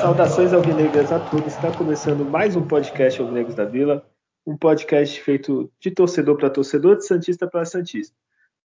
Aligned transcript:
Saudações 0.00 0.54
alvinegras 0.54 1.12
a 1.12 1.18
todos. 1.18 1.48
Está 1.48 1.70
começando 1.72 2.24
mais 2.24 2.56
um 2.56 2.62
podcast 2.62 3.20
Alvinegros 3.20 3.54
da 3.54 3.66
Vila, 3.66 4.06
um 4.46 4.56
podcast 4.56 5.20
feito 5.20 5.70
de 5.78 5.90
torcedor 5.90 6.38
para 6.38 6.48
torcedor, 6.48 6.96
de 6.96 7.06
santista 7.06 7.46
para 7.46 7.66
santista. 7.66 8.16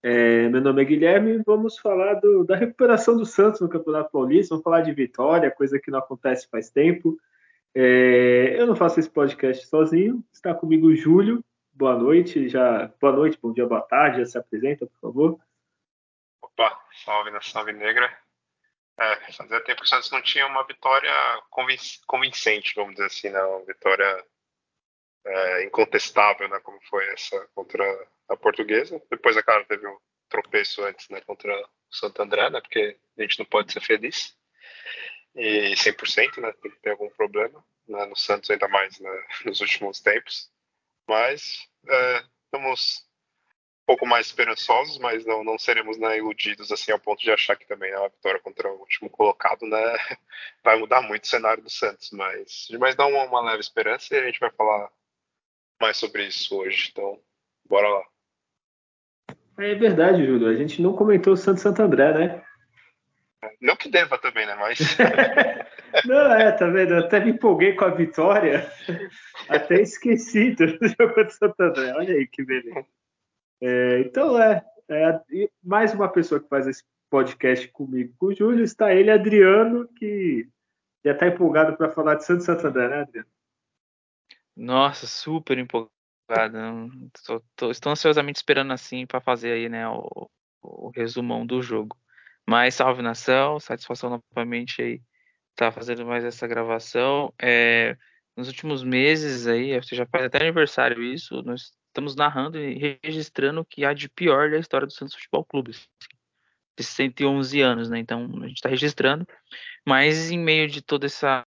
É, 0.09 0.47
meu 0.47 0.61
nome 0.61 0.81
é 0.81 0.85
Guilherme 0.85 1.43
vamos 1.45 1.77
falar 1.79 2.13
do, 2.13 2.45
da 2.45 2.55
recuperação 2.55 3.17
do 3.17 3.25
Santos 3.25 3.59
no 3.59 3.67
Campeonato 3.67 4.09
Paulista. 4.09 4.55
Vamos 4.55 4.63
falar 4.63 4.79
de 4.79 4.93
vitória, 4.93 5.51
coisa 5.51 5.77
que 5.77 5.91
não 5.91 5.99
acontece 5.99 6.47
faz 6.49 6.69
tempo. 6.69 7.19
É, 7.75 8.55
eu 8.57 8.65
não 8.65 8.73
faço 8.73 9.01
esse 9.01 9.09
podcast 9.09 9.67
sozinho. 9.67 10.23
Está 10.31 10.53
comigo 10.53 10.87
o 10.87 10.95
Júlio. 10.95 11.43
Boa 11.73 11.93
noite, 11.93 12.47
já 12.47 12.89
boa 13.01 13.11
noite, 13.11 13.37
bom 13.41 13.51
dia, 13.51 13.65
boa 13.65 13.81
tarde. 13.81 14.19
Já 14.19 14.25
se 14.27 14.37
apresenta, 14.37 14.85
por 14.85 14.97
favor. 15.01 15.39
Opa, 16.41 16.81
salve 17.03 17.29
na 17.29 17.41
salve 17.41 17.73
negra. 17.73 18.09
É, 18.97 19.33
fazia 19.33 19.59
tempo 19.59 19.81
que 19.81 19.87
o 19.87 19.89
Santos 19.89 20.09
não 20.09 20.21
tinha 20.21 20.47
uma 20.47 20.63
vitória 20.65 21.11
convincente, 22.07 22.73
vamos 22.77 22.93
dizer 22.93 23.07
assim, 23.07 23.29
né? 23.29 23.43
uma 23.43 23.65
vitória 23.65 24.25
é, 25.25 25.65
incontestável, 25.65 26.47
né? 26.47 26.61
como 26.61 26.79
foi 26.83 27.05
essa 27.09 27.45
contra 27.53 27.83
a 28.29 28.35
portuguesa. 28.35 29.01
Depois, 29.09 29.37
a 29.37 29.43
cara, 29.43 29.63
teve 29.65 29.87
um 29.87 29.97
tropeço 30.29 30.83
antes 30.83 31.07
né? 31.09 31.21
contra 31.21 31.53
o 31.55 31.95
Santo 31.95 32.21
André, 32.21 32.49
né? 32.49 32.61
porque 32.61 32.97
a 33.17 33.21
gente 33.21 33.39
não 33.39 33.45
pode 33.45 33.71
ser 33.71 33.81
feliz. 33.81 34.35
E 35.35 35.73
100%, 35.75 36.41
né? 36.41 36.51
tem 36.61 36.71
que 36.71 36.79
ter 36.79 36.91
algum 36.91 37.09
problema, 37.09 37.63
né? 37.87 38.05
no 38.05 38.15
Santos 38.15 38.49
ainda 38.49 38.67
mais 38.67 38.99
né? 38.99 39.23
nos 39.45 39.61
últimos 39.61 39.99
tempos. 39.99 40.51
Mas 41.07 41.67
é, 41.87 42.23
estamos 42.45 43.07
pouco 43.87 44.05
mais 44.05 44.27
esperançosos, 44.27 44.97
mas 44.97 45.25
não, 45.25 45.45
não 45.45 45.57
seremos 45.57 45.97
né, 45.97 46.17
iludidos 46.17 46.73
assim 46.73 46.91
ao 46.91 46.99
ponto 46.99 47.21
de 47.21 47.31
achar 47.31 47.55
que 47.55 47.65
também 47.65 47.89
é 47.89 47.97
uma 47.97 48.09
vitória 48.09 48.41
contra 48.41 48.69
o 48.69 48.79
último 48.79 49.09
colocado, 49.09 49.65
né? 49.65 49.79
Vai 50.61 50.77
mudar 50.77 51.01
muito 51.01 51.23
o 51.23 51.27
cenário 51.27 51.63
do 51.63 51.69
Santos, 51.69 52.11
mas, 52.11 52.67
mas 52.77 52.95
dá 52.95 53.05
uma, 53.05 53.23
uma 53.23 53.41
leve 53.41 53.61
esperança 53.61 54.13
e 54.13 54.19
a 54.19 54.25
gente 54.25 54.41
vai 54.41 54.51
falar 54.51 54.91
mais 55.81 55.95
sobre 55.95 56.25
isso 56.25 56.57
hoje. 56.57 56.89
Então, 56.91 57.17
bora 57.65 57.87
lá. 57.87 58.05
É 59.57 59.75
verdade, 59.75 60.25
Júlio. 60.25 60.47
A 60.47 60.53
gente 60.53 60.81
não 60.81 60.93
comentou 60.93 61.33
o 61.33 61.37
Santos 61.37 61.63
Santo 61.63 61.81
André, 61.81 62.13
né? 62.13 62.43
Não 63.61 63.75
que 63.75 63.89
deva 63.89 64.17
também, 64.17 64.45
né? 64.45 64.55
Mas. 64.55 64.79
não, 66.05 66.33
é, 66.33 66.51
tá 66.51 66.67
vendo? 66.67 66.93
Eu 66.93 66.99
até 66.99 67.19
me 67.19 67.31
empolguei 67.31 67.73
com 67.73 67.85
a 67.85 67.89
vitória. 67.89 68.71
Até 69.49 69.81
esqueci 69.81 70.51
do 70.51 70.67
jogo 70.87 71.23
do 71.23 71.31
Santo 71.31 71.59
André. 71.59 71.93
Olha 71.95 72.13
aí 72.13 72.27
que 72.27 72.43
beleza. 72.43 72.85
É, 73.61 73.99
então, 74.01 74.39
é, 74.41 74.63
é, 74.89 75.21
mais 75.63 75.93
uma 75.93 76.07
pessoa 76.07 76.39
que 76.39 76.47
faz 76.47 76.67
esse 76.67 76.83
podcast 77.09 77.67
comigo, 77.69 78.13
com 78.19 78.27
o 78.27 78.35
Júlio, 78.35 78.63
está 78.63 78.93
ele, 78.93 79.09
Adriano, 79.09 79.87
que 79.95 80.47
já 81.03 81.13
está 81.13 81.27
empolgado 81.27 81.75
para 81.75 81.91
falar 81.91 82.15
de 82.15 82.25
Santos 82.25 82.45
Santander, 82.45 82.89
né, 82.89 83.01
Adriano? 83.01 83.29
Nossa, 84.55 85.07
super 85.07 85.57
empolgado. 85.57 85.96
Tô, 87.25 87.43
tô, 87.55 87.71
estou 87.71 87.91
ansiosamente 87.91 88.37
esperando 88.37 88.73
assim 88.73 89.05
para 89.05 89.21
fazer 89.21 89.53
aí, 89.53 89.69
né, 89.69 89.87
o, 89.87 90.29
o, 90.61 90.89
resumão 90.89 91.45
do 91.45 91.61
jogo. 91.61 91.97
Mas 92.45 92.75
salve 92.75 93.01
nação, 93.01 93.59
satisfação 93.59 94.09
novamente 94.09 94.81
aí 94.81 95.01
estar 95.51 95.67
tá 95.67 95.71
fazendo 95.71 96.05
mais 96.05 96.23
essa 96.23 96.47
gravação. 96.47 97.33
É, 97.41 97.97
nos 98.35 98.47
últimos 98.47 98.83
meses 98.83 99.47
aí, 99.47 99.79
você 99.81 99.95
já 99.95 100.05
faz 100.05 100.25
até 100.25 100.39
aniversário 100.41 101.01
isso, 101.01 101.41
nós 101.43 101.73
estamos 101.87 102.15
narrando 102.15 102.59
e 102.59 102.99
registrando 103.03 103.61
o 103.61 103.65
que 103.65 103.83
há 103.83 103.93
de 103.93 104.07
pior 104.09 104.51
da 104.51 104.59
história 104.59 104.85
do 104.85 104.93
Santos 104.93 105.15
Futebol 105.15 105.43
Clube. 105.43 105.71
Assim, 105.71 105.87
de 106.77 106.83
111 106.83 107.61
anos, 107.61 107.89
né? 107.89 107.97
Então 107.97 108.25
a 108.43 108.47
gente 108.47 108.57
está 108.57 108.69
registrando, 108.69 109.27
mas 109.85 110.29
em 110.29 110.37
meio 110.37 110.67
de 110.67 110.81
toda 110.81 111.07
essa 111.07 111.43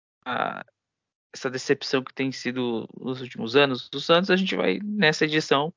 essa 1.36 1.50
decepção 1.50 2.02
que 2.02 2.14
tem 2.14 2.32
sido 2.32 2.88
nos 2.98 3.20
últimos 3.20 3.54
anos 3.54 3.88
do 3.88 4.00
Santos, 4.00 4.30
a 4.30 4.36
gente 4.36 4.56
vai 4.56 4.80
nessa 4.82 5.24
edição 5.24 5.72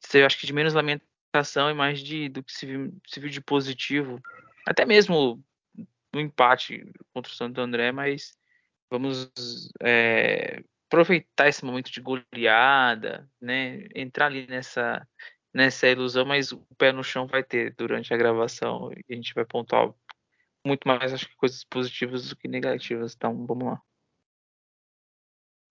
ser, 0.00 0.24
acho 0.24 0.38
que 0.38 0.46
de 0.46 0.52
menos 0.52 0.74
lamentação 0.74 1.70
e 1.70 1.74
mais 1.74 2.00
de 2.00 2.28
do 2.28 2.42
que 2.42 2.52
se 2.52 2.66
viu, 2.66 2.94
se 3.06 3.18
viu 3.18 3.30
de 3.30 3.40
positivo, 3.40 4.20
até 4.66 4.84
mesmo 4.84 5.42
no 6.12 6.20
empate 6.20 6.84
contra 7.12 7.32
o 7.32 7.34
Santo 7.34 7.60
André, 7.60 7.90
mas 7.90 8.36
vamos 8.90 9.30
é, 9.82 10.62
aproveitar 10.86 11.48
esse 11.48 11.64
momento 11.64 11.90
de 11.90 12.00
goleada, 12.00 13.28
né? 13.40 13.86
Entrar 13.94 14.26
ali 14.26 14.46
nessa 14.46 15.06
nessa 15.52 15.88
ilusão, 15.88 16.24
mas 16.26 16.52
o 16.52 16.58
pé 16.76 16.92
no 16.92 17.02
chão 17.02 17.26
vai 17.26 17.42
ter 17.42 17.74
durante 17.74 18.12
a 18.12 18.16
gravação 18.16 18.92
e 18.92 19.12
a 19.12 19.16
gente 19.16 19.34
vai 19.34 19.44
pontuar 19.44 19.92
muito 20.64 20.86
mais, 20.86 21.12
acho 21.12 21.28
que 21.28 21.36
coisas 21.36 21.64
positivas 21.64 22.28
do 22.28 22.36
que 22.36 22.46
negativas. 22.46 23.14
Então, 23.14 23.46
vamos 23.46 23.66
lá. 23.66 23.82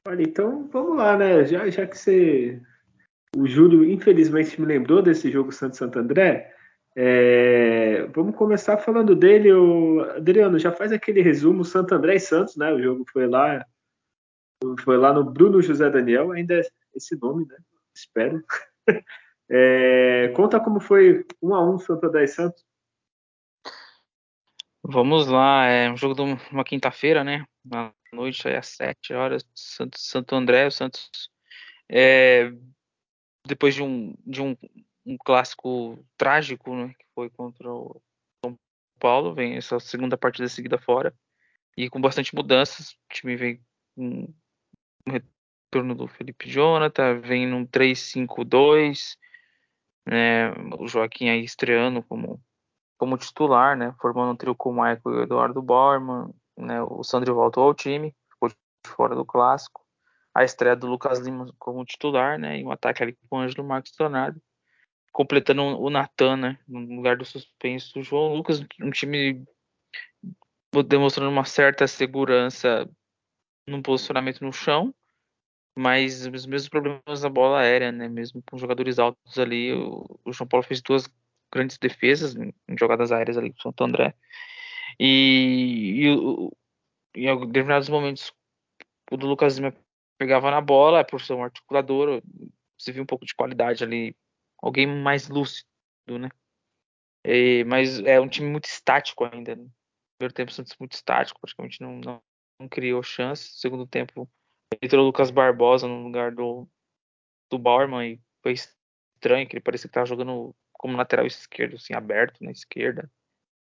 Olha, 0.08 0.24
então 0.24 0.66
vamos 0.72 0.96
lá, 0.96 1.18
né? 1.18 1.46
Já, 1.46 1.70
já 1.70 1.86
que 1.86 1.98
você. 1.98 2.62
O 3.36 3.46
Júlio, 3.46 3.84
infelizmente, 3.84 4.60
me 4.60 4.66
lembrou 4.66 5.02
desse 5.02 5.30
jogo 5.30 5.52
Santos 5.52 5.78
Santo 5.78 6.00
André. 6.00 6.50
É... 6.96 8.08
Vamos 8.16 8.34
começar 8.38 8.78
falando 8.78 9.14
dele. 9.14 9.52
O... 9.52 10.00
Adriano, 10.16 10.58
já 10.58 10.72
faz 10.72 10.94
aquele 10.94 11.22
resumo 11.22 11.66
Santo 11.66 11.94
André 11.94 12.16
e 12.16 12.20
Santos, 12.22 12.56
né? 12.56 12.72
O 12.72 12.82
jogo 12.82 13.04
foi 13.12 13.28
lá 13.28 13.66
foi 14.80 14.98
lá 14.98 15.12
no 15.12 15.26
Bruno 15.26 15.62
José 15.62 15.90
Daniel, 15.90 16.32
ainda 16.32 16.56
é 16.56 16.62
esse 16.96 17.16
nome, 17.18 17.46
né? 17.46 17.58
Espero. 17.94 18.42
É, 19.50 20.28
conta 20.36 20.60
como 20.60 20.78
foi 20.82 21.26
um 21.42 21.56
a 21.56 21.66
um 21.66 21.80
Santa 21.80 22.10
10 22.10 22.36
Santos. 22.36 22.66
Vamos 24.84 25.28
lá, 25.28 25.64
é 25.68 25.90
um 25.90 25.96
jogo 25.96 26.16
de 26.16 26.38
uma 26.52 26.66
quinta-feira, 26.66 27.24
né? 27.24 27.46
Noite, 28.14 28.48
às 28.48 28.68
sete 28.68 29.14
horas, 29.14 29.46
Santo, 29.54 30.00
Santo 30.00 30.36
André, 30.36 30.68
o 30.68 30.72
Santos. 30.72 31.30
É, 31.90 32.52
depois 33.46 33.76
de 33.76 33.84
um, 33.84 34.16
de 34.26 34.42
um, 34.42 34.56
um 35.06 35.18
clássico 35.18 35.98
trágico, 36.18 36.76
né? 36.76 36.94
Que 36.98 37.06
foi 37.14 37.30
contra 37.30 37.70
o 37.72 38.02
São 38.44 38.58
Paulo, 39.00 39.34
vem 39.34 39.56
essa 39.56 39.80
segunda 39.80 40.18
partida 40.18 40.48
seguida 40.50 40.78
fora. 40.78 41.14
E 41.78 41.90
com 41.90 42.02
bastante 42.02 42.34
mudanças, 42.34 42.92
o 42.92 43.14
time 43.14 43.36
vem 43.36 43.62
com 43.96 44.34
um 45.08 45.12
retorno 45.12 45.96
do 45.96 46.08
Felipe 46.08 46.50
Jonathan, 46.50 47.20
vem 47.20 47.46
num 47.46 47.66
3-5-2, 47.66 49.18
né, 50.06 50.52
o 50.80 50.88
Joaquim 50.88 51.30
aí 51.30 51.44
estreando 51.44 52.02
como, 52.04 52.42
como 52.98 53.18
titular, 53.18 53.78
né, 53.78 53.94
formando 54.02 54.32
um 54.32 54.36
trio 54.36 54.56
com 54.56 54.72
o 54.72 54.74
Michael 54.74 55.02
e 55.06 55.10
o 55.10 55.22
Eduardo 55.24 55.62
Borman, 55.62 56.34
né, 56.58 56.82
o 56.82 57.04
Sandro 57.04 57.36
voltou 57.36 57.64
ao 57.64 57.74
time, 57.74 58.16
ficou 58.32 58.52
fora 58.86 59.16
do 59.16 59.26
clássico, 59.26 59.86
a 60.34 60.44
estreia 60.44 60.76
do 60.76 60.88
Lucas 60.88 61.20
Lima 61.20 61.54
como 61.58 61.86
titular, 61.86 62.38
né, 62.38 62.60
e 62.60 62.64
um 62.64 62.72
ataque 62.72 63.04
ali 63.04 63.18
com 63.30 63.38
o 63.38 63.40
Ângelo 63.40 63.68
Marcos 63.68 63.92
Tornado, 63.92 64.42
completando 65.12 65.62
o 65.62 65.90
Natan, 65.90 66.38
né, 66.38 66.60
no 66.68 66.96
lugar 66.96 67.18
do 67.18 67.26
suspenso 67.26 67.94
do 67.94 68.04
João 68.04 68.36
Lucas, 68.36 68.64
um 68.82 68.92
time 68.92 69.46
demonstrando 70.84 71.32
uma 71.32 71.46
certa 71.46 71.88
segurança 71.88 72.90
no 73.68 73.82
posicionamento 73.82 74.44
no 74.44 74.54
chão, 74.54 74.94
mas 75.78 76.26
os 76.26 76.46
mesmos 76.46 76.70
problemas 76.70 77.22
na 77.22 77.30
bola 77.30 77.60
aérea, 77.60 77.92
né? 77.92 78.08
Mesmo 78.08 78.42
com 78.50 78.58
jogadores 78.58 78.98
altos 78.98 79.38
ali, 79.38 79.74
o, 79.74 80.20
João 80.32 80.48
Paulo 80.48 80.66
fez 80.66 80.82
duas 80.82 81.08
grandes 81.54 81.78
defesas 81.78 82.36
em 82.36 82.54
jogadas 82.80 83.12
aéreas 83.12 83.38
ali 83.38 83.52
com 83.52 83.60
o 83.60 83.62
Santo 83.62 83.84
André. 83.84 84.16
E, 85.00 86.06
e, 87.16 87.30
em 87.30 87.48
determinados 87.48 87.90
momentos 87.90 88.34
o 89.12 89.16
Lucas 89.16 89.58
Lima 89.58 89.74
pegava 90.18 90.52
na 90.52 90.60
bola, 90.60 91.06
por 91.06 91.22
ser 91.22 91.34
um 91.34 91.44
articulador, 91.44 92.22
você 92.78 92.92
viu 92.92 93.04
um 93.04 93.06
pouco 93.06 93.26
de 93.26 93.36
qualidade 93.36 93.84
ali, 93.84 94.16
alguém 94.62 94.88
mais 94.88 95.30
lúcido, 95.30 95.68
né? 96.20 96.30
E, 97.26 97.64
mas 97.66 98.00
é 98.00 98.20
um 98.20 98.28
time 98.28 98.50
muito 98.50 98.66
estático 98.66 99.26
ainda. 99.26 99.56
Né? 99.56 99.68
Primeiro 100.18 100.34
tempo, 100.34 100.52
Santos 100.52 100.76
muito 100.80 100.94
estático, 100.94 101.40
praticamente 101.40 101.82
não, 101.82 102.00
não 102.00 102.22
não 102.60 102.68
criou 102.68 103.04
chance. 103.04 103.52
Segundo 103.60 103.86
tempo, 103.86 104.30
entrou 104.82 105.04
o 105.04 105.08
Lucas 105.08 105.32
Barbosa 105.32 105.88
no 105.88 106.04
lugar 106.04 106.32
do, 106.32 106.68
do 107.50 107.58
Bauerman 107.58 108.14
e 108.14 108.22
foi 108.42 108.54
estranho, 108.54 109.48
que 109.48 109.56
ele 109.56 109.64
parecia 109.64 109.88
que 109.88 109.92
estava 109.92 110.06
jogando 110.06 110.56
como 110.74 110.98
lateral 110.98 111.26
esquerdo, 111.26 111.76
assim, 111.76 111.94
aberto 111.94 112.44
na 112.44 112.52
esquerda. 112.52 113.04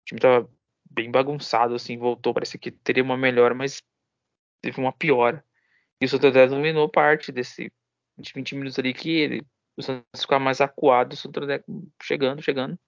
O 0.02 0.04
time 0.06 0.18
estava 0.18 0.50
bem 0.92 1.10
bagunçado, 1.10 1.74
assim, 1.74 1.96
voltou, 1.96 2.34
parecia 2.34 2.58
que 2.58 2.70
teria 2.70 3.02
uma 3.02 3.16
melhora, 3.16 3.54
mas 3.54 3.82
teve 4.60 4.80
uma 4.80 4.92
piora. 4.92 5.44
E 6.00 6.04
o 6.04 6.08
Santander 6.08 6.48
dominou 6.48 6.88
parte 6.88 7.32
desse 7.32 7.72
de 8.18 8.32
20 8.34 8.54
minutos 8.54 8.78
ali 8.78 8.92
que 8.92 9.10
ele, 9.10 9.46
o 9.76 9.82
Santos 9.82 10.20
ficava 10.20 10.42
mais 10.42 10.60
acuado, 10.60 11.12
o 11.12 11.16
Santander 11.16 11.64
chegando, 12.02 12.42
chegando. 12.42 12.78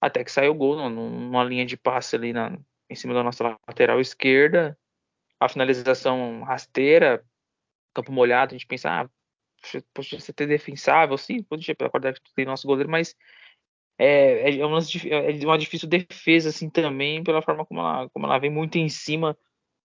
até 0.00 0.24
que 0.24 0.32
saiu 0.32 0.52
o 0.52 0.54
gol 0.54 0.88
numa 0.88 1.44
linha 1.44 1.66
de 1.66 1.76
passe 1.76 2.16
ali 2.16 2.32
na, 2.32 2.58
em 2.90 2.94
cima 2.94 3.14
da 3.14 3.22
nossa 3.22 3.56
lateral 3.68 4.00
esquerda, 4.00 4.76
a 5.38 5.48
finalização 5.48 6.42
rasteira, 6.42 7.24
campo 7.94 8.10
molhado, 8.10 8.54
a 8.54 8.58
gente 8.58 8.66
pensa, 8.66 9.02
ah, 9.02 9.10
podia 9.92 10.18
ser 10.18 10.32
defensável, 10.46 11.16
sim, 11.18 11.42
podia, 11.42 11.74
qualidade 11.74 12.20
que 12.20 12.32
tem 12.34 12.44
nosso 12.44 12.66
goleiro, 12.66 12.90
mas 12.90 13.14
é, 13.98 14.58
é, 14.58 14.66
uma, 14.66 14.78
é 14.80 15.46
uma 15.46 15.58
difícil 15.58 15.88
defesa, 15.88 16.48
assim, 16.48 16.68
também, 16.70 17.22
pela 17.22 17.42
forma 17.42 17.64
como 17.64 17.80
ela, 17.80 18.08
como 18.10 18.26
ela 18.26 18.38
vem 18.38 18.50
muito 18.50 18.78
em 18.78 18.88
cima 18.88 19.36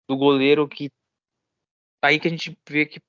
do 0.08 0.18
goleiro, 0.18 0.68
que 0.68 0.92
aí 2.02 2.20
que 2.20 2.28
a 2.28 2.32
gente 2.32 2.58
vê 2.68 2.86
que 2.86 3.02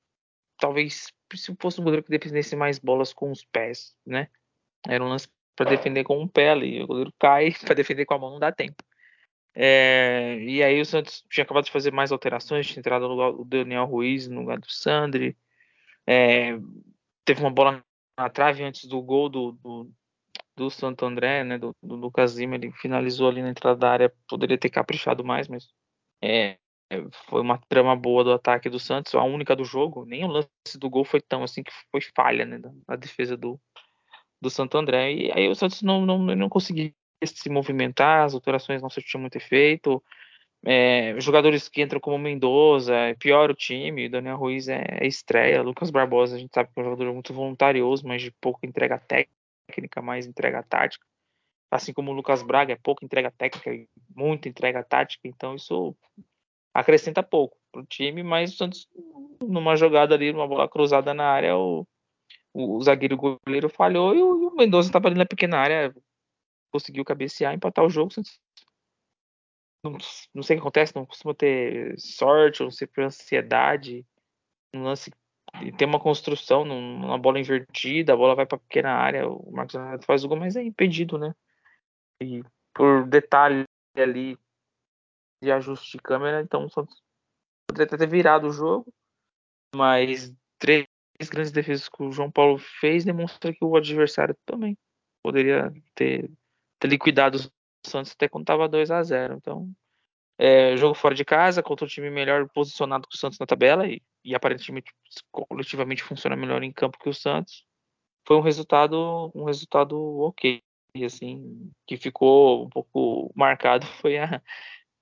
talvez 0.59 1.13
se 1.35 1.57
fosse 1.61 1.81
um 1.81 1.85
goleiro 1.85 2.05
que 2.05 2.11
defendesse 2.11 2.57
mais 2.57 2.79
bolas 2.79 3.13
com 3.13 3.31
os 3.31 3.45
pés, 3.45 3.97
né? 4.05 4.29
Era 4.87 5.05
um 5.05 5.09
lance 5.09 5.29
para 5.55 5.71
defender 5.71 6.05
com 6.05 6.21
um 6.21 6.29
pé 6.29 6.51
ali, 6.51 6.83
o 6.83 6.87
goleiro 6.87 7.13
cai, 7.19 7.53
para 7.65 7.75
defender 7.75 8.05
com 8.05 8.15
a 8.15 8.19
mão 8.19 8.31
não 8.31 8.39
dá 8.39 8.53
tempo. 8.53 8.83
É, 9.55 10.39
e 10.41 10.63
aí 10.63 10.81
o 10.81 10.87
Santos 10.87 11.25
tinha 11.29 11.43
acabado 11.43 11.65
de 11.65 11.73
fazer 11.73 11.93
mais 11.93 12.13
alterações, 12.13 12.67
tinha 12.67 12.81
entrado 12.81 13.07
o 13.07 13.45
Daniel 13.45 13.87
Ruiz 13.87 14.29
no 14.29 14.41
lugar 14.41 14.59
do 14.59 14.71
Sandri. 14.71 15.37
É, 16.07 16.57
teve 17.25 17.41
uma 17.41 17.51
bola 17.51 17.85
na 18.17 18.31
trave 18.31 18.63
antes 18.63 18.85
do 18.85 19.03
gol 19.03 19.29
do, 19.29 19.53
do, 19.53 19.91
do 20.59 20.69
Santo 20.71 21.07
André, 21.07 21.45
né, 21.45 21.57
do, 21.57 21.75
do, 21.81 21.95
Lucas 21.95 22.37
Lima, 22.37 22.57
ele 22.57 22.73
finalizou 22.73 23.29
ali 23.29 23.41
na 23.41 23.51
entrada 23.51 23.79
da 23.79 23.91
área, 23.91 24.13
poderia 24.29 24.59
ter 24.59 24.69
caprichado 24.69 25.25
mais, 25.25 25.47
mas 25.47 25.69
é, 26.23 26.59
foi 27.29 27.41
uma 27.41 27.59
trama 27.69 27.95
boa 27.95 28.25
do 28.25 28.33
ataque 28.33 28.69
do 28.69 28.81
Santos, 28.81 29.15
a 29.15 29.23
única 29.23 29.55
do 29.55 29.65
jogo, 29.65 30.05
nem 30.05 30.25
o 30.25 30.29
lance 30.29 30.49
do 30.79 30.91
gol 30.91 31.05
foi 31.05 31.21
tão 31.21 31.45
assim 31.45 31.63
que 31.63 31.71
foi 31.93 32.01
falha, 32.15 32.45
né, 32.45 32.59
da, 32.87 32.97
defesa 32.97 33.37
do, 33.37 33.59
do 34.41 34.51
Santo 34.51 34.77
André, 34.77 35.13
e 35.13 35.33
aí 35.33 35.49
o 35.49 35.55
Santos 35.55 35.81
não, 35.81 36.05
não, 36.05 36.19
não 36.19 36.49
conseguia 36.49 36.93
se 37.25 37.49
movimentar, 37.49 38.25
as 38.25 38.35
alterações 38.35 38.83
não 38.83 38.91
surtiam 38.91 39.21
muito 39.21 39.37
efeito, 39.37 40.03
é, 40.67 41.15
jogadores 41.21 41.69
que 41.69 41.81
entram 41.81 42.01
como 42.01 42.19
Mendoza, 42.19 42.93
é 42.95 43.15
pior 43.15 43.49
o 43.49 43.55
time, 43.55 44.09
Daniel 44.09 44.37
Ruiz 44.37 44.69
é, 44.69 44.85
é 45.01 45.07
estreia, 45.07 45.63
Lucas 45.63 45.91
Barbosa 45.91 46.35
a 46.35 46.39
gente 46.39 46.51
sabe 46.53 46.69
que 46.75 46.81
é 46.81 46.83
um 46.83 46.85
jogador 46.85 47.13
muito 47.13 47.33
voluntarioso, 47.33 48.07
mas 48.07 48.23
de 48.23 48.33
pouco 48.33 48.59
entrega 48.65 48.99
técnica, 48.99 49.38
mais 50.03 50.27
entrega 50.27 50.63
tática, 50.63 51.05
assim 51.71 51.93
como 51.93 52.11
o 52.11 52.15
Lucas 52.15 52.43
Braga 52.43 52.73
é 52.73 52.77
pouco 52.77 53.05
entrega 53.05 53.31
técnica 53.31 53.73
e 53.75 53.89
muito 54.15 54.49
entrega 54.49 54.83
tática, 54.83 55.27
então 55.29 55.55
isso 55.55 55.97
acrescenta 56.73 57.23
pouco 57.23 57.57
para 57.73 57.83
o 57.83 57.87
time, 57.87 58.23
mas 58.23 58.53
o 58.53 58.57
Santos 58.57 58.89
numa 59.43 59.77
jogada 59.77 60.15
ali, 60.15 60.33
numa 60.33 60.47
bola 60.47 60.69
cruzada 60.69 61.13
na 61.13 61.25
área, 61.25 61.57
o, 61.57 61.87
o, 62.53 62.77
o 62.77 62.83
zagueiro 62.83 63.17
goleiro 63.17 63.69
falhou 63.69 64.15
e 64.15 64.23
o, 64.23 64.49
o 64.49 64.57
Mendoza 64.57 64.89
estava 64.89 65.09
ali 65.09 65.17
na 65.17 65.27
pequena 65.27 65.59
área, 65.59 65.95
conseguiu 66.71 67.05
cabecear, 67.05 67.55
empatar 67.55 67.85
o 67.85 67.91
jogo, 67.91 68.11
o 68.11 68.15
Santos 68.15 68.41
não, 69.85 69.93
não 70.35 70.43
sei 70.43 70.57
o 70.57 70.59
que 70.59 70.63
acontece, 70.63 70.97
não 70.97 71.07
costuma 71.07 71.35
ter 71.35 71.99
sorte, 71.99 72.63
ou 72.63 72.67
não 72.67 72.71
sei 72.73 72.87
por 72.87 73.05
ansiedade, 73.05 74.05
um 74.75 74.83
lance 74.83 75.11
tem 75.77 75.87
uma 75.87 76.01
construção 76.01 76.65
numa 76.65 77.19
bola 77.19 77.41
invertida, 77.41 78.13
a 78.13 78.17
bola 78.17 78.35
vai 78.35 78.47
para 78.47 78.59
pequena 78.59 78.93
área, 78.93 79.29
o 79.29 79.51
Marcos 79.51 79.75
Leonardo 79.75 80.05
faz 80.05 80.25
o 80.25 80.29
gol, 80.29 80.39
mas 80.39 80.57
é 80.57 80.63
impedido, 80.63 81.19
né? 81.19 81.35
E 82.23 82.43
por 82.75 83.07
detalhe 83.07 83.65
ali 83.97 84.39
de 85.43 85.51
ajuste 85.51 85.97
de 85.97 86.03
câmera, 86.03 86.41
então 86.43 86.65
o 86.65 86.71
Santos 86.71 87.03
poderia 87.69 87.99
ter 87.99 88.09
virado 88.09 88.49
o 88.49 88.53
jogo, 88.53 88.93
mas 89.75 90.35
três 90.59 90.87
grandes 91.31 91.53
defesas 91.53 91.89
que 91.89 92.03
o 92.03 92.13
João 92.13 92.31
Paulo 92.31 92.59
fez 92.59 93.05
demonstra 93.05 93.53
que 93.53 93.65
o 93.65 93.77
adversário 93.77 94.37
também 94.45 94.77
poderia 95.23 95.73
ter, 95.95 96.31
ter 96.79 96.89
liquidado 96.89 97.39
o 97.39 97.89
Santos 97.89 98.13
até 98.13 98.29
quando 98.29 98.45
estava 98.45 98.69
2 98.69 98.91
a 98.91 99.03
0 99.03 99.35
Então, 99.35 99.71
é, 100.39 100.77
jogo 100.77 100.95
fora 100.95 101.15
de 101.15 101.25
casa, 101.25 101.63
contra 101.63 101.85
um 101.85 101.89
time 101.89 102.11
melhor 102.11 102.49
posicionado 102.49 103.09
que 103.09 103.17
o 103.17 103.19
Santos 103.19 103.39
na 103.39 103.47
tabela 103.47 103.87
e, 103.89 104.01
e 104.25 104.35
aparentemente 104.35 104.93
coletivamente 105.33 106.03
funciona 106.05 106.37
melhor 106.37 106.63
em 106.63 106.73
campo 106.73 106.99
que 106.99 107.09
o 107.09 107.15
Santos. 107.15 107.65
Foi 108.27 108.37
um 108.37 108.41
resultado, 108.41 109.33
um 109.35 109.45
resultado 109.45 109.99
ok, 110.21 110.63
assim, 111.05 111.71
que 111.87 111.97
ficou 111.97 112.65
um 112.67 112.69
pouco 112.69 113.33
marcado 113.35 113.87
foi 114.01 114.19
a 114.19 114.43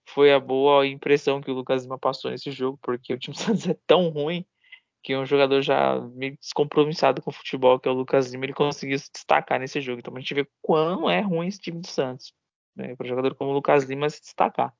foi 0.09 0.33
a 0.33 0.39
boa 0.39 0.87
impressão 0.87 1.41
que 1.41 1.51
o 1.51 1.55
Lucas 1.55 1.83
Lima 1.83 1.99
passou 1.99 2.31
nesse 2.31 2.53
jogo, 2.53 2.79
porque 2.81 3.13
o 3.13 3.19
time 3.19 3.37
do 3.37 3.41
Santos 3.43 3.69
é 3.69 3.77
tão 3.87 4.09
ruim 4.09 4.47
que 5.03 5.17
um 5.17 5.27
jogador 5.27 5.63
já 5.63 6.01
meio 6.01 6.37
descompromissado 6.39 7.21
com 7.21 7.31
o 7.31 7.33
futebol, 7.33 7.79
que 7.79 7.89
é 7.89 7.93
o 7.93 7.95
Lucas 7.95 8.31
Lima, 8.31 8.45
ele 8.45 8.53
conseguiu 8.53 8.99
se 8.99 9.11
destacar 9.13 9.59
nesse 9.59 9.81
jogo. 9.81 9.99
Então 9.99 10.15
a 10.17 10.21
gente 10.21 10.35
vê 10.35 10.49
quão 10.63 11.11
é 11.11 11.21
ruim 11.21 11.49
esse 11.49 11.59
time 11.61 11.81
do 11.81 11.87
Santos 11.89 12.33
né, 12.77 12.95
para 12.95 13.05
um 13.05 13.09
jogador 13.09 13.35
como 13.35 13.51
o 13.51 13.55
Lucas 13.55 13.85
Lima 13.85 14.09
se 14.11 14.21
destacar. 14.21 14.73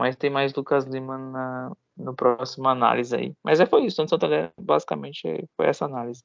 Mas 0.00 0.16
tem 0.16 0.30
mais 0.30 0.54
Lucas 0.54 0.86
Lima 0.86 1.18
na 1.18 1.72
no 1.94 2.16
próximo 2.16 2.66
análise 2.66 3.14
aí. 3.14 3.34
Mas 3.44 3.60
é 3.60 3.66
foi 3.66 3.84
isso, 3.84 3.96
Santos 3.96 4.08
Santander 4.08 4.50
basicamente 4.58 5.46
foi 5.54 5.66
essa 5.66 5.84
análise. 5.84 6.24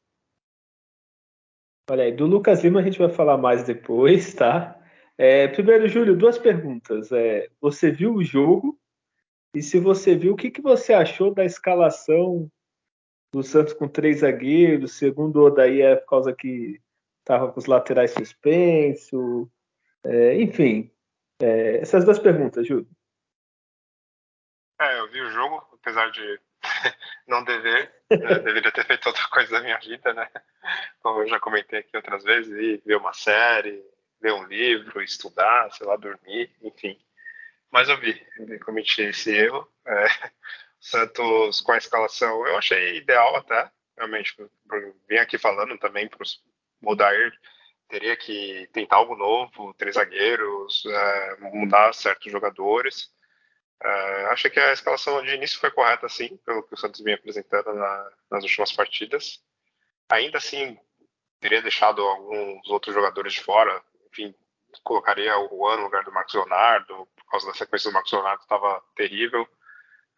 Olha 1.90 2.06
aí, 2.06 2.14
do 2.14 2.26
Lucas 2.26 2.64
Lima 2.64 2.80
a 2.80 2.84
gente 2.84 2.98
vai 2.98 3.10
falar 3.10 3.38
mais 3.38 3.66
depois, 3.66 4.34
tá? 4.34 4.82
É, 5.18 5.50
primeiro, 5.50 5.90
Júlio, 5.90 6.16
duas 6.16 6.38
perguntas. 6.38 7.12
É, 7.12 7.50
você 7.60 7.92
viu 7.92 8.14
o 8.14 8.24
jogo? 8.24 8.80
E 9.54 9.62
se 9.62 9.78
você 9.78 10.16
viu, 10.16 10.36
o 10.36 10.38
que, 10.38 10.50
que 10.50 10.62
você 10.62 10.94
achou 10.94 11.34
da 11.34 11.44
escalação 11.44 12.50
do 13.34 13.44
Santos 13.44 13.74
com 13.74 13.90
três 13.90 14.20
zagueiros? 14.20 14.94
Segundo 14.94 15.42
o 15.42 15.48
Odaí, 15.48 15.82
é 15.82 15.98
por 15.98 16.08
causa 16.08 16.34
que 16.34 16.80
estava 17.20 17.52
com 17.52 17.60
os 17.60 17.66
laterais 17.66 18.12
suspensos. 18.12 19.50
É, 20.02 20.42
enfim, 20.42 20.90
é, 21.42 21.80
essas 21.80 22.06
duas 22.06 22.20
perguntas, 22.20 22.66
Júlio. 22.66 22.88
É, 24.80 25.00
eu 25.00 25.10
vi 25.10 25.22
o 25.22 25.32
jogo, 25.32 25.66
apesar 25.74 26.12
de 26.12 26.40
não 27.28 27.44
dever, 27.44 27.94
né, 28.10 28.40
deveria 28.40 28.72
ter 28.72 28.86
feito 28.86 29.08
outra 29.08 29.28
coisa 29.30 29.52
da 29.52 29.62
minha 29.62 29.78
vida, 29.80 30.14
né? 30.14 30.30
Como 31.02 31.22
eu 31.22 31.28
já 31.28 31.40
comentei 31.40 31.80
aqui 31.80 31.96
outras 31.96 32.24
vezes, 32.24 32.52
ir 32.52 32.82
ver 32.86 32.98
uma 32.98 33.14
série, 33.14 33.84
ler 34.22 34.34
um 34.34 34.44
livro, 34.46 35.02
estudar, 35.02 35.72
sei 35.72 35.88
lá, 35.88 35.96
dormir, 35.96 36.54
enfim. 36.62 36.98
Mas 37.72 37.88
eu 37.90 38.00
vi, 38.00 38.26
eu 38.38 38.60
cometi 38.60 39.02
esse 39.04 39.32
erro. 39.34 39.68
É, 39.86 40.06
Santos 40.80 41.62
com 41.62 41.72
a 41.72 41.78
escalação, 41.78 42.46
eu 42.46 42.58
achei 42.58 42.98
ideal 42.98 43.36
até, 43.38 43.72
realmente, 43.98 44.36
vim 45.10 45.18
aqui 45.18 45.38
falando 45.38 45.78
também 45.80 46.08
para 46.08 46.22
o 46.22 46.92
Odair, 46.92 47.34
teria 47.88 48.16
que 48.16 48.70
tentar 48.72 48.98
algo 48.98 49.16
novo, 49.16 49.74
três 49.76 49.96
zagueiros, 49.96 50.84
é, 50.86 51.38
mudar 51.54 51.94
certos 51.94 52.32
jogadores. 52.32 53.12
É, 53.84 54.26
achei 54.28 54.50
que 54.50 54.60
a 54.60 54.74
escalação 54.74 55.22
de 55.24 55.36
início 55.36 55.60
foi 55.60 55.70
correta, 55.72 56.08
sim, 56.10 56.38
pelo 56.46 56.64
que 56.64 56.74
o 56.74 56.78
Santos 56.78 57.02
vinha 57.02 57.16
apresentando 57.16 57.74
na, 57.74 58.12
nas 58.32 58.44
últimas 58.44 58.72
partidas. 58.72 59.44
Ainda 60.10 60.38
assim, 60.38 60.78
teria 61.40 61.62
deixado 61.62 62.02
alguns 62.02 62.68
outros 62.70 62.94
jogadores 62.94 63.34
de 63.34 63.42
fora. 63.42 63.82
Enfim, 64.12 64.34
colocaria 64.84 65.38
o 65.38 65.50
Juan 65.50 65.78
no 65.78 65.84
lugar 65.84 66.04
do 66.04 66.12
Marcos 66.12 66.34
Leonardo, 66.34 67.08
por 67.16 67.26
causa 67.30 67.48
da 67.48 67.54
sequência 67.54 67.90
do 67.90 67.94
Marcos 67.94 68.12
Leonardo 68.12 68.42
estava 68.42 68.82
terrível. 68.96 69.48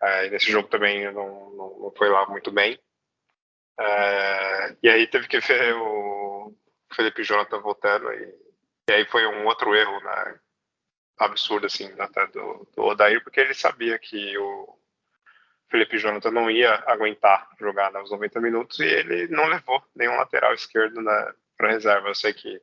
É, 0.02 0.30
nesse 0.30 0.52
jogo 0.52 0.68
também 0.68 1.12
não, 1.12 1.52
não, 1.52 1.80
não, 1.80 1.94
foi 1.98 2.10
lá 2.10 2.26
muito 2.28 2.52
bem. 2.52 2.80
É, 3.80 4.78
e 4.82 4.90
aí 4.90 5.08
teve 5.08 5.28
que 5.28 5.40
ver 5.40 5.76
o 5.76 6.56
Felipe 6.94 7.24
Jonathan 7.24 7.60
voltando 7.60 8.12
e, 8.12 8.36
e 8.90 8.94
aí 8.94 9.06
foi 9.06 9.26
um 9.28 9.46
outro 9.46 9.76
erro 9.76 10.00
né, 10.02 10.40
absurdo 11.18 11.66
assim 11.66 11.92
até 12.00 12.28
do, 12.28 12.68
do 12.76 12.84
Odair, 12.84 13.24
porque 13.24 13.40
ele 13.40 13.54
sabia 13.54 13.98
que 13.98 14.38
o 14.38 14.78
Felipe 15.70 15.98
Jonathan 15.98 16.32
não 16.32 16.50
ia 16.50 16.84
aguentar 16.88 17.50
jogar 17.60 17.92
nos 17.92 18.12
90 18.12 18.40
minutos 18.40 18.80
e 18.80 18.86
ele 18.86 19.28
não 19.28 19.48
levou 19.48 19.84
nenhum 19.96 20.16
lateral 20.16 20.54
esquerdo 20.54 21.04
para 21.58 21.72
reserva. 21.72 22.08
Eu 22.08 22.16
sei 22.16 22.34
que 22.34 22.62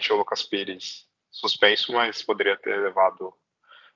tinha 0.00 0.14
o 0.14 0.18
Lucas 0.18 0.42
Pires 0.42 1.06
suspenso, 1.30 1.92
mas 1.92 2.22
poderia 2.22 2.56
ter 2.56 2.76
levado 2.76 3.32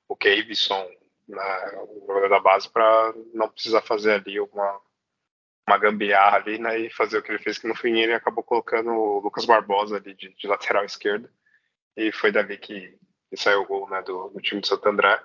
o 0.06 0.16
Kevson, 0.16 0.88
né, 1.26 1.82
o 1.88 2.04
jogador 2.06 2.28
da 2.28 2.40
base, 2.40 2.68
para 2.68 3.14
não 3.32 3.48
precisar 3.48 3.80
fazer 3.80 4.12
ali 4.12 4.38
uma, 4.40 4.80
uma 5.66 5.78
gambiarra 5.78 6.36
ali 6.36 6.58
né, 6.58 6.78
e 6.78 6.90
fazer 6.90 7.18
o 7.18 7.22
que 7.22 7.32
ele 7.32 7.38
fez, 7.38 7.58
que 7.58 7.68
no 7.68 7.74
fim 7.74 7.98
ele 7.98 8.12
acabou 8.12 8.44
colocando 8.44 8.90
o 8.90 9.20
Lucas 9.20 9.44
Barbosa 9.44 9.96
ali 9.96 10.14
de, 10.14 10.34
de 10.34 10.46
lateral 10.46 10.84
esquerdo. 10.84 11.30
E 11.96 12.12
foi 12.12 12.30
dali 12.30 12.56
que, 12.58 12.98
que 13.30 13.36
saiu 13.36 13.62
o 13.62 13.66
gol 13.66 13.88
né, 13.88 14.02
do, 14.02 14.28
do 14.28 14.40
time 14.40 14.60
do 14.60 14.66
Santo 14.66 14.88
André. 14.88 15.24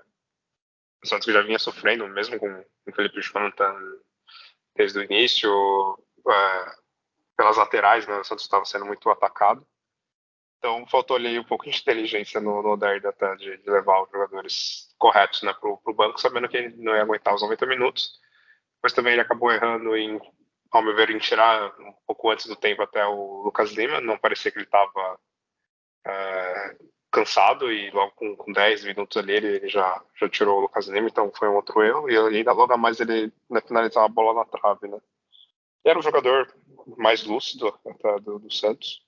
O 1.03 1.07
Santos 1.07 1.33
já 1.33 1.41
vinha 1.41 1.59
sofrendo, 1.59 2.07
mesmo 2.07 2.39
com 2.39 2.47
o 2.87 2.93
Felipe 2.93 3.21
Jonathan 3.21 3.75
desde 4.75 4.99
o 4.99 5.03
início, 5.03 5.49
é, 6.27 6.75
pelas 7.35 7.57
laterais, 7.57 8.07
né, 8.07 8.17
o 8.17 8.23
Santos 8.23 8.45
estava 8.45 8.65
sendo 8.65 8.85
muito 8.85 9.09
atacado. 9.09 9.65
Então 10.57 10.85
faltou 10.87 11.15
ali 11.15 11.37
um 11.37 11.43
pouco 11.43 11.69
de 11.69 11.77
inteligência 11.77 12.39
no, 12.41 12.61
no 12.61 12.69
Odair 12.69 13.01
de, 13.01 13.57
de, 13.57 13.69
levar 13.69 14.01
os 14.01 14.09
jogadores 14.09 14.93
corretos 14.97 15.43
né, 15.43 15.53
para 15.53 15.69
o 15.69 15.93
banco, 15.93 16.19
sabendo 16.19 16.49
que 16.49 16.57
ele 16.57 16.75
não 16.77 16.95
ia 16.95 17.01
aguentar 17.01 17.35
os 17.35 17.41
90 17.41 17.65
minutos. 17.65 18.19
Depois 18.77 18.93
também 18.93 19.13
ele 19.13 19.21
acabou 19.21 19.51
errando 19.51 19.95
em, 19.95 20.19
ao 20.71 20.81
meu 20.81 20.95
ver, 20.95 21.09
em 21.09 21.19
tirar 21.19 21.71
um 21.79 21.93
pouco 22.07 22.31
antes 22.31 22.47
do 22.47 22.55
tempo 22.55 22.81
até 22.81 23.05
o 23.05 23.43
Lucas 23.43 23.71
Lima. 23.73 24.01
Não 24.01 24.17
parecia 24.17 24.51
que 24.51 24.57
ele 24.57 24.65
estava 24.65 25.19
é, 26.07 26.77
cansado 27.15 27.71
e 27.71 27.89
logo 27.91 28.11
com, 28.11 28.35
com 28.35 28.51
10 28.51 28.83
minutos 28.83 29.15
ali 29.15 29.33
ele, 29.33 29.67
já, 29.69 30.03
já 30.19 30.29
tirou 30.29 30.57
o 30.57 30.61
Lucas 30.61 30.87
Lima, 30.87 31.07
então 31.07 31.31
foi 31.33 31.47
um 31.47 31.55
outro 31.55 31.81
erro. 31.81 32.09
E 32.09 32.17
ainda 32.17 32.51
logo 32.51 32.73
a 32.73 32.77
mais 32.77 32.99
ele 32.99 33.31
né, 33.49 33.61
finalizava 33.61 34.05
a 34.05 34.09
bola 34.09 34.33
na 34.33 34.45
trave, 34.45 34.87
né? 34.87 34.99
Era 35.85 35.97
o 35.97 36.01
jogador 36.01 36.53
mais 36.97 37.23
lúcido 37.23 37.67
até 37.85 38.19
do, 38.19 38.39
do 38.39 38.51
Santos, 38.51 39.01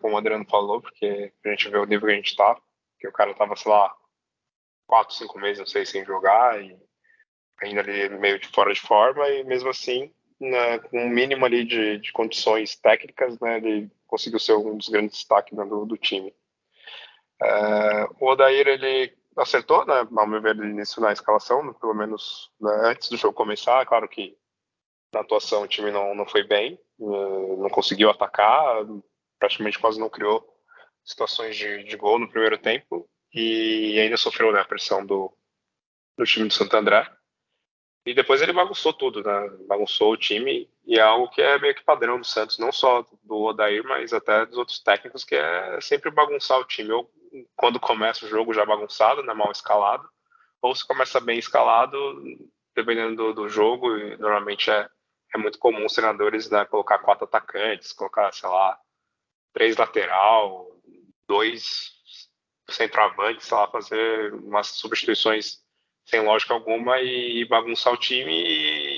como 0.00 0.14
o 0.14 0.18
Adriano 0.18 0.46
falou, 0.48 0.80
porque 0.80 1.32
a 1.44 1.48
gente 1.48 1.68
vê 1.68 1.78
o 1.78 1.86
nível 1.86 2.06
que 2.06 2.12
a 2.12 2.16
gente 2.16 2.36
tá, 2.36 2.60
que 3.00 3.08
o 3.08 3.12
cara 3.12 3.34
tava, 3.34 3.56
sei 3.56 3.72
lá, 3.72 3.94
4, 4.86 5.14
5 5.14 5.38
meses, 5.40 5.58
não 5.58 5.66
sei, 5.66 5.84
sem 5.84 6.04
jogar 6.04 6.62
e 6.62 6.78
ainda 7.62 7.80
ali 7.80 8.08
meio 8.10 8.38
de 8.38 8.48
fora 8.48 8.72
de 8.72 8.80
forma 8.80 9.28
e 9.28 9.44
mesmo 9.44 9.70
assim 9.70 10.12
né, 10.42 10.78
com 10.78 10.98
um 10.98 11.08
mínimo 11.08 11.44
ali 11.44 11.64
de, 11.64 11.98
de 11.98 12.12
condições 12.12 12.76
técnicas, 12.76 13.38
né, 13.38 13.58
ele 13.58 13.90
conseguiu 14.06 14.40
ser 14.40 14.54
um 14.54 14.76
dos 14.76 14.88
grandes 14.88 15.16
destaques 15.16 15.56
né, 15.56 15.64
do, 15.64 15.86
do, 15.86 15.96
time. 15.96 16.34
É, 17.40 18.04
o 18.20 18.26
Odair, 18.26 18.66
ele 18.66 19.16
acertou, 19.36 19.86
né, 19.86 20.06
ao 20.16 20.26
meu 20.26 20.40
ver, 20.40 20.56
início 20.56 21.00
na 21.00 21.12
escalação, 21.12 21.72
pelo 21.74 21.94
menos 21.94 22.50
né, 22.60 22.70
antes 22.84 23.08
do 23.08 23.16
jogo 23.16 23.34
começar, 23.34 23.84
claro 23.86 24.08
que 24.08 24.36
na 25.12 25.20
atuação 25.20 25.62
o 25.62 25.68
time 25.68 25.90
não, 25.90 26.14
não 26.14 26.26
foi 26.26 26.42
bem, 26.42 26.78
né, 26.98 27.56
não 27.58 27.70
conseguiu 27.70 28.10
atacar, 28.10 28.84
praticamente 29.38 29.78
quase 29.78 29.98
não 29.98 30.10
criou 30.10 30.46
situações 31.04 31.56
de, 31.56 31.84
de 31.84 31.96
gol 31.96 32.18
no 32.18 32.28
primeiro 32.28 32.58
tempo 32.58 33.08
e 33.34 33.98
ainda 33.98 34.16
sofreu 34.16 34.52
né, 34.52 34.60
a 34.60 34.64
pressão 34.64 35.04
do, 35.04 35.32
do 36.16 36.24
time 36.24 36.48
do 36.48 36.54
Santo 36.54 36.76
André. 36.76 37.10
E 38.04 38.14
depois 38.14 38.42
ele 38.42 38.52
bagunçou 38.52 38.92
tudo, 38.92 39.22
né? 39.22 39.48
Bagunçou 39.68 40.12
o 40.12 40.16
time 40.16 40.68
e 40.84 40.98
é 40.98 41.00
algo 41.00 41.30
que 41.30 41.40
é 41.40 41.56
meio 41.58 41.74
que 41.74 41.84
padrão 41.84 42.18
do 42.18 42.26
Santos, 42.26 42.58
não 42.58 42.72
só 42.72 43.06
do 43.22 43.42
Odair, 43.42 43.84
mas 43.84 44.12
até 44.12 44.44
dos 44.44 44.58
outros 44.58 44.80
técnicos, 44.80 45.24
que 45.24 45.36
é 45.36 45.80
sempre 45.80 46.10
bagunçar 46.10 46.58
o 46.58 46.64
time. 46.64 46.90
Ou 46.90 47.08
quando 47.56 47.80
começa 47.80 48.24
o 48.24 48.28
jogo 48.28 48.52
já 48.52 48.64
bagunçado, 48.64 49.22
né, 49.22 49.32
mal 49.32 49.50
escalado, 49.50 50.08
ou 50.60 50.74
se 50.74 50.86
começa 50.86 51.20
bem 51.20 51.38
escalado, 51.38 51.96
dependendo 52.74 53.16
do, 53.16 53.34
do 53.34 53.48
jogo, 53.48 53.96
e 53.96 54.16
normalmente 54.16 54.70
é, 54.70 54.88
é 55.34 55.38
muito 55.38 55.58
comum 55.58 55.84
os 55.86 55.92
treinadores 55.92 56.50
né, 56.50 56.64
colocar 56.64 56.98
quatro 56.98 57.24
atacantes, 57.24 57.92
colocar, 57.92 58.32
sei 58.32 58.48
lá, 58.48 58.78
três 59.52 59.76
lateral, 59.76 60.68
dois 61.26 61.90
centroavantes, 62.68 63.46
sei 63.46 63.56
lá, 63.56 63.68
fazer 63.68 64.34
umas 64.34 64.68
substituições 64.68 65.62
sem 66.04 66.20
lógica 66.20 66.54
alguma 66.54 67.00
e 67.00 67.44
bagunçar 67.44 67.92
o 67.92 67.96
time 67.96 68.32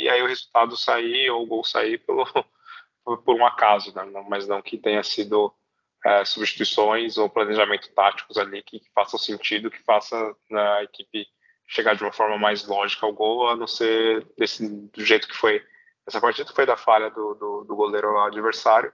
e 0.03 0.09
aí 0.09 0.23
o 0.23 0.27
resultado 0.27 0.77
sair 0.77 1.31
ou 1.31 1.43
o 1.43 1.47
gol 1.47 1.65
sair 1.65 1.99
pelo, 1.99 2.25
por 3.05 3.35
um 3.35 3.47
acaso, 3.47 3.95
né? 3.95 4.05
mas 4.29 4.49
não 4.49 4.63
que 4.63 4.79
tenha 4.79 5.03
sido 5.03 5.55
é, 6.05 6.25
substituições 6.25 7.17
ou 7.17 7.31
planejamento 7.31 7.91
táticos 7.95 8.37
ali 8.37 8.63
que, 8.63 8.81
que 8.81 8.91
façam 8.95 9.19
sentido, 9.19 9.71
que 9.71 9.83
faça 9.83 10.17
né, 10.51 10.61
a 10.79 10.83
equipe 10.83 11.27
chegar 11.67 11.95
de 11.95 12.03
uma 12.03 12.13
forma 12.13 12.37
mais 12.37 12.67
lógica 12.67 13.07
ao 13.07 13.13
gol, 13.13 13.49
a 13.49 13.57
não 13.57 13.67
ser 13.67 14.27
desse, 14.37 14.69
do 14.69 15.05
jeito 15.05 15.27
que 15.27 15.35
foi 15.35 15.65
essa 16.07 16.21
partida, 16.21 16.53
foi 16.53 16.67
da 16.67 16.77
falha 16.77 17.11
do, 17.11 17.35
do, 17.35 17.65
do 17.65 17.77
goleiro 17.77 18.19
adversário, 18.19 18.93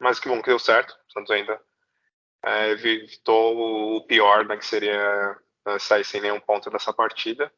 mas 0.00 0.18
que 0.18 0.28
bom 0.28 0.40
que 0.40 0.48
deu 0.48 0.58
certo, 0.58 0.96
Santos 1.12 1.30
ainda 1.30 1.60
é, 2.42 2.70
evitou 2.70 3.96
o 3.96 4.06
pior, 4.06 4.46
né, 4.46 4.56
que 4.56 4.64
seria 4.64 5.38
né, 5.66 5.78
sair 5.78 6.04
sem 6.04 6.20
nenhum 6.20 6.40
ponto 6.40 6.70
dessa 6.70 6.92
partida. 6.92 7.52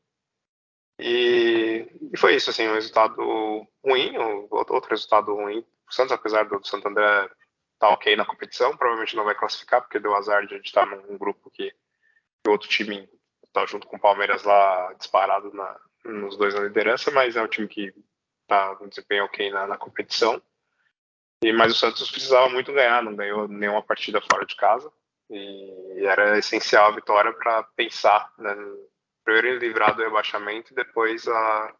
E, 0.98 1.86
e, 2.12 2.18
foi 2.18 2.34
isso, 2.34 2.50
assim, 2.50 2.66
um 2.66 2.74
resultado 2.74 3.16
ruim, 3.84 4.16
outro 4.50 4.90
resultado 4.90 5.34
ruim. 5.34 5.64
O 5.88 5.94
Santos, 5.94 6.12
apesar 6.12 6.44
do, 6.46 6.56
estar 6.56 7.30
tá 7.78 7.90
ok 7.90 8.16
na 8.16 8.24
competição, 8.24 8.76
provavelmente 8.76 9.16
não 9.16 9.24
vai 9.24 9.34
classificar, 9.34 9.82
porque 9.82 9.98
deu 9.98 10.14
azar 10.14 10.46
de 10.46 10.54
a 10.54 10.56
gente 10.56 10.66
estar 10.66 10.86
tá 10.86 10.96
num 10.96 11.18
grupo 11.18 11.50
que 11.50 11.72
o 12.46 12.50
outro 12.50 12.68
time 12.68 13.08
está 13.44 13.66
junto 13.66 13.86
com 13.86 13.96
o 13.96 14.00
Palmeiras 14.00 14.44
lá 14.44 14.92
disparado 14.94 15.52
na, 15.52 15.78
nos 16.04 16.36
dois 16.36 16.54
na 16.54 16.60
liderança, 16.60 17.10
mas 17.10 17.36
é 17.36 17.42
um 17.42 17.48
time 17.48 17.68
que 17.68 17.92
está 18.42 18.76
com 18.76 18.88
desempenho 18.88 19.24
ok 19.24 19.50
na, 19.50 19.66
na 19.66 19.76
competição. 19.76 20.40
E, 21.42 21.52
mas 21.52 21.72
o 21.72 21.74
Santos 21.74 22.10
precisava 22.10 22.48
muito 22.48 22.72
ganhar, 22.72 23.02
não 23.02 23.14
ganhou 23.14 23.46
nenhuma 23.48 23.82
partida 23.82 24.20
fora 24.20 24.46
de 24.46 24.56
casa. 24.56 24.90
E 25.28 26.04
era 26.06 26.38
essencial 26.38 26.86
a 26.86 26.94
vitória 26.94 27.32
para 27.32 27.62
pensar, 27.74 28.32
né, 28.38 28.54
primeiro 29.24 29.58
livrar 29.58 29.94
do 29.94 30.02
rebaixamento 30.02 30.72
e 30.72 30.76
depois 30.76 31.26
a 31.26 31.74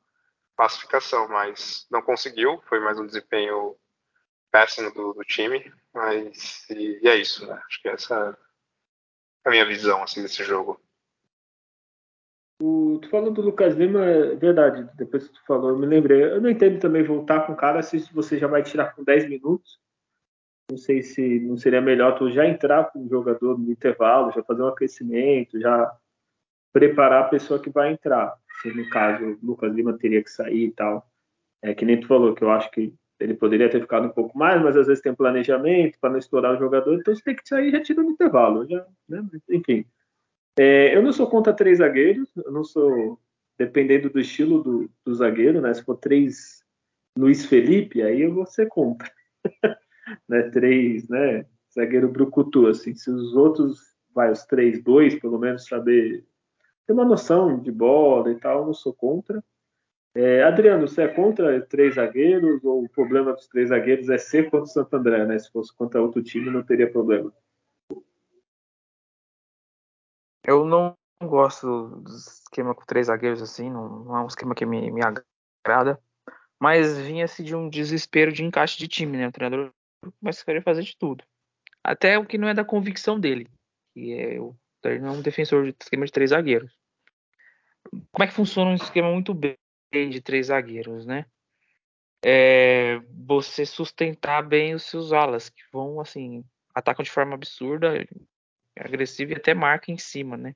classificação, 0.57 1.29
mas 1.29 1.87
não 1.91 2.03
conseguiu, 2.03 2.61
foi 2.69 2.81
mais 2.81 2.99
um 2.99 3.07
desempenho 3.07 3.76
péssimo 4.50 4.93
do, 4.93 5.12
do 5.12 5.23
time, 5.25 5.73
mas 5.93 6.69
e, 6.71 7.00
e, 7.03 7.09
é 7.09 7.17
isso, 7.17 7.47
né? 7.47 7.61
Acho 7.67 7.83
que 7.83 7.88
essa 7.88 8.38
é 9.45 9.49
a 9.49 9.50
minha 9.50 9.67
visão 9.67 10.03
assim 10.03 10.23
desse 10.23 10.43
jogo. 10.45 10.81
O, 12.62 12.99
tu 13.03 13.11
falou 13.11 13.31
do 13.31 13.43
Lucas 13.43 13.75
Lima, 13.75 14.05
é 14.05 14.35
verdade, 14.35 14.88
depois 14.95 15.29
que 15.29 15.35
tu 15.35 15.45
falou, 15.47 15.71
eu 15.71 15.79
me 15.79 15.87
lembrei. 15.87 16.25
Eu 16.25 16.41
não 16.41 16.49
entendo 16.49 16.81
também 16.81 17.03
voltar 17.03 17.47
com 17.47 17.53
o 17.53 17.57
cara 17.57 17.83
se 17.83 17.99
você 18.12 18.38
já 18.38 18.47
vai 18.47 18.62
tirar 18.62 18.95
com 18.95 19.05
10 19.05 19.29
minutos 19.29 19.79
não 20.69 20.76
sei 20.76 21.00
se 21.00 21.41
não 21.41 21.57
seria 21.57 21.81
melhor 21.81 22.19
tu 22.19 22.31
já 22.31 22.47
entrar 22.47 22.91
com 22.91 23.05
o 23.05 23.09
jogador 23.09 23.57
no 23.57 23.71
intervalo, 23.71 24.33
já 24.33 24.43
fazer 24.43 24.62
um 24.62 24.69
aquecimento, 24.69 25.61
já 25.61 25.97
preparar 26.73 27.25
a 27.25 27.29
pessoa 27.29 27.62
que 27.62 27.71
vai 27.71 27.93
entrar. 27.93 28.37
Se 28.61 28.73
no 28.73 28.88
caso 28.91 29.25
o 29.25 29.38
Lucas 29.47 29.73
Lima 29.73 29.97
teria 29.97 30.23
que 30.23 30.31
sair 30.31 30.67
e 30.67 30.73
tal. 30.73 31.09
É 31.62 31.75
que 31.75 31.85
nem 31.85 32.00
tu 32.00 32.09
falou, 32.09 32.35
que 32.35 32.43
eu 32.43 32.50
acho 32.50 32.71
que 32.71 32.93
ele 33.19 33.35
poderia 33.35 33.71
ter 33.71 33.81
ficado 33.81 34.07
um 34.07 34.13
pouco 34.13 34.37
mais, 34.39 34.63
mas 34.63 34.77
às 34.77 34.87
vezes 34.87 35.03
tem 35.03 35.15
planejamento 35.15 35.99
para 36.01 36.11
não 36.11 36.19
estourar 36.19 36.55
o 36.55 36.59
jogador, 36.59 36.95
então 36.95 37.15
você 37.15 37.23
tem 37.23 37.35
que 37.35 37.49
sair 37.49 37.71
já 37.71 37.81
tira 37.81 38.03
no 38.03 38.11
intervalo. 38.11 38.67
Já, 38.69 38.87
né? 39.09 39.25
Enfim. 39.51 39.85
É, 40.59 40.97
eu 40.97 41.03
não 41.03 41.13
sou 41.13 41.29
contra 41.29 41.53
três 41.53 41.79
zagueiros, 41.79 42.31
eu 42.37 42.51
não 42.51 42.65
sou, 42.65 43.19
dependendo 43.59 44.09
do 44.09 44.21
estilo 44.21 44.63
do, 44.63 44.91
do 45.05 45.15
zagueiro, 45.15 45.61
né? 45.61 45.73
Se 45.75 45.85
for 45.85 45.97
três 45.97 46.65
Luiz 47.17 47.47
Felipe, 47.47 48.03
aí 48.03 48.23
eu 48.23 48.35
vou 48.35 48.47
ser 48.47 48.67
contra. 48.69 49.11
né, 50.29 50.43
três, 50.51 51.09
né, 51.09 51.47
zagueiro 51.75 52.09
brucutu, 52.09 52.67
assim, 52.67 52.95
se 52.95 53.11
os 53.11 53.35
outros, 53.35 53.81
vai, 54.15 54.31
os 54.31 54.45
três, 54.45 54.83
dois, 54.83 55.19
pelo 55.19 55.39
menos, 55.39 55.67
saber 55.67 56.25
ter 56.87 56.93
uma 56.93 57.05
noção 57.05 57.59
de 57.59 57.73
bola 57.73 58.31
e 58.31 58.37
tal, 58.37 58.67
não 58.67 58.75
sou 58.75 58.95
contra. 58.95 59.43
É, 60.19 60.43
Adriano, 60.45 60.89
você 60.89 61.03
é 61.03 61.09
contra 61.09 61.61
três 61.67 61.97
zagueiros 61.97 62.65
ou 62.65 62.85
o 62.85 62.89
problema 62.89 63.35
dos 63.35 63.47
três 63.49 63.69
zagueiros 63.69 64.09
é 64.09 64.17
ser 64.17 64.45
contra 64.45 64.63
o 64.63 64.67
Santo 64.67 64.97
André, 64.97 65.27
né? 65.27 65.39
Se 65.39 65.53
fosse 65.53 65.77
contra 65.77 66.01
outro 66.01 66.23
time, 66.23 66.49
não 66.49 66.63
teria 66.63 66.91
problema. 66.91 67.31
Eu 70.43 70.65
não 70.65 70.97
gosto 71.23 72.01
do 72.01 72.11
esquema 72.11 72.75
com 72.75 72.87
três 72.87 73.09
zagueiros 73.09 73.43
assim, 73.43 73.69
não, 73.69 74.05
não 74.05 74.17
é 74.17 74.23
um 74.23 74.27
esquema 74.27 74.55
que 74.55 74.65
me, 74.65 74.91
me 74.91 75.03
agrada, 75.05 76.01
mas 76.59 76.97
vinha-se 76.99 77.45
de 77.45 77.55
um 77.55 77.69
desespero 77.69 78.33
de 78.33 78.43
encaixe 78.43 78.79
de 78.79 78.89
time, 78.89 79.19
né? 79.19 79.29
O 79.29 79.33
treinador 79.33 79.71
mas 80.19 80.43
querer 80.43 80.63
fazer 80.63 80.83
de 80.83 80.97
tudo. 80.97 81.23
Até 81.85 82.19
o 82.19 82.25
que 82.25 82.39
não 82.39 82.49
é 82.49 82.55
da 82.55 82.65
convicção 82.65 83.21
dele. 83.21 83.51
Que 83.93 84.15
é 84.15 84.41
o 84.41 84.57
ele 84.83 85.01
não 85.01 85.09
é 85.09 85.13
um 85.13 85.23
defensor 85.23 85.65
de 85.65 85.77
esquema 85.79 86.07
de 86.07 86.13
três 86.13 86.31
zagueiros. 86.31 86.73
Como 87.91 88.25
é 88.25 88.27
que 88.27 88.33
funciona 88.33 88.71
um 88.71 88.77
esquema 88.77 89.11
muito 89.11 89.35
bem 89.35 89.59
de 90.05 90.21
três 90.21 90.47
zagueiros, 90.47 91.07
né? 91.07 91.26
É 92.25 92.99
você 93.11 93.65
sustentar 93.65 94.43
bem 94.43 94.75
os 94.75 94.85
seus 94.85 95.12
alas, 95.12 95.49
que 95.49 95.62
vão 95.73 96.00
assim, 96.00 96.45
atacam 96.75 97.03
de 97.03 97.11
forma 97.11 97.35
absurda, 97.35 98.07
agressiva 98.79 99.33
e 99.33 99.37
até 99.37 99.55
marca 99.55 99.91
em 99.91 99.99
cima, 99.99 100.37
né? 100.37 100.55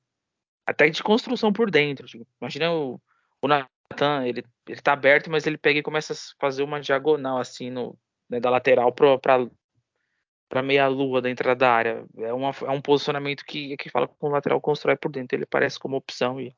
Até 0.67 0.89
de 0.89 1.03
construção 1.03 1.53
por 1.53 1.71
dentro. 1.71 2.07
Tipo, 2.07 2.27
imagina 2.41 2.73
o, 2.73 3.01
o 3.41 3.49
Nathan, 3.49 4.27
ele, 4.27 4.45
ele 4.69 4.81
tá 4.81 4.93
aberto, 4.93 5.31
mas 5.31 5.47
ele 5.47 5.59
pega 5.59 5.79
e 5.79 5.83
começa 5.83 6.13
a 6.13 6.17
fazer 6.39 6.63
uma 6.63 6.81
diagonal 6.81 7.39
assim 7.39 7.71
no, 7.71 7.99
né, 8.29 8.39
da 8.39 8.51
lateral 8.51 8.93
para 8.93 10.63
meia 10.63 10.87
lua 10.87 11.21
da 11.21 11.31
entrada 11.31 11.59
da 11.59 11.73
área. 11.73 12.05
É, 12.19 12.33
uma, 12.33 12.51
é 12.51 12.71
um 12.71 12.81
posicionamento 12.81 13.45
que, 13.45 13.77
que 13.77 13.91
fala 13.91 14.07
com 14.07 14.29
o 14.29 14.31
lateral 14.31 14.61
constrói 14.61 14.97
por 14.97 15.11
dentro. 15.11 15.37
Ele 15.37 15.47
parece 15.47 15.79
como 15.79 15.97
opção 15.97 16.41
e, 16.41 16.55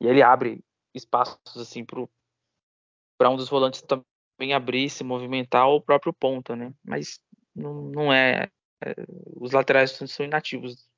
e 0.00 0.06
ele 0.06 0.22
abre 0.22 0.62
espaços 0.92 1.56
assim 1.56 1.84
para 3.18 3.30
um 3.30 3.36
dos 3.36 3.48
volantes 3.48 3.82
também 3.82 4.52
abrir, 4.52 4.90
se 4.90 5.04
movimentar 5.04 5.68
ou 5.68 5.76
o 5.76 5.82
próprio 5.82 6.12
ponta, 6.12 6.56
né? 6.56 6.72
Mas 6.84 7.20
não, 7.54 7.82
não 7.82 8.12
é, 8.12 8.48
é 8.82 8.94
os 9.36 9.52
laterais 9.52 9.92
são 9.92 10.26
inativos 10.26 10.88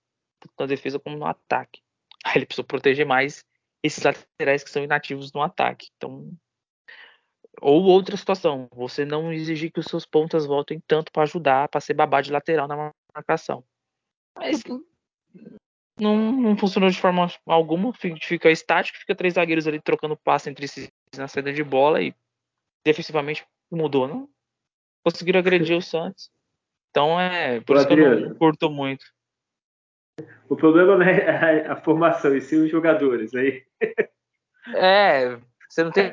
tanto 0.41 0.55
na 0.59 0.67
defesa 0.67 0.99
como 0.99 1.17
no 1.17 1.27
ataque. 1.27 1.81
Aí 2.25 2.33
ele 2.39 2.47
precisa 2.47 2.67
proteger 2.67 3.07
mais 3.07 3.45
esses 3.83 4.03
laterais 4.03 4.65
que 4.65 4.71
são 4.71 4.83
inativos 4.83 5.33
no 5.33 5.43
ataque. 5.43 5.89
Então 5.97 6.33
ou 7.61 7.85
outra 7.85 8.17
situação, 8.17 8.69
você 8.73 9.05
não 9.05 9.33
exigir 9.33 9.73
que 9.73 9.81
os 9.81 9.87
seus 9.87 10.05
pontas 10.05 10.45
voltem 10.45 10.81
tanto 10.87 11.11
para 11.11 11.23
ajudar, 11.23 11.69
para 11.69 11.81
ser 11.81 11.95
babá 11.95 12.21
de 12.21 12.31
lateral 12.31 12.69
na 12.69 12.93
marcação. 13.15 13.65
Mas 14.37 14.63
não, 15.99 16.33
não 16.33 16.57
funcionou 16.57 16.91
de 16.91 17.01
forma 17.01 17.29
alguma, 17.47 17.93
fica 17.93 18.51
estático, 18.51 18.99
fica 18.99 19.15
três 19.15 19.35
zagueiros 19.35 19.67
ali 19.67 19.81
trocando 19.81 20.17
passe 20.17 20.51
entre 20.51 20.69
si 20.69 20.93
na 21.17 21.27
saída 21.27 21.53
de 21.53 21.65
bola 21.65 22.03
e 22.03 22.15
defensivamente 22.85 23.47
mudou, 23.71 24.07
não? 24.07 24.29
Conseguiram 25.03 25.41
agredir 25.41 25.77
o 25.77 25.81
Santos. 25.83 26.31
Então 26.91 27.21
é 27.21 27.61
por 27.61 27.77
isso 27.77 27.87
que 27.87 27.95
eu 27.95 28.21
não 28.21 28.35
curto 28.35 28.71
muito. 28.71 29.05
O 30.49 30.57
problema 30.57 30.97
não 30.97 31.05
é 31.05 31.67
a, 31.67 31.73
a 31.73 31.77
formação, 31.77 32.35
e 32.35 32.41
sim 32.41 32.65
os 32.65 32.71
jogadores. 32.71 33.35
Aí. 33.35 33.65
É, 34.75 35.39
você 35.69 35.85
não 35.85 35.91
tem, 35.91 36.13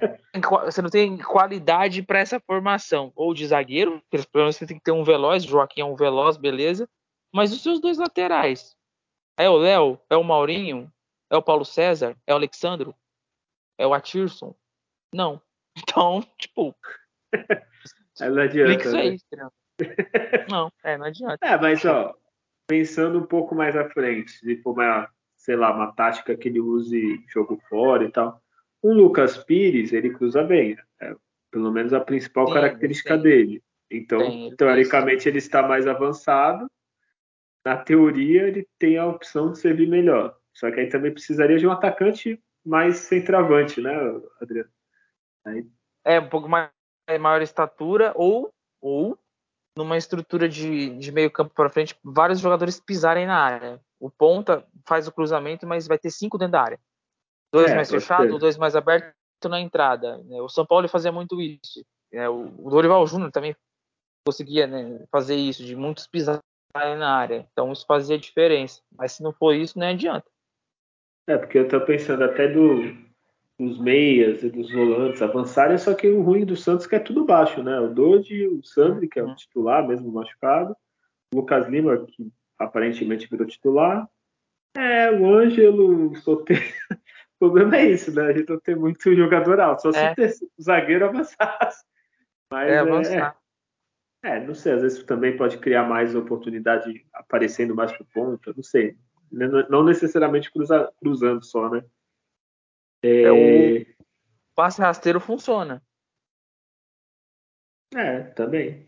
você 0.66 0.82
não 0.82 0.90
tem 0.90 1.18
qualidade 1.18 2.04
para 2.04 2.20
essa 2.20 2.40
formação. 2.40 3.12
Ou 3.16 3.34
de 3.34 3.48
zagueiro, 3.48 4.02
pelo 4.10 4.26
menos 4.36 4.58
você 4.58 4.66
tem 4.66 4.78
que 4.78 4.84
ter 4.84 4.92
um 4.92 5.04
veloz, 5.04 5.44
Joaquim 5.44 5.82
é 5.82 5.86
um 5.86 5.96
veloz, 5.96 6.36
beleza. 6.36 6.90
Mas 7.34 7.54
os 7.54 7.64
seus 7.64 7.80
dois 7.80 7.98
laterais. 7.98 8.76
É 9.38 9.50
o 9.50 9.58
Léo? 9.58 10.00
É 10.10 10.16
o 10.16 10.24
Maurinho? 10.24 10.92
É 11.30 11.36
o 11.36 11.42
Paulo 11.42 11.66
César? 11.66 12.16
É 12.28 12.34
o 12.34 12.36
Alexandro? 12.36 12.96
É 13.78 13.88
o 13.88 13.94
Atirson? 13.94 14.56
Não. 15.14 15.42
Então, 15.76 16.22
tipo. 16.38 16.76
não 18.22 18.42
adianta. 18.44 18.84
Isso 18.84 18.96
aí, 18.96 19.18
né? 19.32 19.50
Não, 20.48 20.72
é, 20.84 20.96
não 21.00 21.06
adianta. 21.08 21.44
É, 21.44 21.58
mas 21.60 21.84
ó, 21.84 22.14
pensando 22.68 23.18
um 23.18 23.26
pouco 23.26 23.56
mais 23.56 23.76
à 23.76 23.90
frente, 23.90 24.32
se 24.32 24.62
for 24.62 24.74
uma, 24.74 25.10
sei 25.36 25.56
lá, 25.56 25.74
uma 25.74 25.92
tática 25.92 26.38
que 26.38 26.48
ele 26.48 26.60
use 26.60 27.24
jogo 27.28 27.60
fora 27.68 28.04
e 28.04 28.12
tal. 28.12 28.40
O 28.84 28.94
Lucas 28.94 29.38
Pires, 29.38 29.94
ele 29.94 30.14
cruza 30.14 30.44
bem. 30.44 30.78
É, 31.02 31.16
pelo 31.50 31.72
menos 31.72 31.94
a 31.94 32.00
principal 32.00 32.48
Sim, 32.48 32.54
característica 32.54 33.18
dele. 33.18 33.64
Então, 33.90 34.20
tem, 34.20 34.56
teoricamente, 34.56 35.28
ele 35.28 35.38
está 35.38 35.62
mais 35.68 35.88
avançado. 35.88 36.68
Na 37.66 37.78
teoria, 37.78 38.48
ele 38.48 38.68
tem 38.78 38.98
a 38.98 39.08
opção 39.08 39.52
de 39.52 39.60
servir 39.60 39.88
melhor. 39.88 40.38
Só 40.54 40.70
que 40.70 40.80
aí 40.80 40.90
também 40.90 41.12
precisaria 41.12 41.58
de 41.58 41.66
um 41.66 41.72
atacante 41.72 42.42
mais 42.66 42.98
centroavante, 42.98 43.82
né, 43.82 43.92
Adriano? 44.42 44.70
Aí... 45.46 45.68
É, 46.06 46.20
um 46.20 46.30
pouco 46.30 46.50
mais 46.50 46.70
maior 47.20 47.42
estatura 47.42 48.14
ou, 48.16 48.54
ou 48.82 49.18
numa 49.78 49.98
estrutura 49.98 50.48
de, 50.48 50.90
de 50.98 51.12
meio 51.12 51.32
campo 51.32 51.54
para 51.54 51.70
frente, 51.70 51.98
vários 52.04 52.40
jogadores 52.40 52.80
pisarem 52.80 53.26
na 53.26 53.38
área. 53.38 53.82
O 54.00 54.10
ponta 54.10 54.66
faz 54.86 55.08
o 55.08 55.12
cruzamento, 55.12 55.66
mas 55.66 55.88
vai 55.88 55.98
ter 55.98 56.12
cinco 56.12 56.38
dentro 56.38 56.54
da 56.54 56.62
área. 56.62 56.80
Dois 57.52 57.72
é, 57.72 57.76
mais 57.76 57.90
fechados, 57.90 58.40
dois 58.40 58.58
mais 58.58 58.76
abertos 58.76 59.14
na 59.46 59.60
entrada. 59.60 60.18
Né? 60.20 60.42
O 60.42 60.50
São 60.50 60.66
Paulo 60.66 60.88
fazia 60.88 61.12
muito 61.12 61.42
isso. 61.42 61.86
É, 62.12 62.30
o 62.30 62.70
Dorival 62.70 63.06
Júnior 63.08 63.32
também 63.32 63.56
conseguia 64.26 64.68
né, 64.68 65.06
fazer 65.12 65.36
isso, 65.36 65.64
de 65.64 65.76
muitos 65.76 66.08
pisarem 66.08 66.42
na 66.74 67.16
área. 67.16 67.48
Então 67.52 67.72
isso 67.72 67.86
fazia 67.86 68.18
diferença. 68.18 68.82
Mas 68.98 69.14
se 69.14 69.24
não 69.24 69.32
for 69.32 69.54
isso, 69.54 69.78
não 69.78 69.88
adianta. 69.88 70.26
É, 71.28 71.38
porque 71.38 71.58
eu 71.58 71.64
estou 71.64 71.82
pensando 71.82 72.24
até 72.24 72.48
do, 72.48 72.96
dos 73.60 73.80
meias 73.80 74.44
e 74.44 74.50
dos 74.50 74.72
volantes 74.72 75.22
avançarem, 75.22 75.78
só 75.78 75.94
que 75.94 76.10
o 76.10 76.22
ruim 76.22 76.46
do 76.46 76.58
Santos 76.58 76.86
é 76.86 76.90
que 76.90 76.96
é 76.96 77.00
tudo 77.00 77.26
baixo, 77.26 77.64
né? 77.64 77.80
O 77.80 77.94
Dodi, 77.94 78.46
o 78.48 78.64
Sandri, 78.64 79.08
que 79.08 79.20
é 79.20 79.24
o 79.24 79.28
uhum. 79.28 79.36
titular, 79.36 79.88
mesmo 79.88 80.12
machucado, 80.12 80.76
o 81.34 81.38
Lucas 81.38 81.68
Lima, 81.68 82.06
que 82.06 82.30
aparentemente 82.60 83.28
virou 83.30 83.48
titular, 83.48 84.10
é, 84.76 85.12
o 85.12 85.34
Ângelo, 85.34 86.12
o 86.12 86.16
Soteiro. 86.16 86.64
O 87.36 87.50
problema 87.50 87.76
é 87.76 87.92
isso, 87.92 88.14
né? 88.14 88.28
A 88.28 88.32
gente 88.32 88.50
não 88.50 88.60
tem 88.60 88.74
muito 88.74 89.14
jogador 89.14 89.60
alto, 89.60 89.82
só 89.82 89.90
é. 89.90 90.10
se 90.10 90.16
ter 90.16 90.48
zagueiro 90.62 91.04
avançasse. 91.04 91.84
Mas, 92.50 92.72
é, 92.72 92.78
avançar. 92.78 93.36
É, 94.24 94.38
é, 94.38 94.40
não 94.40 94.56
sei, 94.56 94.74
às 94.74 94.82
vezes 94.82 95.04
também 95.04 95.36
pode 95.36 95.58
criar 95.58 95.84
mais 95.84 96.16
oportunidade 96.16 97.06
aparecendo 97.14 97.76
mais 97.76 97.92
pro 97.92 98.06
ponto, 98.06 98.54
não 98.56 98.64
sei. 98.64 98.98
Não 99.30 99.84
necessariamente 99.84 100.52
cruza, 100.52 100.92
cruzando 101.00 101.44
só, 101.44 101.70
né? 101.70 101.84
É, 103.02 103.32
o 103.32 103.86
passe 104.56 104.80
rasteiro 104.80 105.20
funciona. 105.20 105.84
É, 107.94 108.22
também. 108.22 108.88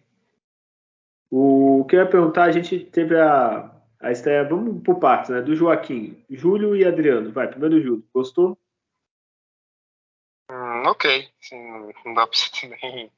O 1.30 1.86
que 1.89 1.96
eu 1.96 2.01
ia 2.01 2.10
perguntar, 2.10 2.46
a 2.46 2.51
gente 2.51 2.80
teve 2.80 3.20
a, 3.20 3.75
a 4.00 4.12
estreia, 4.12 4.48
vamos 4.48 4.82
por 4.84 5.00
partes, 5.00 5.32
né? 5.32 5.42
Do 5.42 5.56
Joaquim, 5.56 6.24
Júlio 6.30 6.75
e 6.75 6.86
Adriano. 6.86 7.32
Vai, 7.34 7.48
primeiro 7.48 7.82
Júlio. 7.82 8.08
Gostou? 8.13 8.58
Hum, 10.50 10.84
ok. 10.88 11.28
Sim, 11.41 11.91
não 12.06 12.13
dá 12.13 12.26
pra 12.26 12.38
você 12.38 12.50
também. 12.62 13.12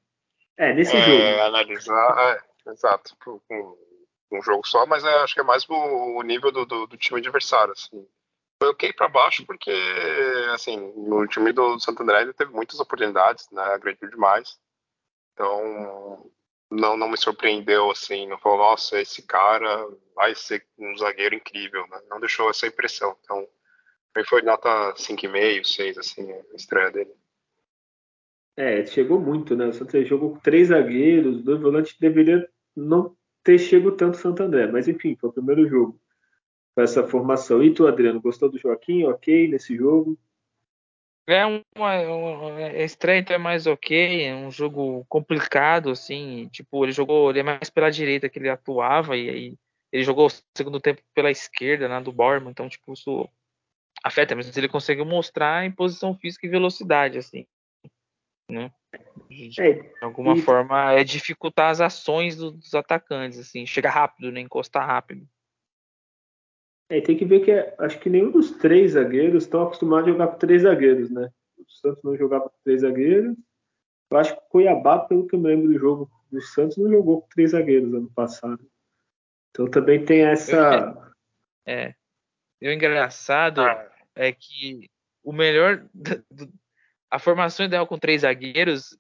É, 0.58 0.74
nesse 0.74 0.96
é, 0.96 1.02
jogo. 1.02 1.42
Analisar, 1.42 2.42
é, 2.66 2.72
exato. 2.72 3.16
Um, 3.50 3.78
um 4.32 4.42
jogo 4.42 4.68
só, 4.68 4.86
mas 4.86 5.04
é, 5.04 5.16
acho 5.20 5.34
que 5.34 5.40
é 5.40 5.44
mais 5.44 5.68
o, 5.70 5.74
o 5.74 6.22
nível 6.24 6.52
do, 6.52 6.66
do, 6.66 6.88
do, 6.88 6.98
time 6.98 7.20
adversário. 7.20 7.74
Assim 7.74 8.06
foi 8.60 8.70
ok 8.70 8.94
para 8.94 9.08
baixo 9.08 9.46
porque, 9.46 9.72
assim, 10.54 10.78
no 10.96 11.28
time 11.28 11.52
do 11.54 11.80
Santo 11.80 12.02
André 12.04 12.22
ele 12.22 12.34
teve 12.34 12.52
muitas 12.52 12.80
oportunidades, 12.80 13.48
né? 13.52 13.62
Agrediu 13.62 14.10
demais. 14.10 14.58
Então, 15.34 16.32
não, 16.72 16.98
não 16.98 17.10
me 17.10 17.18
surpreendeu, 17.18 17.92
assim, 17.92 18.28
não 18.28 18.40
falou, 18.40 18.58
nossa, 18.58 19.00
esse 19.00 19.22
cara 19.22 19.88
vai 20.16 20.34
ser 20.34 20.66
um 20.78 20.98
zagueiro 20.98 21.36
incrível, 21.36 21.86
né? 21.88 22.02
Não 22.10 22.20
deixou 22.20 22.50
essa 22.50 22.68
impressão. 22.68 23.16
Então, 23.24 23.48
foi 24.28 24.42
nota 24.42 24.94
5,5, 24.96 25.64
6, 25.64 25.98
assim, 26.00 26.32
a 26.32 26.56
estreia 26.56 26.92
dele. 26.92 27.14
É, 28.58 28.84
chegou 28.88 29.22
muito, 29.22 29.56
né? 29.56 29.68
O 29.68 29.74
Santos 29.74 30.08
jogou 30.08 30.32
com 30.32 30.40
três 30.40 30.70
zagueiros, 30.70 31.44
dois 31.44 31.62
volantes, 31.62 31.96
deveria 32.00 32.50
não 32.76 33.16
ter 33.44 33.60
chegado 33.60 33.96
tanto 33.96 34.16
o 34.16 34.18
Santo 34.18 34.42
André, 34.42 34.66
mas 34.68 34.88
enfim, 34.88 35.16
foi 35.16 35.30
o 35.30 35.34
primeiro 35.34 35.70
jogo 35.70 36.02
com 36.76 36.82
essa 36.82 37.08
formação. 37.08 37.64
E 37.64 37.74
tu, 37.74 37.88
Adriano, 37.88 38.20
gostou 38.20 38.50
do 38.50 38.58
Joaquim? 38.58 39.04
Ok 39.06 39.48
nesse 39.48 39.76
jogo? 39.76 40.18
É 41.30 41.46
uma, 41.46 41.62
uma 41.76 42.62
é 42.62 42.86
estreia 42.86 43.20
então 43.20 43.36
é 43.36 43.40
mais 43.40 43.68
ok, 43.68 44.24
é 44.24 44.34
um 44.34 44.50
jogo 44.50 45.06
complicado 45.10 45.90
assim, 45.90 46.48
tipo, 46.54 46.86
ele 46.86 46.94
jogou, 46.94 47.30
ele 47.30 47.40
é 47.40 47.44
mais 47.44 47.70
pela 47.70 47.90
direita 47.90 48.30
que 48.30 48.40
ele 48.40 48.48
atuava 48.48 49.18
e 49.18 49.30
aí 49.30 49.58
ele 49.92 50.04
jogou 50.04 50.28
o 50.28 50.32
segundo 50.58 50.80
tempo 50.80 51.02
pela 51.14 51.30
esquerda, 51.30 51.90
né, 51.90 52.00
do 52.00 52.14
Borman, 52.14 52.52
então 52.52 52.70
tipo, 52.70 52.94
isso 52.94 53.30
afeta, 54.02 54.38
mas 54.38 54.56
ele 54.56 54.70
conseguiu 54.70 55.04
mostrar 55.04 55.66
em 55.66 55.72
posição 55.72 56.16
física 56.16 56.48
e 56.48 56.50
velocidade 56.50 57.18
assim, 57.18 57.46
né? 58.50 58.72
De, 59.30 59.62
é, 59.62 59.94
alguma 60.02 60.36
e... 60.36 60.42
forma 60.42 60.94
é 60.94 61.04
dificultar 61.04 61.70
as 61.70 61.82
ações 61.82 62.38
dos 62.38 62.74
atacantes 62.74 63.38
assim, 63.38 63.66
chegar 63.66 63.92
rápido, 63.92 64.32
né, 64.32 64.40
encostar 64.40 64.88
rápido. 64.88 65.28
É, 66.90 67.02
tem 67.02 67.18
que 67.18 67.26
ver 67.26 67.42
que 67.42 67.52
é, 67.52 67.76
acho 67.80 68.00
que 68.00 68.10
nenhum 68.10 68.32
dos 68.32 68.52
três 68.52 68.94
zagueiros 68.94 69.44
estão 69.44 69.64
acostumados 69.64 70.08
a 70.08 70.12
jogar 70.14 70.28
com 70.28 70.38
três 70.38 70.62
zagueiros, 70.62 71.12
né? 71.12 71.30
O 71.58 71.70
Santos 71.70 72.02
não 72.04 72.16
jogava 72.16 72.50
com 72.50 72.56
três 72.64 72.82
zagueiros. 72.82 73.36
Eu 74.10 74.18
acho 74.18 74.34
que 74.34 74.40
o 74.40 74.50
Cuiabá, 74.50 75.00
pelo 75.00 75.28
que 75.28 75.36
eu 75.36 75.40
me 75.40 75.48
lembro 75.48 75.68
do 75.68 75.78
jogo 75.78 76.10
do 76.32 76.42
Santos, 76.42 76.78
não 76.78 76.90
jogou 76.90 77.22
com 77.22 77.28
três 77.28 77.52
zagueiros 77.52 77.94
ano 77.94 78.10
passado. 78.12 78.66
Então 79.50 79.70
também 79.70 80.06
tem 80.06 80.22
essa. 80.22 81.14
É. 81.66 81.94
E 82.62 82.70
o 82.70 82.72
engraçado 82.72 83.62
ah. 83.62 83.92
é 84.16 84.32
que 84.32 84.90
o 85.24 85.34
melhor. 85.34 85.86
Do, 86.32 86.50
a 87.10 87.20
formação 87.20 87.66
ideal 87.66 87.88
com 87.88 87.98
três 87.98 88.22
zagueiros, 88.22 88.98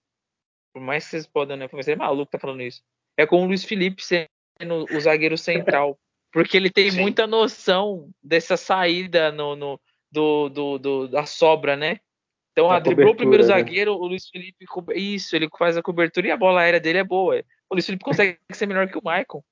por 0.73 0.81
mais 0.81 1.05
que 1.05 1.11
vocês 1.11 1.27
podem, 1.27 1.57
né? 1.57 1.67
Você 1.67 1.93
é 1.93 1.95
maluco 1.95 2.31
tá 2.31 2.39
falando 2.39 2.61
isso. 2.61 2.81
É 3.17 3.25
com 3.25 3.43
o 3.43 3.45
Luiz 3.45 3.63
Felipe 3.63 4.03
sendo 4.03 4.85
o 4.91 4.99
zagueiro 4.99 5.37
central. 5.37 5.97
Porque 6.31 6.57
ele 6.57 6.69
tem 6.69 6.91
Sim. 6.91 7.01
muita 7.01 7.25
noção 7.25 8.09
dessa 8.21 8.57
saída 8.57 9.31
no, 9.31 9.55
no 9.55 9.79
do, 10.11 10.49
do, 10.49 10.77
do, 10.77 11.07
da 11.07 11.25
sobra, 11.25 11.75
né? 11.75 11.99
Então, 12.51 12.71
a 12.71 12.79
driblou 12.79 13.13
o 13.13 13.15
primeiro 13.15 13.43
né? 13.43 13.47
zagueiro, 13.47 13.93
o 13.93 14.07
Luiz 14.07 14.27
Felipe. 14.29 14.65
Isso, 14.95 15.35
ele 15.35 15.47
faz 15.57 15.77
a 15.77 15.83
cobertura 15.83 16.27
e 16.27 16.31
a 16.31 16.37
bola 16.37 16.61
aérea 16.61 16.79
dele 16.79 16.97
é 16.97 17.03
boa. 17.03 17.43
O 17.69 17.75
Luiz 17.75 17.85
Felipe 17.85 18.03
consegue 18.03 18.37
ser 18.51 18.65
melhor 18.65 18.87
que 18.89 18.97
o 18.97 19.01
Michael. 19.03 19.43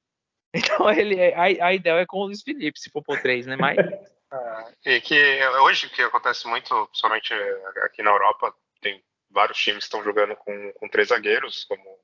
Então, 0.54 0.90
ele, 0.92 1.22
a, 1.34 1.68
a 1.68 1.74
ideia 1.74 2.00
é 2.00 2.06
com 2.06 2.18
o 2.18 2.26
Luiz 2.26 2.42
Felipe, 2.42 2.80
se 2.80 2.90
for 2.90 3.04
por 3.04 3.22
três, 3.22 3.46
né? 3.46 3.56
Mas... 3.56 3.78
É, 4.86 4.96
e 4.96 5.02
que 5.02 5.48
hoje 5.62 5.90
que 5.90 6.02
acontece 6.02 6.48
muito, 6.48 6.88
principalmente 6.88 7.34
aqui 7.84 8.02
na 8.04 8.12
Europa, 8.12 8.54
tem 8.82 9.04
vários 9.30 9.58
times 9.58 9.80
que 9.80 9.86
estão 9.86 10.04
jogando 10.04 10.36
com, 10.36 10.74
com 10.74 10.90
três 10.90 11.10
zagueiros, 11.10 11.64
como 11.66 12.00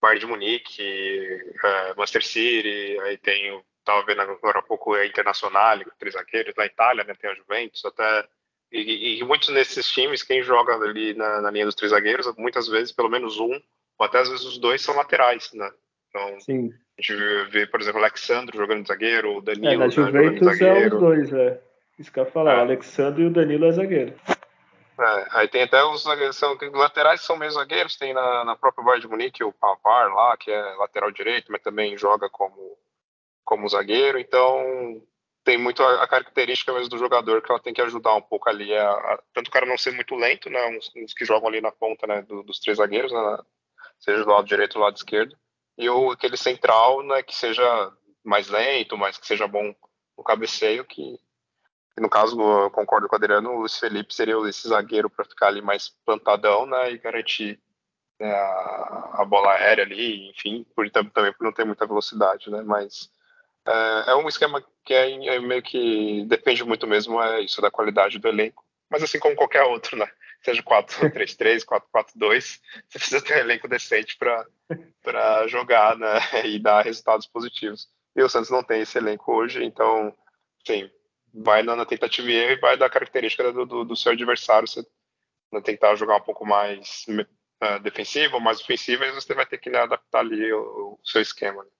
Bayern 0.00 0.20
de 0.20 0.26
Munique, 0.26 0.82
uh, 0.82 1.96
Manchester 1.96 2.24
City, 2.24 2.98
aí 3.00 3.18
tem 3.18 3.52
o 3.52 3.64
estava 3.80 4.04
vendo 4.04 4.20
agora 4.20 4.60
há 4.60 4.62
pouco 4.62 4.94
é 4.94 5.06
Internacional, 5.06 5.78
três 5.98 6.14
zagueiros, 6.14 6.54
na 6.56 6.66
Itália 6.66 7.04
né, 7.04 7.14
tem 7.14 7.30
a 7.30 7.34
Juventus, 7.34 7.84
até 7.84 8.28
e, 8.72 9.18
e, 9.18 9.24
muitos 9.24 9.48
desses 9.48 9.90
times, 9.90 10.22
quem 10.22 10.44
joga 10.44 10.74
ali 10.76 11.12
na, 11.14 11.40
na, 11.40 11.50
linha 11.50 11.64
dos 11.64 11.74
três 11.74 11.90
zagueiros, 11.90 12.32
muitas 12.36 12.68
vezes 12.68 12.92
pelo 12.92 13.08
menos 13.08 13.36
um, 13.38 13.60
ou 13.98 14.06
até 14.06 14.20
às 14.20 14.28
vezes 14.28 14.44
os 14.46 14.58
dois 14.58 14.80
são 14.80 14.94
laterais, 14.94 15.52
né? 15.52 15.68
Então, 16.10 16.40
Sim. 16.40 16.70
a 16.98 17.02
gente 17.02 17.50
vê, 17.50 17.66
por 17.66 17.80
exemplo, 17.80 18.00
o 18.00 18.02
Alexandre 18.04 18.56
jogando 18.56 18.86
zagueiro, 18.86 19.38
o 19.38 19.40
Danilo 19.40 19.72
é, 19.72 19.76
na 19.76 19.88
Juventus 19.88 20.60
né, 20.60 20.82
é 20.82 20.86
os 20.86 21.00
dois, 21.00 21.32
é. 21.32 21.60
Isso 21.98 22.12
que 22.12 22.18
eu 22.18 22.24
ia 22.24 22.30
falar, 22.30 22.54
é. 22.54 22.56
o 22.58 22.60
Alexandre 22.60 23.22
e 23.22 23.26
o 23.26 23.30
Danilo 23.30 23.66
é 23.66 23.72
zagueiro. 23.72 24.14
É, 25.00 25.26
aí 25.30 25.48
tem 25.48 25.62
até 25.62 25.82
os 25.82 26.02
são, 26.32 26.58
laterais 26.74 27.20
que 27.20 27.26
são 27.26 27.36
meio 27.36 27.50
zagueiros, 27.52 27.96
tem 27.96 28.12
na, 28.12 28.44
na 28.44 28.56
própria 28.56 28.84
Bayern 28.84 29.02
de 29.02 29.08
Munique 29.08 29.44
o 29.44 29.52
Pavar 29.52 30.12
lá, 30.12 30.36
que 30.36 30.50
é 30.50 30.60
lateral 30.74 31.10
direito, 31.10 31.50
mas 31.50 31.62
também 31.62 31.96
joga 31.96 32.28
como 32.28 32.76
como 33.42 33.68
zagueiro, 33.68 34.16
então 34.16 35.02
tem 35.42 35.58
muito 35.58 35.82
a, 35.82 36.04
a, 36.04 36.06
característica 36.06 36.72
mesmo 36.72 36.88
do 36.88 36.98
jogador 36.98 37.42
que 37.42 37.50
ela 37.50 37.60
tem 37.60 37.74
que 37.74 37.82
ajudar 37.82 38.14
um 38.14 38.22
pouco 38.22 38.48
ali, 38.48 38.72
a, 38.72 38.90
a, 38.92 39.22
tanto 39.34 39.48
o 39.48 39.50
cara 39.50 39.66
não 39.66 39.76
ser 39.76 39.90
muito 39.90 40.14
lento, 40.14 40.48
né, 40.48 40.68
uns, 40.68 40.88
uns 40.94 41.12
que 41.12 41.24
jogam 41.24 41.48
ali 41.48 41.60
na 41.60 41.72
ponta, 41.72 42.06
né, 42.06 42.22
do, 42.22 42.44
dos 42.44 42.60
três 42.60 42.78
zagueiros, 42.78 43.10
né, 43.10 43.38
seja 43.98 44.22
do 44.22 44.30
lado 44.30 44.46
direito 44.46 44.76
ou 44.76 44.82
do 44.82 44.84
lado 44.84 44.96
esquerdo, 44.96 45.36
e 45.80 45.88
o 45.88 46.10
aquele 46.10 46.36
central, 46.36 47.02
né, 47.02 47.22
que 47.22 47.34
seja 47.34 47.92
mais 48.22 48.48
lento, 48.48 48.96
mas 48.96 49.18
que 49.18 49.26
seja 49.26 49.48
bom 49.48 49.74
no 50.16 50.24
cabeceio, 50.24 50.84
que 50.84 51.18
no 51.98 52.08
caso, 52.08 52.40
eu 52.40 52.70
concordo 52.70 53.08
com 53.08 53.14
o 53.14 53.18
Adriano, 53.18 53.50
o 53.50 53.58
Luiz 53.60 53.78
Felipe 53.78 54.14
seria 54.14 54.36
esse 54.48 54.68
zagueiro 54.68 55.10
para 55.10 55.24
ficar 55.24 55.48
ali 55.48 55.60
mais 55.60 55.90
plantadão 56.04 56.64
né, 56.64 56.92
e 56.92 56.98
garantir 56.98 57.60
né, 58.18 58.32
a, 58.32 59.10
a, 59.18 59.24
bola 59.24 59.52
aérea 59.52 59.84
ali, 59.84 60.30
enfim, 60.30 60.64
por, 60.74 60.88
também 60.90 61.32
por 61.32 61.44
não 61.44 61.52
ter 61.52 61.64
muita 61.64 61.86
velocidade, 61.86 62.50
né? 62.50 62.62
Mas 62.62 63.10
é, 63.66 64.12
é 64.12 64.14
um 64.14 64.28
esquema 64.28 64.64
que 64.84 64.94
é, 64.94 65.10
é, 65.26 65.40
meio 65.40 65.62
que 65.62 66.24
depende 66.26 66.64
muito 66.64 66.86
mesmo 66.86 67.20
é 67.20 67.40
isso 67.42 67.60
da 67.60 67.70
qualidade 67.70 68.18
do 68.18 68.28
elenco, 68.28 68.64
mas 68.88 69.02
assim 69.02 69.18
como 69.18 69.36
qualquer 69.36 69.64
outro, 69.64 69.96
né? 69.96 70.08
Seja 70.42 70.62
4-3-3, 70.62 71.64
4-4-2, 71.66 72.60
você 72.88 72.98
precisa 72.98 73.22
ter 73.22 73.34
um 73.34 73.40
elenco 73.40 73.68
decente 73.68 74.16
para 74.16 74.46
jogar 75.48 75.96
né, 75.96 76.18
e 76.46 76.58
dar 76.58 76.84
resultados 76.84 77.26
positivos. 77.26 77.88
E 78.14 78.22
o 78.22 78.28
Santos 78.28 78.50
não 78.50 78.62
tem 78.62 78.82
esse 78.82 78.98
elenco 78.98 79.32
hoje, 79.32 79.64
então, 79.64 80.14
sim, 80.66 80.90
vai 81.32 81.62
na, 81.62 81.84
tentativa 81.86 82.28
e 82.28 82.34
erro 82.34 82.52
e 82.52 82.60
vai 82.60 82.76
da 82.76 82.90
característica 82.90 83.52
do, 83.52 83.64
do, 83.64 83.84
do 83.84 83.96
seu 83.96 84.12
adversário. 84.12 84.68
Você 84.68 84.84
vai 85.50 85.62
tentar 85.62 85.94
jogar 85.94 86.16
um 86.16 86.22
pouco 86.22 86.44
mais 86.44 87.06
uh, 87.08 87.80
defensivo, 87.80 88.40
mais 88.40 88.60
ofensivo, 88.60 89.04
e 89.04 89.12
você 89.12 89.32
vai 89.34 89.46
ter 89.46 89.58
que 89.58 89.70
né, 89.70 89.78
adaptar 89.78 90.20
ali 90.20 90.52
o, 90.52 90.94
o, 90.94 91.00
seu 91.04 91.20
esquema. 91.20 91.62
Né? 91.62 91.70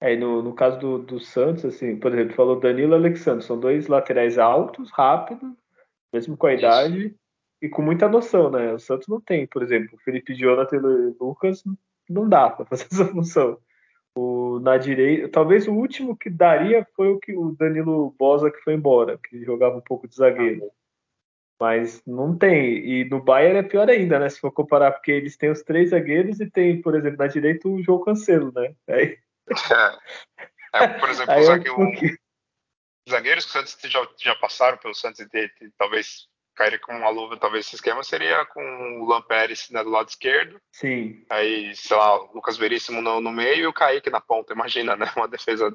É, 0.00 0.16
no, 0.16 0.42
no 0.42 0.54
caso 0.54 0.78
do, 0.78 0.98
do 0.98 1.20
Santos, 1.20 1.64
assim, 1.64 1.98
por 1.98 2.12
exemplo, 2.12 2.34
falou 2.34 2.60
Danilo 2.60 2.92
e 2.92 2.96
Alexandre, 2.96 3.44
são 3.44 3.58
dois 3.58 3.88
laterais 3.88 4.38
altos, 4.38 4.90
rápidos, 4.90 5.54
mesmo 6.12 6.36
com 6.36 6.46
a 6.46 6.54
idade, 6.54 7.06
Isso. 7.06 7.25
E 7.66 7.68
com 7.68 7.82
muita 7.82 8.08
noção, 8.08 8.50
né? 8.50 8.72
O 8.72 8.78
Santos 8.78 9.08
não 9.08 9.20
tem, 9.20 9.46
por 9.46 9.62
exemplo, 9.62 9.96
o 9.96 9.98
Felipe 9.98 10.34
Jonathan 10.34 10.76
e 10.76 10.80
o 10.80 11.16
Lucas 11.20 11.64
não 12.08 12.28
dá 12.28 12.48
para 12.48 12.64
fazer 12.64 12.86
essa 12.92 13.06
função. 13.06 13.58
O, 14.14 14.60
na 14.60 14.78
direita, 14.78 15.28
talvez 15.28 15.68
o 15.68 15.74
último 15.74 16.16
que 16.16 16.30
daria 16.30 16.86
foi 16.94 17.08
o 17.08 17.18
que 17.18 17.36
o 17.36 17.54
Danilo 17.58 18.14
Bosa 18.18 18.50
que 18.50 18.62
foi 18.62 18.74
embora, 18.74 19.18
que 19.18 19.44
jogava 19.44 19.76
um 19.76 19.82
pouco 19.82 20.08
de 20.08 20.14
zagueiro. 20.14 20.70
Mas 21.60 22.02
não 22.06 22.36
tem. 22.36 22.78
E 22.86 23.04
no 23.06 23.22
Bayern 23.22 23.58
é 23.58 23.62
pior 23.62 23.88
ainda, 23.88 24.18
né? 24.18 24.28
Se 24.28 24.40
for 24.40 24.52
comparar, 24.52 24.92
porque 24.92 25.10
eles 25.10 25.36
têm 25.36 25.50
os 25.50 25.62
três 25.62 25.90
zagueiros 25.90 26.40
e 26.40 26.48
tem, 26.48 26.80
por 26.80 26.94
exemplo, 26.94 27.18
na 27.18 27.26
direita 27.26 27.68
o 27.68 27.82
João 27.82 28.02
Cancelo, 28.02 28.52
né? 28.52 28.74
Aí... 28.88 29.18
É. 30.72 30.84
é 30.84 30.88
por 30.88 31.08
exemplo, 31.08 31.34
os 31.38 31.46
zagueiros, 31.46 32.18
zagueiros 33.08 33.44
que 33.44 33.50
o 33.50 33.52
Santos 33.52 33.78
já, 33.90 34.08
já 34.18 34.34
passaram 34.36 34.78
pelo 34.78 34.94
Santos 34.94 35.20
e 35.20 35.50
talvez 35.76 36.28
cairia 36.56 36.78
com 36.78 36.92
uma 36.92 37.10
luva, 37.10 37.36
talvez 37.36 37.66
esse 37.66 37.76
esquema 37.76 38.02
seria 38.02 38.44
com 38.46 39.00
o 39.00 39.06
Lampérez 39.06 39.68
né, 39.70 39.84
do 39.84 39.90
lado 39.90 40.08
esquerdo. 40.08 40.60
Sim. 40.72 41.24
Aí, 41.28 41.76
sei 41.76 41.96
lá, 41.96 42.18
o 42.18 42.34
Lucas 42.34 42.56
Veríssimo 42.56 43.02
no, 43.02 43.20
no 43.20 43.30
meio 43.30 43.64
e 43.64 43.66
o 43.66 43.72
Kaique 43.72 44.10
na 44.10 44.20
ponta, 44.20 44.54
imagina, 44.54 44.96
né? 44.96 45.12
Uma 45.14 45.28
defesa 45.28 45.70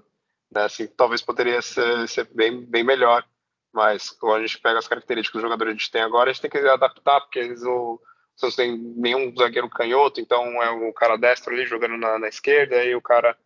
né, 0.52 0.63
assim, 0.63 0.88
talvez 0.88 1.22
poderia 1.22 1.62
ser, 1.62 2.08
ser 2.08 2.28
bem, 2.34 2.65
bem 2.65 2.84
melhor. 2.84 3.24
Mas 3.72 4.10
quando 4.10 4.36
a 4.36 4.46
gente 4.46 4.60
pega 4.60 4.80
as 4.80 4.88
características 4.88 5.39
do 5.39 5.46
jogador 5.46 5.63
que 5.65 5.70
a 5.70 5.74
gente 5.74 5.91
tem 5.91 6.02
agora, 6.02 6.30
a 6.30 6.34
gente 6.34 6.41
tem 6.41 6.52
que 6.52 6.58
adaptar, 6.58 7.22
porque 7.22 7.39
eles 7.39 7.63
o 7.63 8.02
Santos 8.36 8.56
tem 8.56 8.76
nenhum 8.78 9.34
zagueiro 9.38 9.70
canhoto, 9.70 10.20
então 10.20 10.62
é 10.62 10.70
o 10.72 10.91
cara 10.91 11.15
destro 11.15 11.54
ali 11.54 11.65
jogando 11.65 11.96
na, 11.98 12.20
na 12.20 12.28
esquerda, 12.28 12.84
e 12.84 12.96
o 12.96 13.02
cara, 13.02 13.38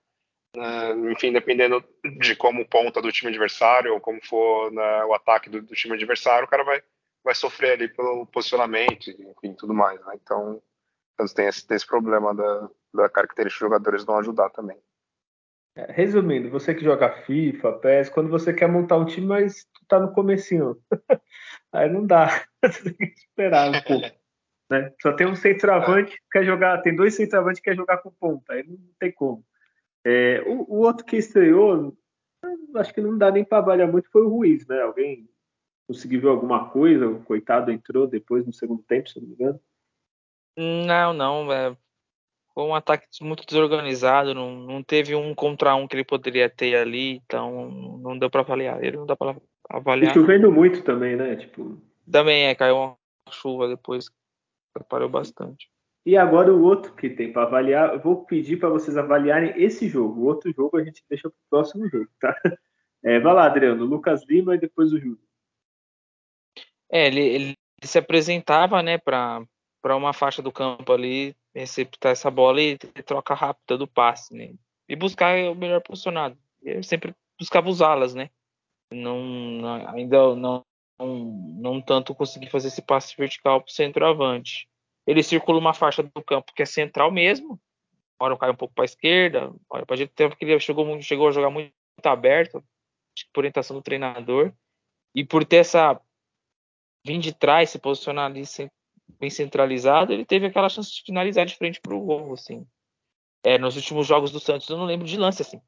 uh, 0.56 1.12
enfim, 1.12 1.32
dependendo 1.32 1.84
de 2.20 2.36
como 2.36 2.68
ponta 2.68 3.02
do 3.02 3.12
time 3.12 3.30
adversário, 3.30 3.94
ou 3.94 4.00
como 4.00 4.20
for 4.26 4.72
né, 4.72 5.06
o 5.06 5.14
ataque 5.14 5.50
do, 5.50 5.62
do 5.62 5.76
time 5.76 5.94
adversário, 5.94 6.46
o 6.46 6.50
cara 6.50 6.64
vai 6.64 6.82
vai 7.26 7.34
sofrer 7.34 7.72
ali 7.72 7.88
pelo 7.88 8.28
posicionamento, 8.28 9.10
enfim, 9.10 9.54
tudo 9.58 9.74
mais. 9.74 10.00
Né? 10.06 10.14
Então, 10.22 10.62
então 11.14 11.26
tem 11.26 11.48
esse, 11.48 11.66
tem 11.66 11.76
esse 11.76 11.88
problema 11.88 12.36
da, 12.36 12.70
da 12.94 13.10
característica 13.10 13.66
dos 13.66 13.74
jogadores 13.74 14.06
não 14.06 14.20
ajudar 14.20 14.52
também. 14.52 14.78
É, 15.76 15.92
resumindo, 15.92 16.50
você 16.52 16.74
que 16.74 16.84
joga 16.84 17.24
FIFA, 17.24 17.74
PES, 17.80 18.10
quando 18.10 18.30
você 18.30 18.54
quer 18.54 18.68
montar 18.68 18.98
um 18.98 19.06
time, 19.06 19.26
mas 19.26 19.66
tu 19.66 19.86
tá 19.88 20.00
no 20.00 20.14
comecinho. 20.14 20.80
Aí 21.74 21.90
não 21.90 22.06
dá. 22.06 22.46
Você 22.64 22.94
tem 22.94 23.10
que 23.10 23.20
esperar 23.20 23.70
um 23.70 23.82
pouco. 23.82 24.08
Né? 24.68 24.92
Só 25.00 25.14
tem 25.14 25.28
um 25.28 25.36
centroavante 25.36 26.14
que 26.14 26.24
quer 26.32 26.44
jogar, 26.44 26.82
tem 26.82 26.96
dois 26.96 27.14
centroavantes 27.14 27.62
que 27.62 27.70
quer 27.70 27.76
jogar 27.76 28.00
com 28.00 28.10
ponta, 28.10 28.54
aí 28.54 28.66
não 28.68 28.80
tem 29.00 29.12
como. 29.12 29.46
É, 30.04 30.42
o, 30.48 30.66
o, 30.68 30.78
outro 30.80 31.06
que 31.06 31.18
estreou, 31.18 31.96
acho 32.76 32.92
que 32.92 33.00
não 33.00 33.16
dá 33.16 33.30
nem 33.30 33.46
para 33.46 33.60
avaliar 33.60 33.88
muito, 33.88 34.10
foi 34.10 34.24
o 34.24 34.28
Ruiz, 34.28 34.66
né? 34.66 34.82
Alguém 34.82 35.30
conseguiu 35.88 36.22
ver 36.22 36.30
alguma 36.30 36.70
coisa? 36.70 37.08
O 37.08 37.24
coitado 37.24 37.72
entrou 37.72 38.08
depois 38.08 38.46
no 38.46 38.54
segundo 38.54 38.84
tempo, 38.84 39.10
se 39.10 39.20
não 39.20 39.28
me 39.28 39.34
engano. 39.34 39.60
Não, 40.58 41.14
não. 41.14 41.52
É, 41.52 41.76
foi 42.54 42.64
um 42.64 42.76
ataque 42.76 43.08
muito 43.22 43.46
desorganizado. 43.46 44.34
Não, 44.34 44.56
não 44.56 44.84
teve 44.84 45.16
um 45.16 45.36
contra 45.36 45.76
um 45.76 45.88
que 45.88 45.96
ele 45.96 46.06
poderia 46.06 46.50
ter 46.50 46.76
ali, 46.76 47.22
então 47.26 47.70
não 48.02 48.18
deu 48.18 48.30
para 48.30 48.42
avaliar. 48.42 48.84
Ele 48.84 48.98
não 48.98 49.06
dá 49.06 49.16
para 49.16 49.36
avaliar. 49.70 50.12
E 50.12 50.14
chovendo 50.14 50.52
muito 50.52 50.84
também, 50.84 51.16
né? 51.16 51.36
Tipo... 51.36 51.82
Também 52.10 52.46
é, 52.46 52.56
caiu 52.56 52.78
uma 52.78 52.98
chuva 53.30 53.68
depois, 53.68 54.10
atrapalhou 54.74 55.10
bastante. 55.10 55.70
E 56.06 56.16
agora 56.16 56.54
o 56.54 56.62
outro 56.62 56.94
que 56.94 57.10
tem 57.10 57.34
para 57.34 57.44
avaliar, 57.44 57.94
eu 57.94 58.00
vou 58.00 58.26
pedir 58.26 58.58
para 58.58 58.70
vocês 58.70 58.96
avaliarem 58.96 59.54
esse 59.58 59.90
jogo. 59.90 60.22
O 60.22 60.26
outro 60.26 60.54
jogo 60.54 60.78
a 60.78 60.84
gente 60.84 61.04
deixa 61.10 61.28
para 61.28 61.36
o 61.36 61.50
próximo 61.50 61.90
jogo, 61.90 62.10
tá? 62.20 62.34
É, 63.08 63.20
vai 63.20 63.36
lá, 63.36 63.46
Adriano. 63.46 63.86
Lucas 63.86 64.26
Lima 64.28 64.56
e 64.56 64.58
depois 64.58 64.92
o 64.92 64.98
Júlio. 64.98 65.20
É, 66.92 67.08
ele, 67.08 67.22
ele 67.22 67.58
se 67.84 67.98
apresentava, 67.98 68.82
né, 68.82 68.98
para 68.98 69.46
uma 69.84 70.14
faixa 70.14 70.42
do 70.42 70.52
campo 70.52 70.92
ali, 70.92 71.36
receptar 71.54 72.12
essa 72.12 72.30
bola 72.30 72.62
e 72.62 72.78
ter 72.78 73.04
troca 73.04 73.34
rápida 73.34 73.78
do 73.78 73.88
passe, 73.88 74.34
né? 74.34 74.54
E 74.88 74.96
buscar 74.96 75.38
o 75.50 75.56
melhor 75.56 75.82
posicionado. 75.82 76.38
Eu 76.62 76.84
sempre 76.84 77.16
buscava 77.40 77.70
usá-las, 77.70 78.14
né? 78.14 78.30
Não, 78.92 79.88
ainda 79.88 80.36
não, 80.36 80.66
não, 81.00 81.16
não 81.58 81.82
tanto 81.82 82.14
consegui 82.14 82.50
fazer 82.50 82.68
esse 82.68 82.82
passe 82.82 83.16
vertical 83.18 83.62
para 83.62 83.70
o 83.70 83.74
centroavante. 83.74 84.68
Ele 85.08 85.24
circula 85.24 85.60
uma 85.60 85.74
faixa 85.74 86.04
do 86.04 86.24
campo 86.24 86.54
que 86.54 86.64
é 86.64 86.66
central 86.66 87.12
mesmo. 87.12 87.60
Hora 88.20 88.38
cai 88.38 88.50
um 88.50 88.56
pouco 88.56 88.74
para 88.74 88.84
a 88.84 88.86
esquerda, 88.86 89.54
hora 89.70 89.86
para 89.86 89.96
a 89.96 89.98
direita. 89.98 90.14
Tempo 90.16 90.36
que 90.36 90.46
ele 90.46 90.60
chegou, 90.60 91.02
chegou 91.02 91.28
a 91.28 91.32
jogar 91.32 91.50
muito 91.50 91.74
aberto, 92.04 92.64
por 93.34 93.42
orientação 93.42 93.76
do 93.76 93.84
treinador. 93.84 94.54
E 95.14 95.24
por 95.24 95.46
ter 95.46 95.58
essa 95.58 96.00
vir 97.06 97.20
de 97.20 97.34
trás, 97.34 97.70
se 97.70 97.78
posicionar 97.78 98.26
ali 98.26 98.42
bem 99.20 99.30
centralizado, 99.30 100.12
ele 100.12 100.26
teve 100.26 100.48
aquela 100.48 100.70
chance 100.70 100.92
de 100.92 101.04
finalizar 101.04 101.46
de 101.46 101.56
frente 101.56 101.80
para 101.80 101.94
o 101.94 102.02
gol, 102.02 102.34
assim. 102.34 102.66
É, 103.44 103.60
nos 103.60 103.76
últimos 103.76 104.08
jogos 104.08 104.32
do 104.32 104.40
Santos 104.40 104.68
eu 104.68 104.76
não 104.76 104.86
lembro 104.86 105.06
de 105.06 105.18
lance 105.18 105.44
assim, 105.44 105.62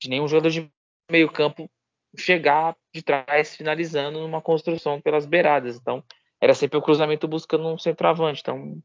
de 0.00 0.08
nenhum 0.08 0.26
jogador 0.26 0.50
de 0.50 0.68
meio 1.08 1.30
campo 1.30 1.70
chegar 2.18 2.76
de 2.92 3.00
trás 3.00 3.54
finalizando 3.54 4.20
numa 4.20 4.42
construção 4.42 5.00
pelas 5.00 5.24
beiradas. 5.24 5.76
Então 5.76 6.02
era 6.40 6.52
sempre 6.52 6.76
o 6.78 6.82
cruzamento 6.82 7.28
buscando 7.28 7.68
um 7.68 7.78
centroavante. 7.78 8.40
Então 8.40 8.82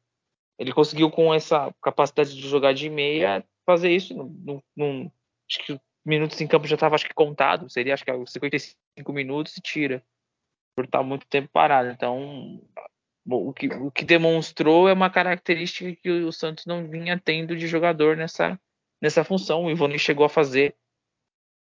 ele 0.59 0.71
conseguiu 0.71 1.09
com 1.09 1.33
essa 1.33 1.73
capacidade 1.81 2.35
de 2.35 2.47
jogar 2.47 2.73
de 2.73 2.89
meia 2.91 3.43
fazer 3.65 3.89
isso. 3.89 4.13
Num, 4.13 4.61
num 4.75 5.11
acho 5.49 5.65
que 5.65 5.81
minutos 6.05 6.39
em 6.39 6.47
campo 6.47 6.67
já 6.67 6.75
estava 6.75 6.93
acho 6.93 7.07
que 7.07 7.13
contado, 7.15 7.69
seria 7.69 7.95
acho 7.95 8.05
que 8.05 8.11
55 8.11 9.11
minutos 9.11 9.57
e 9.57 9.61
tira 9.61 10.03
por 10.77 10.85
estar 10.85 11.01
muito 11.01 11.25
tempo 11.25 11.49
parado. 11.51 11.89
Então, 11.89 12.61
o 13.25 13.51
que, 13.51 13.67
o 13.67 13.89
que 13.89 14.05
demonstrou 14.05 14.87
é 14.87 14.93
uma 14.93 15.09
característica 15.09 15.99
que 15.99 16.07
o 16.07 16.31
Santos 16.31 16.67
não 16.67 16.87
vinha 16.87 17.19
tendo 17.19 17.55
de 17.55 17.65
jogador 17.65 18.15
nessa, 18.15 18.59
nessa 19.01 19.23
função. 19.23 19.65
O 19.65 19.71
Ivone 19.71 19.97
chegou 19.97 20.23
a 20.23 20.29
fazer 20.29 20.75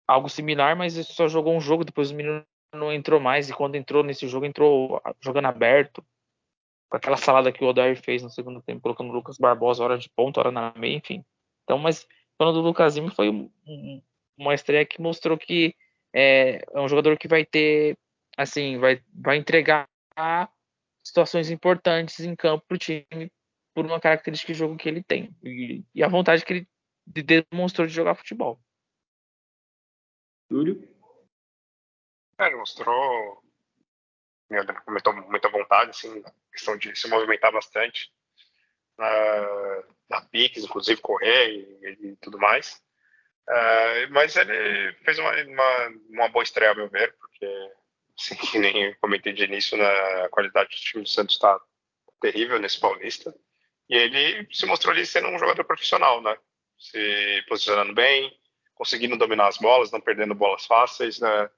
algo 0.08 0.30
similar, 0.30 0.74
mas 0.74 0.94
só 1.08 1.28
jogou 1.28 1.54
um 1.54 1.60
jogo, 1.60 1.84
depois 1.84 2.10
o 2.10 2.14
menino 2.14 2.42
não 2.74 2.90
entrou 2.90 3.20
mais, 3.20 3.50
e 3.50 3.52
quando 3.52 3.74
entrou 3.74 4.02
nesse 4.02 4.26
jogo, 4.26 4.46
entrou 4.46 5.00
jogando 5.20 5.44
aberto, 5.44 6.02
com 6.90 6.96
aquela 6.96 7.18
salada 7.18 7.52
que 7.52 7.62
o 7.62 7.68
Odair 7.68 8.00
fez 8.02 8.22
no 8.22 8.30
segundo 8.30 8.62
tempo, 8.62 8.80
colocando 8.80 9.10
o 9.10 9.12
Lucas 9.12 9.36
Barbosa 9.36 9.84
hora 9.84 9.98
de 9.98 10.08
ponta, 10.08 10.40
hora 10.40 10.50
na 10.50 10.72
meia, 10.74 10.96
enfim. 10.96 11.22
Então, 11.64 11.76
mas 11.76 12.08
falando 12.38 12.62
do 12.62 12.66
Lucasinho, 12.66 13.10
foi 13.10 13.28
um, 13.28 14.02
uma 14.38 14.54
estreia 14.54 14.86
que 14.86 15.02
mostrou 15.02 15.36
que 15.36 15.74
é, 16.14 16.64
é 16.72 16.80
um 16.80 16.88
jogador 16.88 17.18
que 17.18 17.28
vai 17.28 17.44
ter 17.44 17.96
assim, 18.36 18.78
vai, 18.78 19.02
vai 19.12 19.36
entregar 19.36 19.88
situações 21.02 21.50
importantes 21.50 22.20
em 22.20 22.36
campo 22.36 22.64
para 22.66 22.74
o 22.74 22.78
time 22.78 23.32
por 23.74 23.86
uma 23.86 24.00
característica 24.00 24.52
de 24.52 24.58
jogo 24.58 24.76
que 24.76 24.88
ele 24.88 25.02
tem 25.02 25.34
e, 25.42 25.82
e 25.94 26.02
a 26.02 26.08
vontade 26.08 26.44
que 26.44 26.52
ele 26.52 26.68
demonstrou 27.06 27.86
de 27.86 27.92
jogar 27.92 28.14
futebol. 28.14 28.60
Júlio? 30.50 30.88
É, 32.38 32.46
ele 32.46 32.56
mostrou 32.56 33.42
muita, 34.86 35.12
muita 35.12 35.48
vontade, 35.48 35.90
assim, 35.90 36.22
questão 36.52 36.76
de 36.76 36.94
se 36.94 37.08
movimentar 37.08 37.50
bastante, 37.52 38.12
uh, 38.98 39.94
dar 40.08 40.28
piques, 40.30 40.64
inclusive 40.64 41.00
correr 41.00 41.50
e, 41.50 42.08
e 42.08 42.16
tudo 42.16 42.38
mais. 42.38 42.82
Uh, 43.48 44.10
mas 44.10 44.36
ele 44.36 44.92
fez 45.04 45.18
uma, 45.18 45.30
uma, 45.44 45.88
uma 46.10 46.28
boa 46.28 46.42
estreia, 46.42 46.70
ao 46.70 46.76
meu 46.76 46.88
ver, 46.88 47.16
porque 47.16 47.72
Sim, 48.22 48.36
que 48.36 48.56
nem 48.56 48.84
eu 48.84 48.96
comentei 49.00 49.32
de 49.32 49.42
início, 49.42 49.76
na 49.76 49.84
né, 49.84 50.28
qualidade 50.28 50.70
do 50.70 50.76
time 50.76 51.02
do 51.02 51.08
Santos 51.08 51.34
está 51.34 51.60
terrível 52.20 52.60
nesse 52.60 52.78
Paulista. 52.78 53.34
E 53.90 53.96
ele 53.96 54.46
se 54.52 54.64
mostrou 54.64 54.94
ali 54.94 55.04
sendo 55.04 55.26
um 55.26 55.38
jogador 55.38 55.64
profissional, 55.64 56.22
né? 56.22 56.36
Se 56.78 57.44
posicionando 57.48 57.92
bem, 57.92 58.32
conseguindo 58.74 59.16
dominar 59.16 59.48
as 59.48 59.58
bolas, 59.58 59.90
não 59.90 60.00
perdendo 60.00 60.36
bolas 60.36 60.64
fáceis, 60.66 61.18
né? 61.18 61.50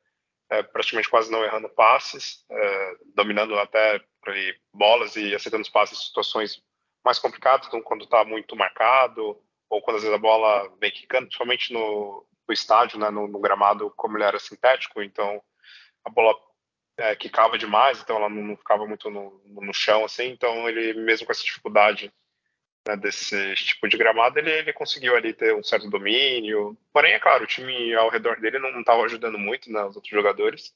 É, 0.48 0.62
praticamente 0.62 1.10
quase 1.10 1.30
não 1.30 1.44
errando 1.44 1.68
passes, 1.68 2.46
é, 2.50 2.96
dominando 3.14 3.58
até 3.58 4.02
bolas 4.72 5.16
e 5.16 5.34
acertando 5.34 5.62
os 5.62 5.68
passes 5.68 5.98
em 5.98 6.02
situações 6.02 6.62
mais 7.04 7.18
complicadas, 7.18 7.66
então, 7.66 7.82
quando 7.82 8.04
está 8.04 8.24
muito 8.24 8.56
marcado, 8.56 9.38
ou 9.68 9.82
quando 9.82 9.96
às 9.96 10.02
vezes 10.02 10.16
a 10.16 10.20
bola 10.20 10.74
vem 10.80 10.90
quicando, 10.90 11.26
principalmente 11.26 11.74
no, 11.74 12.26
no 12.48 12.54
estádio, 12.54 12.98
né, 12.98 13.10
no, 13.10 13.28
no, 13.28 13.38
gramado, 13.38 13.92
como 13.96 14.16
ele 14.16 14.24
era 14.24 14.38
sintético, 14.38 15.02
então 15.02 15.42
a 16.04 16.10
bola 16.10 16.34
é, 16.96 17.16
quicava 17.16 17.58
demais, 17.58 18.00
então 18.00 18.16
ela 18.16 18.28
não 18.28 18.56
ficava 18.56 18.86
muito 18.86 19.10
no, 19.10 19.40
no 19.46 19.74
chão, 19.74 20.04
assim, 20.04 20.28
então 20.28 20.68
ele, 20.68 20.94
mesmo 20.94 21.26
com 21.26 21.32
essa 21.32 21.42
dificuldade 21.42 22.12
né, 22.86 22.96
desse 22.96 23.54
tipo 23.56 23.88
de 23.88 23.96
gramado, 23.96 24.38
ele, 24.38 24.50
ele 24.50 24.72
conseguiu 24.72 25.16
ali 25.16 25.32
ter 25.32 25.54
um 25.54 25.62
certo 25.62 25.88
domínio. 25.88 26.76
Porém, 26.92 27.12
é 27.12 27.18
claro, 27.18 27.44
o 27.44 27.46
time 27.46 27.94
ao 27.94 28.10
redor 28.10 28.40
dele 28.40 28.58
não 28.58 28.80
estava 28.80 29.02
ajudando 29.04 29.38
muito, 29.38 29.72
né, 29.72 29.84
os 29.84 29.96
outros 29.96 30.12
jogadores. 30.12 30.74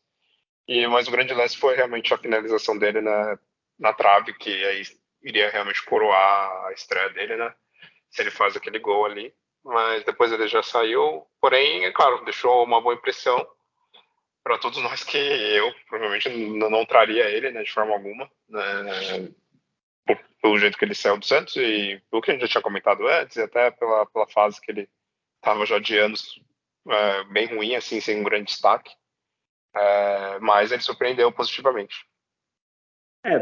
E 0.67 0.87
mas 0.87 1.09
o 1.09 1.11
grande 1.11 1.33
lance 1.33 1.57
foi 1.57 1.77
realmente 1.77 2.13
a 2.13 2.19
finalização 2.19 2.77
dele 2.79 3.01
na, 3.01 3.39
na 3.79 3.93
trave, 3.93 4.35
que 4.35 4.51
aí 4.67 4.83
iria 5.23 5.51
realmente 5.51 5.83
coroar 5.85 6.67
a 6.67 6.73
estreia 6.73 7.09
dele, 7.11 7.37
né? 7.37 7.55
Se 8.11 8.23
ele 8.23 8.31
faz 8.31 8.57
aquele 8.57 8.79
gol 8.79 9.07
ali. 9.07 9.35
Mas 9.65 10.05
depois 10.05 10.31
ele 10.31 10.47
já 10.47 10.63
saiu. 10.63 11.27
Porém, 11.41 11.85
é 11.85 11.91
claro, 11.91 12.25
deixou 12.25 12.65
uma 12.65 12.81
boa 12.81 12.95
impressão 12.95 13.47
para 14.49 14.57
todos 14.57 14.83
nós 14.83 15.05
que 15.05 15.19
eu 15.19 15.71
provavelmente 15.87 16.31
não, 16.31 16.71
não 16.71 16.87
traria 16.87 17.29
ele, 17.29 17.51
né, 17.51 17.63
de 17.63 17.71
forma 17.71 17.93
alguma. 17.93 18.31
Né? 18.49 19.29
pelo 20.41 20.59
jeito 20.59 20.79
que 20.79 20.85
ele 20.85 20.95
saiu 20.95 21.19
do 21.19 21.27
Santos 21.27 21.57
e 21.57 22.01
pelo 22.11 22.23
que 22.23 22.31
a 22.31 22.35
gente 22.35 22.43
já 22.43 22.49
tinha 22.49 22.63
comentado 22.63 23.07
antes, 23.07 23.37
e 23.37 23.43
até 23.43 23.71
pela, 23.73 24.07
pela 24.07 24.27
fase 24.29 24.61
que 24.61 24.71
ele 24.71 24.89
estava 25.37 25.67
já 25.67 25.79
de 25.79 25.99
anos 25.99 26.41
é, 26.89 27.25
bem 27.25 27.47
ruim, 27.47 27.75
assim, 27.75 28.01
sem 28.01 28.21
um 28.21 28.25
grande 28.25 28.47
destaque. 28.47 28.91
É, 29.75 30.39
mas 30.39 30.73
ele 30.73 30.81
surpreendeu 30.81 31.31
positivamente. 31.31 32.07
É, 33.25 33.39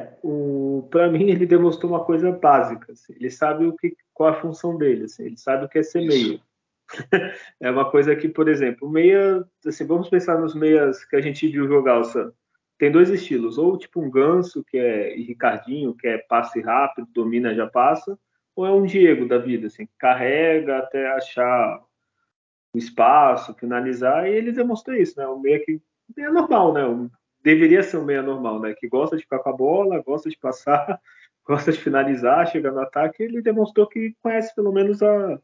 para 0.91 1.09
mim 1.09 1.31
ele 1.31 1.47
demonstrou 1.47 1.93
uma 1.93 2.05
coisa 2.05 2.33
básica. 2.33 2.93
Assim, 2.93 3.13
ele 3.13 3.31
sabe 3.31 3.67
o 3.67 3.77
que, 3.77 3.95
qual 4.13 4.31
a 4.31 4.41
função 4.41 4.77
dele. 4.77 5.05
Assim, 5.05 5.27
ele 5.27 5.37
sabe 5.37 5.67
o 5.67 5.69
que 5.69 5.79
é 5.79 5.83
ser 5.83 6.01
meia. 6.01 6.41
é 7.61 7.71
uma 7.71 7.91
coisa 7.91 8.15
que, 8.15 8.29
por 8.29 8.49
exemplo, 8.49 8.89
meia, 8.89 9.45
assim, 9.67 9.87
vamos 9.87 10.09
pensar 10.09 10.41
nos 10.41 10.55
meias 10.55 11.05
que 11.05 11.17
a 11.17 11.21
gente 11.21 11.49
viu 11.49 11.67
jogar 11.67 12.03
tem 12.79 12.93
dois 12.93 13.09
estilos, 13.09 13.57
ou 13.57 13.79
tipo 13.79 14.01
um 14.01 14.11
Ganso, 14.11 14.63
que 14.65 14.77
é 14.77 15.17
e 15.17 15.23
Ricardinho, 15.23 15.95
que 15.95 16.07
é 16.07 16.19
passe 16.19 16.61
rápido, 16.61 17.09
domina, 17.13 17.55
já 17.55 17.67
passa, 17.67 18.19
ou 18.55 18.67
é 18.67 18.71
um 18.71 18.85
Diego 18.85 19.27
da 19.27 19.39
vida, 19.39 19.67
assim, 19.67 19.89
carrega 19.99 20.79
até 20.79 21.09
achar 21.13 21.81
o 22.75 22.79
espaço, 22.79 23.55
finalizar, 23.55 24.27
e 24.27 24.35
ele 24.35 24.53
demonstrou 24.53 24.97
isso, 24.97 25.19
né? 25.19 25.27
O 25.27 25.39
meia 25.39 25.59
que 25.65 25.81
é 26.19 26.31
normal, 26.31 26.73
né? 26.73 26.83
Deveria 27.43 27.83
ser 27.83 27.97
um 27.97 28.05
meia 28.05 28.23
normal, 28.23 28.61
né? 28.61 28.75
Que 28.75 28.89
gosta 28.89 29.17
de 29.17 29.23
ficar 29.23 29.39
com 29.39 29.51
a 29.51 29.57
bola, 29.57 30.03
gosta 30.03 30.29
de 30.29 30.37
passar, 30.37 31.01
gosta 31.47 31.73
de 31.73 31.81
finalizar, 31.81 32.47
chegar 32.49 32.73
no 32.73 32.81
ataque, 32.81 33.23
ele 33.23 33.41
demonstrou 33.41 33.87
que 33.87 34.15
conhece 34.23 34.55
pelo 34.55 34.73
menos 34.73 35.03
a, 35.03 35.41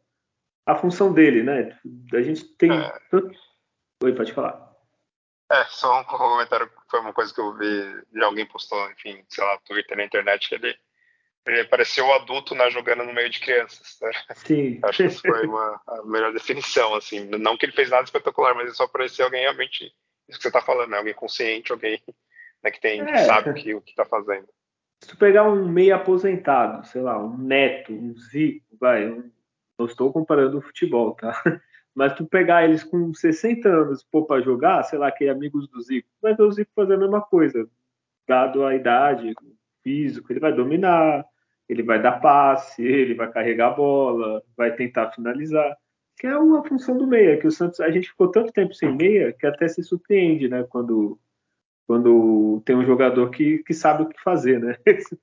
a 0.66 0.77
função 0.77 1.12
dele, 1.12 1.42
né? 1.42 1.79
A 2.12 2.22
gente 2.22 2.44
tem. 2.57 2.72
É. 2.72 2.92
Oi, 4.03 4.14
pode 4.14 4.33
falar. 4.33 4.72
É, 5.51 5.64
só 5.66 6.01
um 6.01 6.05
comentário, 6.05 6.70
foi 6.90 7.01
uma 7.01 7.12
coisa 7.12 7.33
que 7.33 7.40
eu 7.40 7.55
vi 7.55 8.03
de 8.11 8.22
alguém 8.22 8.46
postou, 8.46 8.90
enfim, 8.90 9.22
sei 9.29 9.44
lá, 9.44 9.59
Twitter 9.66 9.96
na 9.96 10.05
internet, 10.05 10.48
que 10.48 10.55
ele, 10.55 10.75
ele 11.46 11.64
pareceu 11.64 12.11
adulto 12.14 12.55
né, 12.55 12.70
jogando 12.70 13.05
no 13.05 13.12
meio 13.12 13.29
de 13.29 13.38
crianças. 13.38 13.98
Né? 14.01 14.11
Sim. 14.35 14.81
Acho 14.83 14.96
que 14.96 15.03
essa 15.03 15.20
foi 15.20 15.46
uma, 15.46 15.81
a 15.87 16.03
melhor 16.05 16.33
definição, 16.33 16.94
assim. 16.94 17.27
Não 17.27 17.59
que 17.59 17.66
ele 17.66 17.72
fez 17.72 17.90
nada 17.90 18.05
espetacular, 18.05 18.55
mas 18.55 18.64
ele 18.66 18.75
só 18.75 18.88
parecia 18.88 19.27
alguém 19.27 19.42
realmente, 19.42 19.92
isso 20.27 20.38
que 20.38 20.42
você 20.42 20.48
está 20.48 20.62
falando, 20.62 20.90
né? 20.90 20.96
Alguém 20.96 21.14
consciente, 21.14 21.70
alguém 21.70 22.03
né, 22.62 22.70
que, 22.70 22.81
tem, 22.81 23.03
é. 23.03 23.05
que 23.05 23.18
sabe 23.18 23.51
o 23.51 23.55
que, 23.55 23.75
o 23.75 23.83
que 23.83 23.90
está 23.90 24.07
fazendo. 24.07 24.48
Se 25.03 25.09
tu 25.09 25.18
pegar 25.18 25.42
um 25.42 25.68
meio 25.68 25.94
aposentado, 25.94 26.87
sei 26.87 27.03
lá, 27.03 27.18
um 27.18 27.37
Neto, 27.37 27.92
um 27.92 28.14
Zico, 28.16 28.64
vai, 28.81 29.05
eu 29.05 29.31
não 29.79 29.87
estou 29.87 30.13
comparando 30.13 30.59
o 30.59 30.63
futebol, 30.63 31.15
tá? 31.15 31.33
Mas 31.95 32.15
tu 32.15 32.27
pegar 32.27 32.65
eles 32.65 32.83
com 32.83 33.13
60 33.13 33.69
anos 33.69 34.03
pôr 34.03 34.25
para 34.27 34.43
jogar, 34.43 34.83
sei 34.85 34.99
lá, 34.99 35.13
que 35.13 35.25
é 35.25 35.31
amigos 35.31 35.69
do 35.69 35.81
Zico, 35.83 36.09
vai 36.23 36.35
ver 36.35 36.43
o 36.43 36.53
Zico 36.53 36.71
fazer 36.75 36.95
a 36.95 36.99
mesma 36.99 37.21
coisa. 37.21 37.69
Dado 38.27 38.65
a 38.65 38.75
idade, 38.75 39.33
o 39.33 39.57
físico, 39.83 40.33
ele 40.33 40.41
vai 40.41 40.55
dominar, 40.55 41.25
ele 41.69 41.83
vai 41.83 42.01
dar 42.01 42.21
passe, 42.21 42.83
ele 42.85 43.15
vai 43.15 43.31
carregar 43.31 43.69
a 43.69 43.75
bola, 43.75 44.43
vai 44.57 44.75
tentar 44.75 45.11
finalizar. 45.13 45.77
Que 46.19 46.27
é 46.27 46.37
uma 46.37 46.65
função 46.67 46.97
do 46.97 47.07
meia, 47.07 47.39
que 47.39 47.47
o 47.47 47.51
Santos, 47.51 47.81
a 47.81 47.91
gente 47.91 48.09
ficou 48.09 48.31
tanto 48.31 48.53
tempo 48.53 48.75
sem 48.75 48.95
meia 48.95 49.33
que 49.33 49.47
até 49.47 49.67
se 49.69 49.83
surpreende, 49.83 50.49
né, 50.49 50.65
quando 50.65 51.19
quando 51.87 52.63
tem 52.65 52.77
um 52.77 52.85
jogador 52.85 53.31
que, 53.31 53.59
que 53.65 53.75
sabe 53.75 54.05
o 54.05 54.09
que 54.09 54.21
fazer, 54.23 54.61
né? 54.61 54.77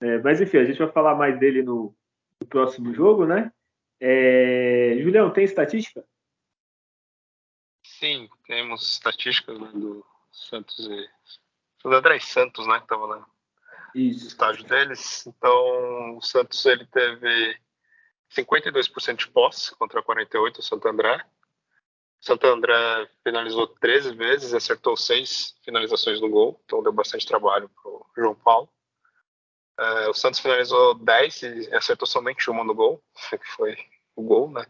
É, 0.00 0.18
mas 0.18 0.40
enfim, 0.40 0.56
a 0.56 0.64
gente 0.64 0.80
vai 0.80 0.90
falar 0.90 1.14
mais 1.14 1.38
dele 1.38 1.62
no, 1.62 1.94
no 2.40 2.46
próximo 2.48 2.92
jogo, 2.92 3.24
né? 3.24 3.52
É, 4.04 4.96
Julião, 5.00 5.32
tem 5.32 5.44
estatística? 5.44 6.04
Sim, 7.86 8.28
temos 8.48 8.94
estatísticas 8.94 9.60
né, 9.60 9.70
do 9.72 10.04
Santos 10.32 10.76
e 10.88 11.08
do 11.84 11.94
André 11.94 12.18
Santos, 12.18 12.66
né, 12.66 12.78
que 12.78 12.82
estava 12.82 13.06
lá 13.06 13.26
Isso. 13.94 14.22
no 14.22 14.26
estágio 14.26 14.64
deles. 14.64 15.24
Então, 15.24 16.16
o 16.16 16.20
Santos 16.20 16.66
ele 16.66 16.84
teve 16.86 17.56
52% 18.34 19.14
de 19.18 19.28
posse 19.28 19.72
contra 19.76 20.02
48 20.02 20.58
o 20.58 20.62
Santo 20.64 20.88
André. 20.88 21.24
O 22.20 22.24
Santo 22.24 22.48
André 22.48 23.08
finalizou 23.22 23.68
13 23.68 24.16
vezes, 24.16 24.52
acertou 24.52 24.96
6 24.96 25.54
finalizações 25.64 26.20
no 26.20 26.28
gol, 26.28 26.60
então 26.64 26.82
deu 26.82 26.92
bastante 26.92 27.24
trabalho 27.24 27.68
para 27.68 27.88
o 27.88 28.04
João 28.16 28.34
Paulo. 28.34 28.68
É, 29.78 30.08
o 30.08 30.14
Santos 30.14 30.40
finalizou 30.40 30.96
10 30.96 31.42
e 31.42 31.74
acertou 31.76 32.08
somente 32.08 32.50
uma 32.50 32.64
no 32.64 32.74
gol, 32.74 33.00
que 33.30 33.46
foi 33.52 33.91
o 34.14 34.22
gol, 34.22 34.50
né? 34.50 34.66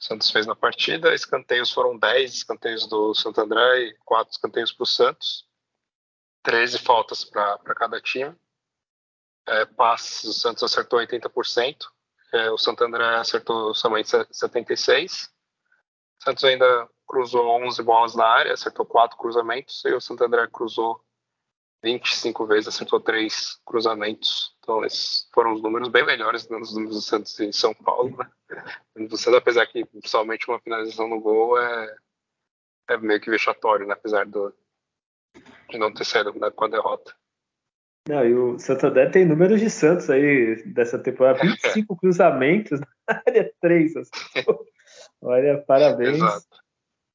O 0.00 0.04
Santos 0.04 0.30
fez 0.30 0.46
na 0.46 0.56
partida. 0.56 1.14
Escanteios 1.14 1.70
foram 1.70 1.96
10 1.96 2.32
escanteios 2.34 2.86
do 2.86 3.14
Santo 3.14 3.40
André 3.40 3.80
e 3.82 3.94
4 4.04 4.32
escanteios 4.32 4.72
para 4.72 4.84
o 4.84 4.86
Santos. 4.86 5.46
13 6.42 6.78
faltas 6.78 7.24
para 7.24 7.74
cada 7.74 8.00
time. 8.00 8.34
É, 9.46 9.64
passes, 9.64 10.24
o 10.24 10.32
Santos 10.32 10.62
acertou 10.62 10.98
80%. 10.98 11.86
É, 12.32 12.50
o 12.50 12.58
Santo 12.58 12.82
André 12.84 13.04
acertou 13.16 13.74
somente 13.74 14.08
76%. 14.08 15.08
O 15.08 16.24
Santos 16.24 16.44
ainda 16.44 16.88
cruzou 17.06 17.46
11 17.66 17.82
bolas 17.82 18.14
na 18.14 18.26
área, 18.26 18.54
acertou 18.54 18.86
4 18.86 19.16
cruzamentos. 19.16 19.84
E 19.84 19.92
o 19.92 20.00
Santo 20.00 20.24
André 20.24 20.46
cruzou 20.48 21.04
25 21.82 22.46
vezes, 22.46 22.68
acertou 22.68 23.00
3 23.00 23.60
cruzamentos. 23.66 24.54
Então, 24.60 24.84
esses 24.84 25.28
foram 25.34 25.54
os 25.54 25.62
números 25.62 25.88
bem 25.88 26.06
melhores 26.06 26.46
dos 26.46 26.74
números 26.74 26.96
do 26.96 27.02
Santos 27.02 27.38
em 27.40 27.52
São 27.52 27.74
Paulo. 27.74 28.16
Né? 28.16 29.06
Do 29.08 29.16
Santos, 29.16 29.38
apesar 29.38 29.66
que 29.66 29.84
somente 30.04 30.48
uma 30.48 30.60
finalização 30.60 31.08
no 31.08 31.20
gol 31.20 31.58
é, 31.58 31.96
é 32.90 32.96
meio 32.98 33.20
que 33.20 33.30
vexatório, 33.30 33.86
né? 33.86 33.94
apesar 33.94 34.26
do, 34.26 34.54
de 35.68 35.78
não 35.78 35.92
ter 35.92 36.04
saído 36.04 36.32
com 36.32 36.64
a 36.64 36.68
derrota. 36.68 37.12
Não, 38.08 38.24
e 38.24 38.34
o 38.34 38.58
Santander 38.58 39.10
tem 39.10 39.24
números 39.24 39.60
de 39.60 39.70
Santos 39.70 40.10
aí 40.10 40.62
dessa 40.66 40.98
temporada, 40.98 41.38
25 41.42 41.96
cruzamentos 41.96 42.80
na 42.80 42.86
área 43.26 43.52
3. 43.60 43.96
Assim. 43.96 44.10
Olha, 45.20 45.58
parabéns. 45.58 46.16
Exato. 46.16 46.62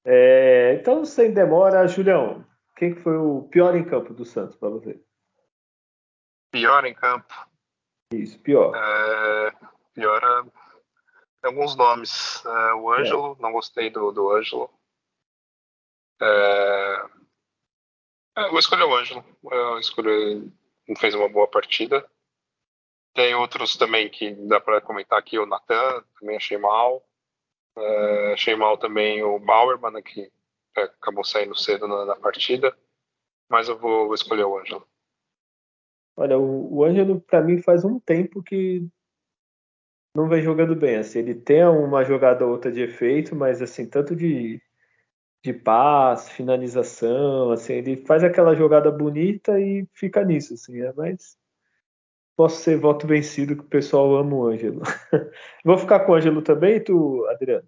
É, 0.05 0.77
então, 0.79 1.03
sem 1.03 1.33
demora, 1.33 1.85
Julião, 1.87 2.45
quem 2.77 2.95
foi 2.95 3.17
o 3.17 3.43
pior 3.49 3.75
em 3.75 3.83
campo 3.83 4.13
do 4.13 4.23
Santos 4.23 4.55
para 4.55 4.69
você? 4.69 5.01
Pior 6.51 6.85
em 6.85 6.93
campo? 6.93 7.33
Isso, 8.13 8.39
pior. 8.39 8.73
É, 8.75 9.51
pior 9.93 10.21
é, 10.23 11.47
alguns 11.47 11.75
nomes. 11.75 12.45
É, 12.45 12.73
o 12.75 12.91
Ângelo, 12.91 13.35
é. 13.37 13.41
não 13.41 13.51
gostei 13.51 13.89
do, 13.89 14.11
do 14.11 14.31
Ângelo. 14.31 14.69
É, 16.21 17.05
é 18.37 18.49
vou 18.49 18.59
escolher 18.59 18.83
o 18.83 18.95
Ângelo. 18.95 19.25
Eu 19.51 19.79
escolhi, 19.79 20.53
fez 20.99 21.15
uma 21.15 21.27
boa 21.27 21.47
partida. 21.47 22.07
Tem 23.13 23.33
outros 23.33 23.75
também 23.75 24.07
que 24.07 24.35
dá 24.47 24.61
para 24.61 24.79
comentar 24.81 25.17
aqui. 25.17 25.39
O 25.39 25.47
Natan, 25.47 26.03
também 26.19 26.37
achei 26.37 26.57
mal. 26.57 27.03
É, 27.75 28.33
achei 28.33 28.55
mal 28.55 28.77
também 28.77 29.23
o 29.23 29.39
Bauerman, 29.39 29.91
né, 29.91 30.01
que 30.01 30.21
é, 30.21 30.31
acabou 30.81 31.23
saindo 31.23 31.55
cedo 31.55 31.87
na, 31.87 32.05
na 32.05 32.15
partida, 32.15 32.75
mas 33.49 33.69
eu 33.69 33.77
vou, 33.77 34.05
vou, 34.05 34.15
escolher 34.15 34.43
o 34.43 34.57
Ângelo. 34.57 34.87
Olha, 36.15 36.37
o, 36.37 36.77
o 36.77 36.83
Ângelo, 36.83 37.21
para 37.21 37.41
mim, 37.41 37.61
faz 37.61 37.85
um 37.85 37.99
tempo 37.99 38.41
que 38.43 38.87
não 40.15 40.27
vem 40.27 40.41
jogando 40.41 40.75
bem. 40.75 40.97
Assim, 40.97 41.19
ele 41.19 41.35
tem 41.35 41.63
uma 41.65 42.03
jogada 42.03 42.45
ou 42.45 42.51
outra 42.51 42.71
de 42.71 42.81
efeito, 42.81 43.35
mas 43.35 43.61
assim, 43.61 43.87
tanto 43.87 44.15
de, 44.15 44.61
de 45.43 45.53
passe, 45.53 46.31
finalização, 46.33 47.51
assim, 47.51 47.73
ele 47.73 48.05
faz 48.05 48.23
aquela 48.23 48.55
jogada 48.55 48.91
bonita 48.91 49.59
e 49.59 49.87
fica 49.93 50.23
nisso, 50.25 50.55
assim, 50.55 50.81
é, 50.81 50.91
mas 50.93 51.37
posso 52.35 52.61
ser 52.61 52.77
voto 52.77 53.07
vencido 53.07 53.55
que 53.55 53.63
o 53.63 53.67
pessoal 53.67 54.15
ama 54.15 54.35
o 54.35 54.47
Ângelo. 54.47 54.81
Vou 55.63 55.77
ficar 55.77 56.01
com 56.01 56.11
o 56.11 56.15
Ângelo 56.15 56.41
também, 56.41 56.83
tu, 56.83 57.25
Adriano? 57.27 57.67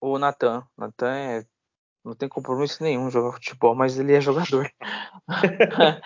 O 0.00 0.18
Natan. 0.18 0.66
Natan 0.76 1.14
é, 1.14 1.46
não 2.04 2.14
tem 2.14 2.28
compromisso 2.28 2.82
nenhum 2.82 3.10
jogar 3.10 3.32
futebol, 3.32 3.74
mas 3.74 3.98
ele 3.98 4.14
é 4.14 4.20
jogador. 4.20 4.70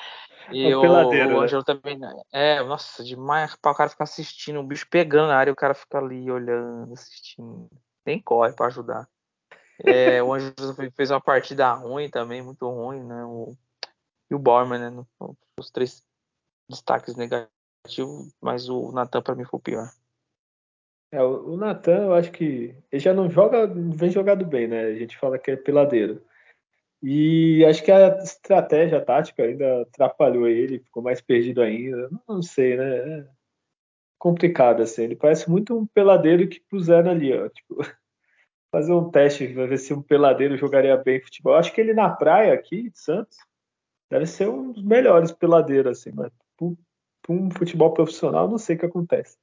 e 0.53 0.71
É 0.71 0.77
um 0.77 0.81
o, 0.81 1.09
o 1.09 1.11
né? 1.11 1.23
Ângelo 1.25 1.65
também. 1.65 1.99
né? 1.99 2.13
É, 2.33 2.63
nossa, 2.63 3.05
demais 3.05 3.55
para 3.57 3.73
o 3.73 3.75
cara 3.75 3.91
ficar 3.91 4.05
assistindo, 4.05 4.61
o 4.61 4.65
bicho 4.65 4.87
pegando 4.91 5.29
na 5.29 5.37
área, 5.37 5.53
o 5.53 5.57
cara 5.57 5.75
fica 5.75 5.99
ali 5.99 6.31
olhando, 6.31 6.93
assistindo. 6.93 7.69
Nem 8.05 8.21
corre 8.21 8.53
para 8.53 8.67
ajudar. 8.67 9.09
É, 9.85 10.23
o 10.23 10.33
Ângelo 10.33 10.75
fez 10.95 11.11
uma 11.11 11.21
partida 11.21 11.73
ruim 11.73 12.09
também, 12.09 12.43
muito 12.43 12.69
ruim, 12.69 13.03
né? 13.03 13.25
O, 13.25 13.57
e 14.31 14.35
o 14.35 14.39
Borman, 14.39 14.91
né? 14.91 15.05
Os 15.59 15.71
três 15.71 16.05
destaques 16.69 17.17
negativos, 17.17 18.33
mas 18.41 18.69
o 18.69 18.93
Natan 18.93 19.23
para 19.23 19.35
mim 19.35 19.45
foi 19.45 19.59
o 19.59 19.63
pior. 19.63 19.91
É, 21.15 21.23
o 21.23 21.57
Natan, 21.57 22.07
eu 22.07 22.15
acho 22.15 22.33
que 22.33 22.75
ele 22.91 23.01
já 23.01 23.15
não 23.15 23.31
joga, 23.31 23.69
não 23.69 23.93
vem 23.93 24.11
jogado 24.11 24.45
bem, 24.45 24.67
né? 24.67 24.87
A 24.87 24.95
gente 24.97 25.17
fala 25.17 25.39
que 25.39 25.53
é 25.53 25.57
peladeiro. 25.57 26.21
E 27.01 27.65
acho 27.67 27.85
que 27.85 27.93
a 27.93 28.19
estratégia 28.19 28.99
a 28.99 29.01
tática 29.01 29.45
ainda 29.45 29.83
atrapalhou 29.83 30.49
ele, 30.49 30.81
ficou 30.81 31.03
mais 31.05 31.21
perdido 31.21 31.63
ainda. 31.63 32.11
Não 32.29 32.43
sei, 32.43 32.77
né? 32.77 33.21
É 33.21 33.27
complicado 34.19 34.83
assim. 34.83 35.05
Ele 35.05 35.15
parece 35.15 35.49
muito 35.49 35.79
um 35.79 35.87
peladeiro 35.87 36.49
que 36.49 36.59
puseram 36.69 37.13
ali, 37.13 37.33
ó. 37.33 37.49
Tipo, 37.49 37.77
fazer 38.73 38.93
um 38.93 39.09
teste 39.09 39.47
para 39.55 39.67
ver 39.67 39.79
se 39.79 39.95
um 39.95 40.03
peladeiro 40.03 40.57
jogaria 40.57 40.97
bem 40.97 41.21
futebol. 41.21 41.55
Acho 41.55 41.73
que 41.73 41.81
ele 41.81 41.95
na 41.95 42.11
praia 42.11 42.53
aqui 42.55 42.91
de 42.91 42.99
Santos 42.99 43.39
deve 44.11 44.27
ser 44.27 44.49
um 44.49 44.73
dos 44.73 44.83
melhores 44.83 45.31
peladeiros, 45.31 46.01
assim, 46.01 46.11
mas 46.13 46.33
para 46.59 47.37
um 47.37 47.51
futebol 47.53 47.95
profissional, 47.95 48.49
não 48.49 48.59
sei 48.59 48.75
o 48.75 48.79
que 48.81 48.87
acontece. 48.87 49.39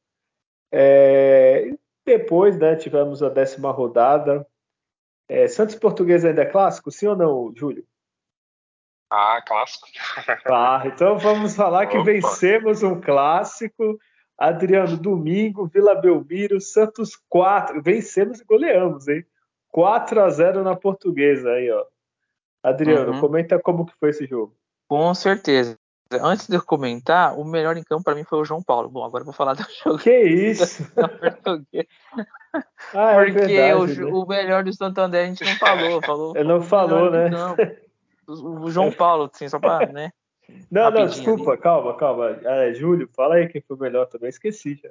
É, 0.71 1.67
e 1.67 1.79
depois, 2.05 2.57
né, 2.57 2.75
tivemos 2.75 3.21
a 3.21 3.29
décima 3.29 3.71
rodada. 3.71 4.47
É, 5.27 5.47
Santos 5.47 5.75
Português 5.75 6.23
ainda 6.25 6.41
é 6.41 6.45
clássico, 6.45 6.91
sim 6.91 7.07
ou 7.07 7.15
não, 7.15 7.53
Júlio? 7.55 7.85
Ah, 9.09 9.41
clássico. 9.45 9.87
Ah, 10.45 10.83
então 10.85 11.17
vamos 11.17 11.55
falar 11.55 11.87
que 11.87 11.97
Opa. 11.97 12.05
vencemos 12.05 12.81
um 12.81 12.99
clássico. 12.99 13.99
Adriano, 14.37 14.97
domingo, 14.97 15.67
Vila 15.67 15.93
Belmiro, 15.93 16.59
Santos 16.59 17.15
4. 17.29 17.81
Vencemos 17.81 18.39
e 18.39 18.45
goleamos, 18.45 19.07
hein? 19.07 19.25
4 19.69 20.21
a 20.21 20.29
0 20.29 20.63
na 20.63 20.75
portuguesa 20.75 21.51
aí, 21.51 21.69
ó. 21.69 21.85
Adriano, 22.63 23.13
Uhum. 23.13 23.19
comenta 23.21 23.59
como 23.59 23.85
que 23.85 23.93
foi 23.99 24.09
esse 24.09 24.25
jogo. 24.25 24.55
Com 24.87 25.13
certeza. 25.13 25.77
Antes 26.21 26.47
de 26.47 26.55
eu 26.55 26.63
comentar, 26.63 27.37
o 27.37 27.45
melhor 27.45 27.77
em 27.77 27.83
campo 27.83 28.03
para 28.03 28.15
mim 28.15 28.23
foi 28.23 28.39
o 28.39 28.45
João 28.45 28.61
Paulo. 28.61 28.89
Bom, 28.89 29.03
agora 29.03 29.21
eu 29.21 29.25
vou 29.25 29.33
falar 29.33 29.53
do 29.53 29.63
jogo 29.83 29.99
Que 29.99 30.21
isso? 30.21 30.91
Ah, 32.93 33.13
é 33.13 33.31
Porque 33.31 33.47
verdade. 33.47 34.01
o, 34.01 34.05
né? 34.05 34.11
o 34.11 34.25
melhor 34.25 34.63
do 34.65 34.73
Santander 34.73 35.23
a 35.23 35.25
gente 35.25 35.41
não 35.45 35.55
falou. 35.55 36.01
falou 36.01 36.35
Ele 36.35 36.49
não 36.49 36.61
falou, 36.61 37.09
né? 37.09 37.29
O, 38.27 38.65
o 38.65 38.69
João 38.69 38.91
Paulo, 38.91 39.31
assim, 39.33 39.47
só 39.47 39.57
pra, 39.57 39.85
né? 39.85 40.11
Não, 40.69 40.91
não, 40.91 41.05
desculpa, 41.05 41.55
calma, 41.55 41.95
calma. 41.95 42.37
É, 42.43 42.73
Júlio, 42.73 43.09
fala 43.15 43.35
aí 43.35 43.47
quem 43.47 43.61
foi 43.61 43.77
o 43.77 43.79
melhor 43.79 44.05
também, 44.07 44.27
esqueci 44.27 44.75
já. 44.75 44.89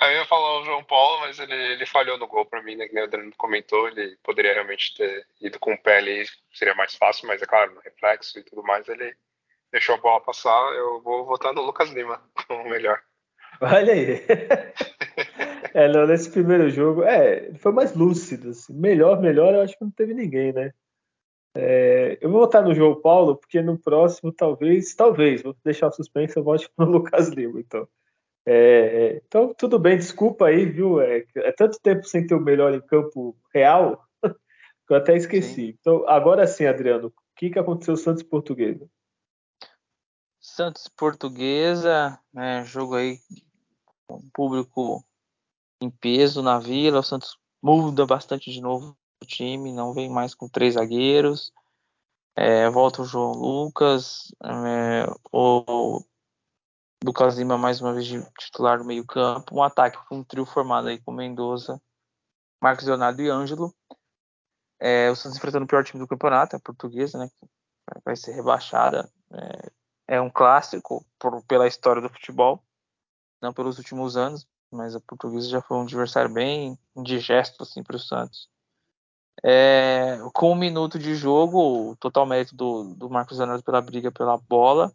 Aí 0.00 0.14
eu 0.14 0.20
ia 0.20 0.26
falar 0.26 0.60
o 0.60 0.64
João 0.64 0.84
Paulo, 0.84 1.20
mas 1.20 1.38
ele, 1.38 1.54
ele 1.54 1.86
falhou 1.86 2.18
no 2.18 2.26
gol 2.26 2.44
pra 2.44 2.62
mim, 2.62 2.76
né? 2.76 2.88
Que 2.88 2.98
o 2.98 3.04
Adriano 3.04 3.32
comentou, 3.36 3.88
ele 3.88 4.16
poderia 4.22 4.54
realmente 4.54 4.94
ter 4.96 5.26
ido 5.40 5.58
com 5.58 5.72
o 5.72 5.82
pé 5.82 5.98
ali, 5.98 6.24
seria 6.52 6.74
mais 6.74 6.94
fácil, 6.94 7.26
mas 7.26 7.42
é 7.42 7.46
claro, 7.46 7.74
no 7.74 7.80
reflexo 7.80 8.38
e 8.38 8.42
tudo 8.44 8.62
mais, 8.62 8.88
ele 8.88 9.14
deixou 9.72 9.94
a 9.94 9.98
bola 9.98 10.20
passar. 10.20 10.72
Eu 10.74 11.00
vou 11.02 11.24
votar 11.24 11.52
no 11.52 11.62
Lucas 11.62 11.90
Lima 11.90 12.22
como 12.46 12.68
melhor. 12.68 13.00
Olha 13.60 13.92
aí. 13.92 14.24
É, 15.74 15.88
não, 15.88 16.06
nesse 16.06 16.30
primeiro 16.30 16.70
jogo, 16.70 17.02
é, 17.02 17.52
foi 17.54 17.72
mais 17.72 17.94
lúcido. 17.94 18.50
Assim. 18.50 18.72
Melhor, 18.72 19.20
melhor, 19.20 19.54
eu 19.54 19.62
acho 19.62 19.76
que 19.76 19.84
não 19.84 19.90
teve 19.90 20.14
ninguém, 20.14 20.52
né? 20.52 20.72
É, 21.54 22.18
eu 22.20 22.30
vou 22.30 22.40
votar 22.40 22.62
no 22.62 22.74
João 22.74 23.00
Paulo, 23.00 23.36
porque 23.36 23.60
no 23.60 23.78
próximo, 23.78 24.32
talvez, 24.32 24.94
talvez, 24.94 25.42
vou 25.42 25.56
deixar 25.64 25.88
o 25.88 25.92
suspense, 25.92 26.36
eu 26.36 26.44
voto 26.44 26.70
no 26.78 26.84
Lucas 26.90 27.28
Lima, 27.28 27.58
então. 27.60 27.88
É, 28.50 28.54
é, 28.54 29.22
então, 29.26 29.52
tudo 29.52 29.78
bem, 29.78 29.98
desculpa 29.98 30.46
aí, 30.46 30.64
viu? 30.64 31.02
É, 31.02 31.22
é 31.36 31.52
tanto 31.52 31.78
tempo 31.80 32.08
sem 32.08 32.26
ter 32.26 32.34
o 32.34 32.40
melhor 32.40 32.72
em 32.72 32.80
campo 32.80 33.36
real, 33.52 34.02
que 34.24 34.94
eu 34.94 34.96
até 34.96 35.14
esqueci. 35.14 35.76
Então, 35.78 36.08
agora 36.08 36.46
sim, 36.46 36.64
Adriano, 36.64 37.08
o 37.08 37.12
que, 37.36 37.50
que 37.50 37.58
aconteceu 37.58 37.94
Santos 37.94 38.22
Portuguesa? 38.22 38.88
Santos 40.40 40.88
Portuguesa, 40.88 42.18
né, 42.32 42.64
jogo 42.64 42.94
aí 42.94 43.18
com 44.06 44.18
público 44.32 45.04
em 45.78 45.90
peso 45.90 46.42
na 46.42 46.58
Vila. 46.58 47.00
O 47.00 47.02
Santos 47.02 47.36
muda 47.62 48.06
bastante 48.06 48.50
de 48.50 48.62
novo 48.62 48.96
o 49.22 49.26
time, 49.26 49.74
não 49.74 49.92
vem 49.92 50.08
mais 50.08 50.34
com 50.34 50.48
três 50.48 50.72
zagueiros. 50.72 51.52
É, 52.34 52.70
volta 52.70 53.02
o 53.02 53.04
João 53.04 53.32
Lucas, 53.32 54.32
é, 54.42 55.04
o 55.30 56.02
Lucas 57.04 57.38
Lima 57.38 57.56
mais 57.56 57.80
uma 57.80 57.94
vez 57.94 58.06
de 58.06 58.20
titular 58.38 58.78
no 58.78 58.84
meio 58.84 59.06
campo. 59.06 59.54
Um 59.54 59.62
ataque 59.62 59.98
com 60.08 60.16
um 60.16 60.24
trio 60.24 60.44
formado 60.44 60.88
aí 60.88 61.00
com 61.00 61.12
Mendoza, 61.12 61.80
Marcos 62.60 62.86
Leonardo 62.86 63.22
e 63.22 63.28
Ângelo. 63.28 63.74
É, 64.80 65.10
o 65.10 65.16
Santos 65.16 65.38
enfrentando 65.38 65.64
o 65.64 65.68
pior 65.68 65.84
time 65.84 66.00
do 66.00 66.08
campeonato, 66.08 66.56
a 66.56 66.60
portuguesa, 66.60 67.18
né? 67.18 67.30
Vai 68.04 68.16
ser 68.16 68.32
rebaixada. 68.32 69.10
É, 69.32 70.16
é 70.16 70.20
um 70.20 70.30
clássico 70.30 71.06
por, 71.18 71.42
pela 71.44 71.68
história 71.68 72.02
do 72.02 72.08
futebol, 72.08 72.62
não 73.40 73.52
pelos 73.52 73.78
últimos 73.78 74.16
anos, 74.16 74.46
mas 74.70 74.94
a 74.94 75.00
portuguesa 75.00 75.48
já 75.48 75.62
foi 75.62 75.76
um 75.76 75.82
adversário 75.82 76.30
bem 76.30 76.78
indigesto 76.96 77.62
assim, 77.62 77.82
para 77.82 77.96
o 77.96 78.00
Santos. 78.00 78.48
É, 79.44 80.18
com 80.34 80.50
um 80.52 80.56
minuto 80.56 80.98
de 80.98 81.14
jogo, 81.14 81.90
o 81.90 81.96
total 81.96 82.26
mérito 82.26 82.56
do, 82.56 82.94
do 82.94 83.08
Marcos 83.08 83.38
Leonardo 83.38 83.62
pela 83.62 83.80
briga 83.80 84.10
pela 84.10 84.36
bola. 84.36 84.92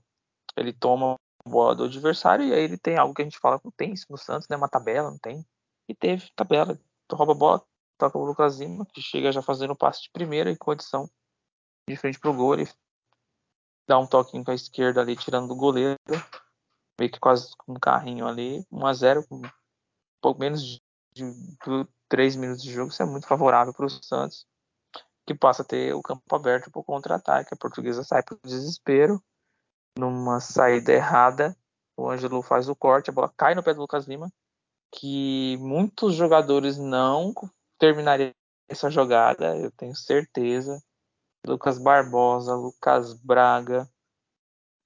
Ele 0.55 0.73
toma 0.73 1.15
a 1.45 1.49
bola 1.49 1.75
do 1.75 1.83
adversário 1.85 2.45
e 2.45 2.53
aí 2.53 2.63
ele 2.63 2.77
tem 2.77 2.97
algo 2.97 3.13
que 3.13 3.21
a 3.21 3.25
gente 3.25 3.39
fala 3.39 3.59
não 3.63 3.71
tem 3.71 3.93
isso 3.93 4.05
no 4.09 4.17
Santos, 4.17 4.47
né? 4.47 4.55
Uma 4.55 4.69
tabela, 4.69 5.11
não 5.11 5.17
tem. 5.17 5.45
E 5.87 5.95
teve 5.95 6.29
tabela. 6.35 6.79
Rouba 7.11 7.33
a 7.33 7.35
bola, 7.35 7.65
toca 7.97 8.17
o 8.17 8.25
Lucas 8.25 8.59
Lima, 8.59 8.85
que 8.85 9.01
chega 9.01 9.31
já 9.31 9.41
fazendo 9.41 9.71
o 9.71 9.75
passe 9.75 10.03
de 10.03 10.09
primeira 10.11 10.49
em 10.49 10.55
condição 10.55 11.09
de 11.87 11.95
frente 11.95 12.19
pro 12.19 12.33
gol. 12.33 12.55
Ele 12.55 12.69
dá 13.87 13.99
um 13.99 14.07
toquinho 14.07 14.43
com 14.43 14.51
a 14.51 14.55
esquerda 14.55 15.01
ali, 15.01 15.15
tirando 15.15 15.47
do 15.47 15.55
goleiro. 15.55 15.97
Meio 16.99 17.11
que 17.11 17.19
quase 17.19 17.55
com 17.57 17.73
um 17.73 17.79
carrinho 17.79 18.27
ali. 18.27 18.65
1x0, 18.71 19.27
com 19.27 19.41
pouco 20.21 20.39
menos 20.39 20.63
de, 20.63 20.81
de, 21.13 21.31
de 21.31 21.87
3 22.09 22.35
minutos 22.35 22.63
de 22.63 22.71
jogo. 22.71 22.91
Isso 22.91 23.03
é 23.03 23.05
muito 23.05 23.27
favorável 23.27 23.73
para 23.73 23.85
o 23.85 23.89
Santos, 23.89 24.45
que 25.25 25.33
passa 25.33 25.61
a 25.61 25.65
ter 25.65 25.93
o 25.93 26.01
campo 26.01 26.35
aberto 26.35 26.71
para 26.71 26.79
o 26.79 26.83
contra-ataque. 26.83 27.53
A 27.53 27.57
portuguesa 27.57 28.03
sai 28.03 28.23
para 28.23 28.35
o 28.35 28.39
desespero. 28.43 29.21
Numa 29.97 30.39
saída 30.39 30.91
errada, 30.91 31.55
o 31.95 32.09
Ângelo 32.09 32.41
faz 32.41 32.67
o 32.67 32.75
corte, 32.75 33.09
a 33.09 33.13
bola 33.13 33.31
cai 33.37 33.53
no 33.53 33.63
pé 33.63 33.73
do 33.73 33.81
Lucas 33.81 34.07
Lima, 34.07 34.31
que 34.91 35.57
muitos 35.59 36.15
jogadores 36.15 36.77
não 36.77 37.33
terminariam 37.77 38.33
essa 38.67 38.89
jogada, 38.89 39.55
eu 39.57 39.71
tenho 39.71 39.95
certeza. 39.95 40.81
Lucas 41.45 41.77
Barbosa, 41.77 42.55
Lucas 42.55 43.13
Braga, 43.13 43.87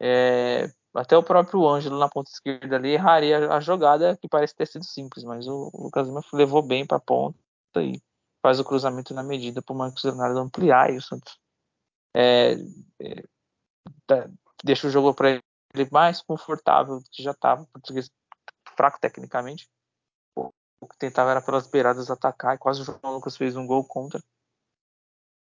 é, 0.02 0.72
até 0.93 1.15
o 1.15 1.24
próprio 1.24 1.67
Ângelo 1.67 2.00
na 2.00 2.10
ponta 2.10 2.30
esquerda 2.32 2.76
ali 2.76 2.89
erraria 2.89 3.52
a 3.52 3.60
jogada 3.60 4.17
que 4.17 4.28
parece 4.28 4.56
ter 4.56 4.67
sido 4.67 4.84
simples, 4.84 5.24
mas 5.24 5.48
o 5.48 5.72
Lucas 5.74 6.08
Lima 6.08 6.22
levou 6.34 6.62
bem 6.62 6.86
para 6.86 6.98
a 6.98 7.02
ponta 7.02 7.38
e 7.78 8.02
faz 8.41 8.60
o 8.60 8.65
cruzamento 8.65 9.13
na 9.13 9.24
medida 9.24 9.62
para 9.62 9.74
o 9.74 9.78
Marcos 9.78 10.04
Leonardo 10.04 10.39
ampliar 10.39 10.91
e 10.91 10.98
o 10.98 11.02
Santos 11.02 11.38
é, 12.15 12.56
é, 13.00 13.24
tá, 14.08 14.28
deixa 14.63 14.88
o 14.88 14.89
jogo 14.89 15.13
para 15.13 15.32
ele 15.32 15.89
mais 15.91 16.22
confortável 16.22 17.00
do 17.00 17.10
que 17.10 17.24
já 17.24 17.32
estava, 17.32 17.65
português 17.65 18.10
fraco 18.76 19.00
tecnicamente. 19.00 19.70
O 20.36 20.88
que 20.88 20.98
tentava 20.98 21.32
era 21.32 21.42
pelas 21.42 21.67
beiradas 21.67 22.12
atacar 22.12 22.56
e 22.56 22.60
quase 22.60 22.82
o 22.82 22.84
João 22.84 23.15
Lucas 23.15 23.36
fez 23.36 23.56
um 23.56 23.65
gol 23.65 23.84
contra. 23.84 24.21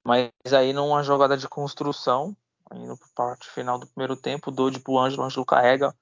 Mas 0.04 0.32
aí 0.52 0.74
numa 0.74 1.04
jogada 1.04 1.38
de 1.38 1.48
construção, 1.48 2.36
indo 2.74 2.98
para 2.98 3.08
parte 3.14 3.48
final 3.48 3.78
do 3.78 3.88
primeiro 3.88 4.16
tempo, 4.16 4.50
o 4.50 4.54
Dodi 4.54 4.80
pro 4.80 4.98
Ângelo, 4.98 5.22
o 5.22 5.26
Ângelo 5.26 5.46
carrega, 5.46 5.96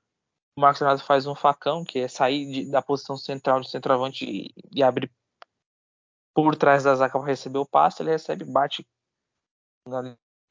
o 0.57 0.61
Marcos 0.61 0.82
Leonardo 0.82 1.03
faz 1.03 1.27
um 1.27 1.36
facão, 1.36 1.84
que 1.84 1.99
é 1.99 2.07
sair 2.07 2.45
de, 2.45 2.71
da 2.71 2.82
posição 2.82 3.17
central 3.17 3.59
do 3.59 3.67
centroavante 3.67 4.25
e, 4.25 4.53
e 4.71 4.82
abrir 4.82 5.11
por 6.34 6.55
trás 6.55 6.84
da 6.84 6.95
zaga 6.95 7.19
para 7.19 7.27
receber 7.27 7.57
o 7.57 7.65
passe, 7.65 8.01
ele 8.01 8.11
recebe, 8.11 8.45
bate 8.45 8.88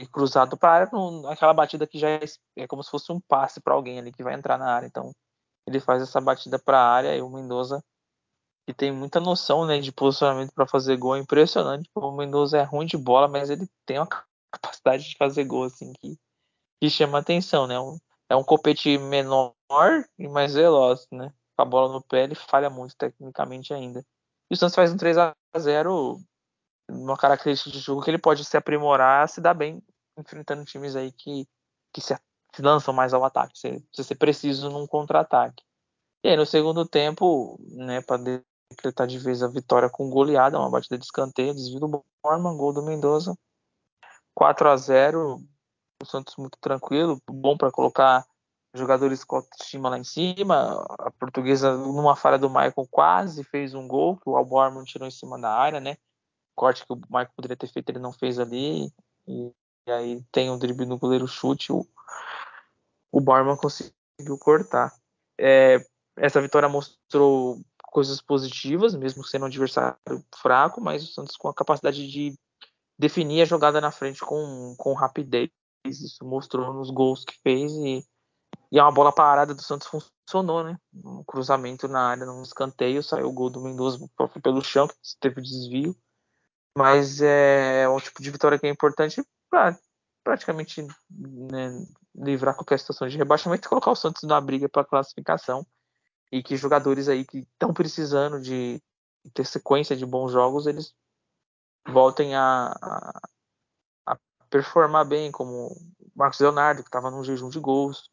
cruzado 0.04 0.56
para 0.56 0.70
a 0.70 0.74
área, 0.74 0.90
aquela 1.30 1.54
batida 1.54 1.86
que 1.86 1.98
já 1.98 2.10
é, 2.10 2.20
é 2.56 2.66
como 2.66 2.82
se 2.82 2.90
fosse 2.90 3.10
um 3.10 3.20
passe 3.20 3.60
para 3.60 3.72
alguém 3.72 3.98
ali 3.98 4.12
que 4.12 4.22
vai 4.22 4.34
entrar 4.34 4.58
na 4.58 4.70
área. 4.70 4.86
Então 4.86 5.12
ele 5.66 5.80
faz 5.80 6.02
essa 6.02 6.20
batida 6.20 6.58
para 6.58 6.78
a 6.78 6.88
área 6.88 7.16
e 7.16 7.22
o 7.22 7.30
Mendoza 7.30 7.82
que 8.66 8.74
tem 8.74 8.90
muita 8.90 9.20
noção 9.20 9.64
né, 9.64 9.78
de 9.78 9.92
posicionamento 9.92 10.52
para 10.52 10.66
fazer 10.66 10.96
gol, 10.96 11.16
é 11.16 11.20
impressionante. 11.20 11.88
O 11.94 12.10
Mendoza 12.10 12.58
é 12.58 12.62
ruim 12.64 12.84
de 12.84 12.96
bola, 12.96 13.28
mas 13.28 13.48
ele 13.48 13.68
tem 13.86 13.98
uma 13.98 14.08
capacidade 14.50 15.08
de 15.08 15.16
fazer 15.16 15.44
gol 15.44 15.64
assim 15.64 15.92
que, 15.92 16.18
que 16.82 16.90
chama 16.90 17.18
atenção, 17.18 17.66
né? 17.68 17.78
Um, 17.78 17.96
é 18.28 18.34
um 18.34 18.42
copete 18.42 18.98
menor 18.98 19.54
e 20.18 20.26
mais 20.26 20.54
veloz, 20.54 21.06
né? 21.12 21.32
Com 21.56 21.62
a 21.62 21.64
bola 21.64 21.92
no 21.92 22.02
pé, 22.02 22.24
ele 22.24 22.34
falha 22.34 22.68
muito 22.68 22.96
tecnicamente 22.96 23.72
ainda. 23.72 24.04
E 24.50 24.54
o 24.54 24.56
Santos 24.56 24.74
faz 24.74 24.92
um 24.92 24.96
3 24.96 25.16
a 25.16 25.34
0 25.56 26.18
uma 26.88 27.16
característica 27.16 27.70
de 27.70 27.78
jogo 27.78 28.02
que 28.02 28.10
ele 28.10 28.18
pode 28.18 28.44
se 28.44 28.56
aprimorar, 28.56 29.28
se 29.28 29.40
dar 29.40 29.54
bem 29.54 29.82
enfrentando 30.18 30.64
times 30.64 30.96
aí 30.96 31.12
que, 31.12 31.46
que 31.92 32.00
se, 32.00 32.16
lançam 32.60 32.94
mais 32.94 33.12
ao 33.12 33.24
ataque, 33.24 33.58
se, 33.58 33.84
se 33.92 34.04
ser 34.04 34.14
preciso 34.14 34.70
num 34.70 34.86
contra-ataque. 34.86 35.62
E 36.24 36.28
aí 36.28 36.36
no 36.36 36.46
segundo 36.46 36.86
tempo, 36.86 37.58
né, 37.60 38.00
para 38.00 38.22
decretar 38.70 39.06
de 39.06 39.18
vez 39.18 39.42
a 39.42 39.48
vitória 39.48 39.90
com 39.90 40.10
goleada, 40.10 40.58
uma 40.58 40.70
batida 40.70 40.96
de 40.96 41.04
escanteio, 41.04 41.54
desvio 41.54 41.80
do 41.80 42.04
Borman, 42.22 42.56
gol 42.56 42.72
do 42.72 42.82
Mendoza, 42.82 43.36
4 44.34 44.68
a 44.68 44.76
0 44.76 45.40
o 46.02 46.04
Santos 46.04 46.36
muito 46.36 46.58
tranquilo, 46.60 47.20
bom 47.30 47.56
para 47.56 47.70
colocar 47.70 48.26
jogadores 48.74 49.24
com 49.24 49.36
autoestima 49.36 49.88
lá 49.88 49.98
em 49.98 50.04
cima. 50.04 50.84
A 50.98 51.10
portuguesa, 51.10 51.76
numa 51.76 52.14
falha 52.14 52.38
do 52.38 52.50
Michael, 52.50 52.86
quase 52.90 53.42
fez 53.44 53.74
um 53.74 53.88
gol, 53.88 54.16
que 54.16 54.28
o 54.28 54.36
Alborman 54.36 54.84
tirou 54.84 55.08
em 55.08 55.10
cima 55.10 55.38
da 55.38 55.50
área, 55.50 55.80
né? 55.80 55.96
Corte 56.56 56.84
que 56.84 56.92
o 56.92 56.96
Michael 56.96 57.30
poderia 57.36 57.56
ter 57.56 57.68
feito, 57.68 57.90
ele 57.90 57.98
não 57.98 58.12
fez 58.12 58.38
ali. 58.38 58.92
E, 59.28 59.52
e 59.86 59.90
aí 59.92 60.24
tem 60.32 60.50
um 60.50 60.58
drible 60.58 60.86
no 60.86 60.98
goleiro 60.98 61.28
chute, 61.28 61.72
o, 61.72 61.86
o 63.12 63.20
Barman 63.20 63.56
conseguiu 63.56 64.38
cortar. 64.40 64.92
É, 65.38 65.84
essa 66.16 66.40
vitória 66.40 66.68
mostrou 66.68 67.60
coisas 67.96 68.20
positivas, 68.20 68.94
mesmo 68.94 69.24
sendo 69.24 69.42
um 69.42 69.46
adversário 69.46 69.96
fraco, 70.34 70.80
mas 70.80 71.02
o 71.02 71.06
Santos 71.06 71.36
com 71.36 71.48
a 71.48 71.54
capacidade 71.54 72.10
de 72.10 72.34
definir 72.98 73.42
a 73.42 73.46
jogada 73.46 73.80
na 73.80 73.90
frente 73.90 74.20
com, 74.20 74.74
com 74.76 74.92
rapidez. 74.94 75.50
Isso 75.86 76.24
mostrou 76.24 76.72
nos 76.72 76.90
gols 76.90 77.24
que 77.24 77.34
fez 77.42 77.72
e, 77.72 78.04
e 78.72 78.80
uma 78.80 78.90
bola 78.90 79.12
parada 79.12 79.54
do 79.54 79.62
Santos 79.62 79.88
funcionou, 79.88 80.64
né? 80.64 80.78
Um 80.92 81.22
cruzamento 81.24 81.86
na 81.86 82.08
área, 82.08 82.26
num 82.26 82.42
escanteio, 82.42 83.02
saiu 83.02 83.28
o 83.28 83.32
gol 83.32 83.50
do 83.50 83.60
Mendoza 83.60 83.98
pelo 84.42 84.62
chão, 84.62 84.88
que 84.88 84.94
teve 85.20 85.40
desvio. 85.40 85.96
Mas 86.76 87.22
é, 87.22 87.88
um 87.88 87.98
tipo 87.98 88.22
de 88.22 88.30
vitória 88.30 88.58
que 88.58 88.66
é 88.66 88.70
importante 88.70 89.24
para 89.48 89.78
praticamente 90.22 90.86
né, 91.10 91.86
livrar 92.14 92.54
qualquer 92.54 92.78
situação 92.78 93.08
de 93.08 93.16
rebaixamento 93.16 93.66
e 93.66 93.68
colocar 93.68 93.92
o 93.92 93.96
Santos 93.96 94.24
na 94.24 94.38
briga 94.38 94.68
para 94.68 94.84
classificação. 94.84 95.66
E 96.30 96.42
que 96.42 96.54
jogadores 96.54 97.08
aí 97.08 97.24
que 97.24 97.38
estão 97.38 97.72
precisando 97.72 98.38
de 98.40 98.82
ter 99.32 99.46
sequência 99.46 99.96
de 99.96 100.04
bons 100.04 100.32
jogos, 100.32 100.66
eles 100.66 100.92
voltem 101.88 102.34
a, 102.34 102.74
a, 102.82 103.20
a 104.06 104.18
performar 104.50 105.06
bem, 105.06 105.32
como 105.32 105.74
Marcos 106.14 106.40
Leonardo, 106.40 106.82
que 106.82 106.88
estava 106.88 107.10
num 107.10 107.24
jejum 107.24 107.48
de 107.48 107.58
gols. 107.58 108.10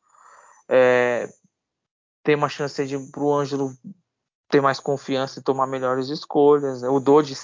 É, 0.70 1.28
tem 2.24 2.36
uma 2.36 2.48
chance 2.48 2.86
de 2.86 2.96
o 2.96 3.34
Ângelo 3.34 3.76
ter 4.48 4.62
mais 4.62 4.80
confiança 4.80 5.40
e 5.40 5.44
tomar 5.44 5.68
melhores 5.68 6.08
escolhas. 6.08 6.82
O 6.84 7.00
Dodge 7.02 7.36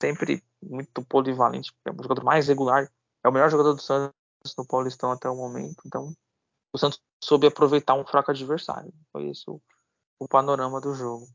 sempre 0.00 0.42
muito 0.62 1.04
polivalente, 1.04 1.72
é 1.84 1.90
o 1.90 2.02
jogador 2.02 2.24
mais 2.24 2.48
regular, 2.48 2.90
é 3.24 3.28
o 3.28 3.32
melhor 3.32 3.50
jogador 3.50 3.74
do 3.74 3.82
Santos 3.82 4.14
no 4.56 4.66
Paulistão 4.66 5.10
até 5.10 5.28
o 5.28 5.36
momento. 5.36 5.82
Então, 5.86 6.12
o 6.72 6.78
Santos 6.78 7.00
soube 7.22 7.46
aproveitar 7.46 7.94
um 7.94 8.04
fraco 8.04 8.30
adversário. 8.30 8.92
Foi 9.12 9.28
esse 9.28 9.48
o, 9.48 9.60
o 10.18 10.26
panorama 10.26 10.80
do 10.80 10.94
jogo. 10.94 11.26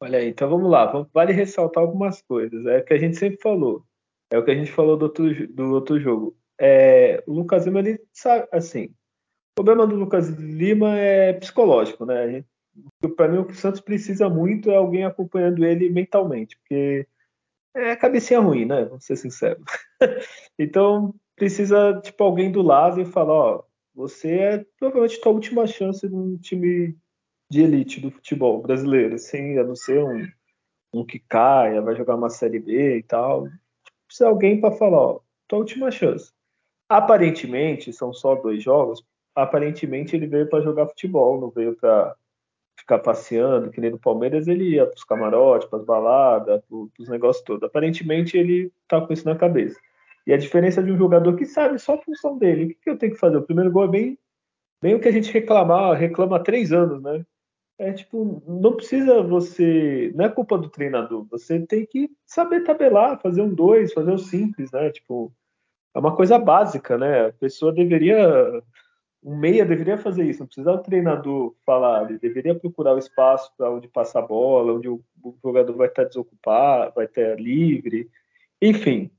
Olha 0.00 0.18
aí, 0.18 0.28
então 0.28 0.48
vamos 0.48 0.70
lá. 0.70 1.06
Vale 1.12 1.32
ressaltar 1.32 1.82
algumas 1.82 2.20
coisas. 2.22 2.66
É 2.66 2.78
o 2.78 2.84
que 2.84 2.94
a 2.94 2.98
gente 2.98 3.16
sempre 3.16 3.40
falou. 3.40 3.84
É 4.30 4.38
o 4.38 4.44
que 4.44 4.50
a 4.50 4.54
gente 4.54 4.72
falou 4.72 4.96
do 4.96 5.04
outro, 5.04 5.48
do 5.48 5.72
outro 5.72 6.00
jogo. 6.00 6.36
É, 6.58 7.22
o 7.26 7.32
Lucas 7.32 7.66
Lima, 7.66 7.80
ele 7.80 8.00
sabe, 8.12 8.48
assim, 8.52 8.86
o 8.86 9.54
problema 9.54 9.86
do 9.86 9.94
Lucas 9.94 10.28
Lima 10.28 10.98
é 10.98 11.32
psicológico, 11.34 12.04
né? 12.04 12.44
Para 13.16 13.28
mim, 13.28 13.38
o 13.38 13.44
que 13.44 13.52
o 13.52 13.56
Santos 13.56 13.80
precisa 13.80 14.28
muito 14.28 14.70
é 14.70 14.76
alguém 14.76 15.04
acompanhando 15.04 15.64
ele 15.64 15.90
mentalmente, 15.90 16.56
porque 16.58 17.06
é 17.74 17.96
cabecinha 17.96 18.40
ruim, 18.40 18.64
né? 18.64 18.84
Vamos 18.84 19.04
ser 19.04 19.16
sinceros. 19.16 19.64
então, 20.58 21.14
precisa, 21.36 22.00
tipo, 22.02 22.22
alguém 22.22 22.50
do 22.50 22.62
lado 22.62 23.00
e 23.00 23.04
falar, 23.04 23.34
ó, 23.34 23.64
você 23.94 24.38
é 24.38 24.66
provavelmente 24.78 25.20
a 25.24 25.30
última 25.30 25.66
chance 25.66 26.08
num 26.08 26.36
time 26.38 26.96
de 27.50 27.62
elite 27.62 28.00
do 28.00 28.10
futebol 28.10 28.62
brasileiro, 28.62 29.14
assim, 29.14 29.58
a 29.58 29.64
não 29.64 29.76
ser 29.76 30.02
um, 30.02 30.26
um 30.92 31.04
que 31.04 31.18
caia, 31.18 31.82
vai 31.82 31.94
jogar 31.94 32.16
uma 32.16 32.30
Série 32.30 32.58
B 32.58 32.98
e 32.98 33.02
tal. 33.02 33.48
Precisa 34.06 34.28
alguém 34.28 34.60
para 34.60 34.72
falar, 34.72 34.98
ó, 34.98 35.20
tua 35.46 35.58
última 35.58 35.90
chance. 35.90 36.32
Aparentemente, 36.88 37.92
são 37.92 38.12
só 38.12 38.34
dois 38.34 38.62
jogos, 38.62 39.04
aparentemente 39.34 40.14
ele 40.16 40.26
veio 40.26 40.48
para 40.48 40.62
jogar 40.62 40.88
futebol, 40.88 41.40
não 41.40 41.50
veio 41.50 41.74
para 41.76 42.14
ficar 42.76 42.98
passeando, 42.98 43.70
que 43.70 43.80
nem 43.80 43.90
no 43.90 43.98
Palmeiras 43.98 44.48
ele 44.48 44.70
ia 44.70 44.86
para 44.86 44.96
os 44.96 45.04
camarotes, 45.04 45.68
para 45.68 45.78
as 45.78 45.84
baladas, 45.84 46.62
para 46.68 46.76
os 46.98 47.08
negócios 47.08 47.44
todos. 47.44 47.62
Aparentemente 47.62 48.36
ele 48.36 48.72
tá 48.88 49.00
com 49.00 49.12
isso 49.12 49.26
na 49.26 49.36
cabeça. 49.36 49.78
E 50.26 50.32
a 50.32 50.36
diferença 50.36 50.82
de 50.82 50.92
um 50.92 50.96
jogador 50.96 51.34
que 51.36 51.44
sabe 51.44 51.78
só 51.78 51.94
a 51.94 52.02
função 52.02 52.38
dele. 52.38 52.64
O 52.64 52.68
que, 52.68 52.74
que 52.74 52.90
eu 52.90 52.98
tenho 52.98 53.12
que 53.12 53.18
fazer? 53.18 53.36
O 53.36 53.42
primeiro 53.42 53.70
gol 53.70 53.84
é 53.84 53.88
bem, 53.88 54.18
bem 54.80 54.94
o 54.94 55.00
que 55.00 55.08
a 55.08 55.12
gente 55.12 55.32
reclamar, 55.32 55.96
reclama 55.96 56.36
há 56.36 56.40
três 56.40 56.72
anos, 56.72 57.02
né? 57.02 57.24
É 57.78 57.92
tipo, 57.92 58.42
não 58.46 58.76
precisa 58.76 59.22
você. 59.22 60.12
Não 60.14 60.24
é 60.24 60.28
culpa 60.28 60.56
do 60.56 60.68
treinador. 60.68 61.26
Você 61.30 61.58
tem 61.66 61.84
que 61.84 62.10
saber 62.24 62.62
tabelar, 62.62 63.20
fazer 63.20 63.42
um 63.42 63.52
dois, 63.52 63.92
fazer 63.92 64.12
o 64.12 64.18
simples, 64.18 64.70
né? 64.70 64.90
Tipo, 64.90 65.32
é 65.94 65.98
uma 65.98 66.14
coisa 66.14 66.38
básica, 66.38 66.96
né? 66.96 67.26
A 67.26 67.32
pessoa 67.32 67.72
deveria 67.72 68.62
um 69.22 69.36
meia 69.36 69.64
deveria 69.64 69.96
fazer 69.96 70.24
isso, 70.24 70.40
não 70.40 70.46
precisava 70.46 70.78
o 70.78 70.82
treinador 70.82 71.54
falar, 71.64 72.08
ele 72.08 72.18
deveria 72.18 72.54
procurar 72.54 72.94
o 72.94 72.98
espaço 72.98 73.52
para 73.56 73.70
onde 73.70 73.86
passar 73.86 74.18
a 74.18 74.26
bola, 74.26 74.72
onde 74.72 74.88
o, 74.88 75.00
o, 75.22 75.34
jogador 75.42 75.74
vai 75.74 75.86
estar 75.86 76.04
desocupado, 76.04 76.92
vai 76.94 77.04
estar 77.04 77.38
livre, 77.38 78.10
enfim. 78.60 79.10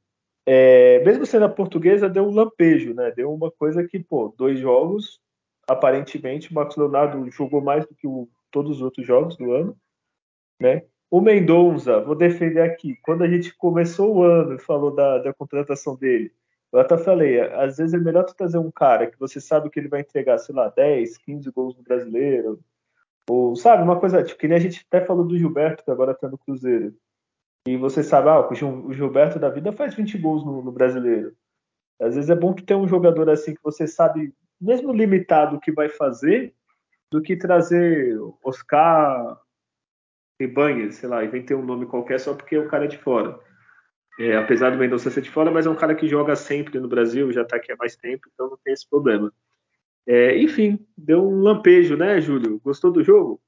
É, 0.45 1.01
mesmo 1.05 1.25
sendo 1.25 1.45
a 1.45 1.49
portuguesa, 1.49 2.09
deu 2.09 2.25
um 2.27 2.33
lampejo, 2.33 2.93
né? 2.93 3.11
Deu 3.11 3.33
uma 3.33 3.49
coisa 3.49 3.87
que, 3.87 3.97
pô, 3.97 4.33
dois 4.37 4.59
jogos, 4.59 5.21
aparentemente, 5.65 6.51
o 6.51 6.53
Marcos 6.53 6.75
Leonardo 6.75 7.29
jogou 7.31 7.61
mais 7.61 7.85
do 7.87 7.95
que 7.95 8.05
o, 8.05 8.27
todos 8.51 8.77
os 8.77 8.81
outros 8.81 9.07
jogos 9.07 9.37
do 9.37 9.53
ano, 9.53 9.77
né? 10.59 10.83
O 11.09 11.21
Mendonça, 11.21 12.01
vou 12.01 12.15
defender 12.15 12.61
aqui, 12.61 12.97
quando 13.03 13.23
a 13.23 13.27
gente 13.27 13.55
começou 13.55 14.15
o 14.15 14.23
ano 14.23 14.55
e 14.55 14.59
falou 14.59 14.93
da, 14.93 15.19
da 15.19 15.33
contratação 15.33 15.95
dele, 15.95 16.33
eu 16.73 16.79
até 16.79 16.97
falei, 16.97 17.39
às 17.39 17.77
vezes 17.77 17.93
é 17.93 17.97
melhor 17.97 18.23
tu 18.23 18.35
trazer 18.35 18.57
um 18.57 18.71
cara 18.71 19.05
que 19.05 19.19
você 19.19 19.39
sabe 19.39 19.69
que 19.69 19.79
ele 19.79 19.87
vai 19.87 20.01
entregar, 20.01 20.39
sei 20.39 20.55
lá, 20.55 20.69
10, 20.69 21.17
15 21.19 21.51
gols 21.51 21.77
no 21.77 21.83
brasileiro. 21.83 22.59
Ou, 23.29 23.55
sabe, 23.55 23.83
uma 23.83 23.99
coisa, 23.99 24.23
tipo, 24.23 24.39
que 24.39 24.47
nem 24.47 24.57
a 24.57 24.59
gente 24.59 24.85
até 24.89 25.05
falou 25.05 25.23
do 25.23 25.37
Gilberto, 25.37 25.83
que 25.83 25.91
agora 25.91 26.15
tá 26.15 26.27
no 26.27 26.37
Cruzeiro. 26.37 26.95
E 27.67 27.77
você 27.77 28.03
sabe, 28.03 28.27
ah, 28.27 28.49
o 28.49 28.93
Gilberto 28.93 29.39
da 29.39 29.49
vida 29.49 29.71
faz 29.71 29.93
20 29.93 30.17
gols 30.17 30.43
no, 30.43 30.63
no 30.63 30.71
brasileiro. 30.71 31.35
Às 32.01 32.15
vezes 32.15 32.29
é 32.29 32.35
bom 32.35 32.53
tu 32.53 32.65
ter 32.65 32.75
um 32.75 32.87
jogador 32.87 33.29
assim 33.29 33.53
que 33.53 33.63
você 33.63 33.87
sabe, 33.87 34.33
mesmo 34.59 34.91
limitado, 34.91 35.55
o 35.55 35.59
que 35.59 35.71
vai 35.71 35.89
fazer, 35.89 36.53
do 37.11 37.21
que 37.21 37.37
trazer 37.37 38.19
Oscar 38.43 39.39
Ibanez, 40.41 40.95
sei 40.95 41.07
lá, 41.07 41.23
inventei 41.23 41.55
um 41.55 41.63
nome 41.63 41.85
qualquer 41.85 42.19
só 42.19 42.33
porque 42.33 42.57
o 42.57 42.67
cara 42.67 42.85
é 42.85 42.87
de 42.87 42.97
fora. 42.97 43.39
É, 44.19 44.35
apesar 44.35 44.69
do 44.69 44.77
Mendonça 44.77 45.09
ser 45.09 45.21
de 45.21 45.29
fora, 45.29 45.49
mas 45.49 45.65
é 45.65 45.69
um 45.69 45.75
cara 45.75 45.95
que 45.95 46.07
joga 46.07 46.35
sempre 46.35 46.79
no 46.79 46.87
Brasil, 46.87 47.31
já 47.31 47.41
está 47.41 47.55
aqui 47.55 47.71
há 47.71 47.75
mais 47.75 47.95
tempo, 47.95 48.29
então 48.31 48.49
não 48.49 48.57
tem 48.57 48.73
esse 48.73 48.87
problema. 48.87 49.33
É, 50.05 50.37
enfim, 50.37 50.85
deu 50.97 51.23
um 51.27 51.41
lampejo, 51.41 51.95
né, 51.95 52.19
Júlio? 52.21 52.59
Gostou 52.59 52.91
do 52.91 53.03
jogo? 53.03 53.41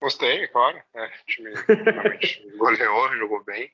Gostei, 0.00 0.46
claro. 0.48 0.80
É, 0.94 1.06
o 1.06 1.26
time 1.26 1.50
realmente 1.66 2.48
goleou, 2.56 3.16
jogou 3.16 3.42
bem. 3.44 3.70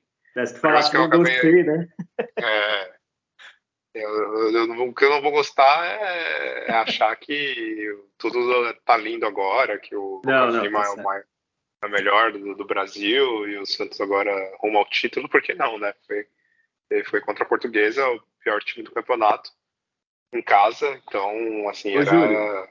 Se 0.47 0.55
tu 0.55 0.61
falar 0.61 0.89
que 0.89 0.97
eu 0.97 1.09
não 1.09 1.18
gostei, 1.18 1.62
né? 1.62 1.89
É, 2.39 2.95
eu, 3.95 4.09
eu, 4.09 4.53
eu, 4.53 4.89
o 4.89 4.95
que 4.95 5.05
eu 5.05 5.11
não 5.11 5.22
vou 5.22 5.30
gostar 5.30 5.85
é, 5.85 6.66
é 6.66 6.72
achar 6.72 7.14
que 7.16 7.97
tudo 8.18 8.74
tá 8.85 8.97
lindo 8.97 9.26
agora, 9.26 9.78
que 9.78 9.95
o 9.95 10.20
não, 10.24 10.51
não, 10.51 10.61
tá 10.61 10.66
é 10.66 10.68
o 10.68 11.03
mais 11.03 11.24
a 11.85 11.89
melhor 11.89 12.32
do, 12.32 12.55
do, 12.55 12.64
Brasil 12.64 13.49
e 13.49 13.59
o 13.59 13.66
Santos 13.66 14.01
agora 14.01 14.32
rumo 14.61 14.78
ao 14.78 14.89
título, 14.89 15.28
por 15.28 15.43
que 15.43 15.55
não, 15.55 15.78
né? 15.78 15.95
Foi, 16.07 17.05
foi 17.05 17.20
contra 17.20 17.45
a 17.45 17.49
Portuguesa, 17.49 18.07
o 18.09 18.20
pior 18.43 18.61
time 18.62 18.85
do 18.85 18.93
campeonato, 18.93 19.51
em 20.32 20.43
casa, 20.43 21.01
então, 21.07 21.68
assim, 21.68 21.97
Ô, 21.97 22.01
era. 22.01 22.11
Júlio, 22.11 22.68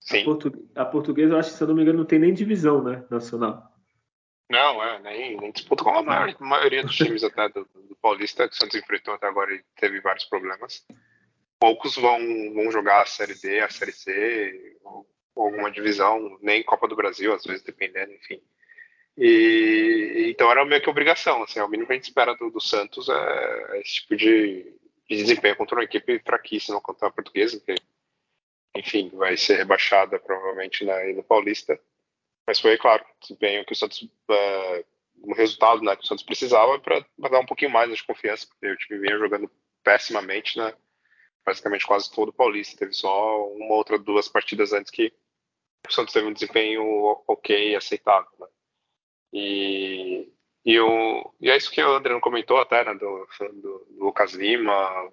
Sim. 0.00 0.22
A, 0.22 0.24
portu... 0.24 0.68
a, 0.74 0.84
Portuguesa, 0.84 1.34
eu 1.34 1.38
acho 1.38 1.50
que, 1.50 1.56
se 1.56 1.62
eu 1.62 1.68
não 1.68 1.74
me 1.74 1.82
engano, 1.82 1.98
não 1.98 2.04
tem 2.04 2.18
nem 2.18 2.34
divisão, 2.34 2.82
né? 2.82 3.04
Nacional. 3.10 3.70
Não, 4.50 4.82
é, 4.82 5.00
nem, 5.00 5.36
nem 5.36 5.52
disputa 5.52 5.84
com 5.84 5.90
a 5.90 6.02
maior, 6.02 6.34
maioria 6.40 6.82
dos 6.82 6.96
times 6.96 7.22
até 7.22 7.48
do, 7.48 7.64
do 7.64 7.96
Paulista, 8.02 8.48
que 8.48 8.54
o 8.54 8.56
Santos 8.56 8.74
enfrentou 8.76 9.14
até 9.14 9.26
agora 9.26 9.54
e 9.54 9.64
teve 9.76 10.00
vários 10.00 10.24
problemas. 10.24 10.84
Poucos 11.58 11.94
vão, 11.94 12.18
vão 12.52 12.70
jogar 12.70 13.02
a 13.02 13.06
Série 13.06 13.34
D, 13.34 13.60
a 13.60 13.70
Série 13.70 13.92
C, 13.92 14.76
alguma 15.36 15.70
divisão, 15.70 16.38
nem 16.40 16.62
Copa 16.62 16.88
do 16.88 16.96
Brasil, 16.96 17.32
às 17.32 17.44
vezes, 17.44 17.62
dependendo, 17.62 18.12
enfim. 18.12 18.42
E 19.16 20.30
então 20.30 20.50
era 20.50 20.64
meio 20.64 20.80
que 20.80 20.88
obrigação, 20.88 21.42
assim, 21.42 21.58
é 21.58 21.64
o 21.64 21.68
mínimo 21.68 21.86
que 21.86 21.92
a 21.92 21.96
gente 21.96 22.04
espera 22.04 22.34
do, 22.34 22.50
do 22.50 22.60
Santos 22.60 23.08
é, 23.08 23.76
é 23.76 23.80
esse 23.80 23.94
tipo 23.96 24.16
de, 24.16 24.74
de, 25.08 25.16
desempenho 25.16 25.56
contra 25.56 25.76
uma 25.76 25.84
equipe 25.84 26.18
fraquíssima 26.20 26.80
contra 26.80 27.08
a 27.08 27.10
portuguesa, 27.10 27.60
que, 27.60 27.74
enfim, 28.74 29.10
vai 29.14 29.36
ser 29.36 29.56
rebaixada 29.56 30.18
provavelmente 30.18 30.84
na, 30.84 31.04
no 31.12 31.22
Paulista. 31.22 31.78
Mas 32.46 32.58
foi, 32.58 32.76
claro, 32.78 33.04
desempenho 33.20 33.64
que 33.64 33.72
o 33.72 33.76
Santos. 33.76 34.08
É, 34.30 34.84
um 35.24 35.34
resultado 35.34 35.82
né, 35.82 35.94
que 35.94 36.02
o 36.02 36.06
Santos 36.06 36.24
precisava 36.24 36.78
para 36.80 37.04
dar 37.16 37.38
um 37.38 37.46
pouquinho 37.46 37.70
mais 37.70 37.94
de 37.94 38.04
confiança, 38.04 38.46
porque 38.46 38.66
o 38.66 38.76
time 38.76 38.98
vinha 38.98 39.18
jogando 39.18 39.48
pessimamente, 39.84 40.58
né? 40.58 40.74
Praticamente 41.44 41.86
quase 41.86 42.10
todo 42.10 42.30
o 42.30 42.32
Paulista. 42.32 42.76
Teve 42.76 42.92
só 42.92 43.46
uma 43.52 43.74
outra, 43.74 43.98
duas 43.98 44.28
partidas 44.28 44.72
antes 44.72 44.90
que 44.90 45.12
o 45.88 45.92
Santos 45.92 46.12
teve 46.12 46.26
um 46.26 46.32
desempenho 46.32 46.82
ok, 47.26 47.74
aceitável. 47.74 48.30
Né? 48.38 48.46
E, 49.32 50.32
e, 50.64 50.78
o, 50.78 51.34
e 51.40 51.50
é 51.50 51.56
isso 51.56 51.70
que 51.70 51.82
o 51.82 51.96
Adriano 51.96 52.20
comentou 52.20 52.58
até, 52.58 52.84
né? 52.84 52.94
Do, 52.94 53.26
do, 53.54 53.86
do 53.90 54.04
Lucas 54.04 54.32
Lima, 54.34 55.10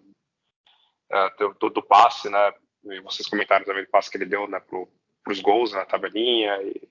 é, 1.10 1.30
do, 1.38 1.70
do, 1.70 1.84
passe, 1.84 2.30
né? 2.30 2.54
E 2.86 3.00
vocês 3.02 3.28
comentaram 3.28 3.66
também 3.66 3.84
do 3.84 3.90
passe 3.90 4.12
que 4.12 4.18
ele 4.18 4.26
deu 4.26 4.48
né, 4.48 4.60
para 4.60 5.32
os 5.32 5.42
gols 5.42 5.72
na 5.72 5.86
tabelinha. 5.86 6.62
E 6.62 6.82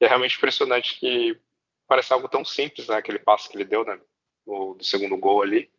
é 0.00 0.08
realmente 0.08 0.36
impressionante 0.36 0.98
que 0.98 1.38
parece 1.86 2.12
algo 2.12 2.28
tão 2.28 2.44
simples, 2.44 2.88
né? 2.88 2.96
Aquele 2.96 3.18
passe 3.18 3.48
que 3.48 3.56
ele 3.56 3.64
deu, 3.64 3.84
né? 3.84 4.00
O, 4.46 4.74
do 4.74 4.84
segundo 4.84 5.16
gol 5.16 5.42
ali. 5.42 5.70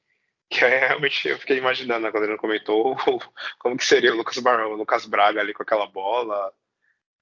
Que 0.50 0.64
é, 0.64 0.88
realmente 0.88 1.28
eu 1.28 1.40
fiquei 1.40 1.58
imaginando, 1.58 2.06
né, 2.06 2.12
quando 2.12 2.26
ele 2.26 2.38
comentou, 2.38 2.96
como 3.58 3.76
que 3.76 3.84
seria 3.84 4.14
o 4.14 4.16
Lucas, 4.16 4.38
Bar 4.38 4.68
o 4.68 4.76
Lucas 4.76 5.06
Braga 5.06 5.42
ali 5.42 5.54
com 5.54 5.64
aquela 5.64 5.88
bola. 5.88 6.54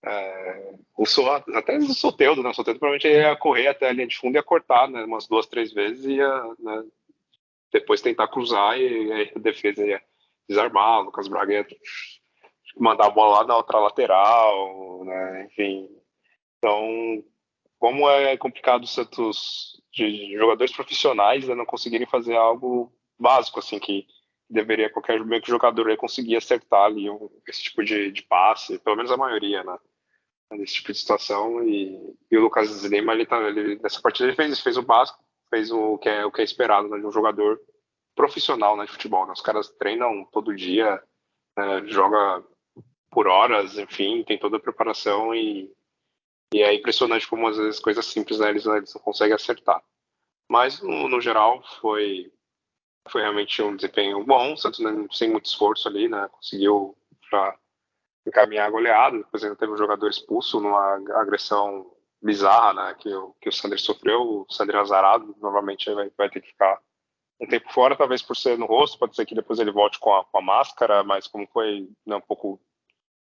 É, 0.06 0.74
o 0.98 1.06
so, 1.06 1.28
até 1.30 1.78
o 1.78 1.94
Soteudo, 1.94 2.44
né? 2.44 2.50
O 2.50 2.54
Soteudo 2.54 2.80
provavelmente 2.80 3.08
ia 3.08 3.36
correr 3.36 3.68
até 3.68 3.90
a 3.90 3.94
linha 3.94 4.08
de 4.08 4.18
fundo 4.18 4.36
e 4.36 4.38
ia 4.38 4.44
cortar, 4.44 4.88
né? 4.90 5.04
Umas 5.06 5.28
duas, 5.28 5.46
três 5.48 5.72
vezes 5.72 6.06
e 6.06 6.14
ia 6.14 6.44
né, 6.60 6.84
depois 7.72 8.02
tentar 8.02 8.28
cruzar 8.28 8.78
e, 8.78 9.08
e 9.08 9.32
a 9.36 9.40
defesa 9.40 9.86
ia 9.86 10.02
desarmar, 10.48 11.00
o 11.00 11.04
Lucas 11.04 11.28
Braga 11.28 11.54
ia 11.54 11.68
mandar 12.78 13.08
a 13.08 13.12
bola 13.12 13.40
lá 13.40 13.48
na 13.48 13.58
outra 13.58 13.80
lateral, 13.80 15.06
né? 15.06 15.46
Enfim. 15.46 15.90
Então, 16.58 17.24
como 17.80 18.10
é 18.10 18.36
complicado 18.38 18.84
o 18.84 18.88
Santos 18.88 19.82
de 19.92 20.36
jogadores 20.38 20.74
profissionais 20.74 21.48
né, 21.48 21.54
não 21.54 21.66
conseguirem 21.66 22.08
fazer 22.08 22.36
algo 22.36 22.92
básico 23.20 23.60
assim 23.60 23.80
que 23.80 24.08
deveria 24.50 24.90
qualquer 24.90 25.20
jogador 25.46 25.96
conseguir 25.98 26.36
acertar 26.36 26.86
ali 26.86 27.10
um, 27.10 27.30
esse 27.48 27.64
tipo 27.64 27.84
de, 27.84 28.12
de, 28.12 28.22
passe, 28.24 28.80
pelo 28.80 28.96
menos 28.96 29.12
a 29.12 29.18
maioria, 29.18 29.64
né? 29.64 29.78
Nesse 30.56 30.76
tipo 30.76 30.92
de 30.92 30.98
situação 30.98 31.64
e, 31.64 32.16
e 32.30 32.38
o 32.38 32.42
Lucas 32.42 32.84
Lima 32.86 33.14
ele 33.14 33.26
tá 33.26 33.42
ele, 33.42 33.80
nessa 33.82 34.02
partida 34.02 34.30
ele 34.30 34.36
fez 34.36 34.60
fez 34.60 34.78
o 34.78 34.82
básico, 34.82 35.20
fez 35.50 35.72
o 35.72 35.98
que 35.98 36.10
é 36.10 36.26
o 36.26 36.32
que 36.32 36.42
é 36.42 36.44
esperado 36.44 36.88
né, 36.90 37.00
de 37.00 37.06
um 37.06 37.12
jogador 37.12 37.60
profissional 38.16 38.78
né, 38.78 38.86
de 38.86 38.92
futebol. 38.92 39.26
Né? 39.26 39.34
Os 39.34 39.42
caras 39.42 39.70
treinam 39.70 40.26
todo 40.32 40.56
dia, 40.56 41.02
né, 41.58 41.86
joga 41.88 42.44
por 43.12 43.28
horas, 43.28 43.78
enfim, 43.78 44.24
tem 44.24 44.40
toda 44.40 44.58
a 44.58 44.62
preparação 44.62 45.34
e 45.34 45.72
e 46.54 46.62
é 46.62 46.72
impressionante 46.74 47.28
como 47.28 47.48
às 47.48 47.58
vezes 47.58 47.80
coisas 47.80 48.06
simples 48.06 48.40
né, 48.40 48.50
eles, 48.50 48.66
eles 48.66 48.94
não 48.94 49.02
conseguem 49.02 49.34
acertar. 49.34 49.84
Mas 50.50 50.82
no, 50.82 51.08
no, 51.08 51.20
geral 51.20 51.64
foi 51.82 52.32
foi 53.10 53.22
realmente 53.22 53.62
um 53.62 53.76
desempenho 53.76 54.24
bom, 54.24 54.56
Santos 54.56 54.80
né, 54.80 54.92
sem 55.12 55.30
muito 55.30 55.48
esforço 55.48 55.88
ali, 55.88 56.08
né, 56.08 56.28
conseguiu 56.32 56.96
já 57.32 57.58
encaminhar 58.26 58.68
a 58.68 58.72
goleada, 58.72 59.18
depois 59.18 59.44
ainda 59.44 59.56
teve 59.56 59.72
um 59.72 59.78
jogador 59.78 60.10
expulso 60.10 60.60
numa 60.60 60.96
agressão 61.20 61.92
bizarra, 62.22 62.74
né, 62.74 62.96
que, 62.98 63.14
o, 63.14 63.36
que 63.42 63.50
o 63.50 63.52
Sander 63.52 63.80
sofreu, 63.80 64.22
o 64.22 64.46
Sander 64.50 64.78
Azarado, 64.78 65.36
novamente 65.42 65.94
vai, 65.94 66.10
vai 66.18 66.30
ter 66.30 66.42
que 66.42 66.48
ficar 66.48 66.80
um 67.40 67.48
tempo 67.48 67.72
fora, 67.74 67.98
talvez 67.98 68.22
por 68.22 68.38
ser 68.38 68.58
no 68.58 68.66
rosto, 68.66 68.98
pode 68.98 69.16
ser 69.16 69.26
que 69.26 69.36
depois 69.36 69.60
ele 69.60 69.72
volte 69.72 70.00
com 70.00 70.14
a, 70.14 70.24
com 70.24 70.38
a 70.38 70.42
máscara, 70.42 71.04
mas 71.04 71.28
como 71.28 71.46
foi 71.48 71.90
né, 72.06 72.16
um 72.16 72.22
pouco 72.22 72.62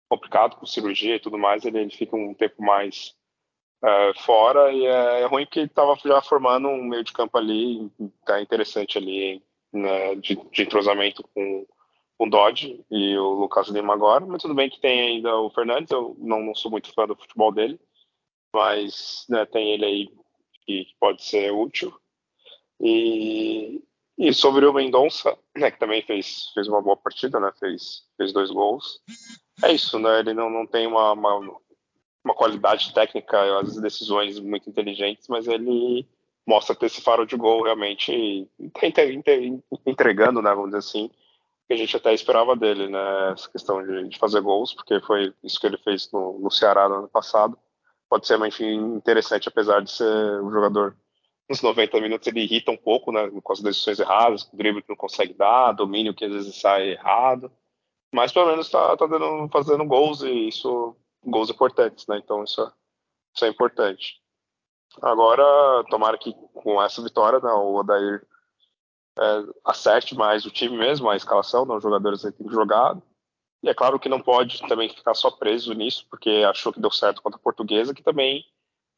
complicado 0.10 0.56
com 0.56 0.66
cirurgia 0.66 1.16
e 1.16 1.20
tudo 1.20 1.38
mais, 1.38 1.64
ele, 1.64 1.80
ele 1.80 1.92
fica 1.92 2.16
um 2.16 2.34
tempo 2.34 2.64
mais 2.64 3.16
é, 3.84 4.14
fora 4.26 4.72
e 4.72 4.86
é, 4.86 5.22
é, 5.22 5.26
ruim 5.26 5.46
porque 5.46 5.60
ele 5.60 5.68
estava 5.68 5.96
já 6.04 6.22
formando 6.22 6.68
um 6.68 6.84
meio 6.84 7.04
de 7.04 7.14
campo 7.14 7.38
ali, 7.38 7.92
tá 8.26 8.42
interessante 8.42 8.98
ali, 8.98 9.44
né, 9.72 10.16
de, 10.16 10.36
de 10.36 10.64
entrosamento 10.64 11.24
com 11.36 11.68
o 12.20 12.26
Dodge 12.26 12.84
e 12.90 13.18
o 13.18 13.34
Lucas 13.34 13.68
Lima 13.68 13.94
agora, 13.94 14.26
mas 14.26 14.42
tudo 14.42 14.56
bem 14.56 14.70
que 14.70 14.80
tem 14.80 15.02
ainda 15.02 15.36
o 15.38 15.50
Fernandes, 15.52 15.92
eu 15.92 16.16
não, 16.20 16.42
não 16.42 16.56
sou 16.56 16.72
muito 16.72 16.92
fã 16.94 17.06
do 17.06 17.16
futebol 17.16 17.52
dele, 17.52 17.80
mas 18.54 19.26
né, 19.30 19.46
tem 19.46 19.74
ele 19.74 19.86
aí 19.86 20.10
que 20.66 20.88
pode 21.00 21.24
ser 21.24 21.52
útil. 21.52 21.94
E, 22.80 23.82
e 24.18 24.34
sobre 24.34 24.66
o 24.66 24.74
Mendonça, 24.74 25.38
né, 25.56 25.70
que 25.70 25.80
também 25.80 26.02
fez, 26.02 26.52
fez 26.54 26.68
uma 26.68 26.82
boa 26.82 26.98
partida, 26.98 27.40
né, 27.40 27.52
fez, 27.60 28.04
fez 28.18 28.34
dois 28.34 28.50
gols. 28.50 29.00
É 29.64 29.72
isso, 29.72 30.00
né, 30.00 30.20
ele 30.20 30.34
não, 30.34 30.50
não 30.50 30.66
tem 30.66 30.88
uma, 30.88 31.14
uma, 31.14 31.60
uma 32.24 32.34
qualidade 32.34 32.94
técnica, 32.94 33.60
as 33.60 33.80
decisões 33.80 34.40
muito 34.40 34.70
inteligentes, 34.70 35.28
mas 35.28 35.48
ele 35.48 36.08
mostra 36.48 36.76
ter 36.76 36.88
esse 36.88 37.02
faro 37.02 37.28
de 37.28 37.36
gol 37.36 37.64
realmente 37.64 38.50
tá 38.72 39.02
entregando, 39.86 40.42
né, 40.42 40.50
vamos 40.50 40.68
dizer 40.68 40.78
assim, 40.80 41.12
que 41.68 41.74
a 41.74 41.78
gente 41.78 41.96
até 41.98 42.14
esperava 42.14 42.56
dele, 42.56 42.88
né, 42.88 43.32
essa 43.34 43.50
questão 43.50 43.86
de, 43.86 44.08
de 44.08 44.18
fazer 44.18 44.40
gols, 44.42 44.74
porque 44.74 45.02
foi 45.02 45.34
isso 45.44 45.60
que 45.60 45.68
ele 45.68 45.78
fez 45.78 46.10
no, 46.12 46.40
no 46.40 46.50
Ceará 46.50 46.88
no 46.88 46.96
ano 46.96 47.10
passado. 47.10 47.58
Pode 48.10 48.26
ser, 48.26 48.38
mas 48.38 48.54
enfim, 48.54 48.96
interessante, 48.96 49.50
apesar 49.50 49.82
de 49.82 49.92
ser 49.92 50.42
um 50.42 50.50
jogador 50.50 50.96
nos 51.50 51.62
90 51.62 52.00
minutos 52.00 52.28
ele 52.28 52.42
irrita 52.42 52.72
um 52.72 52.78
pouco, 52.78 53.12
né, 53.12 53.30
com 53.44 53.54
as 53.54 53.62
decisões 53.62 54.00
erradas, 54.00 54.44
o 54.44 54.56
drible 54.56 54.82
que 54.82 54.90
não 54.90 54.96
consegue 54.96 55.34
dar, 55.34 55.74
domínio 55.74 56.14
que 56.14 56.26
às 56.26 56.32
vezes 56.32 56.56
sai 56.60 56.92
errado, 56.92 57.52
mas 58.14 58.32
pelo 58.32 58.48
menos 58.48 58.68
está 58.68 58.96
tá 58.96 59.06
dando, 59.06 59.50
fazendo 59.50 59.86
gols 59.86 60.22
e 60.22 60.48
isso, 60.48 60.96
gols 61.26 61.50
importantes, 61.50 62.08
né, 62.08 62.18
então 62.18 62.44
isso, 62.44 62.62
é, 62.62 62.72
isso 63.36 63.46
é 63.46 63.48
importante. 63.50 64.22
Agora, 65.02 65.84
tomara 65.90 66.18
que 66.18 66.34
com 66.54 66.82
essa 66.82 67.02
vitória, 67.04 67.40
né, 67.40 67.52
o 67.52 67.76
Odair 67.76 68.26
é, 69.20 69.44
acerte 69.66 70.16
mais 70.16 70.46
o 70.46 70.52
time 70.52 70.78
mesmo, 70.78 71.10
a 71.10 71.16
escalação, 71.16 71.66
né, 71.66 71.76
os 71.76 71.84
jogadores 71.84 72.24
aí 72.26 72.32
têm 72.32 72.50
jogado. 72.50 73.02
E 73.64 73.70
é 73.70 73.74
claro 73.74 74.00
que 74.00 74.10
não 74.10 74.22
pode 74.22 74.62
também 74.68 74.90
ficar 74.90 75.14
só 75.14 75.32
preso 75.32 75.74
nisso, 75.74 76.06
porque 76.10 76.46
achou 76.48 76.72
que 76.72 76.80
deu 76.80 76.92
certo 76.92 77.22
contra 77.22 77.40
a 77.40 77.44
Portuguesa, 77.44 77.94
que 77.94 78.04
também 78.04 78.46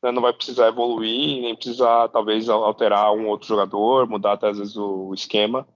né, 0.03 0.11
não 0.11 0.21
vai 0.21 0.33
precisar 0.33 0.67
evoluir, 0.67 1.41
nem 1.41 1.55
precisar 1.55 2.09
talvez 2.09 2.49
alterar 2.49 3.13
um 3.13 3.27
outro 3.27 3.47
jogador, 3.47 4.07
mudar 4.07 4.33
até 4.33 4.49
às 4.49 4.57
vezes 4.57 4.75
o 4.75 5.13
esquema, 5.13 5.67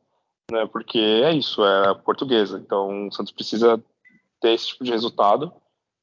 né, 0.52 0.66
porque 0.66 1.00
é 1.00 1.34
isso, 1.34 1.64
é 1.64 1.90
a 1.90 1.96
Portuguesa. 1.96 2.58
Então 2.60 3.08
o 3.08 3.12
Santos 3.12 3.32
precisa 3.32 3.84
ter 4.42 4.54
esse 4.54 4.68
tipo 4.68 4.84
de 4.84 4.92
resultado 4.92 5.54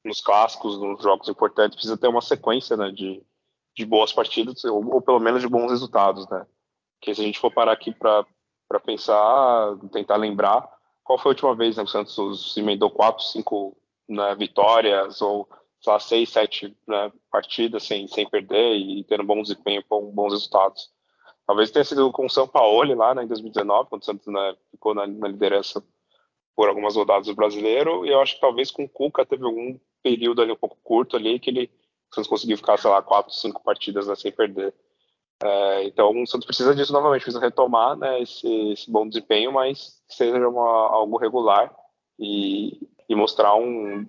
nos 0.03 0.19
clássicos, 0.19 0.79
nos 0.79 1.01
jogos 1.01 1.27
importantes, 1.29 1.75
precisa 1.75 1.97
ter 1.97 2.07
uma 2.07 2.21
sequência 2.21 2.75
né, 2.75 2.91
de, 2.91 3.23
de 3.75 3.85
boas 3.85 4.11
partidas, 4.11 4.63
ou, 4.65 4.95
ou, 4.95 5.01
pelo 5.01 5.19
menos 5.19 5.41
de 5.41 5.47
bons 5.47 5.69
resultados, 5.69 6.27
né? 6.27 6.45
Porque 7.01 7.15
se 7.15 7.21
a 7.21 7.25
gente 7.25 7.39
for 7.39 7.51
parar 7.51 7.71
aqui 7.71 7.91
para 7.91 8.25
pensar, 8.85 9.75
tentar 9.91 10.17
lembrar, 10.17 10.69
qual 11.03 11.17
foi 11.17 11.31
a 11.31 11.33
última 11.33 11.55
vez 11.55 11.75
né, 11.75 11.83
que 11.83 11.89
o 11.89 11.91
Santos 11.91 12.55
emendou 12.55 12.91
quatro, 12.91 13.23
cinco 13.23 13.75
né, 14.07 14.35
vitórias, 14.35 15.19
ou 15.19 15.49
lá, 15.87 15.99
seis, 15.99 16.29
sete 16.29 16.77
né, 16.87 17.11
partidas 17.31 17.81
sem, 17.81 18.07
sem 18.07 18.29
perder 18.29 18.75
e 18.75 19.03
tendo 19.05 19.23
bom 19.23 19.41
desempenho 19.41 19.83
bons 19.89 20.31
resultados. 20.31 20.91
Talvez 21.47 21.71
tenha 21.71 21.83
sido 21.83 22.11
com 22.11 22.27
o 22.27 22.29
São 22.29 22.47
Paulo 22.47 22.93
lá 22.93 23.15
né, 23.15 23.23
em 23.23 23.27
2019, 23.27 23.89
quando 23.89 24.03
o 24.03 24.05
Santos 24.05 24.27
né, 24.27 24.55
ficou 24.69 24.93
na, 24.93 25.07
na, 25.07 25.27
liderança 25.27 25.83
por 26.55 26.69
algumas 26.69 26.95
rodadas 26.95 27.25
do 27.25 27.35
brasileiro, 27.35 28.05
e 28.05 28.09
eu 28.09 28.21
acho 28.21 28.35
que 28.35 28.41
talvez 28.41 28.69
com 28.69 28.83
o 28.83 28.89
Cuca 28.89 29.25
teve 29.25 29.43
algum 29.43 29.79
período 30.03 30.43
ali 30.43 30.51
um 30.51 30.55
pouco 30.55 30.77
curto 30.83 31.17
ali 31.17 31.39
que 31.39 31.49
ele 31.49 31.71
Santos 32.13 32.29
conseguiu 32.29 32.57
ficar, 32.57 32.77
sei 32.77 32.91
lá, 32.91 33.01
quatro, 33.01 33.33
cinco 33.33 33.63
partidas 33.63 34.07
né, 34.07 34.15
sem 34.15 34.31
perder. 34.31 34.73
É, 35.43 35.83
então 35.85 36.11
o 36.21 36.27
Santos 36.27 36.45
precisa 36.45 36.75
disso 36.75 36.93
novamente, 36.93 37.23
precisa 37.23 37.43
retomar 37.43 37.97
né, 37.97 38.21
esse, 38.21 38.47
esse, 38.71 38.91
bom 38.91 39.07
desempenho, 39.07 39.51
mas 39.51 39.99
seja 40.07 40.47
uma, 40.47 40.87
algo 40.89 41.17
regular 41.17 41.73
e, 42.19 42.79
e, 43.09 43.15
mostrar 43.15 43.55
um, 43.55 44.05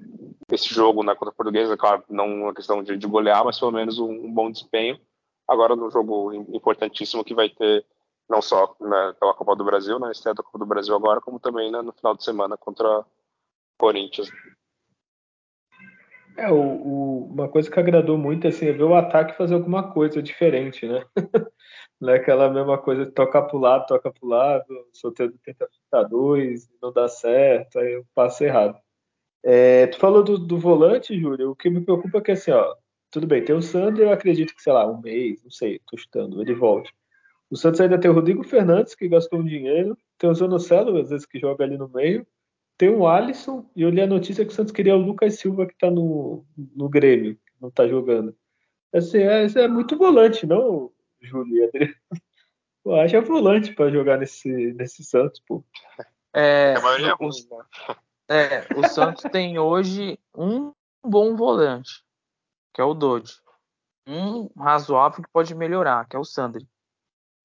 esse 0.51 0.68
jogo 0.68 1.03
né, 1.03 1.14
contra 1.14 1.30
a 1.30 1.35
Portuguesa, 1.35 1.76
claro, 1.76 2.05
não 2.11 2.26
uma 2.26 2.55
questão 2.55 2.83
de, 2.83 2.99
de 2.99 3.07
golear, 3.07 3.43
mas 3.45 3.59
pelo 3.59 3.72
menos 3.72 3.99
um, 3.99 4.11
um, 4.11 4.33
bom 4.33 4.51
desempenho. 4.51 5.01
Agora 5.49 5.74
no 5.74 5.91
jogo 5.91 6.33
importantíssimo 6.55 7.24
que 7.24 7.35
vai 7.35 7.49
ter 7.49 7.85
não 8.28 8.43
só 8.43 8.76
né, 8.78 9.14
pela 9.18 9.35
Copa 9.35 9.57
do 9.57 9.64
Brasil, 9.64 9.99
na 9.99 10.07
né, 10.07 10.12
estreia 10.12 10.35
da 10.35 10.43
Copa 10.43 10.59
do 10.59 10.66
Brasil 10.66 10.95
agora, 10.95 11.20
como 11.20 11.41
também 11.41 11.70
né, 11.70 11.80
no 11.80 11.93
final 11.93 12.14
de 12.14 12.24
semana 12.24 12.59
contra 12.59 13.05
Corinthians. 13.78 14.28
É, 16.37 16.51
o, 16.51 16.57
o, 16.57 17.24
uma 17.26 17.49
coisa 17.49 17.70
que 17.70 17.78
agradou 17.78 18.16
muito 18.16 18.49
assim, 18.49 18.66
é 18.66 18.72
ver 18.72 18.85
o 18.85 18.95
ataque 18.95 19.37
fazer 19.37 19.55
alguma 19.55 19.93
coisa 19.93 20.22
diferente, 20.22 20.87
né? 20.87 21.05
Não 22.01 22.11
é 22.12 22.16
aquela 22.16 22.51
mesma 22.51 22.78
coisa 22.78 23.07
de 23.07 23.12
tocar 23.12 23.43
pro 23.43 23.59
lado, 23.59 23.87
toca 23.87 24.11
pro 24.11 24.26
lado, 24.26 24.66
solteiro 24.93 25.35
tenta 25.45 25.68
ficar 25.85 26.03
dois, 26.03 26.68
não 26.83 26.93
dá 26.93 27.07
certo, 27.07 27.78
aí 27.78 27.93
eu 27.93 28.05
passo 28.12 28.43
errado. 28.43 28.76
É, 29.45 29.87
tu 29.87 29.99
falou 29.99 30.22
do, 30.22 30.37
do, 30.37 30.59
volante, 30.59 31.18
Júlio, 31.18 31.51
o 31.51 31.57
que 31.57 31.70
me 31.70 31.80
preocupa 31.80 32.18
é 32.18 32.20
que 32.20 32.33
assim, 32.33 32.51
ó, 32.51 32.74
tudo 33.11 33.26
bem, 33.26 33.45
tem 33.45 33.55
o 33.55 33.62
Sander, 33.62 34.07
eu 34.07 34.12
acredito 34.12 34.55
que, 34.55 34.62
sei 34.62 34.72
lá, 34.72 34.85
um 34.91 35.01
mês, 35.01 35.43
não 35.45 35.51
sei, 35.51 35.80
tô 35.87 35.97
chutando, 35.97 36.41
ele 36.43 36.55
volte. 36.55 36.93
O 37.51 37.57
Santos 37.57 37.80
ainda 37.80 38.01
tem 38.01 38.11
o 38.11 38.14
Rodrigo 38.14 38.43
Fernandes, 38.43 38.95
que 38.95 39.09
gastou 39.09 39.41
um 39.41 39.45
dinheiro, 39.45 39.97
tem 40.18 40.30
o 40.30 40.35
Zanocelo, 40.35 40.99
às 40.99 41.11
vezes, 41.11 41.26
que 41.26 41.39
joga 41.39 41.64
ali 41.64 41.76
no 41.76 41.89
meio, 41.89 42.26
tem 42.77 42.89
o 42.89 43.07
Alisson, 43.07 43.70
e 43.77 43.83
eu 43.83 43.91
li 43.91 44.01
a 44.01 44.07
notícia 44.07 44.45
que 44.45 44.51
o 44.51 44.55
Santos 44.55 44.73
queria 44.73 44.97
o 44.97 45.01
Lucas 45.01 45.39
Silva, 45.39 45.66
que 45.66 45.73
está 45.73 45.91
no, 45.91 46.45
no 46.75 46.89
Grêmio, 46.89 47.37
que 47.37 47.53
não 47.61 47.68
está 47.68 47.87
jogando. 47.87 48.37
Assim, 48.93 49.18
é, 49.18 49.47
é 49.47 49.68
muito 49.68 49.97
volante, 49.97 50.47
não, 50.47 50.93
Júlio 51.20 51.70
Pô, 52.83 52.97
acho 52.97 53.14
é 53.14 53.20
volante 53.20 53.73
para 53.75 53.91
jogar 53.93 54.18
nesse, 54.18 54.73
nesse 54.73 55.05
Santos, 55.05 55.41
pô. 55.47 55.64
É, 56.35 56.75
é 56.75 56.79
o, 56.79 57.16
ruim, 57.16 57.49
né? 57.49 57.97
é, 58.29 58.75
o 58.77 58.89
Santos 58.89 59.23
tem 59.31 59.59
hoje 59.59 60.18
um 60.37 60.73
bom 61.05 61.37
volante, 61.37 62.05
que 62.75 62.81
é 62.81 62.85
o 62.85 62.95
Dodge. 62.95 63.41
Um 64.05 64.49
razoável 64.59 65.23
que 65.23 65.31
pode 65.31 65.55
melhorar, 65.55 66.09
que 66.09 66.16
é 66.16 66.18
o 66.18 66.25
Sandri. 66.25 66.68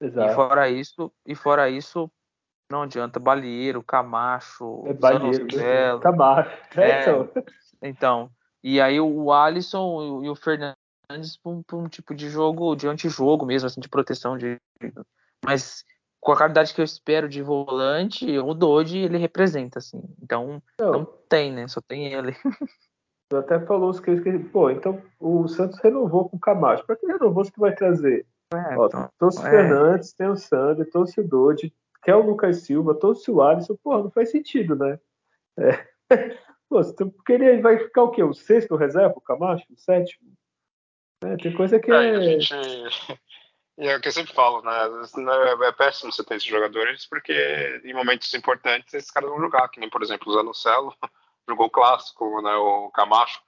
E 0.02 0.06
Exato. 0.06 0.34
fora 0.34 0.70
isso, 0.70 1.14
e 1.24 1.36
fora 1.36 1.70
isso, 1.70 2.12
não 2.72 2.84
adianta. 2.84 3.20
Balieiro, 3.20 3.84
Camacho, 3.84 4.84
É 4.86 4.94
Zanocelo. 4.94 6.00
Camacho. 6.00 6.50
É, 6.76 6.92
É. 6.92 7.02
então. 7.02 7.30
Então, 7.82 8.30
e 8.64 8.82
aí 8.82 9.00
o 9.00 9.32
Alisson 9.32 10.22
e 10.24 10.30
o 10.30 10.36
Fernandes 10.36 10.76
para 11.42 11.52
um, 11.52 11.64
um 11.74 11.88
tipo 11.88 12.14
de 12.14 12.30
jogo, 12.30 12.76
de 12.76 12.88
antijogo 12.88 13.46
mesmo, 13.46 13.68
assim, 13.68 13.80
de 13.80 13.88
proteção 13.88 14.38
de. 14.38 14.58
Mas 15.46 15.86
com 16.20 16.32
a 16.32 16.38
qualidade 16.38 16.74
que 16.74 16.82
eu 16.82 16.86
espero 16.86 17.30
de 17.30 17.42
volante, 17.42 18.38
o 18.40 18.54
Dodge 18.54 18.98
ele 18.98 19.18
representa, 19.18 19.80
assim. 19.80 20.02
Então, 20.22 20.62
Não, 20.80 20.92
não 20.92 21.06
tem, 21.30 21.52
né? 21.54 21.68
Só 21.68 21.80
tem 21.80 22.12
ele. 22.12 22.36
tu 23.30 23.38
até 23.38 23.60
falou 23.60 23.90
os 23.92 24.00
que 24.00 24.20
que 24.22 24.40
pô, 24.40 24.70
então 24.70 25.02
o 25.20 25.48
Santos 25.48 25.80
renovou 25.80 26.28
com 26.28 26.38
o 26.38 26.40
Camacho. 26.40 26.86
Para 26.86 26.96
que 26.96 27.06
renovou 27.06 27.46
se 27.46 27.52
que 27.52 27.60
vai 27.60 27.74
trazer? 27.74 28.26
É, 28.54 28.78
Ó, 28.78 28.88
então, 28.88 29.10
trouxe 29.20 29.40
o 29.40 29.48
é. 29.48 29.50
Fernandes, 29.50 30.14
tem 30.14 30.28
o 30.30 30.36
Sander, 30.36 30.90
trouxe 30.90 31.20
o 31.20 31.28
Dodge, 31.28 31.74
quer 32.08 32.16
o 32.16 32.22
Lucas 32.22 32.62
Silva, 32.62 32.96
trouxe 32.96 33.30
o 33.30 33.42
Alisson, 33.42 33.76
pô, 33.84 33.98
não 33.98 34.10
faz 34.10 34.32
sentido, 34.32 34.78
né? 34.78 34.98
É. 35.60 35.86
Pô, 36.70 36.82
se 36.82 36.96
tu- 36.96 37.12
porque 37.12 37.34
ele 37.34 37.62
vai 37.62 37.78
ficar 37.80 38.04
o 38.04 38.12
quê? 38.12 38.24
O 38.24 38.34
sexto 38.34 38.76
reserva, 38.78 39.14
o 39.18 39.22
Camacho? 39.22 39.66
O 39.70 39.78
sétimo? 39.78 40.32
É, 41.24 41.36
tem 41.38 41.54
coisa 41.54 41.80
que 41.80 41.92
É, 41.92 41.96
e 42.14 42.16
a 42.16 42.18
é. 42.18 42.22
gente. 42.22 42.54
É 43.78 43.96
o 43.96 44.02
que 44.02 44.08
eu 44.08 44.12
sempre 44.12 44.34
falo, 44.34 44.62
né? 44.62 44.72
Né, 45.18 45.68
É 45.68 45.72
péssimo 45.74 46.12
você 46.12 46.24
ter 46.24 46.36
esses 46.36 46.48
jogadores, 46.48 47.06
porque 47.06 47.82
em 47.84 47.94
momentos 47.94 48.34
importantes 48.34 48.94
esses 48.94 49.12
caras 49.12 49.30
vão 49.30 49.40
jogar, 49.42 49.68
que 49.70 49.80
nem, 49.80 49.90
por 49.90 50.02
exemplo, 50.02 50.30
o 50.30 50.34
Zanocelo 50.34 50.96
jogou 51.48 51.70
clássico, 51.70 52.42
né? 52.42 52.56
O 52.56 52.90
Camacho 52.92 53.42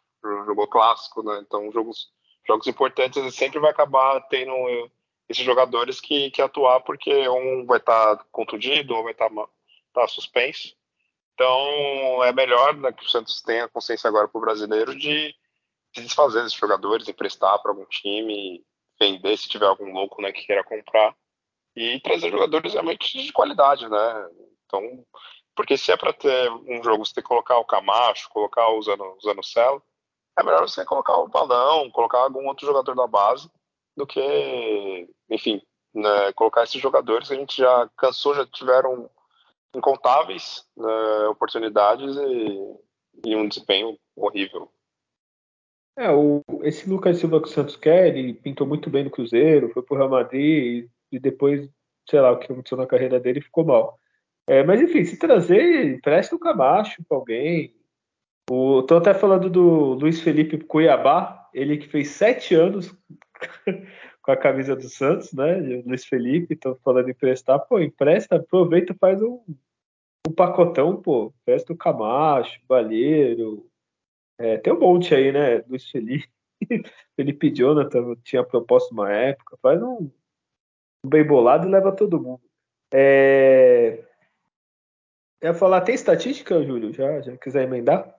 jogou 0.45 0.68
clássico, 0.68 1.24
né? 1.24 1.41
Então, 1.45 1.72
jogos, 1.72 2.10
jogos 2.45 2.68
importantes 2.68 3.18
ele 3.18 3.32
sempre 3.32 3.60
vai 3.60 3.72
acabar 3.72 4.20
tendo 4.28 4.53
esses 5.30 5.46
jogadores 5.46 6.02
que, 6.02 6.32
que 6.32 6.42
atuar, 6.42 6.82
porque 6.82 7.30
um 7.30 7.66
vai 7.66 7.78
estar 7.78 8.18
contundido, 8.32 8.96
ou 8.96 9.04
vai 9.04 9.12
estar 9.12 9.30
tá 9.94 10.08
suspenso. 10.08 10.76
Então, 11.34 12.24
é 12.24 12.34
melhor 12.34 12.76
né, 12.76 12.92
que 12.92 13.06
o 13.06 13.10
Santos 13.10 13.42
tenha 13.42 13.70
consciência 13.70 14.08
agora 14.08 14.28
para 14.28 14.38
o 14.38 14.42
brasileiro 14.42 14.98
de 14.98 15.34
se 15.96 16.02
desfazer 16.02 16.44
desses 16.44 16.58
jogadores, 16.58 17.08
emprestar 17.08 17.62
para 17.62 17.72
algum 17.72 17.86
time, 17.86 18.66
vender 19.00 19.38
se 19.38 19.48
tiver 19.48 19.66
algum 19.66 19.94
louco 19.94 20.22
né, 20.22 20.32
que 20.32 20.46
queira 20.46 20.64
comprar 20.64 21.16
e 21.76 22.00
trazer 22.02 22.30
jogadores 22.32 22.74
realmente 22.74 23.18
de 23.24 23.32
qualidade, 23.32 23.88
né? 23.88 24.30
Então, 24.66 25.06
porque 25.56 25.78
se 25.78 25.92
é 25.92 25.98
para 25.98 26.12
ter 26.12 26.52
um 26.52 26.84
jogo, 26.84 27.06
você 27.06 27.14
tem 27.14 27.24
que 27.24 27.30
colocar 27.30 27.58
o 27.58 27.66
Camacho, 27.66 28.30
colocar 28.30 28.68
o 28.70 28.82
Zanocelo, 28.82 29.82
é 30.38 30.44
melhor 30.44 30.62
você 30.68 30.84
colocar 30.86 31.16
o 31.18 31.28
Balão, 31.28 31.90
colocar 31.92 32.20
algum 32.20 32.48
outro 32.48 32.66
jogador 32.66 32.96
da 32.96 33.08
base, 33.08 33.50
do 34.00 34.08
que, 34.08 35.10
enfim, 35.30 35.62
né, 35.93 36.32
colocar 36.34 36.64
esses 36.64 36.82
jogadores 36.82 37.30
a 37.30 37.36
gente 37.36 37.58
já 37.58 37.89
cansou, 37.97 38.34
já 38.34 38.45
tiveram 38.45 39.10
incontáveis 39.76 40.64
né, 40.76 41.28
oportunidades 41.28 42.16
e, 42.16 43.30
e 43.30 43.36
um 43.36 43.47
desempenho 43.47 43.97
horrível. 44.16 44.72
É, 45.97 46.10
o, 46.10 46.41
esse 46.64 46.89
Lucas 46.89 47.18
Silva 47.18 47.41
que 47.41 47.50
o 47.50 47.52
Santos 47.52 47.76
quer, 47.76 48.16
ele 48.16 48.34
pintou 48.34 48.66
muito 48.66 48.89
bem 48.89 49.04
no 49.04 49.12
Cruzeiro, 49.12 49.70
foi 49.74 49.84
pro 49.84 49.97
Real 49.97 50.10
Madrid 50.10 50.88
e, 51.12 51.20
depois, 51.20 51.70
sei 52.10 52.22
lá, 52.22 52.32
o 52.32 52.39
que 52.39 52.50
aconteceu 52.50 52.78
na 52.78 52.88
carreira 52.88 53.20
dele 53.20 53.41
ficou 53.41 53.66
mal. 53.66 54.00
É, 54.47 54.64
mas 54.64 54.82
enfim, 54.82 55.04
se 55.04 55.20
trazer, 55.20 55.95
empresta 55.95 56.34
o 56.36 56.39
Camacho 56.39 57.04
pra 57.08 57.18
alguém. 57.18 57.76
O, 58.50 58.82
tô 58.84 58.95
até 58.95 59.14
falando 59.14 59.50
do 59.50 59.93
Luiz 59.95 60.22
Felipe 60.22 60.58
Cuiabá, 60.58 61.50
ele 61.54 61.78
que 61.78 61.89
fez 61.89 62.12
sete 62.12 62.56
anos 62.56 62.95
com 64.22 64.32
a 64.32 64.38
camisa 64.38 64.76
do 64.76 64.90
Santos, 64.90 65.34
né? 65.34 65.56
Luiz 65.86 66.06
Felipe, 66.06 66.56
tô 66.56 66.76
falando 66.84 67.08
em 67.08 67.12
emprestar, 67.12 67.60
pô, 67.68 67.80
empresta, 67.80 68.36
aproveita, 68.36 68.94
faz 69.00 69.22
um, 69.22 69.42
um 70.28 70.34
pacotão, 70.34 71.02
pô, 71.02 71.34
empresta 71.42 71.74
o 71.74 71.78
Camacho, 71.78 72.60
Balheiro, 72.68 73.70
é, 74.38 74.58
tem 74.58 74.72
um 74.72 74.80
monte 74.80 75.14
aí, 75.14 75.32
né? 75.32 75.64
Luiz 75.68 75.90
Felipe, 75.90 76.30
Felipe 77.16 77.54
Jonathan 77.54 78.16
tinha 78.24 78.44
proposto 78.44 78.92
uma 78.92 79.12
época, 79.12 79.58
faz 79.62 79.82
um, 79.82 80.10
um 81.04 81.10
bem 81.10 81.26
bolado 81.26 81.68
e 81.68 81.72
leva 81.72 81.96
todo 81.96 82.22
mundo. 82.22 82.42
É... 82.94 84.04
Eu 85.42 85.50
ia 85.50 85.54
falar, 85.54 85.82
tem 85.82 85.96
estatística, 85.96 86.62
Júlio? 86.64 86.92
Já, 86.94 87.22
já 87.22 87.38
quiser 87.38 87.64
emendar? 87.64 88.19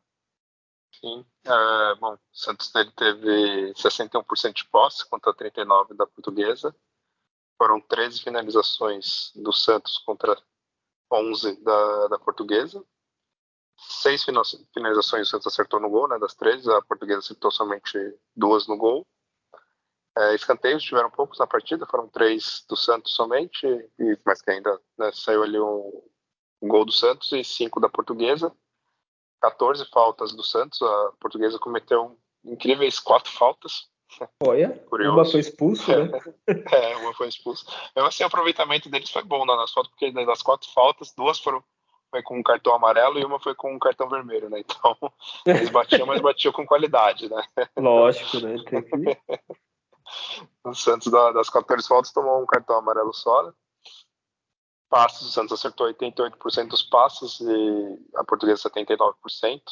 Sim. 0.93 1.25
É, 1.45 1.95
bom, 1.97 2.15
o 2.15 2.19
Santos 2.33 2.75
ele 2.75 2.91
teve 2.93 3.73
61% 3.75 4.57
de 4.57 4.69
posse 4.69 5.09
contra 5.09 5.33
39% 5.35 5.97
da 5.97 6.07
portuguesa. 6.07 6.75
Foram 7.59 7.81
13 7.81 8.23
finalizações 8.23 9.33
do 9.37 9.53
Santos 9.53 9.99
contra 9.99 10.37
11 11.13 11.63
da, 11.63 12.09
da 12.09 12.19
portuguesa. 12.19 12.85
Seis 13.79 14.25
fina- 14.25 14.43
finalizações 14.73 15.29
o 15.29 15.31
Santos 15.31 15.49
acertou 15.49 15.81
no 15.81 15.91
gol, 15.91 16.09
né, 16.09 16.19
das 16.19 16.35
13. 16.35 16.71
A 16.73 16.83
portuguesa 16.83 17.21
acertou 17.21 17.51
somente 17.51 17.99
duas 18.37 18.67
no 18.69 18.77
gol. 18.77 19.07
É, 20.19 20.35
escanteios 20.35 20.83
tiveram 20.83 21.11
poucos 21.11 21.39
na 21.39 21.47
partida, 21.47 21.87
foram 21.87 22.09
três 22.09 22.65
do 22.69 22.77
Santos 22.77 23.15
somente, 23.15 23.65
e, 23.99 24.19
mas 24.25 24.43
que 24.43 24.51
ainda 24.51 24.79
né, 24.99 25.11
saiu 25.13 25.43
ali 25.43 25.59
um, 25.59 26.03
um 26.63 26.69
gol 26.69 26.85
do 26.85 26.93
Santos 26.93 27.31
e 27.33 27.45
cinco 27.45 27.81
da 27.81 27.89
portuguesa. 27.89 28.53
14 29.41 29.85
faltas 29.91 30.33
do 30.33 30.43
Santos, 30.43 30.81
a 30.83 31.13
portuguesa 31.21 31.59
cometeu 31.59 32.17
incríveis 32.45 32.99
quatro 32.99 33.31
faltas. 33.33 33.89
Olha, 34.45 34.71
Curioso. 34.91 35.15
uma 35.17 35.25
foi 35.25 35.41
expulso, 35.41 35.91
né? 35.91 36.11
É, 36.73 36.97
uma 36.97 37.15
foi 37.15 37.29
expulsa. 37.29 37.65
Mesmo 37.95 38.09
assim, 38.09 38.23
o 38.25 38.27
aproveitamento 38.27 38.89
deles 38.89 39.11
foi 39.11 39.23
bom 39.23 39.45
nas 39.45 39.73
fotos, 39.73 39.91
porque 39.91 40.11
das 40.11 40.43
quatro 40.43 40.69
faltas, 40.73 41.13
duas 41.17 41.39
foram 41.39 41.63
foi 42.13 42.23
com 42.25 42.37
um 42.37 42.43
cartão 42.43 42.75
amarelo 42.75 43.21
e 43.21 43.25
uma 43.25 43.39
foi 43.39 43.55
com 43.55 43.73
um 43.73 43.79
cartão 43.79 44.09
vermelho, 44.09 44.51
né? 44.51 44.59
Então, 44.59 44.97
eles 45.47 45.71
batiam, 45.71 46.05
mas 46.09 46.21
batiam 46.21 46.53
com 46.53 46.67
qualidade, 46.67 47.29
né? 47.31 47.41
Lógico, 47.77 48.41
né? 48.41 48.57
Tem 48.69 48.83
que... 48.83 49.17
O 50.65 50.75
Santos, 50.75 51.07
da- 51.11 51.31
das 51.31 51.49
14 51.49 51.87
faltas, 51.87 52.11
tomou 52.13 52.43
um 52.43 52.47
cartão 52.47 52.77
amarelo 52.79 53.15
só, 53.15 53.45
né? 53.45 53.53
Passes, 54.91 55.23
o 55.23 55.31
Santos 55.31 55.53
acertou 55.53 55.87
88% 55.87 56.69
dos 56.69 56.83
passes 56.83 57.41
e 57.41 58.09
a 58.17 58.25
portuguesa 58.25 58.69
79%. 58.69 59.63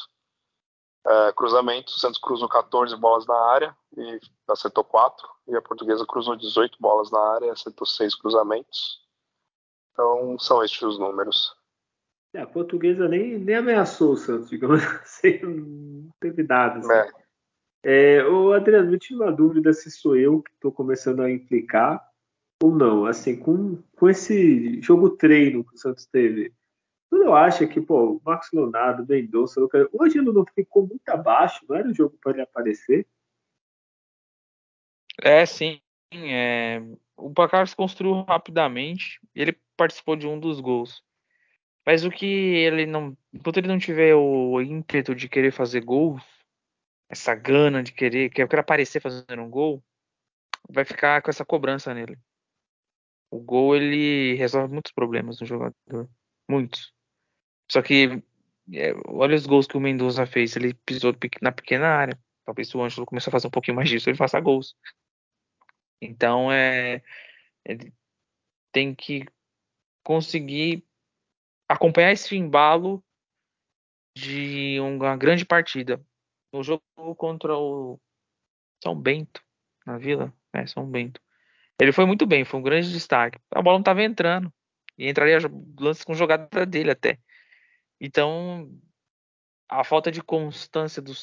É, 1.05 1.33
cruzamentos, 1.33 1.95
o 1.95 1.99
Santos 1.99 2.19
cruzou 2.19 2.47
14 2.47 2.95
bolas 2.95 3.25
na 3.27 3.35
área 3.35 3.75
e 3.97 4.19
acertou 4.47 4.83
4. 4.83 5.27
E 5.49 5.55
a 5.57 5.61
portuguesa 5.61 6.05
cruzou 6.05 6.37
18 6.37 6.77
bolas 6.79 7.11
na 7.11 7.19
área 7.33 7.47
e 7.47 7.49
acertou 7.49 7.85
6 7.85 8.15
cruzamentos. 8.15 9.05
Então, 9.91 10.39
são 10.39 10.63
estes 10.63 10.81
os 10.81 10.97
números. 10.97 11.53
É, 12.33 12.41
a 12.41 12.47
portuguesa 12.47 13.07
nem, 13.09 13.37
nem 13.37 13.55
ameaçou 13.55 14.13
o 14.13 14.17
Santos, 14.17 14.49
digamos 14.49 14.81
assim, 15.03 15.39
não 15.41 16.11
teve 16.21 16.43
nada. 16.43 16.79
Assim. 16.79 16.93
É, 16.93 17.11
É, 17.83 18.25
ô 18.25 18.53
Adriano, 18.53 18.93
eu 18.93 18.99
tinha 18.99 19.19
uma 19.19 19.31
dúvida 19.31 19.73
se 19.73 19.91
sou 19.91 20.15
eu 20.15 20.41
que 20.41 20.51
estou 20.51 20.71
começando 20.71 21.21
a 21.21 21.31
implicar 21.31 22.08
ou 22.61 22.75
não. 22.75 23.05
Assim, 23.05 23.35
com, 23.37 23.81
com 23.95 24.09
esse 24.09 24.81
jogo 24.81 25.11
treino 25.11 25.63
que 25.63 25.75
o 25.75 25.77
Santos 25.77 26.05
teve, 26.05 26.53
tu 27.09 27.17
não 27.17 27.35
acha 27.35 27.67
que, 27.67 27.81
pô, 27.81 28.13
o 28.13 28.21
Marcos 28.23 28.49
Leonardo, 28.51 29.05
Mendonça, 29.07 29.59
hoje 29.93 30.17
ele 30.17 30.31
não 30.31 30.45
ficou 30.45 30.85
muito 30.87 31.07
abaixo, 31.09 31.65
não 31.67 31.75
era 31.75 31.87
um 31.87 31.93
jogo 31.93 32.17
para 32.21 32.33
ele 32.33 32.41
aparecer? 32.41 33.07
É, 35.21 35.45
sim. 35.45 35.81
é, 36.13 36.81
o 37.17 37.31
placar 37.31 37.67
se 37.67 37.75
construiu 37.75 38.21
rapidamente. 38.23 39.19
Ele 39.35 39.57
participou 39.75 40.15
de 40.15 40.27
um 40.27 40.39
dos 40.39 40.59
gols. 40.59 41.03
Mas 41.85 42.05
o 42.05 42.11
que 42.11 42.25
ele 42.25 42.85
não. 42.85 43.17
Enquanto 43.33 43.57
ele 43.57 43.67
não 43.67 43.79
tiver 43.79 44.15
o 44.15 44.61
ímpeto 44.61 45.15
de 45.15 45.27
querer 45.27 45.51
fazer 45.51 45.81
gols, 45.81 46.23
essa 47.09 47.33
gana 47.33 47.81
de 47.81 47.91
querer, 47.91 48.29
que 48.29 48.41
eu 48.41 48.47
quero 48.47 48.61
aparecer 48.61 49.01
fazendo 49.01 49.41
um 49.41 49.49
gol, 49.49 49.83
vai 50.69 50.85
ficar 50.85 51.21
com 51.21 51.29
essa 51.29 51.43
cobrança 51.43 51.93
nele. 51.93 52.17
O 53.31 53.39
gol 53.39 53.75
ele 53.75 54.35
resolve 54.35 54.73
muitos 54.73 54.91
problemas 54.91 55.39
no 55.39 55.45
jogador. 55.45 56.09
Muitos. 56.49 56.93
Só 57.71 57.81
que 57.81 58.23
é, 58.73 58.93
olha 59.07 59.35
os 59.35 59.45
gols 59.45 59.67
que 59.67 59.77
o 59.77 59.79
Mendoza 59.79 60.25
fez. 60.25 60.55
Ele 60.55 60.73
pisou 60.73 61.13
na 61.41 61.51
pequena 61.51 61.87
área. 61.87 62.19
Talvez 62.45 62.73
o 62.73 62.81
Ângelo 62.81 63.05
começar 63.05 63.29
a 63.29 63.33
fazer 63.33 63.47
um 63.47 63.51
pouquinho 63.51 63.75
mais 63.75 63.89
disso, 63.89 64.09
ele 64.09 64.17
faça 64.17 64.39
gols. 64.39 64.75
Então 66.01 66.51
é. 66.51 67.03
Ele 67.65 67.93
tem 68.71 68.95
que 68.95 69.25
conseguir 70.03 70.83
acompanhar 71.67 72.11
esse 72.11 72.35
embalo 72.35 73.03
de 74.15 74.79
uma 74.79 75.15
grande 75.15 75.45
partida. 75.45 76.03
No 76.51 76.63
jogo 76.63 76.83
contra 77.15 77.55
o 77.55 77.99
São 78.83 78.99
Bento, 78.99 79.43
na 79.85 79.97
Vila, 79.97 80.33
é 80.53 80.65
São 80.65 80.89
Bento. 80.89 81.21
Ele 81.79 81.91
foi 81.91 82.05
muito 82.05 82.25
bem, 82.25 82.43
foi 82.43 82.59
um 82.59 82.63
grande 82.63 82.91
destaque. 82.91 83.39
A 83.51 83.61
bola 83.61 83.77
não 83.77 83.81
estava 83.81 84.03
entrando 84.03 84.53
e 84.97 85.09
entraria 85.09 85.37
lances 85.79 86.03
com 86.03 86.13
jogada 86.13 86.65
dele 86.65 86.91
até. 86.91 87.17
Então, 88.01 88.69
a 89.67 89.83
falta 89.83 90.11
de 90.11 90.21
constância 90.21 91.01
do 91.01 91.13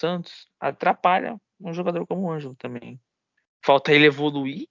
Santos 0.00 0.48
atrapalha 0.58 1.38
um 1.60 1.72
jogador 1.72 2.06
como 2.06 2.22
o 2.22 2.30
Ângelo 2.30 2.54
também. 2.54 3.00
Falta 3.64 3.92
ele 3.92 4.06
evoluir, 4.06 4.68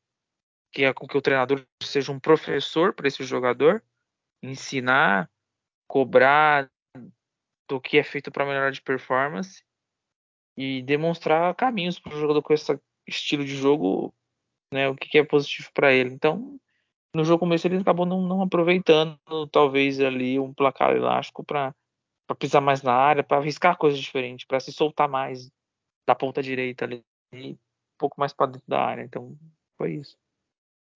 que 0.72 0.84
é 0.84 0.94
com 0.94 1.08
que 1.08 1.18
o 1.18 1.22
treinador 1.22 1.66
seja 1.84 2.12
um 2.12 2.20
professor 2.20 2.94
para 2.94 3.08
esse 3.08 3.24
jogador, 3.24 3.84
ensinar, 4.42 5.30
cobrar 5.88 6.70
do 7.68 7.82
que 7.82 7.98
é 7.98 8.04
feito 8.04 8.32
para 8.32 8.46
melhorar 8.46 8.72
de 8.72 8.82
performance 8.82 9.64
e 10.56 10.82
demonstrar 10.82 11.54
caminhos 11.56 12.00
para 12.00 12.16
o 12.16 12.20
jogador 12.20 12.42
com 12.42 12.54
esse 12.54 12.80
estilo 13.06 13.44
de 13.44 13.56
jogo, 13.56 14.14
né, 14.72 14.89
o 14.89 14.95
que, 14.95 15.18
é 15.18 15.24
positivo 15.24 15.70
para 15.74 15.93
ele. 15.93 16.13
Então, 16.13 16.59
no 17.13 17.24
jogo 17.24 17.39
começo 17.39 17.68
ele 17.68 17.78
acabou 17.78 18.05
não, 18.05 18.22
não 18.22 18.41
aproveitando 18.41 19.18
talvez 19.51 19.99
ali 19.99 20.39
um 20.39 20.53
placar 20.53 20.95
elástico 20.95 21.43
para 21.43 21.74
pisar 22.38 22.61
mais 22.61 22.82
na 22.82 22.93
área, 22.93 23.24
para 23.24 23.38
arriscar 23.38 23.78
coisas 23.78 23.99
diferentes, 23.99 24.45
para 24.45 24.59
se 24.59 24.72
soltar 24.72 25.09
mais 25.09 25.49
da 26.07 26.15
ponta 26.15 26.41
direita 26.41 26.86
ali, 26.86 27.03
um 27.34 27.57
pouco 27.97 28.20
mais 28.20 28.34
para 28.34 28.51
dentro 28.51 28.68
da 28.68 28.82
área. 28.82 29.03
Então, 29.03 29.38
foi 29.78 29.95
isso. 29.95 30.18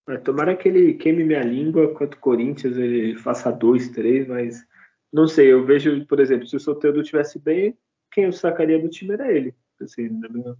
É, 0.09 0.17
tomara 0.17 0.55
que 0.55 0.67
ele 0.67 0.95
queime 0.95 1.24
minha 1.24 1.43
língua 1.43 1.93
quanto 1.93 2.15
o 2.15 2.19
Corinthians 2.19 2.78
ele 2.78 3.15
faça 3.17 3.51
dois, 3.51 3.89
três, 3.89 4.28
mas 4.28 4.65
não 5.11 5.28
sei, 5.28 5.51
eu 5.51 5.65
vejo, 5.65 6.05
por 6.05 6.19
exemplo, 6.19 6.47
se 6.47 6.55
o 6.55 6.59
Soteldo 6.59 7.03
tivesse 7.03 7.38
bem, 7.38 7.78
quem 8.11 8.26
eu 8.26 8.32
sacaria 8.32 8.80
do 8.80 8.89
time 8.89 9.13
era 9.13 9.32
ele, 9.32 9.53
assim, 9.80 10.09
na 10.09 10.30
minha 10.30 10.57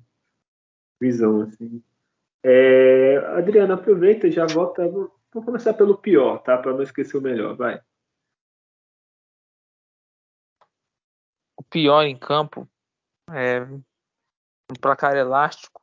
visão, 1.00 1.42
assim. 1.42 1.82
É, 2.44 3.18
Adriano, 3.38 3.74
aproveita 3.74 4.28
e 4.28 4.32
já 4.32 4.46
volta. 4.46 4.88
Vou 4.88 5.12
começar 5.44 5.74
pelo 5.74 5.98
pior, 5.98 6.40
tá? 6.40 6.58
Para 6.58 6.74
não 6.74 6.84
esquecer 6.84 7.18
o 7.18 7.22
melhor, 7.22 7.56
vai. 7.56 7.82
O 11.58 11.64
pior 11.64 12.04
em 12.04 12.18
campo 12.18 12.68
é 13.30 13.62
um 13.62 14.76
placar 14.80 15.16
elástico 15.16 15.82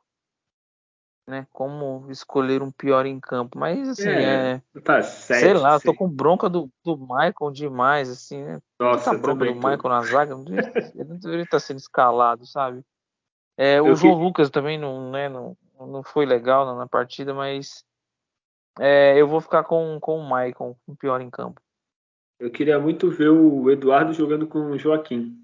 né? 1.29 1.47
Como 1.53 2.07
escolher 2.09 2.61
um 2.61 2.71
pior 2.71 3.05
em 3.05 3.19
campo. 3.19 3.57
Mas 3.57 3.87
assim, 3.87 4.09
é. 4.09 4.61
é 4.75 4.79
tá, 4.81 5.01
sete, 5.03 5.41
sei 5.41 5.53
lá, 5.53 5.75
eu 5.75 5.79
tô 5.79 5.93
com 5.93 6.09
bronca 6.09 6.49
do, 6.49 6.69
do 6.83 6.97
Michael 6.97 7.51
demais, 7.53 8.09
assim, 8.09 8.43
né? 8.43 8.59
Nossa, 8.79 9.11
Essa 9.11 9.19
bronca 9.19 9.45
do 9.45 9.53
tô. 9.53 9.69
Michael 9.69 9.89
na 9.89 10.01
zaga, 10.01 10.33
ele 10.33 11.03
não 11.07 11.17
deveria 11.17 11.43
estar 11.43 11.59
sendo 11.59 11.77
escalado, 11.77 12.45
sabe? 12.45 12.81
É, 13.55 13.81
o 13.81 13.95
João 13.95 14.17
que... 14.17 14.23
Lucas 14.23 14.49
também 14.49 14.77
não, 14.77 15.11
né, 15.11 15.29
não, 15.29 15.55
não 15.87 16.03
foi 16.03 16.25
legal 16.25 16.75
na 16.75 16.87
partida, 16.87 17.33
mas 17.33 17.83
é, 18.79 19.19
eu 19.19 19.27
vou 19.27 19.41
ficar 19.41 19.63
com, 19.63 19.99
com 19.99 20.19
o 20.19 20.23
Michael, 20.23 20.77
o 20.87 20.95
pior 20.95 21.21
em 21.21 21.29
campo. 21.29 21.61
Eu 22.39 22.51
queria 22.51 22.79
muito 22.79 23.09
ver 23.09 23.29
o 23.29 23.69
Eduardo 23.69 24.13
jogando 24.13 24.47
com 24.47 24.71
o 24.71 24.77
Joaquim. 24.77 25.35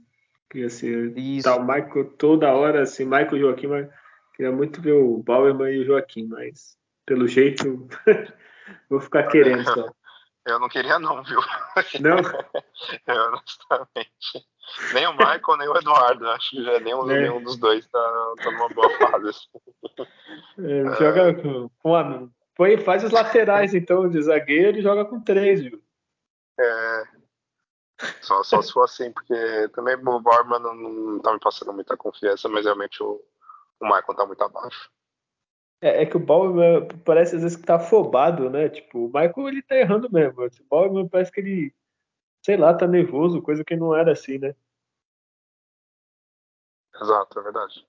Que 0.49 0.63
assim, 0.63 1.13
Isso. 1.15 1.43
tá 1.43 1.55
o 1.55 1.61
Michael 1.61 2.11
toda 2.17 2.53
hora, 2.53 2.83
assim, 2.83 3.03
Michael 3.03 3.35
e 3.35 3.39
Joaquim, 3.39 3.67
mas 3.67 3.89
Queria 4.35 4.51
muito 4.51 4.81
ver 4.81 4.91
o 4.91 5.23
Bauerman 5.23 5.73
e 5.73 5.79
o 5.79 5.85
Joaquim, 5.85 6.27
mas 6.27 6.77
pelo 7.05 7.25
jeito 7.25 7.87
vou 8.89 8.99
ficar 8.99 9.23
querendo 9.27 9.63
só. 9.63 9.94
Eu 10.45 10.59
não 10.59 10.69
queria 10.69 10.99
não, 10.99 11.23
viu? 11.23 11.39
Não? 12.01 12.17
eu, 13.07 13.23
honestamente. 13.27 14.47
Nem 14.93 15.07
o 15.07 15.13
Michael, 15.13 15.57
nem 15.57 15.67
o 15.67 15.77
Eduardo. 15.77 16.29
Acho 16.29 16.51
que 16.51 16.63
já 16.63 16.79
nenhum, 16.79 17.09
é. 17.09 17.21
nenhum 17.21 17.41
dos 17.41 17.57
dois 17.57 17.87
tá, 17.87 18.33
tá 18.43 18.51
numa 18.51 18.69
boa 18.69 18.89
fase. 18.97 19.29
Assim. 19.29 19.49
É, 20.59 20.95
joga 20.97 21.33
com, 21.33 21.69
com 21.81 21.95
a, 21.95 22.27
põe, 22.55 22.77
faz 22.77 23.03
os 23.03 23.11
laterais, 23.11 23.73
então, 23.73 24.07
de 24.09 24.21
zagueiro 24.21 24.77
e 24.77 24.83
joga 24.83 25.05
com 25.05 25.19
três, 25.19 25.61
viu? 25.61 25.81
É. 26.59 27.03
Só, 28.21 28.43
só 28.43 28.61
se 28.61 28.73
for 28.73 28.83
assim, 28.83 29.11
porque 29.11 29.69
também 29.69 29.95
o 29.95 30.19
Bauerman 30.19 30.59
não, 30.59 30.75
não 30.75 31.19
tá 31.19 31.33
me 31.33 31.39
passando 31.39 31.73
muita 31.73 31.95
confiança, 31.95 32.49
mas 32.49 32.65
realmente 32.65 33.01
o, 33.01 33.21
o 33.79 33.85
Michael 33.85 34.15
tá 34.15 34.25
muito 34.25 34.43
abaixo. 34.43 34.91
É, 35.81 36.03
é 36.03 36.05
que 36.05 36.17
o 36.17 36.19
Bauerman 36.19 36.87
parece 37.03 37.35
às 37.35 37.41
vezes 37.41 37.57
que 37.57 37.65
tá 37.65 37.75
afobado, 37.75 38.49
né? 38.49 38.69
Tipo, 38.69 39.05
o 39.05 39.07
Michael 39.07 39.47
ele 39.49 39.61
tá 39.61 39.75
errando 39.75 40.11
mesmo. 40.11 40.43
O 40.43 40.49
Bauerman 40.69 41.07
parece 41.07 41.31
que 41.31 41.41
ele, 41.41 41.75
sei 42.43 42.57
lá, 42.57 42.73
tá 42.73 42.87
nervoso, 42.87 43.41
coisa 43.41 43.63
que 43.63 43.75
não 43.75 43.95
era 43.95 44.11
assim, 44.11 44.37
né? 44.37 44.55
Exato, 47.01 47.39
é 47.39 47.43
verdade. 47.43 47.85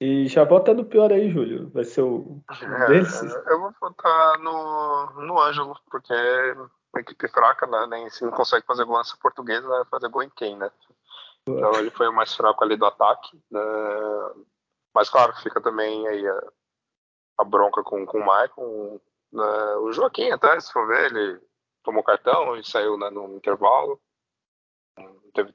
E 0.00 0.28
já 0.28 0.44
bota 0.44 0.72
no 0.72 0.84
pior 0.84 1.12
aí, 1.12 1.28
Júlio. 1.30 1.70
Vai 1.70 1.84
ser 1.84 2.02
o 2.02 2.40
é, 2.50 2.86
deles? 2.86 3.20
Eu 3.22 3.60
vou 3.60 3.72
votar 3.80 4.38
no, 4.38 5.10
no 5.22 5.40
Ângelo, 5.40 5.76
porque 5.90 6.12
é 6.12 6.54
uma 6.54 7.00
equipe 7.00 7.28
fraca, 7.28 7.66
né? 7.66 7.86
Nem 7.88 8.08
se 8.08 8.24
não 8.24 8.30
consegue 8.30 8.64
fazer 8.64 8.84
gol 8.84 8.98
nessa 8.98 9.16
portuguesa, 9.20 9.66
vai 9.66 9.84
fazer 9.86 10.08
gol 10.08 10.22
em 10.22 10.30
quem, 10.30 10.56
né? 10.56 10.70
Então 11.42 11.74
ele 11.74 11.90
foi 11.90 12.08
o 12.08 12.12
mais 12.12 12.34
fraco 12.34 12.62
ali 12.62 12.76
do 12.76 12.86
ataque. 12.86 13.42
Né? 13.50 13.60
Mas 14.94 15.10
claro, 15.10 15.34
fica 15.36 15.60
também 15.60 16.06
aí 16.06 16.26
a, 16.26 16.42
a 17.38 17.44
bronca 17.44 17.82
com, 17.82 18.04
com 18.04 18.18
o 18.18 18.26
Maicon. 18.26 19.00
Né? 19.32 19.76
O 19.76 19.92
Joaquim 19.92 20.30
até, 20.30 20.58
se 20.60 20.72
for 20.72 20.86
ver, 20.86 21.12
ele 21.12 21.40
tomou 21.82 22.02
cartão 22.02 22.56
e 22.56 22.64
saiu 22.64 22.98
né, 22.98 23.08
no 23.10 23.36
intervalo. 23.36 24.00
Não 24.98 25.30
teve 25.32 25.54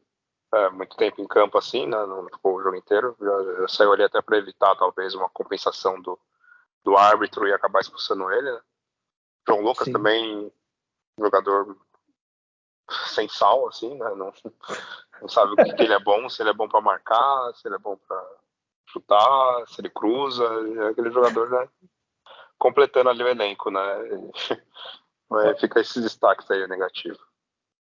é, 0.54 0.70
muito 0.70 0.96
tempo 0.96 1.22
em 1.22 1.28
campo 1.28 1.58
assim, 1.58 1.86
né? 1.86 2.06
não 2.06 2.26
ficou 2.26 2.56
o 2.56 2.64
jogo 2.64 2.78
inteiro. 2.78 3.16
Já, 3.20 3.44
já 3.62 3.68
saiu 3.68 3.94
ali 3.94 4.04
até 4.04 4.22
para 4.22 4.38
evitar 4.38 4.76
talvez 4.76 5.14
uma 5.14 5.30
compensação 5.30 6.02
do, 6.02 6.18
do 6.84 6.98
árbitro 6.98 7.48
e 7.48 7.54
acabar 7.54 7.82
expulsando 7.82 8.32
ele. 8.32 8.52
Né? 8.52 8.62
João 9.48 9.62
Lucas 9.62 9.86
Sim. 9.86 9.92
também, 9.92 10.52
jogador 11.20 11.78
sem 13.08 13.28
sal, 13.28 13.68
assim, 13.68 13.94
né? 13.98 14.10
Não, 14.16 14.34
não 15.22 15.28
sabe 15.28 15.54
o 15.54 15.56
que, 15.56 15.74
que 15.74 15.84
ele 15.84 15.94
é 15.94 16.00
bom, 16.00 16.30
se 16.30 16.42
ele 16.42 16.50
é 16.50 16.54
bom 16.54 16.68
para 16.68 16.82
marcar, 16.82 17.54
se 17.56 17.68
ele 17.68 17.76
é 17.76 17.80
bom 17.80 17.98
para 17.98 18.43
chutar, 18.88 19.68
se 19.68 19.82
ele 19.82 19.90
cruza, 19.90 20.44
é 20.44 20.90
aquele 20.90 21.12
jogador 21.12 21.50
né, 21.50 21.68
completando 22.58 23.10
ali 23.10 23.24
o 23.24 23.28
elenco, 23.28 23.70
né? 23.70 23.82
Fica 25.60 25.80
esses 25.80 26.02
destaques 26.02 26.50
aí 26.52 26.68
negativo. 26.68 27.18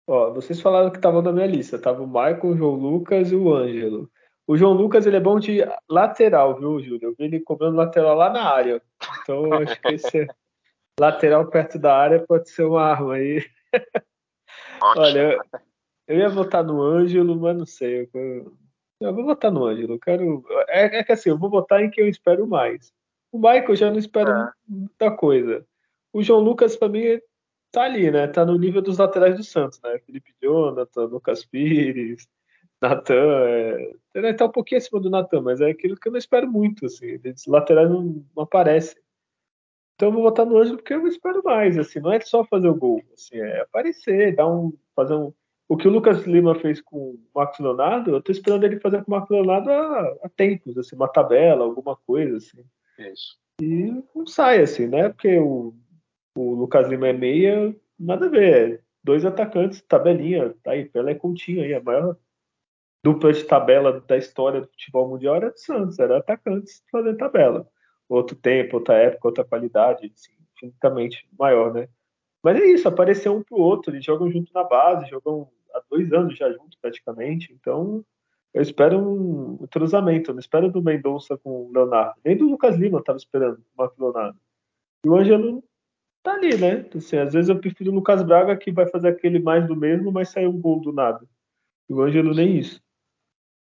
Ó, 0.08 0.32
vocês 0.32 0.62
falaram 0.62 0.92
que 0.92 0.98
estavam 0.98 1.22
na 1.22 1.32
minha 1.32 1.48
lista, 1.48 1.80
tava 1.80 2.04
o 2.04 2.08
Michael, 2.08 2.46
o 2.46 2.58
João 2.58 2.76
Lucas 2.76 3.32
e 3.32 3.36
o 3.36 3.54
Ângelo. 3.54 4.10
O 4.48 4.56
João 4.56 4.74
Lucas 4.74 5.08
ele 5.08 5.18
é 5.18 5.20
bom 5.20 5.40
de 5.40 5.62
lateral, 5.90 6.56
viu, 6.60 6.80
Júlio? 6.80 7.10
Eu 7.10 7.16
vi 7.18 7.26
ele 7.26 7.40
cobrando 7.40 7.78
lateral 7.78 8.16
lá 8.16 8.30
na 8.30 8.44
área. 8.44 8.82
Então 9.22 9.48
eu 9.48 9.54
acho 9.56 9.82
que 9.82 9.94
esse 9.94 10.28
lateral 11.00 11.48
perto 11.48 11.80
da 11.80 11.98
área 11.98 12.24
pode 12.24 12.50
ser 12.50 12.64
uma 12.64 12.84
arma 12.84 13.16
aí. 13.16 13.44
Olha, 14.82 15.40
eu 16.08 16.18
ia 16.18 16.30
votar 16.30 16.64
no 16.64 16.82
Ângelo, 16.82 17.36
mas 17.36 17.58
não 17.58 17.66
sei. 17.66 18.08
Eu, 18.14 18.56
eu 19.08 19.14
vou 19.16 19.26
votar 19.26 19.52
no 19.52 19.66
Ângelo. 19.66 19.94
Eu 19.94 20.00
quero. 20.00 20.46
É, 20.68 21.00
é, 21.00 21.04
que 21.04 21.12
assim, 21.12 21.30
eu 21.30 21.38
vou 21.38 21.50
votar 21.50 21.84
em 21.84 21.90
quem 21.90 22.04
eu 22.04 22.10
espero 22.10 22.48
mais. 22.48 22.94
O 23.32 23.38
Michael 23.38 23.76
já 23.76 23.92
não 23.92 23.98
espero 23.98 24.32
é. 24.32 24.52
muita 24.68 25.12
coisa. 25.12 25.66
O 26.14 26.24
João 26.24 26.40
Lucas, 26.40 26.78
para 26.78 26.90
mim, 26.90 27.20
tá 27.72 27.84
ali, 27.84 28.10
né? 28.10 28.28
Tá 28.28 28.46
no 28.46 28.58
nível 28.58 28.82
dos 28.82 28.98
laterais 28.98 29.36
do 29.36 29.44
Santos, 29.44 29.80
né? 29.82 30.00
Felipe 30.06 30.34
Jonathan, 30.42 31.06
Lucas 31.06 31.46
Pires, 31.46 32.28
Natan. 32.82 33.48
É... 33.48 33.94
Ele 34.14 34.34
tá 34.34 34.46
um 34.46 34.52
pouquinho 34.52 34.80
acima 34.80 35.00
do 35.00 35.10
Natan, 35.10 35.42
mas 35.42 35.62
é 35.62 35.70
aquilo 35.70 35.98
que 35.98 36.08
eu 36.08 36.12
não 36.12 36.20
espero 36.20 36.50
muito, 36.50 36.86
assim. 36.86 37.20
Os 37.36 37.46
laterais 37.46 37.90
não, 37.90 38.24
não 38.36 38.44
aparecem. 38.44 39.02
Então 39.96 40.10
eu 40.10 40.14
vou 40.14 40.24
votar 40.24 40.46
no 40.46 40.58
Ângelo 40.58 40.78
porque 40.78 40.94
eu 40.94 41.08
espero 41.08 41.42
mais, 41.44 41.78
assim. 41.78 42.00
Não 42.00 42.12
é 42.12 42.20
só 42.20 42.44
fazer 42.46 42.68
o 42.68 42.76
gol, 42.76 43.02
assim, 43.14 43.38
é 43.38 43.62
aparecer, 43.62 44.36
dar 44.36 44.48
um, 44.48 44.74
fazer 44.96 45.16
um 45.16 45.34
o 45.68 45.76
que 45.76 45.88
o 45.88 45.92
Lucas 45.92 46.26
Lima 46.26 46.56
fez 46.56 46.80
com 46.82 46.98
o 46.98 47.20
Marcos 47.34 47.60
Leonardo, 47.60 48.12
eu 48.12 48.22
tô 48.22 48.32
esperando 48.32 48.64
ele 48.64 48.80
fazer 48.80 49.04
com 49.04 49.12
o 49.12 49.16
Marcos 49.16 49.32
Leonardo 49.32 49.72
há, 49.72 50.16
há 50.24 50.30
tempos, 50.30 50.78
assim, 50.78 50.96
uma 50.96 51.08
tabela, 51.08 51.64
alguma 51.64 51.96
coisa, 51.96 52.38
assim. 52.38 52.64
Isso. 53.00 53.38
E 53.62 54.04
não 54.14 54.28
sai, 54.28 54.62
assim, 54.62 54.88
né? 54.88 55.10
Porque 55.10 55.40
o, 55.40 55.74
o 56.36 56.54
Lucas 56.54 56.88
Lima 56.88 57.08
é 57.08 57.14
meia, 57.14 57.76
nada 58.00 58.28
a 58.28 58.30
ver. 58.30 58.84
Dois 59.04 59.26
atacantes, 59.26 59.82
tabelinha, 59.82 60.54
tá 60.64 60.72
aí, 60.72 60.86
Pelé 60.86 61.14
e 61.14 61.16
Coutinho 61.16 61.64
aí, 61.64 61.74
a 61.74 61.82
maior 61.82 62.18
dupla 63.04 63.32
de 63.32 63.44
tabela 63.44 64.02
da 64.02 64.18
história 64.18 64.62
do 64.62 64.68
futebol 64.68 65.08
mundial 65.08 65.36
era 65.36 65.52
do 65.52 65.60
Santos, 65.60 66.00
era 66.00 66.18
atacantes 66.18 66.84
fazendo 66.92 67.18
tabela. 67.18 67.68
Outro 68.10 68.36
tempo, 68.36 68.78
outra 68.78 68.96
época, 68.96 69.28
outra 69.28 69.44
qualidade, 69.44 70.12
assim, 70.14 70.34
infinitamente 70.56 71.28
maior, 71.38 71.74
né? 71.74 71.88
Mas 72.44 72.60
é 72.60 72.66
isso, 72.66 72.88
apareceu 72.88 73.36
um 73.36 73.44
pro 73.44 73.58
outro, 73.58 73.92
eles 73.92 74.04
jogam 74.04 74.30
junto 74.32 74.52
na 74.54 74.64
base, 74.64 75.10
jogam 75.10 75.50
há 75.76 75.82
dois 75.90 76.12
anos 76.14 76.38
já 76.38 76.52
juntos 76.52 76.78
praticamente, 76.82 77.54
então 77.54 78.04
eu 78.54 78.62
espero 78.62 78.98
um, 78.98 79.68
cruzamento, 79.68 80.32
eu 80.32 80.36
não 80.36 80.40
espero 80.40 80.72
do 80.72 80.82
Mendonça 80.82 81.38
com 81.38 81.66
o 81.66 81.72
Leonardo, 81.74 82.16
nem 82.24 82.38
do 82.38 82.48
Lucas 82.48 82.78
Lima 82.78 83.00
eu 83.00 83.04
tava 83.04 83.18
esperando 83.18 83.58
o 83.58 83.78
Marco 83.78 84.02
Leonardo. 84.02 84.40
E 85.04 85.10
o 85.10 85.16
Ângelo 85.16 85.64
tá 86.24 86.34
ali, 86.34 86.58
né? 86.58 86.90
Assim, 86.96 87.18
às 87.18 87.34
vezes 87.34 87.50
eu 87.50 87.60
prefiro 87.60 87.92
o 87.92 87.96
Lucas 87.96 88.24
Braga 88.24 88.56
que 88.56 88.72
vai 88.72 88.88
fazer 88.88 89.10
aquele 89.10 89.40
mais 89.40 89.68
do 89.68 89.76
mesmo, 89.76 90.12
mas 90.12 90.30
saiu 90.30 90.50
um 90.50 90.60
gol 90.60 90.80
do 90.80 90.94
nada. 90.94 91.28
E 91.90 91.94
o 91.94 92.02
Ângelo 92.02 92.34
nem 92.34 92.58
isso. 92.58 92.82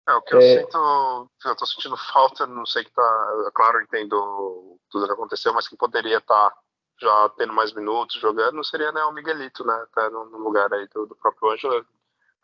É, 0.09 0.15
o 0.15 0.23
que 0.23 0.35
eu 0.35 0.39
é... 0.39 0.61
sinto, 0.61 1.31
eu 1.45 1.57
tô 1.57 1.67
sentindo 1.67 1.97
falta, 1.97 2.47
não 2.47 2.65
sei 2.65 2.85
que 2.85 2.93
tá, 2.93 3.51
claro, 3.55 3.83
entendo 3.83 4.79
tudo 4.91 5.07
que 5.07 5.13
aconteceu, 5.13 5.53
mas 5.53 5.67
que 5.67 5.77
poderia 5.77 6.19
estar 6.19 6.51
tá 6.51 6.57
já 7.01 7.29
tendo 7.37 7.53
mais 7.53 7.73
minutos 7.73 8.21
jogando, 8.21 8.63
seria 8.65 8.93
né, 8.93 9.03
o 9.05 9.13
Miguelito, 9.13 9.67
né, 9.67 9.87
no, 10.13 10.27
no 10.27 10.39
lugar 10.39 10.73
aí 10.73 10.87
do, 10.89 11.07
do 11.07 11.17
próprio 11.17 11.51
Ângelo. 11.51 11.87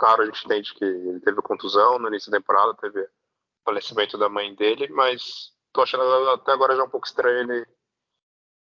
Claro, 0.00 0.22
a 0.22 0.24
gente 0.24 0.46
entende 0.46 0.72
que 0.72 0.82
ele 0.82 1.20
teve 1.20 1.42
contusão 1.42 1.98
no 1.98 2.08
início 2.08 2.30
da 2.30 2.38
temporada, 2.38 2.72
teve 2.80 3.02
o 3.02 3.08
falecimento 3.66 4.16
da 4.16 4.30
mãe 4.30 4.54
dele, 4.54 4.88
mas 4.88 5.52
tô 5.74 5.82
achando 5.82 6.02
até 6.30 6.52
agora 6.52 6.74
já 6.74 6.82
um 6.82 6.88
pouco 6.88 7.06
estranho 7.06 7.40
ele, 7.40 7.66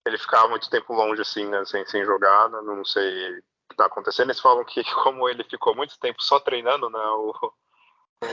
ele 0.04 0.18
ficar 0.18 0.48
muito 0.48 0.68
tempo 0.68 0.92
longe, 0.92 1.22
assim, 1.22 1.46
né, 1.46 1.64
sem, 1.64 1.86
sem 1.86 2.04
jogar, 2.04 2.50
né, 2.50 2.60
não 2.62 2.84
sei 2.84 3.38
o 3.38 3.42
que 3.70 3.76
tá 3.76 3.86
acontecendo. 3.86 4.30
Eles 4.30 4.40
falam 4.40 4.64
que 4.64 4.82
como 5.04 5.28
ele 5.28 5.44
ficou 5.44 5.76
muito 5.76 5.96
tempo 6.00 6.20
só 6.20 6.40
treinando, 6.40 6.90
né, 6.90 6.98
o, 6.98 7.52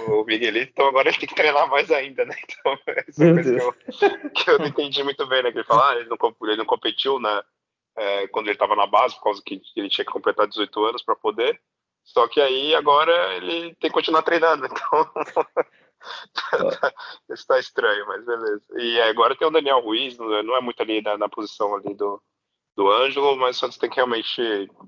o 0.08 0.24
Miguelito, 0.26 0.72
então 0.72 0.88
agora 0.88 1.10
ele 1.10 1.20
tem 1.20 1.30
que 1.30 1.36
treinar 1.36 1.70
mais 1.70 1.92
ainda, 1.92 2.26
né? 2.26 2.36
Então, 2.42 2.80
essa 2.88 3.24
é 3.24 3.34
coisa 3.34 3.54
que 3.54 4.06
eu, 4.06 4.32
que 4.32 4.50
eu, 4.50 4.58
não 4.58 4.66
entendi 4.66 5.04
muito 5.04 5.28
bem, 5.28 5.44
né? 5.44 5.52
Que 5.52 5.60
ele 5.60 5.68
fala, 5.68 5.92
ah, 5.92 5.96
ele, 5.96 6.10
não, 6.10 6.18
ele 6.42 6.58
não 6.58 6.66
competiu 6.66 7.20
né, 7.20 7.44
é, 7.96 8.28
quando 8.30 8.48
ele 8.48 8.56
estava 8.56 8.76
na 8.76 8.88
base, 8.88 9.14
por 9.14 9.26
causa 9.26 9.44
que 9.46 9.62
ele 9.76 9.90
tinha 9.90 10.04
que 10.04 10.12
completar 10.12 10.48
18 10.48 10.86
anos 10.86 11.04
para 11.04 11.16
poder. 11.16 11.62
Só 12.04 12.28
que 12.28 12.42
aí 12.42 12.74
agora 12.74 13.36
ele 13.36 13.76
tem 13.76 13.90
que 13.90 13.92
continuar 13.92 14.24
treinando, 14.24 14.66
então. 14.68 15.12
Isso 17.30 17.46
tá 17.46 17.60
estranho, 17.60 18.08
mas 18.08 18.26
beleza. 18.26 18.64
E 18.78 19.02
agora 19.02 19.36
tem 19.36 19.48
o 19.48 19.52
Daniel 19.52 19.82
Ruiz, 19.82 20.18
não 20.18 20.56
é 20.56 20.62
muito 20.62 20.82
ali 20.82 21.02
na, 21.02 21.18
na 21.18 21.30
posição 21.30 21.76
ali 21.76 21.94
do, 21.94 22.22
do 22.76 22.90
Ângelo, 22.90 23.36
mas 23.36 23.58
o 23.58 23.60
Santos 23.60 23.78
tem 23.78 23.90
que 23.90 23.98
realmente 23.98 24.42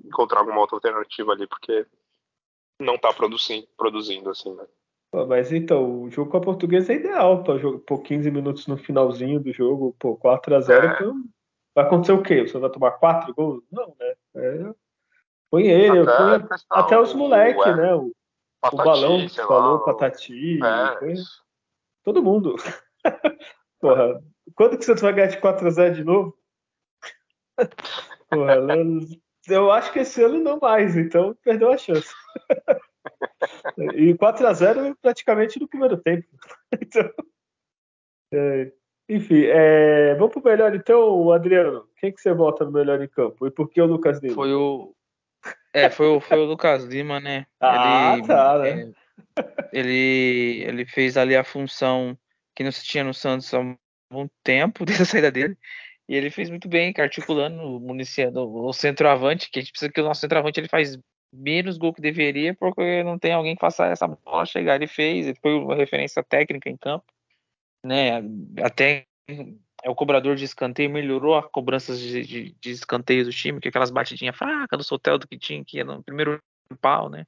encontrar 0.06 0.40
alguma 0.40 0.62
outra 0.62 0.78
alternativa 0.78 1.34
ali, 1.34 1.46
porque 1.48 1.86
não 2.80 2.98
tá 2.98 3.14
produzindo, 3.14 3.68
produzindo 3.78 4.30
assim, 4.30 4.54
né? 4.56 4.66
Mas 5.28 5.52
então, 5.52 6.04
o 6.04 6.10
jogo 6.10 6.32
com 6.32 6.38
a 6.38 6.42
portuguesa 6.42 6.94
é 6.94 6.96
ideal 6.96 7.44
para 7.44 7.60
pôr 7.80 8.02
15 8.02 8.32
minutos 8.32 8.66
no 8.66 8.78
finalzinho 8.78 9.42
do 9.42 9.52
jogo, 9.52 9.94
pô, 10.00 10.18
4x0. 10.18 10.70
É. 10.72 10.96
Então, 10.96 11.16
vai 11.76 11.86
acontecer 11.86 12.14
o 12.14 12.24
quê? 12.24 12.48
Você 12.48 12.58
vai 12.58 12.70
tomar 12.70 12.92
4 12.92 13.34
gols? 13.34 13.62
Não, 13.70 13.94
né? 14.00 14.14
É, 14.36 14.74
põe 15.52 15.68
ele, 15.68 16.00
até, 16.00 16.40
põe, 16.40 16.58
até 16.70 17.00
os 17.00 17.14
moleques, 17.14 17.78
né? 17.78 17.94
O, 17.94 18.12
Patati, 18.62 18.76
o 18.76 18.84
balão 18.84 19.28
que 19.28 19.36
falou, 19.36 19.78
lá, 19.78 19.86
Patati, 19.86 20.60
é, 20.64 20.96
põe, 20.96 21.16
todo 22.04 22.24
mundo. 22.24 22.56
Porra, 23.80 24.24
quando 24.56 24.78
que 24.78 24.86
você 24.86 24.96
vai 24.96 25.14
ganhar 25.14 25.28
de 25.28 25.38
4x0 25.38 25.94
de 25.94 26.04
novo? 26.04 26.38
Porra, 28.30 28.56
eu 29.48 29.72
acho 29.72 29.92
que 29.92 30.00
esse 30.00 30.24
ano 30.24 30.40
não 30.40 30.58
mais, 30.60 30.96
então 30.96 31.36
perdeu 31.44 31.72
a 31.72 31.78
chance. 31.78 32.10
E 33.96 34.16
4 34.16 34.48
a 34.48 34.54
0 34.54 34.98
praticamente 35.02 35.60
no 35.60 35.68
primeiro 35.68 35.98
tempo. 35.98 36.28
Então, 36.80 37.10
é, 38.34 38.72
enfim, 39.10 39.44
é, 39.46 40.16
vamos 40.16 40.32
pro 40.32 40.44
melhor 40.44 40.74
então, 40.74 41.32
Adriano. 41.32 41.88
Quem 41.98 42.14
que 42.14 42.22
você 42.22 42.34
vota 42.34 42.64
no 42.64 42.72
melhor 42.72 43.02
em 43.02 43.08
campo? 43.08 43.46
E 43.46 43.52
por 43.52 43.70
que 43.70 43.82
o 43.82 43.86
Lucas 43.86 44.22
Lima? 44.22 44.36
Foi 44.36 44.54
o. 44.54 44.96
É, 45.74 45.90
foi 45.90 46.08
o, 46.08 46.20
foi 46.20 46.38
o 46.38 46.46
Lucas 46.46 46.84
Lima, 46.84 47.20
né? 47.20 47.46
Ah, 47.60 48.16
ele, 48.18 48.28
tá, 48.28 48.60
né? 48.60 48.92
É, 49.38 49.70
ele, 49.72 50.64
ele 50.68 50.86
fez 50.86 51.18
ali 51.18 51.36
a 51.36 51.44
função 51.44 52.18
que 52.56 52.64
não 52.64 52.72
se 52.72 52.84
tinha 52.84 53.04
no 53.04 53.14
Santos 53.14 53.54
há 53.54 53.60
um 53.60 54.28
tempo, 54.44 54.84
desde 54.86 55.04
a 55.04 55.06
saída 55.06 55.32
dele. 55.32 55.58
E 56.10 56.16
ele 56.16 56.30
fez 56.30 56.50
muito 56.50 56.68
bem, 56.68 56.94
articulando, 56.98 57.80
municiando 57.80 58.42
o 58.42 58.74
centroavante, 58.74 59.50
que 59.50 59.60
a 59.60 59.62
gente 59.62 59.72
precisa 59.72 59.92
que 59.92 60.02
o 60.02 60.04
nosso 60.04 60.20
centroavante 60.20 60.60
ele 60.60 60.68
faz 60.68 61.00
menos 61.34 61.78
gol 61.78 61.94
que 61.94 62.02
deveria, 62.02 62.54
porque 62.54 63.02
não 63.04 63.18
tem 63.18 63.32
alguém 63.32 63.56
que 63.56 63.62
faça 63.62 63.86
essa 63.86 64.08
bola 64.08 64.46
chegar. 64.46 64.76
Ele 64.76 64.88
fez, 64.88 65.28
ele 65.28 65.40
foi 65.42 65.54
uma 65.54 65.76
referência 65.76 66.22
técnica 66.22 66.70
em 66.70 66.76
campo, 66.76 67.06
né? 67.86 68.22
Até 68.62 69.06
é 69.84 69.90
o 69.90 69.96
cobrador 69.96 70.36
de 70.36 70.46
escanteio 70.46 70.90
melhorou 70.90 71.36
a 71.36 71.44
cobranças 71.48 72.00
de, 72.00 72.24
de, 72.24 72.56
de 72.60 72.72
escanteio 72.72 73.26
do 73.26 73.32
time, 73.32 73.60
que 73.60 73.68
aquelas 73.70 73.92
batidinhas 73.92 74.36
fracas 74.36 74.78
do 74.78 74.84
Soteldo 74.84 75.28
que 75.28 75.38
tinha 75.38 75.64
que 75.64 75.78
ia 75.78 75.84
no 75.84 76.04
primeiro 76.04 76.42
pau, 76.80 77.10
né? 77.10 77.26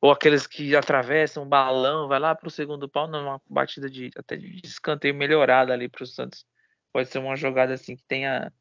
Ou 0.00 0.10
aqueles 0.10 0.46
que 0.46 0.74
atravessam 0.74 1.42
o 1.42 1.46
balão, 1.46 2.08
vai 2.08 2.18
lá 2.18 2.34
para 2.34 2.48
o 2.48 2.50
segundo 2.50 2.88
pau, 2.88 3.06
não, 3.06 3.22
uma 3.24 3.42
batida 3.48 3.88
de 3.88 4.10
até 4.16 4.36
de 4.36 4.60
escanteio 4.64 5.14
melhorada 5.14 5.72
ali 5.72 5.88
para 5.88 6.02
o 6.02 6.06
Santos. 6.06 6.44
Pode 6.92 7.08
ser 7.08 7.18
uma 7.18 7.36
jogada 7.36 7.74
assim 7.74 7.96
que 7.96 8.02
tenha 8.08 8.52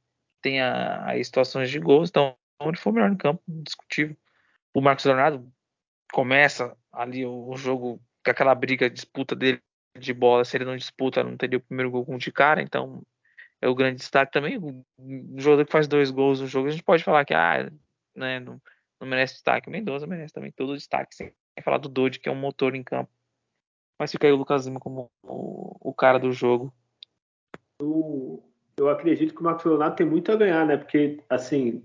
tenha 0.42 1.04
aí 1.06 1.24
situações 1.24 1.70
de 1.70 1.80
gols, 1.80 2.10
então 2.10 2.36
ele 2.62 2.78
foi 2.78 2.92
o 2.92 2.96
melhor 2.96 3.12
em 3.12 3.18
campo, 3.18 3.42
discutível 3.48 4.16
o 4.74 4.82
Marcos 4.82 5.06
Leonardo 5.06 5.52
começa 6.12 6.76
ali 6.92 7.26
o, 7.26 7.56
jogo 7.56 8.02
com 8.24 8.32
aquela 8.32 8.54
briga, 8.56 8.90
disputa 8.90 9.36
dele 9.36 9.62
de 9.98 10.14
bola, 10.14 10.46
se 10.46 10.58
ele 10.58 10.66
não 10.66 10.78
disputa, 10.78 11.24
não 11.24 11.36
teria 11.36 11.58
o 11.58 11.62
primeiro 11.62 11.92
gol 11.92 12.06
com 12.06 12.18
de 12.18 12.32
cara, 12.32 12.62
então 12.62 13.04
é 13.62 13.68
o 13.68 13.76
grande 13.76 13.98
destaque 13.98 14.32
também. 14.32 14.58
O 14.58 14.84
jogador 15.38 15.66
que 15.66 15.72
faz 15.72 15.88
dois 15.88 16.12
gols 16.12 16.40
no 16.42 16.48
jogo, 16.48 16.68
a 16.68 16.72
gente 16.72 16.84
pode 16.84 17.04
falar 17.04 17.26
que 17.26 17.34
ah, 17.34 17.70
né, 18.16 18.40
não, 18.40 18.62
não 19.00 19.08
merece 19.08 19.34
destaque. 19.34 19.68
O 19.68 19.72
Mendoza 19.72 20.08
merece 20.08 20.34
também 20.34 20.52
todo 20.52 20.72
o 20.72 20.78
destaque, 20.78 21.16
sem 21.16 21.34
falar 21.64 21.78
do 21.78 21.90
Dodge, 21.90 22.20
que 22.20 22.30
é 22.30 22.32
um 22.32 22.36
motor 22.36 22.74
em 22.74 22.84
campo. 22.84 23.12
Mas 24.00 24.12
fica 24.12 24.26
aí 24.28 24.34
o 24.34 24.38
Lucas 24.38 24.66
Lima 24.66 24.80
como 24.80 25.12
o, 25.24 25.90
o 25.90 25.94
cara 25.94 26.18
do 26.18 26.32
jogo. 26.32 26.74
Eu, 27.82 28.42
eu 28.78 28.90
acredito 28.90 29.34
que 29.34 29.42
o 29.42 29.44
Marcos 29.44 29.66
Leonardo 29.66 29.98
tem 29.98 30.08
muito 30.08 30.32
a 30.32 30.38
ganhar, 30.38 30.66
né? 30.66 30.78
Porque, 30.78 31.22
assim, 31.30 31.84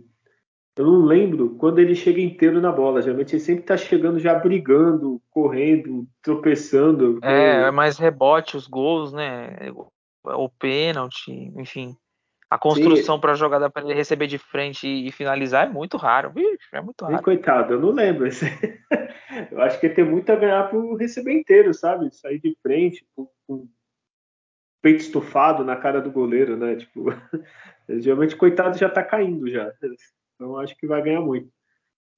eu 0.77 0.85
não 0.85 1.05
lembro 1.05 1.57
quando 1.57 1.81
ele 1.81 1.95
chega 1.95 2.21
inteiro 2.21 2.61
na 2.61 2.71
bola. 2.71 3.03
Geralmente 3.03 3.35
ele 3.35 3.43
sempre 3.43 3.63
está 3.63 3.77
chegando 3.77 4.21
já 4.21 4.35
brigando, 4.39 5.21
correndo, 5.31 6.07
tropeçando. 6.23 7.19
É, 7.23 7.63
é 7.63 7.71
mais 7.73 7.99
rebote, 7.99 8.57
os 8.57 8.69
gols, 8.69 9.13
né? 9.13 9.57
O 10.25 10.49
pênalti, 10.49 11.31
enfim. 11.57 11.97
A 12.51 12.59
construção 12.59 13.19
para 13.19 13.33
a 13.33 13.35
jogada 13.35 13.69
para 13.69 13.83
ele 13.83 13.95
receber 13.95 14.27
de 14.27 14.39
frente 14.39 14.87
e 14.87 15.11
finalizar 15.11 15.67
é 15.67 15.71
muito 15.71 15.97
raro. 15.97 16.31
Vixe, 16.31 16.69
é 16.73 16.81
muito 16.81 17.05
raro. 17.05 17.17
E, 17.17 17.23
coitado, 17.23 17.75
eu 17.75 17.81
não 17.81 17.91
lembro. 17.91 18.29
eu 19.51 19.61
acho 19.61 19.81
que 19.81 19.89
tem 19.89 20.05
muito 20.05 20.31
a 20.31 20.37
ganhar 20.37 20.71
por 20.71 20.97
receber 20.97 21.33
inteiro, 21.33 21.75
sabe? 21.75 22.15
Sair 22.15 22.39
de 22.39 22.57
frente, 22.63 23.05
com, 23.15 23.29
com 23.47 23.69
peito 24.81 25.01
estufado 25.01 25.65
na 25.65 25.77
cara 25.77 26.01
do 26.01 26.13
goleiro, 26.13 26.57
né? 26.57 26.77
Tipo, 26.77 27.07
geralmente 27.89 28.37
coitado 28.37 28.79
já 28.79 28.87
está 28.87 29.03
caindo 29.03 29.51
já. 29.51 29.73
Então 30.35 30.57
acho 30.59 30.77
que 30.77 30.87
vai 30.87 31.03
ganhar 31.03 31.23
muito. 31.23 31.51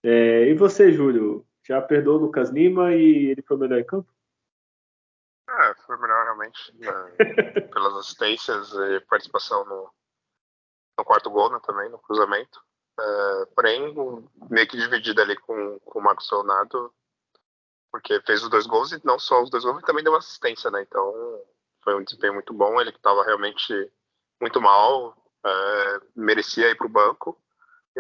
É, 0.03 0.49
e 0.49 0.55
você, 0.55 0.93
Júlio? 0.93 1.47
Já 1.67 1.81
perdoou 1.81 2.19
o 2.19 2.23
Lucas 2.23 2.51
Lima 2.51 2.95
e 2.95 3.27
ele 3.27 3.43
foi 3.43 3.57
o 3.57 3.61
melhor 3.61 3.81
em 3.81 3.85
campo? 3.85 4.09
É, 5.49 5.75
foi 5.87 5.97
melhor 5.99 6.25
realmente 6.25 6.75
né, 6.77 6.93
pelas 7.73 7.95
assistências 7.95 8.73
e 8.73 9.01
participação 9.01 9.65
no, 9.65 9.91
no 10.99 11.05
quarto 11.05 11.31
gol 11.31 11.51
né, 11.51 11.61
também, 11.65 11.89
no 11.89 11.99
cruzamento. 11.99 12.61
É, 12.99 13.47
porém, 13.55 13.95
meio 14.51 14.69
que 14.69 14.77
dividido 14.77 15.21
ali 15.21 15.37
com, 15.37 15.79
com 15.81 15.99
o 15.99 16.03
Marcos 16.03 16.31
Leonardo, 16.31 16.93
porque 17.93 18.21
fez 18.23 18.43
os 18.43 18.51
dois 18.51 18.67
gols 18.67 18.93
e 18.93 19.01
não 19.05 19.19
só 19.19 19.43
os 19.43 19.51
dois 19.51 19.63
gols, 19.63 19.77
mas 19.77 19.85
também 19.85 20.03
deu 20.03 20.17
assistência, 20.17 20.71
né? 20.71 20.83
Então 20.83 21.13
foi 21.83 21.95
um 21.95 22.03
desempenho 22.03 22.35
muito 22.35 22.53
bom. 22.53 22.81
Ele 22.81 22.91
que 22.91 22.99
estava 22.99 23.23
realmente 23.25 23.93
muito 24.41 24.61
mal, 24.61 25.17
é, 25.45 26.01
merecia 26.15 26.71
ir 26.71 26.77
para 26.77 26.87
o 26.87 26.91
banco 26.91 27.41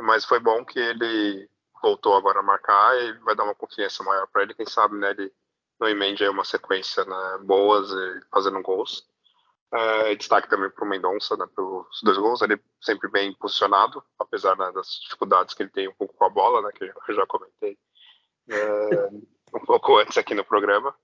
mas 0.01 0.24
foi 0.24 0.38
bom 0.38 0.64
que 0.64 0.78
ele 0.78 1.49
voltou 1.82 2.16
agora 2.16 2.40
a 2.40 2.42
marcar 2.42 2.97
e 2.99 3.12
vai 3.20 3.34
dar 3.34 3.44
uma 3.44 3.55
confiança 3.55 4.03
maior 4.03 4.26
para 4.28 4.42
ele. 4.42 4.55
Quem 4.55 4.66
sabe, 4.66 4.97
né, 4.97 5.11
ele 5.11 5.32
não 5.79 5.89
emende 5.89 6.22
aí 6.22 6.31
uma 6.31 6.45
sequência 6.45 7.05
né, 7.05 7.39
boas 7.43 7.91
e 7.91 8.20
fazendo 8.31 8.62
gols. 8.62 9.07
É, 9.72 10.14
destaque 10.14 10.49
também 10.49 10.70
para 10.70 10.85
o 10.85 10.89
Mendonça, 10.89 11.37
né, 11.37 11.47
pelos 11.55 12.01
dois 12.03 12.16
gols, 12.16 12.41
ele 12.41 12.61
sempre 12.81 13.11
bem 13.11 13.35
posicionado, 13.35 14.03
apesar 14.18 14.57
né, 14.57 14.70
das 14.72 15.01
dificuldades 15.03 15.55
que 15.55 15.62
ele 15.62 15.70
tem 15.70 15.89
um 15.89 15.95
pouco 15.95 16.14
com 16.14 16.24
a 16.24 16.31
bola, 16.31 16.62
né, 16.62 16.70
que 16.72 16.85
eu 16.85 17.14
já 17.14 17.27
comentei 17.27 17.77
é, 18.49 19.09
um 19.55 19.64
pouco 19.66 19.99
antes 19.99 20.16
aqui 20.16 20.35
no 20.35 20.45
programa. 20.45 20.95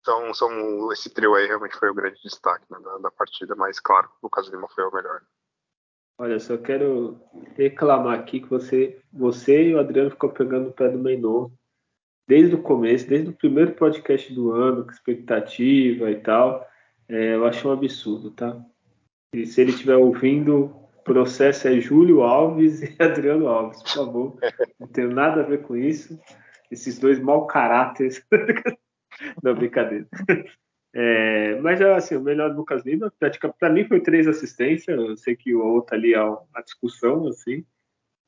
Então, 0.00 0.32
são, 0.32 0.90
esse 0.90 1.10
trio 1.10 1.34
aí 1.34 1.46
realmente 1.46 1.76
foi 1.76 1.90
o 1.90 1.94
grande 1.94 2.20
destaque 2.22 2.64
né, 2.70 2.78
da, 2.80 2.98
da 2.98 3.10
partida, 3.10 3.54
mas 3.54 3.78
claro, 3.78 4.08
o 4.08 4.26
Lucas 4.26 4.48
Lima 4.48 4.68
foi 4.68 4.84
o 4.84 4.94
melhor. 4.94 5.20
Olha, 6.20 6.40
só 6.40 6.56
quero 6.56 7.20
reclamar 7.54 8.18
aqui 8.18 8.40
que 8.40 8.48
você, 8.48 9.00
você 9.12 9.68
e 9.68 9.74
o 9.74 9.78
Adriano 9.78 10.10
ficou 10.10 10.30
pegando 10.30 10.70
o 10.70 10.72
pé 10.72 10.88
do 10.88 10.98
Mendonça 10.98 11.52
desde 12.28 12.54
o 12.54 12.62
começo, 12.62 13.08
desde 13.08 13.30
o 13.30 13.32
primeiro 13.32 13.72
podcast 13.72 14.32
do 14.34 14.52
ano, 14.52 14.84
com 14.84 14.90
expectativa 14.90 16.10
e 16.10 16.16
tal. 16.16 16.68
É, 17.08 17.34
eu 17.34 17.46
acho 17.46 17.66
um 17.66 17.72
absurdo, 17.72 18.30
tá? 18.30 18.62
E 19.34 19.46
se 19.46 19.62
ele 19.62 19.70
estiver 19.70 19.96
ouvindo, 19.96 20.66
o 20.98 21.02
processo 21.02 21.66
é 21.66 21.80
Júlio 21.80 22.22
Alves 22.22 22.82
e 22.84 22.94
Adriano 23.02 23.48
Alves, 23.48 23.82
por 23.82 23.92
favor. 23.92 24.38
Não 24.78 24.86
tenho 24.86 25.10
nada 25.10 25.40
a 25.40 25.44
ver 25.44 25.62
com 25.62 25.74
isso. 25.74 26.20
Esses 26.70 26.98
dois 26.98 27.18
mau 27.18 27.46
caráteres. 27.46 28.22
Não, 29.42 29.54
brincadeira. 29.54 30.06
É, 30.94 31.58
mas 31.60 31.80
assim, 31.80 32.14
o 32.14 32.20
melhor 32.20 32.50
do 32.50 32.58
Lucas 32.58 32.84
Lima, 32.84 33.12
para 33.58 33.70
mim 33.70 33.84
foi 33.84 34.00
três 34.00 34.28
assistências. 34.28 34.98
Eu 34.98 35.16
sei 35.16 35.34
que 35.34 35.54
o 35.54 35.64
outro 35.64 35.96
ali 35.96 36.12
é 36.12 36.22
uma 36.22 36.62
discussão, 36.62 37.26
assim. 37.26 37.64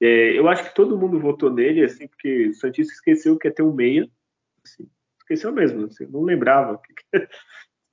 É, 0.00 0.38
eu 0.38 0.48
acho 0.48 0.64
que 0.64 0.74
todo 0.74 0.98
mundo 0.98 1.20
votou 1.20 1.52
nele, 1.52 1.84
assim, 1.84 2.08
porque 2.08 2.48
o 2.48 2.54
Santista 2.54 2.92
esqueceu 2.92 3.38
que 3.38 3.48
ia 3.48 3.54
ter 3.54 3.62
um 3.62 3.72
meia. 3.72 4.08
Assim, 4.64 4.88
esqueceu 5.20 5.52
mesmo, 5.52 5.84
assim, 5.86 6.06
não 6.06 6.22
lembrava 6.22 6.78
que, 6.78 6.94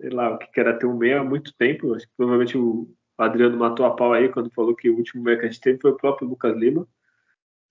sei 0.01 0.09
lá, 0.09 0.33
o 0.33 0.37
que 0.37 0.59
era 0.59 0.77
ter 0.77 0.85
um 0.85 0.97
meia 0.97 1.19
há 1.19 1.23
muito 1.23 1.53
tempo. 1.55 1.93
Acho 1.93 2.07
que 2.07 2.13
provavelmente 2.15 2.57
o 2.57 2.87
Adriano 3.17 3.57
matou 3.57 3.85
a 3.85 3.95
pau 3.95 4.13
aí 4.13 4.29
quando 4.29 4.51
falou 4.51 4.75
que 4.75 4.89
o 4.89 4.95
último 4.95 5.23
meia 5.23 5.37
que 5.37 5.45
a 5.45 5.49
gente 5.49 5.61
teve 5.61 5.79
foi 5.79 5.91
o 5.91 5.97
próprio 5.97 6.27
Lucas 6.27 6.55
Lima. 6.55 6.87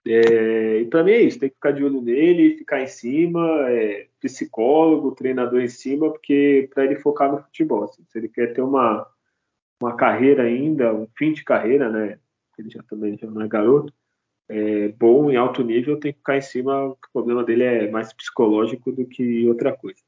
É, 0.06 0.80
e 0.82 0.86
para 0.86 1.02
mim 1.02 1.10
é 1.12 1.22
isso, 1.22 1.38
tem 1.40 1.48
que 1.48 1.56
ficar 1.56 1.72
de 1.72 1.82
olho 1.82 2.00
nele, 2.00 2.56
ficar 2.56 2.80
em 2.80 2.86
cima, 2.86 3.68
é, 3.68 4.08
psicólogo, 4.20 5.14
treinador 5.16 5.60
em 5.60 5.68
cima, 5.68 6.12
porque 6.12 6.70
para 6.72 6.84
ele 6.84 6.96
focar 6.96 7.32
no 7.32 7.42
futebol. 7.42 7.84
Assim, 7.84 8.04
se 8.08 8.18
ele 8.18 8.28
quer 8.28 8.52
ter 8.52 8.62
uma, 8.62 9.04
uma 9.80 9.96
carreira 9.96 10.44
ainda, 10.44 10.94
um 10.94 11.08
fim 11.16 11.32
de 11.32 11.42
carreira, 11.42 11.90
né? 11.90 12.18
Ele 12.58 12.70
já 12.70 12.82
também 12.84 13.18
já 13.18 13.28
não 13.28 13.42
é 13.42 13.48
garoto, 13.48 13.92
é, 14.48 14.88
bom 14.88 15.30
em 15.30 15.36
alto 15.36 15.62
nível, 15.62 15.98
tem 15.98 16.12
que 16.12 16.18
ficar 16.18 16.36
em 16.36 16.42
cima. 16.42 16.86
O 16.86 16.98
problema 17.12 17.44
dele 17.44 17.64
é 17.64 17.90
mais 17.90 18.12
psicológico 18.12 18.92
do 18.92 19.06
que 19.06 19.46
outra 19.46 19.76
coisa. 19.76 20.00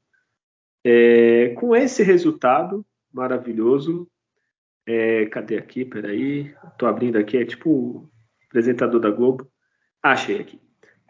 É, 0.84 1.54
com 1.56 1.74
esse 1.74 2.02
resultado 2.02 2.84
maravilhoso, 3.12 4.08
é, 4.86 5.26
cadê 5.26 5.58
aqui? 5.58 5.84
Peraí, 5.84 6.54
tô 6.78 6.86
abrindo 6.86 7.18
aqui, 7.18 7.36
é 7.36 7.44
tipo 7.44 7.70
o 7.70 8.10
apresentador 8.46 9.00
da 9.00 9.10
Globo. 9.10 9.50
Achei 10.02 10.40
aqui. 10.40 10.60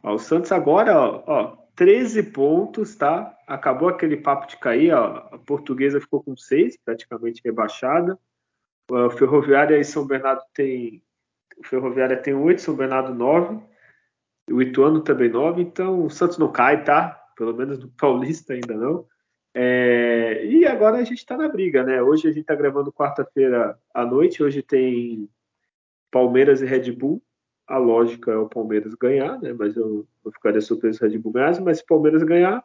Ó, 0.02 0.14
o 0.14 0.18
Santos 0.18 0.50
agora, 0.52 0.98
ó, 0.98 1.22
ó, 1.26 1.56
13 1.76 2.24
pontos, 2.24 2.96
tá? 2.96 3.36
Acabou 3.46 3.88
aquele 3.88 4.16
papo 4.16 4.48
de 4.48 4.56
cair, 4.56 4.92
ó. 4.92 5.28
A 5.32 5.38
portuguesa 5.38 6.00
ficou 6.00 6.22
com 6.22 6.36
6, 6.36 6.76
praticamente 6.84 7.40
rebaixada. 7.44 8.18
A 8.90 9.10
Ferroviária 9.10 9.78
e 9.78 9.84
São 9.84 10.06
Bernardo 10.06 10.42
tem. 10.52 11.02
O 11.58 11.66
Ferroviária 11.66 12.16
tem 12.16 12.34
8, 12.34 12.60
São 12.60 12.74
Bernardo 12.74 13.14
9. 13.14 13.60
O 14.50 14.62
Ituano 14.62 15.00
também 15.00 15.28
9. 15.28 15.60
Então 15.62 16.04
o 16.04 16.10
Santos 16.10 16.38
não 16.38 16.50
cai, 16.50 16.84
tá? 16.84 17.10
Pelo 17.36 17.54
menos 17.54 17.78
no 17.78 17.88
Paulista 17.88 18.52
ainda 18.52 18.74
não. 18.74 19.06
É, 19.54 20.44
e 20.46 20.66
agora 20.66 20.98
a 20.98 21.04
gente 21.04 21.18
está 21.18 21.36
na 21.36 21.48
briga, 21.48 21.82
né? 21.82 22.02
Hoje 22.02 22.28
a 22.28 22.30
gente 22.30 22.42
está 22.42 22.54
gravando 22.54 22.92
quarta-feira 22.92 23.78
à 23.92 24.04
noite. 24.04 24.42
Hoje 24.42 24.62
tem 24.62 25.28
Palmeiras 26.10 26.62
e 26.62 26.66
Red 26.66 26.92
Bull 26.92 27.22
a 27.68 27.76
lógica 27.76 28.32
é 28.32 28.36
o 28.36 28.48
Palmeiras 28.48 28.94
ganhar, 28.94 29.38
né? 29.40 29.52
Mas 29.52 29.76
eu, 29.76 30.08
eu 30.24 30.32
ficaria 30.32 30.60
surpreso 30.60 30.98
se 30.98 31.04
o 31.04 31.08
Red 31.08 31.18
Bull 31.18 31.32
ganhasse, 31.32 31.60
mas 31.60 31.78
se 31.78 31.84
o 31.84 31.86
Palmeiras 31.86 32.22
ganhar, 32.22 32.64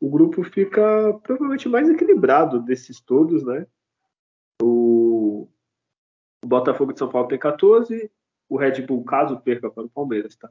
o 0.00 0.10
grupo 0.10 0.42
fica 0.42 0.82
provavelmente 1.22 1.68
mais 1.68 1.88
equilibrado 1.88 2.60
desses 2.60 3.00
todos, 3.00 3.44
né? 3.44 3.64
O, 4.60 5.48
o 6.44 6.46
Botafogo 6.46 6.92
de 6.92 6.98
São 6.98 7.08
Paulo 7.08 7.28
tem 7.28 7.38
14, 7.38 8.10
o 8.52 8.56
Red 8.58 8.82
Bull, 8.82 9.02
caso 9.02 9.40
perca 9.40 9.70
para 9.70 9.84
o 9.84 9.88
Palmeiras, 9.88 10.36
tá? 10.36 10.50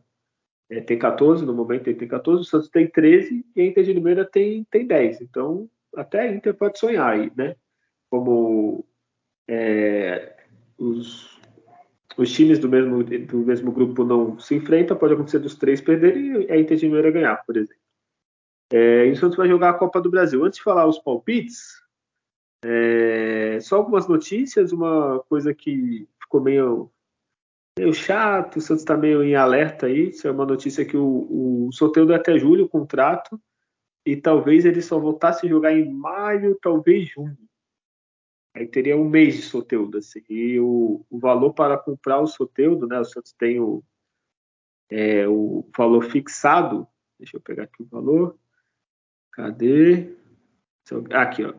É, 0.68 0.82
tem 0.82 0.98
14, 0.98 1.46
no 1.46 1.54
momento 1.54 1.88
ele 1.88 2.00
tem 2.00 2.08
14, 2.08 2.42
o 2.42 2.46
Santos 2.46 2.70
tem 2.70 2.88
13 2.88 3.46
e 3.56 3.62
a 3.62 3.66
Inter 3.66 3.84
de 3.84 3.94
Limeira 3.94 4.26
tem, 4.26 4.64
tem 4.72 4.88
10. 4.88 5.22
Então, 5.22 5.70
até 5.96 6.22
a 6.22 6.34
Inter 6.34 6.56
pode 6.56 6.80
sonhar 6.80 7.14
aí, 7.14 7.32
né? 7.36 7.56
Como 8.10 8.84
é, 9.48 10.36
os, 10.80 11.40
os 12.18 12.32
times 12.34 12.58
do 12.58 12.68
mesmo, 12.68 13.04
do 13.04 13.38
mesmo 13.40 13.72
grupo 13.72 14.04
não 14.04 14.40
se 14.40 14.56
enfrentam, 14.56 14.98
pode 14.98 15.14
acontecer 15.14 15.40
dos 15.40 15.56
três 15.56 15.80
perderem 15.80 16.44
e 16.44 16.52
a 16.52 16.58
Inter 16.58 16.78
de 16.78 16.88
Mineira 16.88 17.12
ganhar, 17.12 17.46
por 17.46 17.56
exemplo. 17.56 17.82
É, 18.72 19.06
e 19.06 19.12
o 19.12 19.16
Santos 19.16 19.38
vai 19.38 19.48
jogar 19.48 19.70
a 19.70 19.78
Copa 19.78 20.02
do 20.02 20.10
Brasil. 20.10 20.44
Antes 20.44 20.58
de 20.58 20.64
falar 20.64 20.88
os 20.88 20.98
palpites, 20.98 21.82
é, 22.64 23.60
só 23.60 23.76
algumas 23.76 24.08
notícias, 24.08 24.72
uma 24.72 25.20
coisa 25.28 25.54
que 25.54 26.08
ficou 26.20 26.42
meio, 26.42 26.90
meio 27.78 27.94
chato, 27.94 28.58
o 28.58 28.62
Santos 28.62 28.82
está 28.82 28.98
meio 28.98 29.24
em 29.24 29.36
alerta 29.36 29.86
aí, 29.86 30.10
isso 30.10 30.28
é 30.28 30.32
uma 30.32 30.46
notícia 30.46 30.86
que 30.86 30.98
o, 30.98 31.68
o 31.68 31.72
sorteio 31.72 32.06
deu 32.06 32.16
até 32.16 32.38
julho 32.38 32.66
o 32.66 32.70
contrato, 32.70 33.42
e 34.06 34.16
talvez 34.16 34.66
ele 34.66 34.82
só 34.82 35.00
voltasse 35.00 35.46
a 35.46 35.50
jogar 35.50 35.74
em 35.74 35.92
maio, 35.92 36.58
talvez 36.62 37.10
junho. 37.10 37.38
Aí 38.54 38.68
teria 38.68 38.98
um 38.98 39.08
mês 39.08 39.36
de 39.36 39.42
Soteudo, 39.44 39.98
assim. 39.98 40.22
E 40.30 40.60
o, 40.60 41.06
o 41.10 41.20
valor 41.20 41.54
para 41.54 41.78
comprar 41.78 42.20
o 42.20 42.28
Soteudo, 42.28 42.86
né? 42.86 43.00
O 43.00 43.06
Santos 43.06 43.34
tem 43.34 43.60
o, 43.60 43.82
é, 44.90 45.26
o 45.28 45.66
valor 45.78 46.04
fixado. 46.04 46.86
Deixa 47.18 47.38
eu 47.38 47.42
pegar 47.42 47.64
aqui 47.64 47.82
o 47.82 47.86
valor. 47.86 48.38
Cadê? 49.32 50.16
Aqui, 51.12 51.46
ó. 51.46 51.54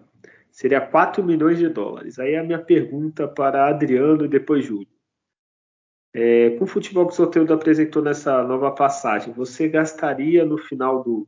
Seria 0.51 0.83
4 0.83 1.25
milhões 1.25 1.59
de 1.59 1.69
dólares. 1.69 2.19
Aí 2.19 2.37
a 2.37 2.45
minha 2.45 2.63
pergunta 2.63 3.27
para 3.27 3.69
Adriano 3.69 4.27
e 4.27 4.29
depois 4.29 4.67
Júlio. 4.67 4.92
É, 6.15 6.51
com 6.59 6.65
o 6.65 6.67
futebol 6.67 7.07
que 7.07 7.13
o 7.13 7.17
Soteudo 7.17 7.55
apresentou 7.55 8.03
nessa 8.03 8.43
nova 8.43 8.71
passagem, 8.75 9.33
você 9.33 9.69
gastaria 9.69 10.45
no 10.45 10.59
final 10.59 11.03
do, 11.03 11.27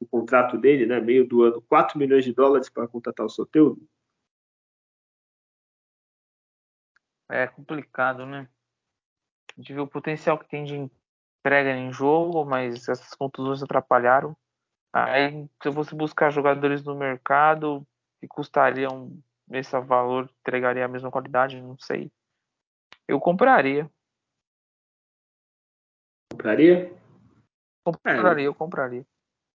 do 0.00 0.06
contrato 0.06 0.58
dele, 0.58 0.84
né, 0.84 1.00
meio 1.00 1.26
do 1.26 1.42
ano, 1.42 1.62
4 1.62 1.98
milhões 1.98 2.24
de 2.24 2.34
dólares 2.34 2.68
para 2.68 2.86
contratar 2.86 3.24
o 3.24 3.30
Soteudo? 3.30 3.80
é 7.28 7.46
complicado, 7.46 8.24
né? 8.24 8.48
A 9.56 9.60
gente 9.60 9.72
viu 9.72 9.84
o 9.84 9.88
potencial 9.88 10.38
que 10.38 10.48
tem 10.48 10.64
de 10.64 10.90
entrega 11.40 11.70
em 11.70 11.92
jogo, 11.92 12.44
mas 12.44 12.88
essas 12.88 13.14
contusões 13.14 13.62
atrapalharam. 13.62 14.36
Aí, 14.92 15.48
se 15.62 15.72
fosse 15.72 15.94
buscar 15.94 16.30
jogadores 16.30 16.82
no 16.82 16.94
mercado 16.94 17.86
que 18.20 18.28
custariam 18.28 19.12
esse 19.50 19.78
valor, 19.80 20.30
entregaria 20.40 20.84
a 20.84 20.88
mesma 20.88 21.10
qualidade, 21.10 21.60
não 21.60 21.78
sei. 21.78 22.10
Eu 23.06 23.20
compraria. 23.20 23.90
Compraria? 26.30 26.92
Compraria, 27.84 28.44
é. 28.44 28.46
eu 28.46 28.54
compraria. 28.54 29.06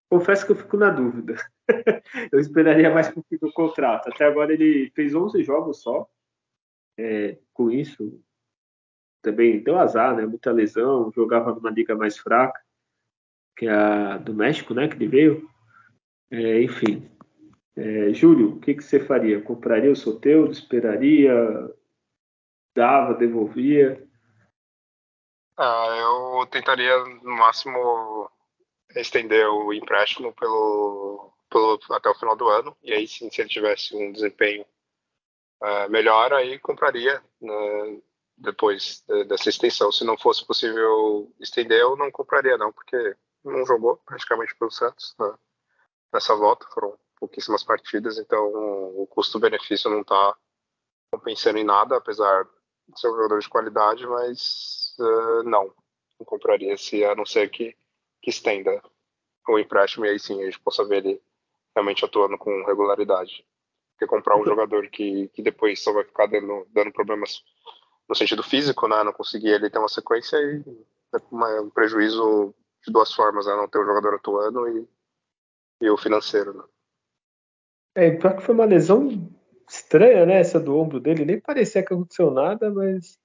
Confesso 0.09 0.45
que 0.45 0.51
eu 0.51 0.55
fico 0.55 0.77
na 0.77 0.89
dúvida. 0.89 1.35
eu 2.31 2.39
esperaria 2.39 2.93
mais 2.93 3.09
pro 3.09 3.23
fim 3.29 3.37
do 3.37 3.51
contrato. 3.51 4.09
Até 4.09 4.25
agora 4.25 4.53
ele 4.53 4.91
fez 4.95 5.15
11 5.15 5.43
jogos 5.43 5.81
só 5.81 6.09
é, 6.97 7.37
com 7.53 7.71
isso 7.71 8.21
também 9.21 9.61
deu 9.61 9.77
azar, 9.77 10.15
né? 10.15 10.25
Muita 10.25 10.51
lesão, 10.51 11.11
jogava 11.11 11.53
numa 11.53 11.69
liga 11.69 11.95
mais 11.95 12.17
fraca, 12.17 12.59
que 13.55 13.67
é 13.67 13.71
a 13.71 14.17
do 14.17 14.33
México, 14.33 14.73
né? 14.73 14.87
Que 14.87 14.95
ele 14.95 15.07
veio. 15.07 15.49
É, 16.31 16.61
enfim. 16.63 17.09
É, 17.75 18.13
Júlio, 18.13 18.55
o 18.55 18.59
que, 18.59 18.73
que 18.73 18.83
você 18.83 18.99
faria? 18.99 19.41
Compraria 19.41 19.91
o 19.91 19.95
Soteudo? 19.95 20.51
Esperaria? 20.51 21.33
Dava? 22.75 23.13
Devolvia? 23.13 24.03
Ah, 25.57 25.87
eu 25.97 26.47
tentaria 26.47 26.97
no 26.97 27.37
máximo 27.37 28.29
estender 28.95 29.47
o 29.47 29.73
empréstimo 29.73 30.33
pelo, 30.33 31.31
pelo 31.49 31.79
até 31.91 32.09
o 32.09 32.15
final 32.15 32.35
do 32.35 32.47
ano 32.47 32.75
e 32.81 32.93
aí 32.93 33.07
sim, 33.07 33.29
se 33.29 33.41
ele 33.41 33.49
tivesse 33.49 33.95
um 33.95 34.11
desempenho 34.11 34.65
uh, 35.61 35.89
melhor, 35.89 36.33
aí 36.33 36.59
compraria 36.59 37.23
né, 37.39 38.01
depois 38.37 39.03
dessa 39.27 39.49
extensão. 39.49 39.91
Se 39.91 40.03
não 40.03 40.17
fosse 40.17 40.45
possível 40.45 41.31
estender, 41.39 41.79
eu 41.79 41.95
não 41.95 42.11
compraria 42.11 42.57
não, 42.57 42.71
porque 42.71 43.15
não 43.43 43.65
jogou 43.65 43.97
praticamente 43.97 44.55
pelo 44.55 44.71
Santos 44.71 45.15
né, 45.19 45.33
nessa 46.13 46.35
volta, 46.35 46.67
foram 46.73 46.97
pouquíssimas 47.19 47.63
partidas, 47.63 48.17
então 48.17 48.43
o 48.43 49.07
custo-benefício 49.07 49.89
não 49.89 50.01
está 50.01 50.35
compensando 51.11 51.59
em 51.59 51.63
nada, 51.63 51.97
apesar 51.97 52.45
de 52.87 52.99
ser 52.99 53.09
um 53.09 53.15
jogador 53.15 53.39
de 53.39 53.49
qualidade, 53.49 54.07
mas 54.07 54.80
uh, 54.99 55.43
não, 55.43 55.73
não 56.19 56.25
compraria, 56.25 56.77
se 56.77 57.03
a 57.03 57.15
não 57.15 57.25
ser 57.25 57.49
que, 57.49 57.75
que 58.21 58.29
estenda 58.29 58.81
o 59.47 59.59
empréstimo 59.59 60.05
e 60.05 60.09
aí 60.09 60.19
sim 60.19 60.41
a 60.41 60.45
gente 60.45 60.59
possa 60.59 60.85
ver 60.85 61.05
ele 61.05 61.21
realmente 61.75 62.05
atuando 62.05 62.37
com 62.37 62.63
regularidade 62.65 63.45
que 64.01 64.07
comprar 64.07 64.35
um 64.35 64.43
jogador 64.43 64.87
que, 64.89 65.27
que 65.29 65.43
depois 65.43 65.79
só 65.79 65.93
vai 65.93 66.03
ficar 66.03 66.25
dando, 66.25 66.65
dando 66.73 66.91
problemas 66.91 67.43
no 68.09 68.15
sentido 68.15 68.41
físico, 68.41 68.87
né? 68.87 69.03
Não 69.03 69.13
conseguir 69.13 69.49
ele 69.49 69.69
ter 69.69 69.77
uma 69.77 69.87
sequência 69.87 70.37
e 70.37 70.63
é 71.13 71.17
uma, 71.29 71.61
um 71.61 71.69
prejuízo 71.69 72.53
de 72.83 72.91
duas 72.91 73.13
formas, 73.13 73.45
né? 73.45 73.55
Não 73.55 73.67
ter 73.67 73.77
o 73.77 73.85
jogador 73.85 74.15
atuando 74.15 74.67
e, 74.67 74.87
e 75.81 75.89
o 75.89 75.97
financeiro, 75.97 76.53
né? 76.53 76.63
É, 77.93 78.11
pior 78.11 78.37
que 78.37 78.41
foi 78.41 78.55
uma 78.55 78.65
lesão 78.65 79.07
estranha, 79.69 80.25
né? 80.25 80.39
Essa 80.39 80.59
do 80.59 80.75
ombro 80.75 80.99
dele. 80.99 81.23
Nem 81.23 81.39
parecia 81.39 81.85
que 81.85 81.93
aconteceu 81.93 82.31
nada, 82.31 82.71
mas. 82.71 83.19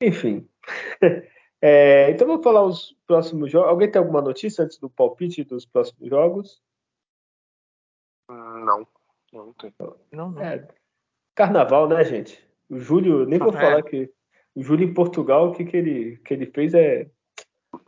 Enfim. 0.00 0.48
É, 1.60 2.08
então 2.12 2.24
vamos 2.24 2.44
falar 2.44 2.62
os 2.62 2.96
próximos 3.04 3.50
jogos. 3.50 3.68
Alguém 3.68 3.90
tem 3.90 3.98
alguma 3.98 4.22
notícia 4.22 4.62
antes 4.62 4.78
do 4.78 4.88
palpite 4.88 5.42
dos 5.42 5.66
próximos 5.66 6.08
jogos? 6.08 6.62
Não. 8.28 8.86
Não 9.32 9.52
tem. 9.54 9.74
Não, 10.12 10.30
não. 10.30 10.40
É, 10.40 10.68
carnaval, 11.34 11.88
né, 11.88 12.04
gente? 12.04 12.40
O 12.70 12.78
Júlio, 12.78 13.26
nem 13.26 13.38
vou 13.38 13.50
ah, 13.50 13.60
falar 13.60 13.78
é. 13.78 13.82
que 13.82 14.12
o 14.54 14.62
Júlio 14.62 14.88
em 14.88 14.94
Portugal, 14.94 15.48
o 15.48 15.52
que, 15.52 15.64
que, 15.64 15.76
ele, 15.76 16.16
que 16.18 16.34
ele 16.34 16.46
fez 16.46 16.74
é 16.74 17.10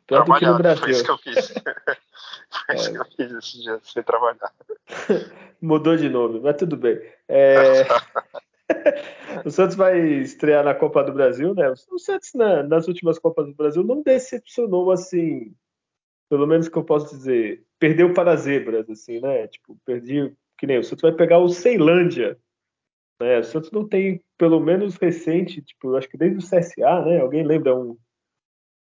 pior 0.06 0.24
do 0.24 0.34
que 0.34 0.46
no 0.46 0.58
Brasil. 0.58 0.82
Foi 0.82 0.90
isso 0.90 1.04
que 1.04 1.10
eu 1.10 1.18
fiz. 1.18 1.54
foi 2.66 2.74
isso 2.74 2.92
que 2.92 2.98
eu 2.98 3.04
fiz 3.04 3.32
esse 3.32 3.62
dia, 3.62 3.80
sem 3.82 4.02
trabalhar. 4.02 4.52
Mudou 5.60 5.96
de 5.96 6.08
nome, 6.08 6.40
mas 6.40 6.56
tudo 6.56 6.76
bem. 6.76 7.00
É... 7.28 7.86
o 9.44 9.50
Santos 9.50 9.76
vai 9.76 10.00
estrear 10.00 10.64
na 10.64 10.74
Copa 10.74 11.02
do 11.04 11.12
Brasil, 11.12 11.54
né? 11.54 11.70
O 11.70 11.98
Santos 11.98 12.32
na, 12.34 12.62
nas 12.62 12.88
últimas 12.88 13.18
Copas 13.18 13.46
do 13.46 13.54
Brasil 13.54 13.82
não 13.82 14.02
decepcionou 14.02 14.90
assim 14.90 15.54
pelo 16.30 16.46
menos 16.46 16.68
que 16.68 16.78
eu 16.78 16.84
posso 16.84 17.16
dizer, 17.16 17.66
perdeu 17.76 18.14
para 18.14 18.36
zebras, 18.36 18.88
assim, 18.88 19.20
né? 19.20 19.48
Tipo, 19.48 19.76
perdi, 19.84 20.32
que 20.56 20.64
nem 20.64 20.78
o 20.78 20.84
Santos 20.84 21.02
vai 21.02 21.12
pegar 21.12 21.38
o 21.40 21.48
Ceilândia, 21.48 22.38
né? 23.20 23.40
O 23.40 23.44
Santos 23.44 23.72
não 23.72 23.86
tem, 23.86 24.22
pelo 24.38 24.60
menos 24.60 24.94
recente, 24.94 25.60
tipo, 25.60 25.96
acho 25.96 26.08
que 26.08 26.16
desde 26.16 26.38
o 26.38 26.40
CSA, 26.40 27.04
né? 27.04 27.20
Alguém 27.20 27.44
lembra 27.44 27.76
um 27.76 27.98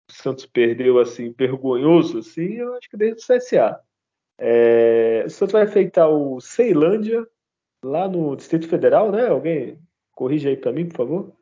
o 0.08 0.14
Santos 0.14 0.46
perdeu 0.46 0.98
assim, 0.98 1.32
vergonhoso, 1.36 2.18
assim, 2.18 2.54
eu 2.54 2.74
acho 2.74 2.88
que 2.88 2.96
desde 2.96 3.22
o 3.22 3.36
CSA. 3.36 3.80
É, 4.38 5.24
o 5.26 5.30
Santos 5.30 5.52
vai 5.52 5.64
enfrentar 5.64 6.08
o 6.08 6.40
Ceilândia, 6.40 7.26
lá 7.84 8.08
no 8.08 8.36
Distrito 8.36 8.68
Federal, 8.68 9.10
né? 9.10 9.26
Alguém 9.26 9.78
corrige 10.12 10.48
aí 10.48 10.56
para 10.56 10.72
mim, 10.72 10.88
por 10.88 10.96
favor. 10.96 11.36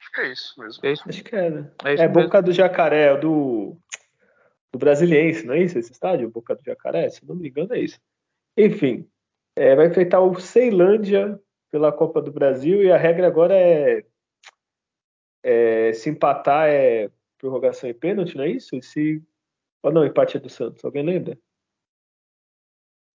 Acho 0.00 0.12
que 0.12 0.20
é 0.20 0.32
isso 0.32 0.60
mesmo. 0.60 0.86
É 0.86 0.92
isso. 0.92 1.02
Acho 1.08 1.24
que 1.24 1.36
é, 1.36 1.50
né? 1.50 1.72
É, 1.84 1.94
é 1.94 2.08
Boca 2.08 2.38
mesmo. 2.38 2.42
do 2.42 2.52
Jacaré, 2.52 3.16
do, 3.16 3.76
do 4.72 4.78
Brasiliense, 4.78 5.46
não 5.46 5.54
é 5.54 5.62
isso 5.62 5.78
esse 5.78 5.92
estádio? 5.92 6.30
Boca 6.30 6.54
do 6.54 6.62
Jacaré? 6.64 7.08
Se 7.08 7.24
não 7.26 7.36
me 7.36 7.48
engano, 7.48 7.74
é 7.74 7.80
isso. 7.80 8.00
Enfim, 8.56 9.08
é, 9.56 9.76
vai 9.76 9.86
enfrentar 9.86 10.20
o 10.20 10.38
Ceilândia 10.40 11.38
pela 11.70 11.92
Copa 11.92 12.20
do 12.20 12.32
Brasil 12.32 12.82
e 12.82 12.90
a 12.90 12.96
regra 12.96 13.26
agora 13.26 13.54
é, 13.54 14.04
é 15.42 15.92
se 15.92 16.10
empatar 16.10 16.68
é 16.68 17.10
prorrogação 17.38 17.88
e 17.88 17.94
pênalti, 17.94 18.36
não 18.36 18.44
é 18.44 18.50
isso? 18.50 18.76
E 18.76 18.82
se. 18.82 19.22
Ou 19.82 19.90
oh, 19.90 19.92
não, 19.92 20.06
empate 20.06 20.36
é 20.36 20.40
do 20.40 20.48
Santos, 20.48 20.84
alguém 20.84 21.04
lembra? 21.04 21.36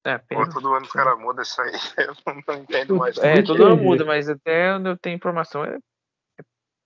É, 0.08 0.18
todo 0.54 0.74
ano 0.74 0.86
o 0.86 0.90
cara 0.90 1.16
muda 1.16 1.42
isso 1.42 1.62
aí. 1.62 1.72
Eu 1.98 2.16
não 2.48 2.62
entendo 2.62 2.96
mais. 2.96 3.18
É, 3.18 3.42
todo 3.42 3.66
ano 3.66 3.78
muda, 3.78 4.06
mas 4.06 4.30
até 4.30 4.74
onde 4.74 4.90
eu 4.90 4.98
tenho 4.98 5.16
informação 5.16 5.66
é. 5.66 5.78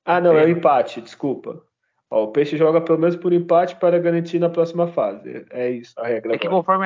Ah, 0.06 0.20
não, 0.20 0.38
é 0.38 0.46
o 0.46 0.50
empate, 0.50 1.02
desculpa. 1.02 1.62
Ó, 2.10 2.24
o 2.24 2.32
Peixe 2.32 2.58
joga 2.58 2.82
pelo 2.82 2.98
menos 2.98 3.16
por 3.16 3.32
empate 3.32 3.76
para 3.76 4.00
garantir 4.00 4.40
na 4.40 4.50
próxima 4.50 4.88
fase. 4.88 5.46
É 5.52 5.70
isso 5.70 5.94
a 6.00 6.08
regra. 6.08 6.34
É 6.34 6.38
que 6.38 6.50
conforme 6.50 6.86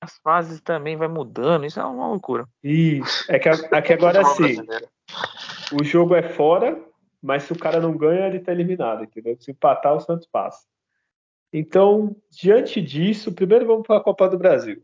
as 0.00 0.18
fases 0.18 0.60
também 0.60 0.96
vai 0.96 1.08
mudando, 1.08 1.66
isso 1.66 1.78
é 1.78 1.84
uma 1.84 2.08
loucura. 2.08 2.46
Isso. 2.62 3.30
É 3.30 3.38
que 3.38 3.48
aqui 3.48 3.92
agora 3.94 4.18
é 4.18 4.22
assim. 4.22 4.56
O 5.78 5.84
jogo 5.84 6.14
é 6.14 6.22
fora, 6.22 6.82
mas 7.22 7.44
se 7.44 7.52
o 7.52 7.58
cara 7.58 7.80
não 7.80 7.96
ganha, 7.96 8.26
ele 8.26 8.38
está 8.38 8.52
eliminado, 8.52 9.04
entendeu? 9.04 9.36
Se 9.38 9.50
empatar, 9.50 9.94
o 9.94 10.00
Santos 10.00 10.26
passa. 10.26 10.64
Então, 11.52 12.16
diante 12.30 12.82
disso, 12.82 13.32
primeiro 13.32 13.66
vamos 13.66 13.86
para 13.86 13.98
a 13.98 14.02
Copa 14.02 14.28
do 14.28 14.36
Brasil. 14.36 14.82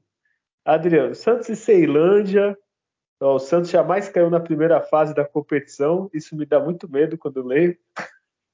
Adriano, 0.65 1.15
Santos 1.15 1.49
e 1.49 1.57
Ceilândia. 1.57 2.57
o 3.21 3.39
Santos 3.39 3.71
jamais 3.71 4.09
caiu 4.09 4.31
na 4.31 4.41
primeira 4.41 4.81
fase 4.81 5.15
da 5.15 5.25
competição. 5.25 6.11
Isso 6.13 6.37
me 6.37 6.45
dá 6.45 6.61
muito 6.61 6.91
medo 6.91 7.19
quando 7.19 7.43
leio. 7.43 7.77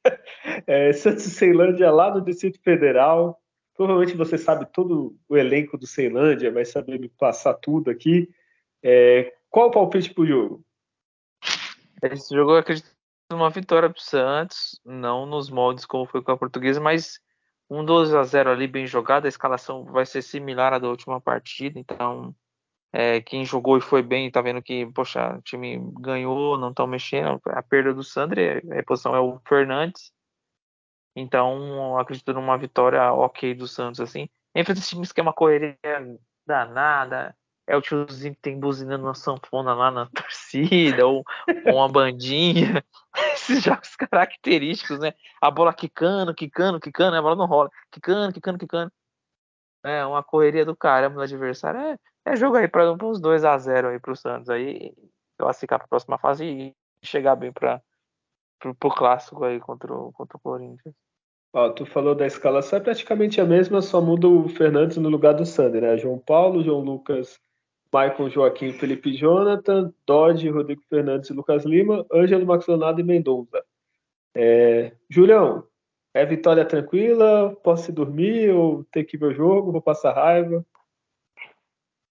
é, 0.66 0.92
Santos 0.92 1.26
e 1.26 1.30
Ceilândia 1.30 1.90
lá 1.90 2.12
no 2.12 2.20
Distrito 2.20 2.60
Federal. 2.62 3.40
Provavelmente 3.74 4.16
você 4.16 4.38
sabe 4.38 4.66
todo 4.72 5.16
o 5.28 5.36
elenco 5.36 5.76
do 5.76 5.86
Ceilândia, 5.86 6.50
vai 6.50 6.64
saber 6.64 6.98
me 6.98 7.08
passar 7.08 7.54
tudo 7.54 7.90
aqui. 7.90 8.30
É, 8.82 9.34
qual 9.50 9.68
o 9.68 9.70
palpite 9.70 10.14
para 10.14 10.22
o 10.22 10.26
jogo? 10.26 10.64
Esse 12.02 12.34
jogo 12.34 12.52
eu 12.52 12.56
acredito 12.56 12.88
numa 13.30 13.50
vitória 13.50 13.90
para 13.90 13.98
o 13.98 14.02
Santos, 14.02 14.80
não 14.84 15.26
nos 15.26 15.50
moldes 15.50 15.84
como 15.84 16.06
foi 16.06 16.22
com 16.22 16.32
a 16.32 16.36
portuguesa, 16.36 16.80
mas 16.80 17.20
um 17.68 17.84
12 17.84 18.16
a 18.16 18.22
0 18.22 18.50
ali 18.50 18.66
bem 18.66 18.86
jogado, 18.86 19.26
a 19.26 19.28
escalação 19.28 19.84
vai 19.84 20.06
ser 20.06 20.22
similar 20.22 20.72
à 20.72 20.78
da 20.78 20.88
última 20.88 21.20
partida, 21.20 21.78
então 21.78 22.34
é, 22.92 23.20
quem 23.20 23.44
jogou 23.44 23.76
e 23.76 23.80
foi 23.80 24.02
bem, 24.02 24.30
tá 24.30 24.40
vendo 24.40 24.62
que, 24.62 24.86
poxa, 24.92 25.36
o 25.36 25.42
time 25.42 25.78
ganhou, 26.00 26.56
não 26.56 26.70
estão 26.70 26.86
mexendo, 26.86 27.40
a 27.46 27.62
perda 27.62 27.92
do 27.92 28.04
Sandri, 28.04 28.62
a 28.70 28.74
reposição 28.74 29.14
é 29.14 29.20
o 29.20 29.40
Fernandes, 29.46 30.12
então 31.14 31.98
acredito 31.98 32.32
numa 32.32 32.56
vitória 32.56 33.12
ok 33.12 33.54
do 33.54 33.66
Santos, 33.66 34.00
assim, 34.00 34.28
enfrenta 34.54 34.80
esse 34.80 34.90
time 34.90 35.06
que 35.06 35.20
é 35.20 35.22
uma 35.22 35.32
correria 35.32 35.76
danada, 36.46 37.34
é 37.66 37.76
o 37.76 37.82
tiozinho 37.82 38.34
que 38.34 38.40
tem 38.40 38.58
buzinando 38.58 39.04
uma 39.04 39.14
sanfona 39.14 39.74
lá 39.74 39.90
na 39.90 40.06
torcida, 40.14 41.06
ou, 41.06 41.24
ou 41.66 41.74
uma 41.74 41.88
bandinha. 41.88 42.84
Esses 43.48 43.62
jogos 43.64 43.94
característicos, 43.96 44.98
né? 44.98 45.14
A 45.40 45.50
bola 45.50 45.72
quicando, 45.72 46.34
quicando, 46.34 46.80
quicando, 46.80 47.16
a 47.16 47.22
bola 47.22 47.36
não 47.36 47.46
rola. 47.46 47.70
Quicando, 47.90 48.32
quicando, 48.32 48.58
quicando. 48.58 48.92
É 49.84 50.04
uma 50.04 50.22
correria 50.22 50.64
do 50.64 50.76
caramba 50.76 51.16
no 51.16 51.22
adversário. 51.22 51.80
É, 51.80 51.98
é 52.26 52.36
jogo 52.36 52.56
aí 52.56 52.66
para 52.66 52.92
uns 52.92 53.20
2 53.20 53.44
a 53.44 53.56
0 53.56 53.88
aí 53.88 54.00
pro 54.00 54.16
Santos. 54.16 54.50
Aí 54.50 54.92
classificar 55.38 55.78
para 55.78 55.86
a 55.86 55.88
próxima 55.88 56.18
fase 56.18 56.44
e 56.44 56.74
chegar 57.02 57.36
bem 57.36 57.52
para 57.52 57.80
pro 58.58 58.90
clássico 58.90 59.44
aí 59.44 59.60
contra 59.60 59.92
o, 59.92 60.12
contra 60.12 60.36
o 60.36 60.40
Corinthians. 60.40 60.94
Ó, 61.52 61.70
tu 61.70 61.86
falou 61.86 62.14
da 62.14 62.26
escalação, 62.26 62.78
é 62.78 62.82
praticamente 62.82 63.40
a 63.40 63.44
mesma, 63.44 63.80
só 63.80 64.00
muda 64.00 64.26
o 64.26 64.48
Fernandes 64.48 64.96
no 64.96 65.08
lugar 65.08 65.34
do 65.34 65.46
Sander, 65.46 65.82
né? 65.82 65.96
João 65.96 66.18
Paulo, 66.18 66.62
João 66.62 66.80
Lucas 66.80 67.38
Maicon 67.96 68.28
Joaquim, 68.28 68.74
Felipe 68.74 69.16
Jonathan, 69.16 69.90
Dodge, 70.06 70.50
Rodrigo 70.50 70.82
Fernandes 70.86 71.30
e 71.30 71.32
Lucas 71.32 71.64
Lima, 71.64 72.04
Ângelo 72.12 72.44
Maxonado 72.44 73.00
e 73.00 73.02
Mendonça. 73.02 73.64
É, 74.34 74.94
Julião, 75.08 75.66
é 76.12 76.26
vitória 76.26 76.62
tranquila? 76.62 77.56
Posso 77.64 77.90
dormir 77.90 78.50
ou 78.50 78.84
ter 78.92 79.04
que 79.04 79.16
ver 79.16 79.28
o 79.28 79.34
jogo? 79.34 79.72
Vou 79.72 79.80
passar 79.80 80.12
raiva? 80.12 80.62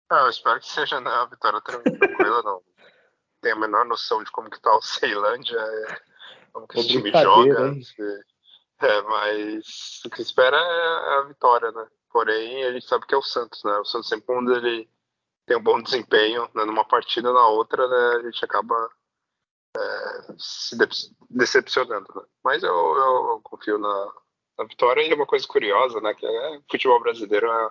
Ah, 0.09 0.23
eu 0.23 0.29
espero 0.29 0.59
que 0.59 0.67
seja 0.67 0.99
né, 0.99 1.11
uma 1.11 1.27
vitória 1.27 1.61
tranquila, 1.61 2.41
não. 2.41 2.63
Tenho 3.39 3.55
a 3.55 3.59
menor 3.59 3.86
noção 3.86 4.23
de 4.23 4.31
como 4.31 4.49
que 4.49 4.59
tá 4.59 4.75
o 4.75 4.81
Ceilândia, 4.81 5.55
é, 5.55 5.97
como 6.51 6.67
que 6.67 6.79
esse 6.79 6.88
time 6.88 7.11
joga. 7.11 7.75
É, 8.81 9.01
mas 9.03 10.01
o 10.03 10.09
que 10.09 10.15
se 10.15 10.23
espera 10.23 10.57
é 10.57 11.19
a 11.19 11.21
vitória, 11.27 11.71
né? 11.71 11.86
Porém, 12.11 12.63
a 12.63 12.71
gente 12.71 12.88
sabe 12.88 13.05
que 13.05 13.13
é 13.13 13.17
o 13.17 13.21
Santos, 13.21 13.63
né? 13.63 13.77
O 13.77 13.86
Santos 13.86 14.09
sempre 14.09 14.25
quando 14.25 14.51
ele 14.55 14.89
tem 15.46 15.58
um 15.58 15.64
bom 15.64 15.82
desempenho 15.82 16.50
né, 16.54 16.66
numa 16.66 16.84
partida 16.84 17.32
na 17.32 17.48
outra, 17.48 17.88
né, 17.88 18.18
a 18.18 18.24
gente 18.24 18.43
acaba 18.43 18.89
é, 19.78 20.34
se 20.38 20.76
decepcionando. 21.30 22.08
Né? 22.16 22.22
Mas 22.43 22.64
eu, 22.64 22.74
eu, 22.74 23.41
confio 23.43 23.78
na, 23.78 24.14
na, 24.58 24.66
vitória 24.66 25.02
e 25.02 25.14
uma 25.14 25.26
coisa 25.26 25.48
curiosa, 25.48 26.02
né, 26.02 26.14
que 26.14 26.26
é 26.26 26.62
futebol 26.70 27.00
brasileiro 27.00 27.50
é, 27.52 27.70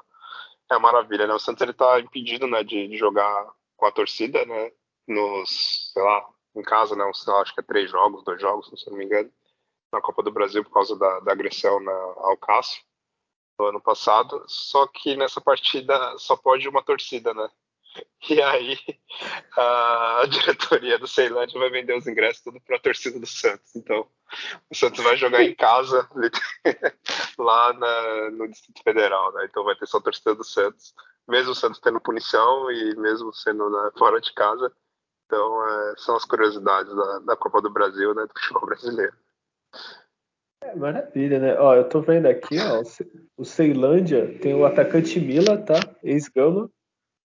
é 0.72 0.78
maravilha, 0.78 1.26
né? 1.26 1.34
O 1.34 1.38
Santos 1.38 1.68
está 1.68 2.00
impedido, 2.00 2.46
né, 2.46 2.62
de, 2.62 2.88
de, 2.88 2.96
jogar 2.96 3.52
com 3.76 3.86
a 3.86 3.92
torcida, 3.92 4.44
né, 4.46 4.72
nos, 5.08 5.90
sei 5.92 6.02
lá, 6.02 6.28
em 6.56 6.62
casa, 6.62 6.94
né, 6.94 7.04
uns, 7.04 7.26
acho 7.28 7.54
que 7.54 7.60
é 7.60 7.64
três 7.64 7.90
jogos, 7.90 8.24
dois 8.24 8.40
jogos, 8.40 8.70
se 8.80 8.88
não 8.90 8.96
me 8.96 9.04
engano, 9.04 9.30
na 9.92 10.00
Copa 10.00 10.22
do 10.22 10.32
Brasil 10.32 10.62
por 10.64 10.72
causa 10.72 10.96
da, 10.96 11.20
da 11.20 11.32
agressão 11.32 11.80
na, 11.80 11.92
ao 11.92 12.36
Cássio 12.36 12.82
no 13.58 13.66
ano 13.66 13.80
passado, 13.80 14.44
só 14.48 14.86
que 14.86 15.16
nessa 15.16 15.40
partida 15.40 16.18
só 16.18 16.36
pode 16.36 16.68
uma 16.68 16.82
torcida, 16.82 17.32
né? 17.32 17.48
E 18.30 18.40
aí 18.40 18.78
a 19.56 20.24
diretoria 20.28 20.98
do 20.98 21.06
Ceilândia 21.06 21.58
vai 21.58 21.70
vender 21.70 21.96
os 21.96 22.06
ingressos 22.06 22.42
tudo 22.42 22.60
para 22.60 22.76
a 22.76 22.80
torcida 22.80 23.18
do 23.20 23.26
Santos. 23.26 23.74
Então 23.76 24.06
o 24.70 24.74
Santos 24.74 25.04
vai 25.04 25.16
jogar 25.16 25.42
em 25.42 25.54
casa 25.54 26.08
lá 27.38 27.72
na, 27.74 28.30
no 28.30 28.48
Distrito 28.48 28.82
Federal, 28.82 29.32
né? 29.34 29.46
Então 29.48 29.64
vai 29.64 29.76
ter 29.76 29.86
só 29.86 29.98
a 29.98 30.02
torcida 30.02 30.34
do 30.34 30.44
Santos, 30.44 30.94
mesmo 31.28 31.52
o 31.52 31.54
Santos 31.54 31.80
tendo 31.80 32.00
punição 32.00 32.70
e 32.70 32.96
mesmo 32.96 33.32
sendo 33.32 33.68
né, 33.68 33.90
fora 33.98 34.20
de 34.20 34.32
casa. 34.32 34.72
Então 35.26 35.68
é, 35.68 35.94
são 35.98 36.16
as 36.16 36.24
curiosidades 36.24 36.94
da, 36.94 37.18
da, 37.20 37.36
Copa 37.36 37.60
do 37.60 37.70
Brasil, 37.70 38.14
né, 38.14 38.26
do 38.26 38.40
futebol 38.40 38.66
brasileiro. 38.66 39.14
É 40.62 40.74
maravilha, 40.74 41.38
né? 41.38 41.58
Ó, 41.58 41.74
eu 41.74 41.88
tô 41.88 42.00
vendo 42.00 42.26
aqui, 42.26 42.56
ó, 42.58 42.82
o 43.36 43.44
Ceilândia 43.44 44.38
tem 44.40 44.54
o 44.54 44.64
atacante 44.64 45.20
Mila, 45.20 45.58
tá? 45.58 45.78
Ex-Gama 46.02 46.70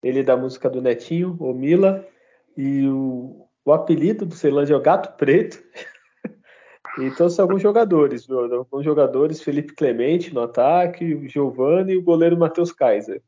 ele 0.05 0.19
é 0.19 0.23
da 0.23 0.37
música 0.37 0.69
do 0.69 0.83
Netinho, 0.83 1.35
o 1.39 1.51
Mila, 1.51 2.07
e 2.55 2.87
o, 2.87 3.49
o 3.65 3.73
apelido 3.73 4.23
do 4.23 4.35
Ceilândia 4.35 4.75
é 4.75 4.77
o 4.77 4.81
Gato 4.81 5.17
Preto. 5.17 5.63
então 6.99 7.27
são 7.27 7.45
alguns 7.45 7.63
jogadores, 7.63 8.29
alguns 8.29 8.85
jogadores, 8.85 9.41
Felipe 9.41 9.73
Clemente 9.73 10.31
no 10.31 10.43
ataque, 10.43 11.15
o 11.15 11.27
Giovanni 11.27 11.93
e 11.93 11.97
o 11.97 12.03
goleiro 12.03 12.37
Matheus 12.37 12.71
Kaiser. 12.71 13.19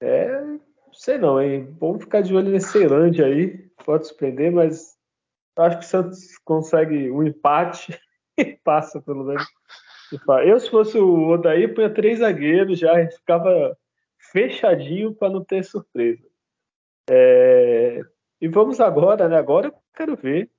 É, 0.00 0.44
sei 0.92 1.18
não, 1.18 1.42
hein? 1.42 1.74
Vamos 1.80 2.04
ficar 2.04 2.20
de 2.20 2.32
olho 2.32 2.52
nesse 2.52 2.68
Ceilândia 2.68 3.26
aí, 3.26 3.68
pode 3.84 4.06
surpreender, 4.06 4.52
mas 4.52 4.96
acho 5.58 5.78
que 5.80 5.84
o 5.84 5.88
Santos 5.88 6.38
consegue 6.44 7.10
um 7.10 7.24
empate 7.24 7.98
e 8.38 8.44
passa 8.62 9.02
pelo 9.02 9.24
menos. 9.24 9.44
Eu, 10.44 10.60
se 10.60 10.70
fosse 10.70 10.96
o 10.98 11.30
Odaí, 11.30 11.66
punha 11.66 11.92
três 11.92 12.20
zagueiros 12.20 12.78
já, 12.78 12.92
a 12.92 13.02
gente 13.02 13.16
ficava 13.16 13.76
fechadinho 14.36 15.14
para 15.14 15.32
não 15.32 15.42
ter 15.42 15.64
surpresa. 15.64 16.22
É... 17.08 18.02
E 18.38 18.46
vamos 18.48 18.80
agora, 18.80 19.26
né? 19.30 19.38
Agora 19.38 19.68
eu 19.68 19.74
quero 19.94 20.14
ver. 20.14 20.50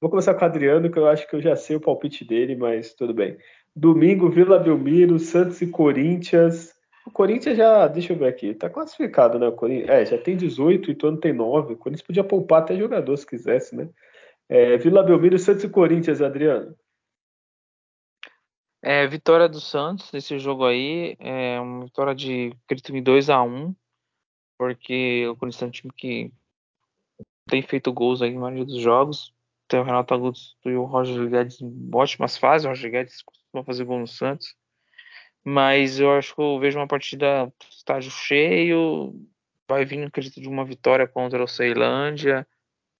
Vou 0.00 0.10
começar 0.10 0.34
com 0.34 0.42
o 0.42 0.44
Adriano, 0.44 0.90
que 0.90 0.98
eu 0.98 1.06
acho 1.06 1.28
que 1.28 1.36
eu 1.36 1.40
já 1.40 1.54
sei 1.54 1.76
o 1.76 1.80
palpite 1.80 2.24
dele, 2.24 2.56
mas 2.56 2.92
tudo 2.94 3.14
bem. 3.14 3.38
Domingo, 3.76 4.28
Vila 4.28 4.58
Belmiro, 4.58 5.16
Santos 5.20 5.62
e 5.62 5.68
Corinthians. 5.68 6.74
O 7.06 7.10
Corinthians 7.12 7.56
já, 7.56 7.86
deixa 7.86 8.14
eu 8.14 8.18
ver 8.18 8.26
aqui, 8.26 8.52
tá 8.52 8.68
classificado, 8.68 9.38
né? 9.38 9.46
O 9.46 9.52
Corinthians, 9.52 9.88
é, 9.88 10.04
já 10.04 10.18
tem 10.18 10.36
18, 10.36 10.88
o 10.88 10.90
Ituano 10.90 11.18
tem 11.18 11.32
9. 11.32 11.74
O 11.74 11.76
Corinthians 11.76 12.06
podia 12.06 12.24
poupar 12.24 12.62
até 12.62 12.76
jogador 12.76 13.16
se 13.16 13.26
quisesse, 13.26 13.76
né? 13.76 13.88
É, 14.48 14.76
Vila 14.76 15.04
Belmiro, 15.04 15.38
Santos 15.38 15.62
e 15.62 15.68
Corinthians, 15.68 16.20
Adriano. 16.20 16.74
É, 18.82 19.06
vitória 19.06 19.48
do 19.48 19.60
Santos 19.60 20.10
nesse 20.12 20.38
jogo 20.38 20.64
aí, 20.64 21.16
é 21.18 21.60
uma 21.60 21.84
vitória 21.84 22.14
de 22.14 22.52
acredito 22.64 22.96
em 22.96 23.02
2 23.02 23.28
a 23.28 23.42
1 23.42 23.74
porque 24.60 25.26
o 25.26 25.36
Corinthians 25.36 25.62
é 25.62 25.66
um 25.66 25.70
time 25.70 25.92
que 25.96 26.30
tem 27.48 27.62
feito 27.62 27.90
gols 27.90 28.20
aí 28.20 28.28
em 28.28 28.38
maioria 28.38 28.66
dos 28.66 28.78
jogos. 28.78 29.32
Tem 29.66 29.80
o 29.80 29.82
Renato 29.82 30.12
Augusto 30.12 30.54
e 30.68 30.74
o 30.74 30.84
Roger 30.84 31.30
Guedes 31.30 31.62
em 31.62 31.90
ótimas 31.94 32.36
fases. 32.36 32.66
O 32.66 32.68
Roger 32.68 32.90
Guedes 32.90 33.22
costuma 33.22 33.64
fazer 33.64 33.84
gol 33.84 34.00
no 34.00 34.06
Santos. 34.06 34.54
Mas 35.42 35.98
eu 35.98 36.12
acho 36.12 36.34
que 36.34 36.42
eu 36.42 36.58
vejo 36.58 36.78
uma 36.78 36.86
partida 36.86 37.50
estágio 37.70 38.10
cheio. 38.10 39.14
Vai 39.66 39.86
vir, 39.86 40.04
acredito, 40.04 40.38
de 40.38 40.46
uma 40.46 40.66
vitória 40.66 41.08
contra 41.08 41.42
o 41.42 41.48
Ceilândia. 41.48 42.46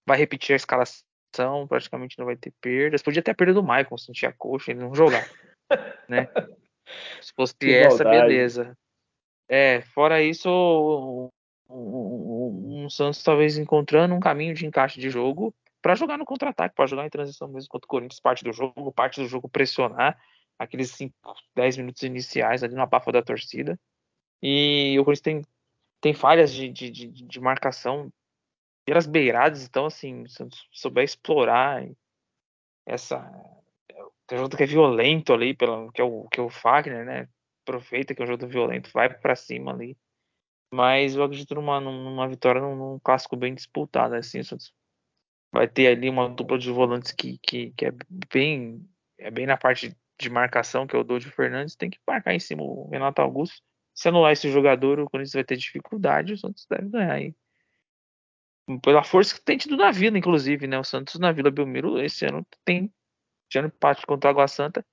Vai 0.03 0.17
repetir 0.17 0.53
a 0.53 0.55
escalação, 0.55 1.67
praticamente 1.69 2.17
não 2.17 2.25
vai 2.25 2.35
ter 2.35 2.55
perdas. 2.59 3.03
Podia 3.03 3.21
ter 3.21 3.29
a 3.29 3.35
perda 3.35 3.53
do 3.53 3.61
Michael, 3.61 3.99
sentir 3.99 4.25
a 4.25 4.33
coxa, 4.33 4.71
ele 4.71 4.79
não 4.79 4.95
jogar. 4.95 5.29
Né? 6.07 6.27
Se 7.21 7.33
fosse 7.33 7.55
que 7.55 7.73
essa, 7.73 8.03
maldade. 8.03 8.27
beleza. 8.27 8.77
É, 9.47 9.81
fora 9.81 10.21
isso, 10.21 11.31
um, 11.69 12.89
Santos 12.89 13.23
talvez 13.23 13.57
encontrando 13.57 14.13
um 14.13 14.19
caminho 14.19 14.53
de 14.53 14.65
encaixe 14.65 14.99
de 14.99 15.09
jogo 15.09 15.53
para 15.81 15.95
jogar 15.95 16.17
no 16.17 16.25
contra-ataque, 16.25 16.75
para 16.75 16.85
jogar 16.85 17.05
em 17.05 17.09
transição 17.09 17.47
mesmo 17.47 17.69
contra 17.69 17.85
o 17.85 17.89
Corinthians, 17.89 18.19
parte 18.19 18.43
do 18.43 18.53
jogo, 18.53 18.91
parte 18.91 19.21
do 19.21 19.27
jogo 19.27 19.49
pressionar 19.49 20.17
aqueles 20.59 20.91
5, 20.91 21.13
10 21.55 21.77
minutos 21.77 22.03
iniciais 22.03 22.63
ali 22.63 22.75
na 22.75 22.83
abafa 22.83 23.11
da 23.11 23.21
torcida. 23.21 23.79
E 24.41 24.97
o 24.99 25.03
Corinthians 25.03 25.21
tem, 25.21 25.41
tem 25.99 26.13
falhas 26.13 26.53
de, 26.53 26.69
de, 26.69 26.89
de, 26.89 27.07
de 27.07 27.39
marcação 27.39 28.11
pelas 28.85 29.05
beiradas, 29.05 29.63
então 29.63 29.85
assim, 29.85 30.27
se 30.27 30.47
souber 30.71 31.03
explorar 31.03 31.87
essa 32.85 33.19
tem 34.31 34.39
um 34.39 34.43
jogo 34.43 34.55
que 34.55 34.63
é 34.63 34.65
violento 34.65 35.33
ali, 35.33 35.53
pelo, 35.53 35.91
que, 35.91 35.99
é 35.99 36.05
o, 36.05 36.25
que 36.29 36.39
é 36.39 36.43
o 36.43 36.49
Fagner, 36.49 37.03
né? 37.03 37.27
Aproveita 37.67 38.15
que 38.15 38.21
é 38.21 38.23
um 38.23 38.27
jogo 38.27 38.47
violento, 38.47 38.89
vai 38.93 39.13
para 39.13 39.35
cima 39.35 39.73
ali. 39.73 39.97
Mas 40.73 41.15
eu 41.17 41.23
acredito 41.23 41.53
numa, 41.53 41.81
numa 41.81 42.29
vitória 42.29 42.61
num, 42.61 42.73
num 42.73 42.99
clássico 42.99 43.35
bem 43.35 43.53
disputado, 43.53 44.15
assim, 44.15 44.39
vai 45.53 45.67
ter 45.67 45.87
ali 45.87 46.09
uma 46.09 46.29
dupla 46.29 46.57
de 46.57 46.71
volantes 46.71 47.11
que, 47.11 47.39
que, 47.39 47.71
que 47.71 47.87
é 47.87 47.91
bem 48.33 48.87
é 49.17 49.29
bem 49.29 49.45
na 49.45 49.57
parte 49.57 49.93
de 50.17 50.29
marcação, 50.29 50.87
que 50.87 50.95
é 50.95 50.99
o 50.99 51.03
Doide 51.03 51.29
Fernandes, 51.29 51.75
tem 51.75 51.89
que 51.89 51.99
marcar 52.07 52.33
em 52.33 52.39
cima 52.39 52.63
o 52.63 52.87
Renato 52.89 53.21
Augusto. 53.21 53.61
Se 53.93 54.07
anular 54.07 54.31
esse 54.31 54.49
jogador, 54.49 54.97
o 55.01 55.09
Corinthians 55.09 55.33
vai 55.33 55.43
ter 55.43 55.57
dificuldade, 55.57 56.33
o 56.33 56.37
Santos 56.37 56.65
deve 56.69 56.87
ganhar 56.87 57.11
aí. 57.11 57.35
Pela 58.81 59.03
força 59.03 59.35
que 59.35 59.43
tem 59.43 59.57
tido 59.57 59.75
na 59.75 59.91
Vila, 59.91 60.17
inclusive, 60.17 60.67
né? 60.67 60.79
O 60.79 60.85
Santos 60.85 61.19
na 61.19 61.33
Vila 61.33 61.51
Belmiro 61.51 62.01
esse 62.01 62.25
ano 62.25 62.47
tem 62.63 62.89
tirando 63.51 63.67
empate 63.67 64.05
contra 64.07 64.29
a 64.29 64.31
Água 64.31 64.47
Santa, 64.47 64.83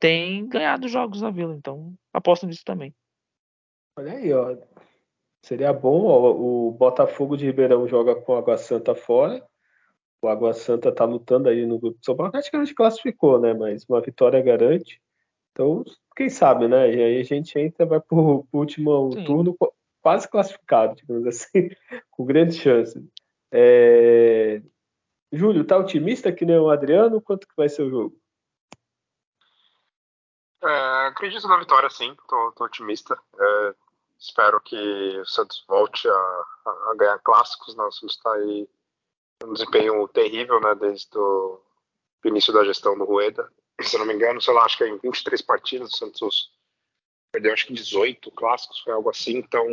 tem 0.00 0.48
ganhado 0.48 0.88
jogos 0.88 1.20
na 1.20 1.30
Vila. 1.30 1.54
Então, 1.54 1.94
aposto 2.12 2.46
nisso 2.46 2.62
também. 2.64 2.94
Olha 3.96 4.12
aí, 4.12 4.32
ó. 4.32 4.56
Seria 5.42 5.72
bom, 5.72 6.06
ó, 6.06 6.32
o 6.32 6.72
Botafogo 6.72 7.36
de 7.36 7.46
Ribeirão 7.46 7.86
joga 7.86 8.16
com 8.16 8.34
a 8.34 8.38
Água 8.38 8.56
Santa 8.56 8.94
fora. 8.94 9.44
O 10.20 10.26
Água 10.26 10.52
Santa 10.52 10.90
tá 10.90 11.04
lutando 11.04 11.48
aí 11.48 11.64
no 11.64 11.78
grupo 11.78 11.98
de 11.98 12.04
São 12.04 12.16
Paulo, 12.16 12.32
praticamente 12.32 12.74
classificou, 12.74 13.40
né? 13.40 13.54
Mas 13.54 13.84
uma 13.88 14.00
vitória 14.00 14.42
garante. 14.42 15.00
Então, 15.52 15.84
quem 16.16 16.28
sabe, 16.28 16.66
né? 16.66 16.92
E 16.92 17.02
aí 17.02 17.20
a 17.20 17.24
gente 17.24 17.56
entra, 17.58 17.86
vai 17.86 18.00
pro, 18.00 18.44
pro 18.50 18.60
último 18.60 19.12
Sim. 19.12 19.24
turno 19.24 19.56
quase 20.02 20.28
classificado, 20.28 20.96
digamos 20.96 21.26
assim, 21.26 21.68
com 22.10 22.24
grandes 22.24 22.56
chances. 22.56 23.02
É... 23.52 24.60
Júlio, 25.32 25.64
tá 25.64 25.76
otimista 25.76 26.32
que 26.32 26.44
nem 26.44 26.58
o 26.58 26.70
Adriano? 26.70 27.20
Quanto 27.20 27.46
que 27.46 27.56
vai 27.56 27.68
ser 27.68 27.82
o 27.82 27.90
jogo? 27.90 28.20
É, 30.62 31.06
acredito 31.06 31.46
na 31.46 31.58
vitória, 31.58 31.88
sim. 31.90 32.16
Tô, 32.28 32.52
tô 32.52 32.64
otimista. 32.64 33.18
É, 33.38 33.74
espero 34.18 34.60
que 34.60 34.76
o 35.20 35.26
Santos 35.26 35.64
volte 35.68 36.08
a, 36.08 36.44
a, 36.66 36.94
ganhar 36.96 37.18
clássicos. 37.20 37.76
Né? 37.76 37.84
O 37.84 37.92
Santos 37.92 38.16
está 38.16 38.32
aí 38.32 38.68
um 39.44 39.52
desempenho 39.52 40.08
terrível, 40.08 40.60
né? 40.60 40.74
Desde 40.74 41.16
o 41.16 41.60
início 42.24 42.52
da 42.52 42.64
gestão 42.64 42.96
do 42.96 43.04
Rueda. 43.04 43.52
Se 43.80 43.96
não 43.96 44.06
me 44.06 44.14
engano, 44.14 44.40
sei 44.40 44.52
lá, 44.54 44.64
acho 44.64 44.76
que 44.76 44.84
é 44.84 44.88
em 44.88 44.98
23 44.98 45.40
partidas 45.42 45.92
o 45.92 45.96
Santos 45.96 46.50
perdeu 47.30 47.52
acho 47.52 47.66
que 47.66 47.74
18 47.74 48.30
clássicos, 48.32 48.80
foi 48.80 48.92
algo 48.92 49.10
assim. 49.10 49.36
Então 49.36 49.64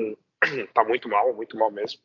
tá 0.74 0.84
muito 0.84 1.10
mal, 1.10 1.34
muito 1.34 1.58
mal 1.58 1.72
mesmo. 1.72 2.00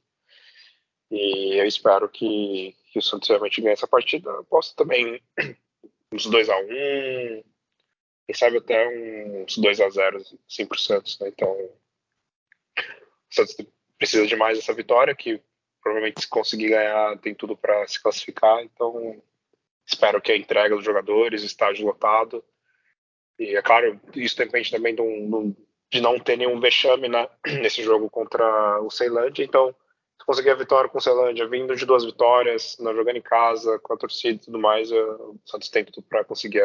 E 1.11 1.59
eu 1.59 1.67
espero 1.67 2.09
que, 2.09 2.77
que 2.93 2.99
o 2.99 3.03
Santos 3.03 3.29
realmente 3.29 3.61
ganhe 3.61 3.73
essa 3.73 3.89
partida. 3.89 4.31
Posso 4.45 4.75
também 4.77 5.21
uns 6.13 6.27
2x1, 6.29 6.63
um, 6.65 7.43
quem 8.27 8.35
sabe 8.35 8.59
até 8.59 8.89
uns 8.89 9.59
2x0 9.59 10.39
assim, 10.49 10.67
pro 10.67 10.79
Santos. 10.79 11.19
Né? 11.19 11.29
Então, 11.29 11.51
o 11.51 11.75
Santos 13.35 13.57
precisa 13.99 14.27
de 14.27 14.37
mais 14.37 14.59
essa 14.59 14.73
vitória, 14.73 15.15
que 15.15 15.41
provavelmente 15.83 16.21
se 16.21 16.29
conseguir 16.29 16.71
ganhar 16.71 17.19
tem 17.19 17.35
tudo 17.35 17.57
para 17.57 17.87
se 17.89 18.01
classificar. 18.01 18.63
Então, 18.63 19.21
espero 19.87 20.21
que 20.21 20.31
a 20.31 20.37
entrega 20.37 20.77
dos 20.77 20.85
jogadores, 20.85 21.43
estágio 21.43 21.87
lotado. 21.87 22.45
E 23.39 23.57
é 23.57 23.63
claro, 23.63 24.01
isso 24.15 24.37
depende 24.37 24.71
também 24.71 24.95
de, 24.95 25.03
um, 25.03 25.55
de 25.91 26.01
não 26.01 26.21
ter 26.21 26.37
nenhum 26.37 26.61
vexame 26.61 27.09
né, 27.09 27.29
nesse 27.61 27.83
jogo 27.83 28.09
contra 28.09 28.81
o 28.81 28.91
Ceilândia. 28.91 29.43
Então, 29.43 29.75
conseguir 30.25 30.51
a 30.51 30.55
vitória 30.55 30.89
com 30.89 30.99
o 30.99 31.01
Celândia, 31.01 31.49
vindo 31.49 31.75
de 31.75 31.87
duas 31.87 32.05
vitórias, 32.05 32.77
jogando 32.79 33.17
em 33.17 33.23
casa, 33.23 33.79
com 33.81 33.95
a 33.95 33.97
torcida 33.97 34.35
e 34.35 34.45
tudo 34.45 34.59
mais, 34.59 34.91
o 34.93 35.37
Santos 35.45 35.69
tem 35.69 35.85
tudo 35.85 36.03
para 36.09 36.25
conseguir 36.25 36.63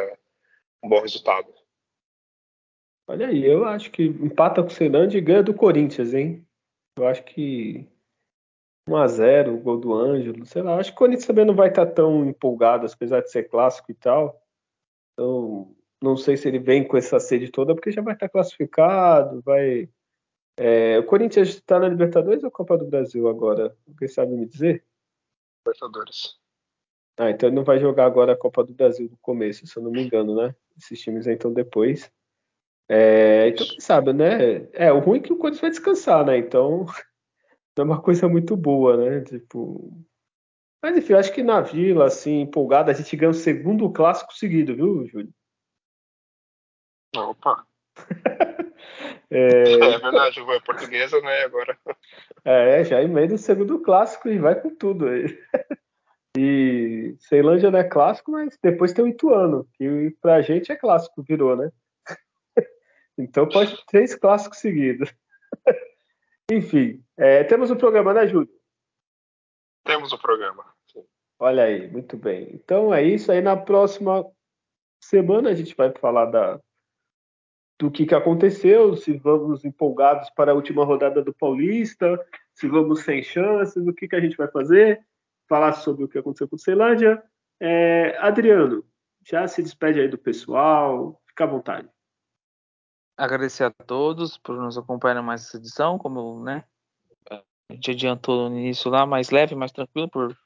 um 0.84 0.90
bom 0.90 1.02
resultado. 1.02 1.48
Olha 3.08 3.28
aí, 3.28 3.46
eu 3.46 3.66
acho 3.66 3.92
que 3.92 4.04
empata 4.04 4.62
com 4.62 4.70
o 4.70 4.72
Celândia 4.72 5.18
e 5.18 5.22
ganha 5.22 5.44
do 5.44 5.54
Corinthians, 5.54 6.14
hein? 6.14 6.46
Eu 6.98 7.08
acho 7.08 7.24
que 7.24 7.88
1x0, 8.90 9.54
o 9.54 9.58
gol 9.60 9.78
do 9.78 9.94
Ângelo, 9.94 10.46
sei 10.46 10.62
lá. 10.62 10.78
Acho 10.80 10.92
que 10.92 10.96
o 10.96 11.00
Corinthians 11.00 11.28
também 11.28 11.46
não 11.46 11.56
vai 11.56 11.70
estar 11.70 11.86
tão 11.88 12.26
empolgado, 12.26 12.86
apesar 12.86 13.22
de 13.22 13.32
ser 13.32 13.50
clássico 13.50 13.92
e 13.92 13.96
tal. 13.96 14.42
Então, 15.14 15.76
não 16.04 16.18
sei 16.18 16.36
se 16.38 16.48
ele 16.48 16.60
vem 16.60 16.88
com 16.88 16.98
essa 16.98 17.20
sede 17.20 17.52
toda, 17.52 17.74
porque 17.74 17.92
já 17.92 18.02
vai 18.02 18.14
estar 18.14 18.30
classificado, 18.30 19.42
vai 19.42 19.90
é, 20.58 20.98
o 20.98 21.06
Corinthians 21.06 21.50
está 21.50 21.80
na 21.80 21.90
Libertadores 21.90 22.44
ou 22.44 22.52
Copa 22.52 22.78
do 22.78 22.86
Brasil 22.86 23.28
agora? 23.28 23.76
Alguém 23.88 24.08
sabe 24.08 24.32
me 24.34 24.46
dizer? 24.46 24.84
Libertadores. 25.66 26.40
Ah, 27.18 27.30
então 27.30 27.50
ele 27.50 27.56
não 27.56 27.64
vai 27.64 27.80
jogar 27.80 28.06
agora 28.06 28.34
a 28.34 28.38
Copa 28.38 28.64
do 28.64 28.74
Brasil 28.74 29.08
do 29.10 29.18
começo, 29.18 29.66
se 29.66 29.78
eu 29.78 29.84
não 29.84 29.92
me 29.92 30.04
engano, 30.04 30.36
né? 30.36 30.56
Esses 30.78 31.00
times 31.02 31.28
então 31.28 31.52
depois. 31.52 32.12
É, 32.88 33.48
então, 33.50 33.66
quem 33.66 33.80
sabe, 33.80 34.14
né? 34.14 34.68
É, 34.74 34.92
o 34.92 35.00
ruim 35.00 35.20
é 35.20 35.22
que 35.22 35.34
o 35.34 35.38
Corinthians 35.38 35.62
vai 35.62 35.70
descansar, 35.72 36.26
né? 36.26 36.38
Então, 36.38 36.86
não 37.76 37.82
é 37.84 37.84
uma 37.84 38.02
coisa 38.02 38.28
muito 38.28 38.56
boa, 38.56 38.98
né? 38.98 39.22
Tipo. 39.22 39.92
Mas 40.82 40.98
enfim, 40.98 41.14
acho 41.14 41.34
que 41.34 41.42
na 41.42 41.62
vila, 41.62 42.06
assim, 42.06 42.42
empolgada, 42.42 42.92
a 42.92 42.94
gente 42.94 43.16
ganha 43.18 43.32
o 43.32 43.34
segundo 43.34 43.92
clássico 43.92 44.34
seguido, 44.34 44.76
viu, 44.76 45.08
Júlio? 45.08 45.34
Opa! 47.16 47.66
É, 49.30 49.74
é 49.96 50.00
verdade, 50.00 50.40
a 50.40 50.62
portuguesa, 50.62 51.20
né? 51.22 51.44
Agora. 51.44 51.78
É, 52.48 52.84
já 52.84 53.02
emenda 53.02 53.34
o 53.34 53.40
segundo 53.40 53.82
clássico 53.82 54.30
e 54.30 54.38
vai 54.38 54.54
com 54.54 54.70
tudo 54.70 55.08
aí. 55.08 55.26
E 56.38 57.16
Ceilândia 57.18 57.72
não 57.72 57.80
é 57.80 57.84
clássico, 57.84 58.32
mas 58.32 58.58
depois 58.62 58.92
tem 58.92 59.06
o 59.06 59.08
Ituano, 59.08 59.66
que 59.74 60.14
pra 60.22 60.42
gente 60.42 60.70
é 60.70 60.76
clássico, 60.76 61.24
virou, 61.24 61.56
né? 61.56 61.72
Então 63.18 63.48
pode 63.48 63.76
ter 63.76 63.86
três 63.86 64.16
clássicos 64.16 64.60
seguidos. 64.60 65.14
Enfim, 66.52 67.04
é, 67.18 67.44
temos 67.44 67.72
o 67.72 67.74
um 67.74 67.78
programa, 67.78 68.14
né, 68.14 68.28
Júlio? 68.28 68.50
Temos 69.86 70.12
o 70.12 70.16
um 70.16 70.20
programa. 70.20 70.66
Sim. 70.92 71.06
Olha 71.40 71.64
aí, 71.64 71.90
muito 71.90 72.18
bem. 72.18 72.50
Então 72.54 72.94
é 72.94 73.02
isso 73.02 73.32
aí. 73.32 73.42
Na 73.42 73.56
próxima 73.56 74.26
semana 75.02 75.50
a 75.50 75.54
gente 75.54 75.76
vai 75.76 75.92
falar 75.94 76.26
da 76.26 76.60
do 77.78 77.92
que, 77.92 78.06
que 78.06 78.16
aconteceu, 78.16 78.96
se 78.96 79.18
vamos 79.18 79.66
empolgados 79.66 80.30
para 80.30 80.52
a 80.52 80.56
última 80.56 80.86
rodada 80.86 81.22
do 81.22 81.34
Paulista, 81.34 82.20
se 82.54 82.68
vamos 82.68 83.02
sem 83.02 83.22
chances, 83.22 83.86
o 83.86 83.94
que, 83.94 84.08
que 84.08 84.16
a 84.16 84.22
gente 84.22 84.38
vai 84.38 84.48
fazer, 84.48 85.06
falar 85.48 85.74
sobre 85.74 86.06
o 86.06 86.08
que 86.08 86.18
aconteceu 86.18 86.48
com 86.48 86.56
o 86.56 86.60
Ceilândia. 86.60 87.22
É, 87.60 88.18
Adriano, 88.20 88.86
já 89.28 89.48
se 89.48 89.62
despede 89.62 90.00
aí 90.00 90.08
do 90.08 90.18
pessoal, 90.18 91.22
fica 91.28 91.44
à 91.44 91.48
vontade. 91.48 91.90
Agradecer 93.18 93.64
a 93.64 93.72
todos 93.72 94.38
por 94.38 94.56
nos 94.56 94.78
acompanhar 94.78 95.22
mais 95.22 95.46
essa 95.46 95.58
edição, 95.58 95.98
como 95.98 96.44
né, 96.44 96.64
a 97.30 97.74
gente 97.74 97.92
adiantou 97.92 98.50
no 98.50 98.58
início 98.58 98.90
lá, 98.90 99.06
mais 99.06 99.32
leve, 99.32 99.56
mais 99.56 99.72
tranquilo, 99.72 100.10
por 100.10 100.38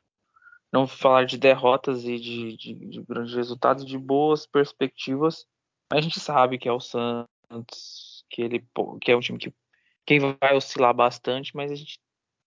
não 0.71 0.87
falar 0.87 1.25
de 1.25 1.37
derrotas 1.37 2.03
e 2.05 2.19
de, 2.19 2.57
de, 2.57 2.73
de 2.73 3.01
grandes 3.03 3.33
resultados, 3.33 3.85
de 3.85 3.97
boas 3.97 4.45
perspectivas 4.45 5.45
a 5.91 6.01
gente 6.01 6.19
sabe 6.19 6.57
que 6.57 6.69
é 6.69 6.71
o 6.71 6.79
Santos, 6.79 8.23
que 8.29 8.41
ele 8.41 8.65
que 9.01 9.11
é 9.11 9.17
um 9.17 9.19
time 9.19 9.39
que 9.39 9.53
quem 10.05 10.19
vai 10.19 10.55
oscilar 10.55 10.93
bastante, 10.93 11.55
mas 11.55 11.71
a 11.71 11.75
gente 11.75 11.99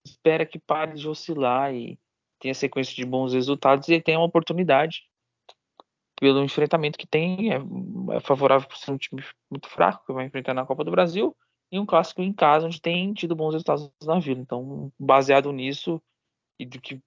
espera 0.04 0.46
que 0.46 0.58
pare 0.58 0.94
de 0.94 1.08
oscilar 1.08 1.74
e 1.74 1.98
tenha 2.40 2.54
sequência 2.54 2.94
de 2.94 3.04
bons 3.04 3.32
resultados 3.32 3.88
e 3.88 4.00
tenha 4.00 4.18
uma 4.18 4.26
oportunidade 4.26 5.04
pelo 6.20 6.42
enfrentamento 6.42 6.98
que 6.98 7.06
tem, 7.06 7.52
é, 7.52 7.56
é 8.16 8.20
favorável 8.20 8.66
para 8.68 8.76
ser 8.76 8.90
um 8.90 8.96
time 8.96 9.24
muito 9.50 9.68
fraco 9.68 10.04
que 10.06 10.12
vai 10.12 10.26
enfrentar 10.26 10.54
na 10.54 10.66
Copa 10.66 10.84
do 10.84 10.90
Brasil 10.90 11.36
e 11.70 11.78
um 11.78 11.86
clássico 11.86 12.20
em 12.22 12.32
casa 12.32 12.66
onde 12.66 12.80
tem 12.80 13.12
tido 13.14 13.34
bons 13.34 13.52
resultados 13.52 13.90
na 14.04 14.18
Vila. 14.18 14.40
Então, 14.40 14.92
baseado 14.98 15.52
nisso 15.52 16.00
e 16.58 16.66
do 16.66 16.80
que 16.80 17.00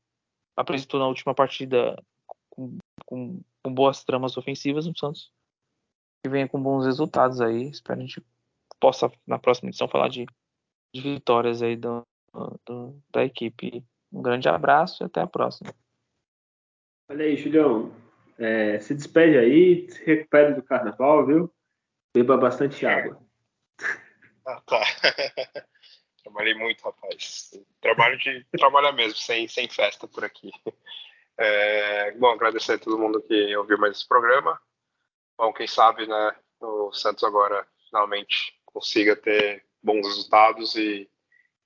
apresentou 0.56 1.00
na 1.00 1.08
última 1.08 1.34
partida 1.34 2.02
com, 2.50 2.78
com, 3.06 3.42
com 3.64 3.74
boas 3.74 4.04
tramas 4.04 4.38
ofensivas, 4.38 4.88
o 4.88 4.94
Santos 4.98 5.32
que 6.26 6.30
venha 6.30 6.48
com 6.48 6.60
bons 6.60 6.88
resultados 6.88 7.40
aí. 7.40 7.70
Espero 7.70 8.00
que 8.00 8.04
a 8.04 8.08
gente 8.08 8.26
possa 8.80 9.12
na 9.28 9.38
próxima 9.38 9.70
edição 9.70 9.88
falar 9.88 10.10
de, 10.10 10.26
de 10.92 11.02
vitórias 11.02 11.62
aí 11.62 11.76
do, 11.76 12.04
do, 12.66 13.00
da 13.12 13.24
equipe. 13.24 13.86
Um 14.12 14.24
grande 14.24 14.50
abraço 14.50 15.04
e 15.04 15.06
até 15.06 15.22
a 15.22 15.28
próxima. 15.28 15.72
Olha 17.08 17.26
aí, 17.26 17.38
Julião. 17.38 17.94
É, 18.40 18.80
se 18.80 18.96
despede 18.96 19.38
aí, 19.38 19.88
se 19.88 20.04
recupere 20.04 20.56
do 20.56 20.64
carnaval, 20.64 21.28
viu? 21.28 21.54
Beba 22.12 22.36
bastante 22.38 22.88
água. 22.88 23.22
Ah, 24.48 24.62
tá. 24.66 24.82
Trabalhei 26.24 26.56
muito, 26.56 26.84
rapaz. 26.84 27.52
Trabalho 27.80 28.18
de 28.18 28.44
trabalhar 28.58 28.94
mesmo, 28.94 29.16
sem, 29.16 29.48
sem 29.48 29.70
festa 29.70 30.08
por 30.08 30.26
aqui. 30.26 30.52
É, 31.38 32.12
bom, 32.14 32.30
agradecer 32.30 32.74
a 32.74 32.80
todo 32.80 32.98
mundo 32.98 33.22
que 33.22 33.56
ouviu 33.56 33.78
mais 33.78 33.98
esse 33.98 34.08
programa. 34.08 34.60
Bom, 35.38 35.52
quem 35.54 35.68
sabe, 35.68 36.08
né, 36.08 36.36
o 36.62 36.92
Santos 36.94 37.24
agora 37.24 37.68
finalmente 37.90 38.60
consiga 38.66 39.16
ter 39.16 39.66
bons 39.82 40.06
resultados 40.08 40.76
e 40.76 41.10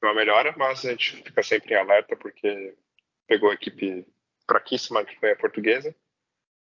uma 0.02 0.14
melhora, 0.14 0.54
mas 0.58 0.86
a 0.86 0.91
gente 0.91 1.24
fica 1.24 1.44
sempre 1.44 1.74
em 1.74 1.78
alerta 1.78 2.16
porque 2.16 2.76
pegou 3.28 3.52
a 3.52 3.54
equipe 3.54 4.06
fraquíssima 4.48 5.06
que 5.06 5.20
foi 5.20 5.32
a 5.32 5.36
portuguesa, 5.36 5.96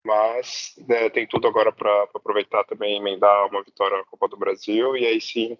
mas 0.05 0.75
né, 0.87 1.09
tem 1.09 1.27
tudo 1.27 1.47
agora 1.47 1.71
para 1.71 2.03
aproveitar 2.13 2.63
também, 2.65 2.97
emendar 2.97 3.47
uma 3.47 3.63
vitória 3.63 3.97
na 3.97 4.05
Copa 4.05 4.27
do 4.27 4.37
Brasil 4.37 4.97
e 4.97 5.05
aí 5.05 5.21
sim 5.21 5.57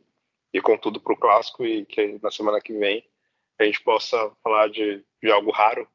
ir 0.54 0.62
com 0.62 0.78
tudo 0.78 1.00
para 1.00 1.14
o 1.14 1.18
clássico 1.18 1.66
e 1.66 1.86
que 1.86 2.20
na 2.22 2.32
semana 2.32 2.60
que 2.60 2.74
vem 2.74 3.08
a 3.60 3.66
gente 3.66 3.82
possa 3.84 4.32
falar 4.44 4.70
de, 4.70 5.06
de 5.22 5.32
algo 5.32 5.52
raro 5.52 5.88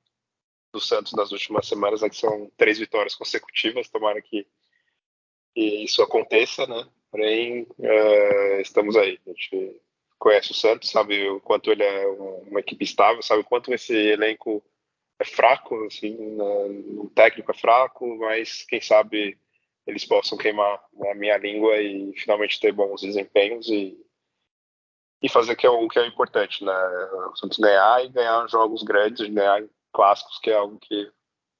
do 0.72 0.80
Santos 0.80 1.12
nas 1.12 1.32
últimas 1.32 1.66
semanas, 1.66 2.02
né, 2.02 2.08
que 2.08 2.16
são 2.16 2.50
três 2.56 2.78
vitórias 2.78 3.14
consecutivas, 3.14 3.88
tomara 3.88 4.20
que, 4.20 4.46
que 5.54 5.84
isso 5.84 6.02
aconteça, 6.02 6.66
né? 6.66 6.86
Porém, 7.10 7.62
uh, 7.78 8.60
estamos 8.60 8.96
aí. 8.96 9.20
A 9.26 9.30
gente 9.30 9.80
conhece 10.18 10.50
o 10.52 10.54
Santos, 10.54 10.90
sabe 10.90 11.28
o 11.28 11.40
quanto 11.40 11.70
ele 11.70 11.82
é 11.82 12.06
uma 12.06 12.60
equipe 12.60 12.84
estável, 12.84 13.22
sabe 13.22 13.42
o 13.42 13.44
quanto 13.44 13.72
esse 13.72 13.94
elenco 13.94 14.62
é 15.18 15.24
fraco, 15.24 15.84
assim, 15.84 16.16
o 16.98 17.10
técnico 17.14 17.50
é 17.50 17.54
fraco, 17.54 18.16
mas 18.18 18.64
quem 18.64 18.80
sabe 18.80 19.38
eles 19.86 20.04
possam 20.04 20.38
queimar 20.38 20.82
a 21.10 21.14
minha 21.14 21.36
língua 21.36 21.76
e 21.80 22.12
finalmente 22.16 22.58
ter 22.58 22.72
bons 22.72 23.02
desempenhos 23.02 23.68
e, 23.68 23.96
e 25.22 25.28
fazer 25.28 25.56
que 25.56 25.66
é 25.66 25.70
o 25.70 25.88
que 25.88 25.98
é 25.98 26.06
importante, 26.06 26.64
né? 26.64 26.72
O 27.30 27.36
Santos 27.36 27.58
ganhar 27.58 28.04
e 28.04 28.08
ganhar 28.08 28.48
jogos 28.48 28.82
grandes, 28.82 29.28
ganhar 29.28 29.62
clássicos, 29.92 30.38
que 30.38 30.50
é 30.50 30.54
algo 30.54 30.78
que 30.78 31.04
o 31.04 31.12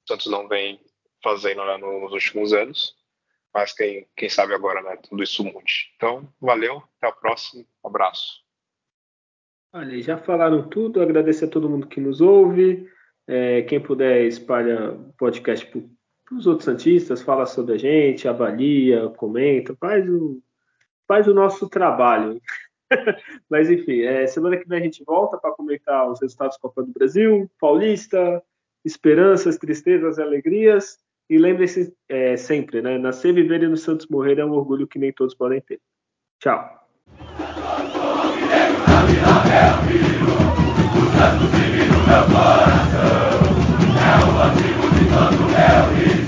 Santos 0.07 0.25
não 0.27 0.47
vem 0.47 0.79
fazendo 1.23 1.63
né, 1.65 1.77
nos 1.77 2.11
últimos 2.11 2.51
anos. 2.51 2.95
Mas 3.55 3.71
quem, 3.71 4.05
quem 4.17 4.27
sabe 4.27 4.53
agora, 4.53 4.81
né? 4.81 4.97
Tudo 4.97 5.23
isso 5.23 5.41
mude. 5.41 5.93
Então, 5.95 6.27
valeu, 6.41 6.83
até 6.97 7.07
o 7.07 7.17
próximo, 7.17 7.65
um 7.81 7.87
abraço. 7.87 8.43
Olha, 9.73 10.01
já 10.01 10.17
falaram 10.17 10.67
tudo, 10.67 11.01
agradecer 11.01 11.45
a 11.45 11.49
todo 11.49 11.69
mundo 11.69 11.87
que 11.87 12.01
nos 12.01 12.19
ouve. 12.19 12.85
É, 13.25 13.61
quem 13.61 13.79
puder 13.79 14.25
espalha 14.25 14.91
o 14.91 15.13
podcast 15.13 15.65
para 15.67 16.37
os 16.37 16.45
outros 16.45 16.65
Santistas, 16.65 17.21
fala 17.21 17.45
sobre 17.45 17.75
a 17.75 17.77
gente, 17.77 18.27
avalia, 18.27 19.07
comenta, 19.11 19.73
faz 19.77 20.05
o, 20.09 20.43
faz 21.07 21.25
o 21.25 21.33
nosso 21.33 21.69
trabalho. 21.69 22.41
Mas 23.49 23.69
enfim, 23.69 24.01
é, 24.01 24.27
semana 24.27 24.57
que 24.57 24.67
vem 24.67 24.79
a 24.79 24.83
gente 24.83 25.01
volta 25.05 25.37
para 25.37 25.53
comentar 25.53 26.11
os 26.11 26.19
resultados 26.19 26.57
da 26.57 26.61
Copa 26.61 26.83
do 26.83 26.91
Brasil, 26.91 27.49
Paulista, 27.57 28.43
esperanças, 28.83 29.57
tristezas, 29.57 30.19
alegrias. 30.19 30.99
E 31.29 31.37
lembre-se 31.37 31.93
é, 32.07 32.37
sempre, 32.37 32.81
né? 32.81 32.97
Nascer, 32.97 33.33
viver 33.33 33.63
e 33.63 33.67
no 33.67 33.77
Santos 33.77 34.07
morrer 34.07 34.37
é 34.37 34.45
um 34.45 34.51
orgulho 34.51 34.87
que 34.87 34.99
nem 34.99 35.11
todos 35.11 35.33
podem 35.33 35.59
ter. 35.61 35.79
Tchau. 36.39 36.87
É 43.97 44.15
o 44.23 44.39
antigo 44.41 44.85
de 44.95 46.24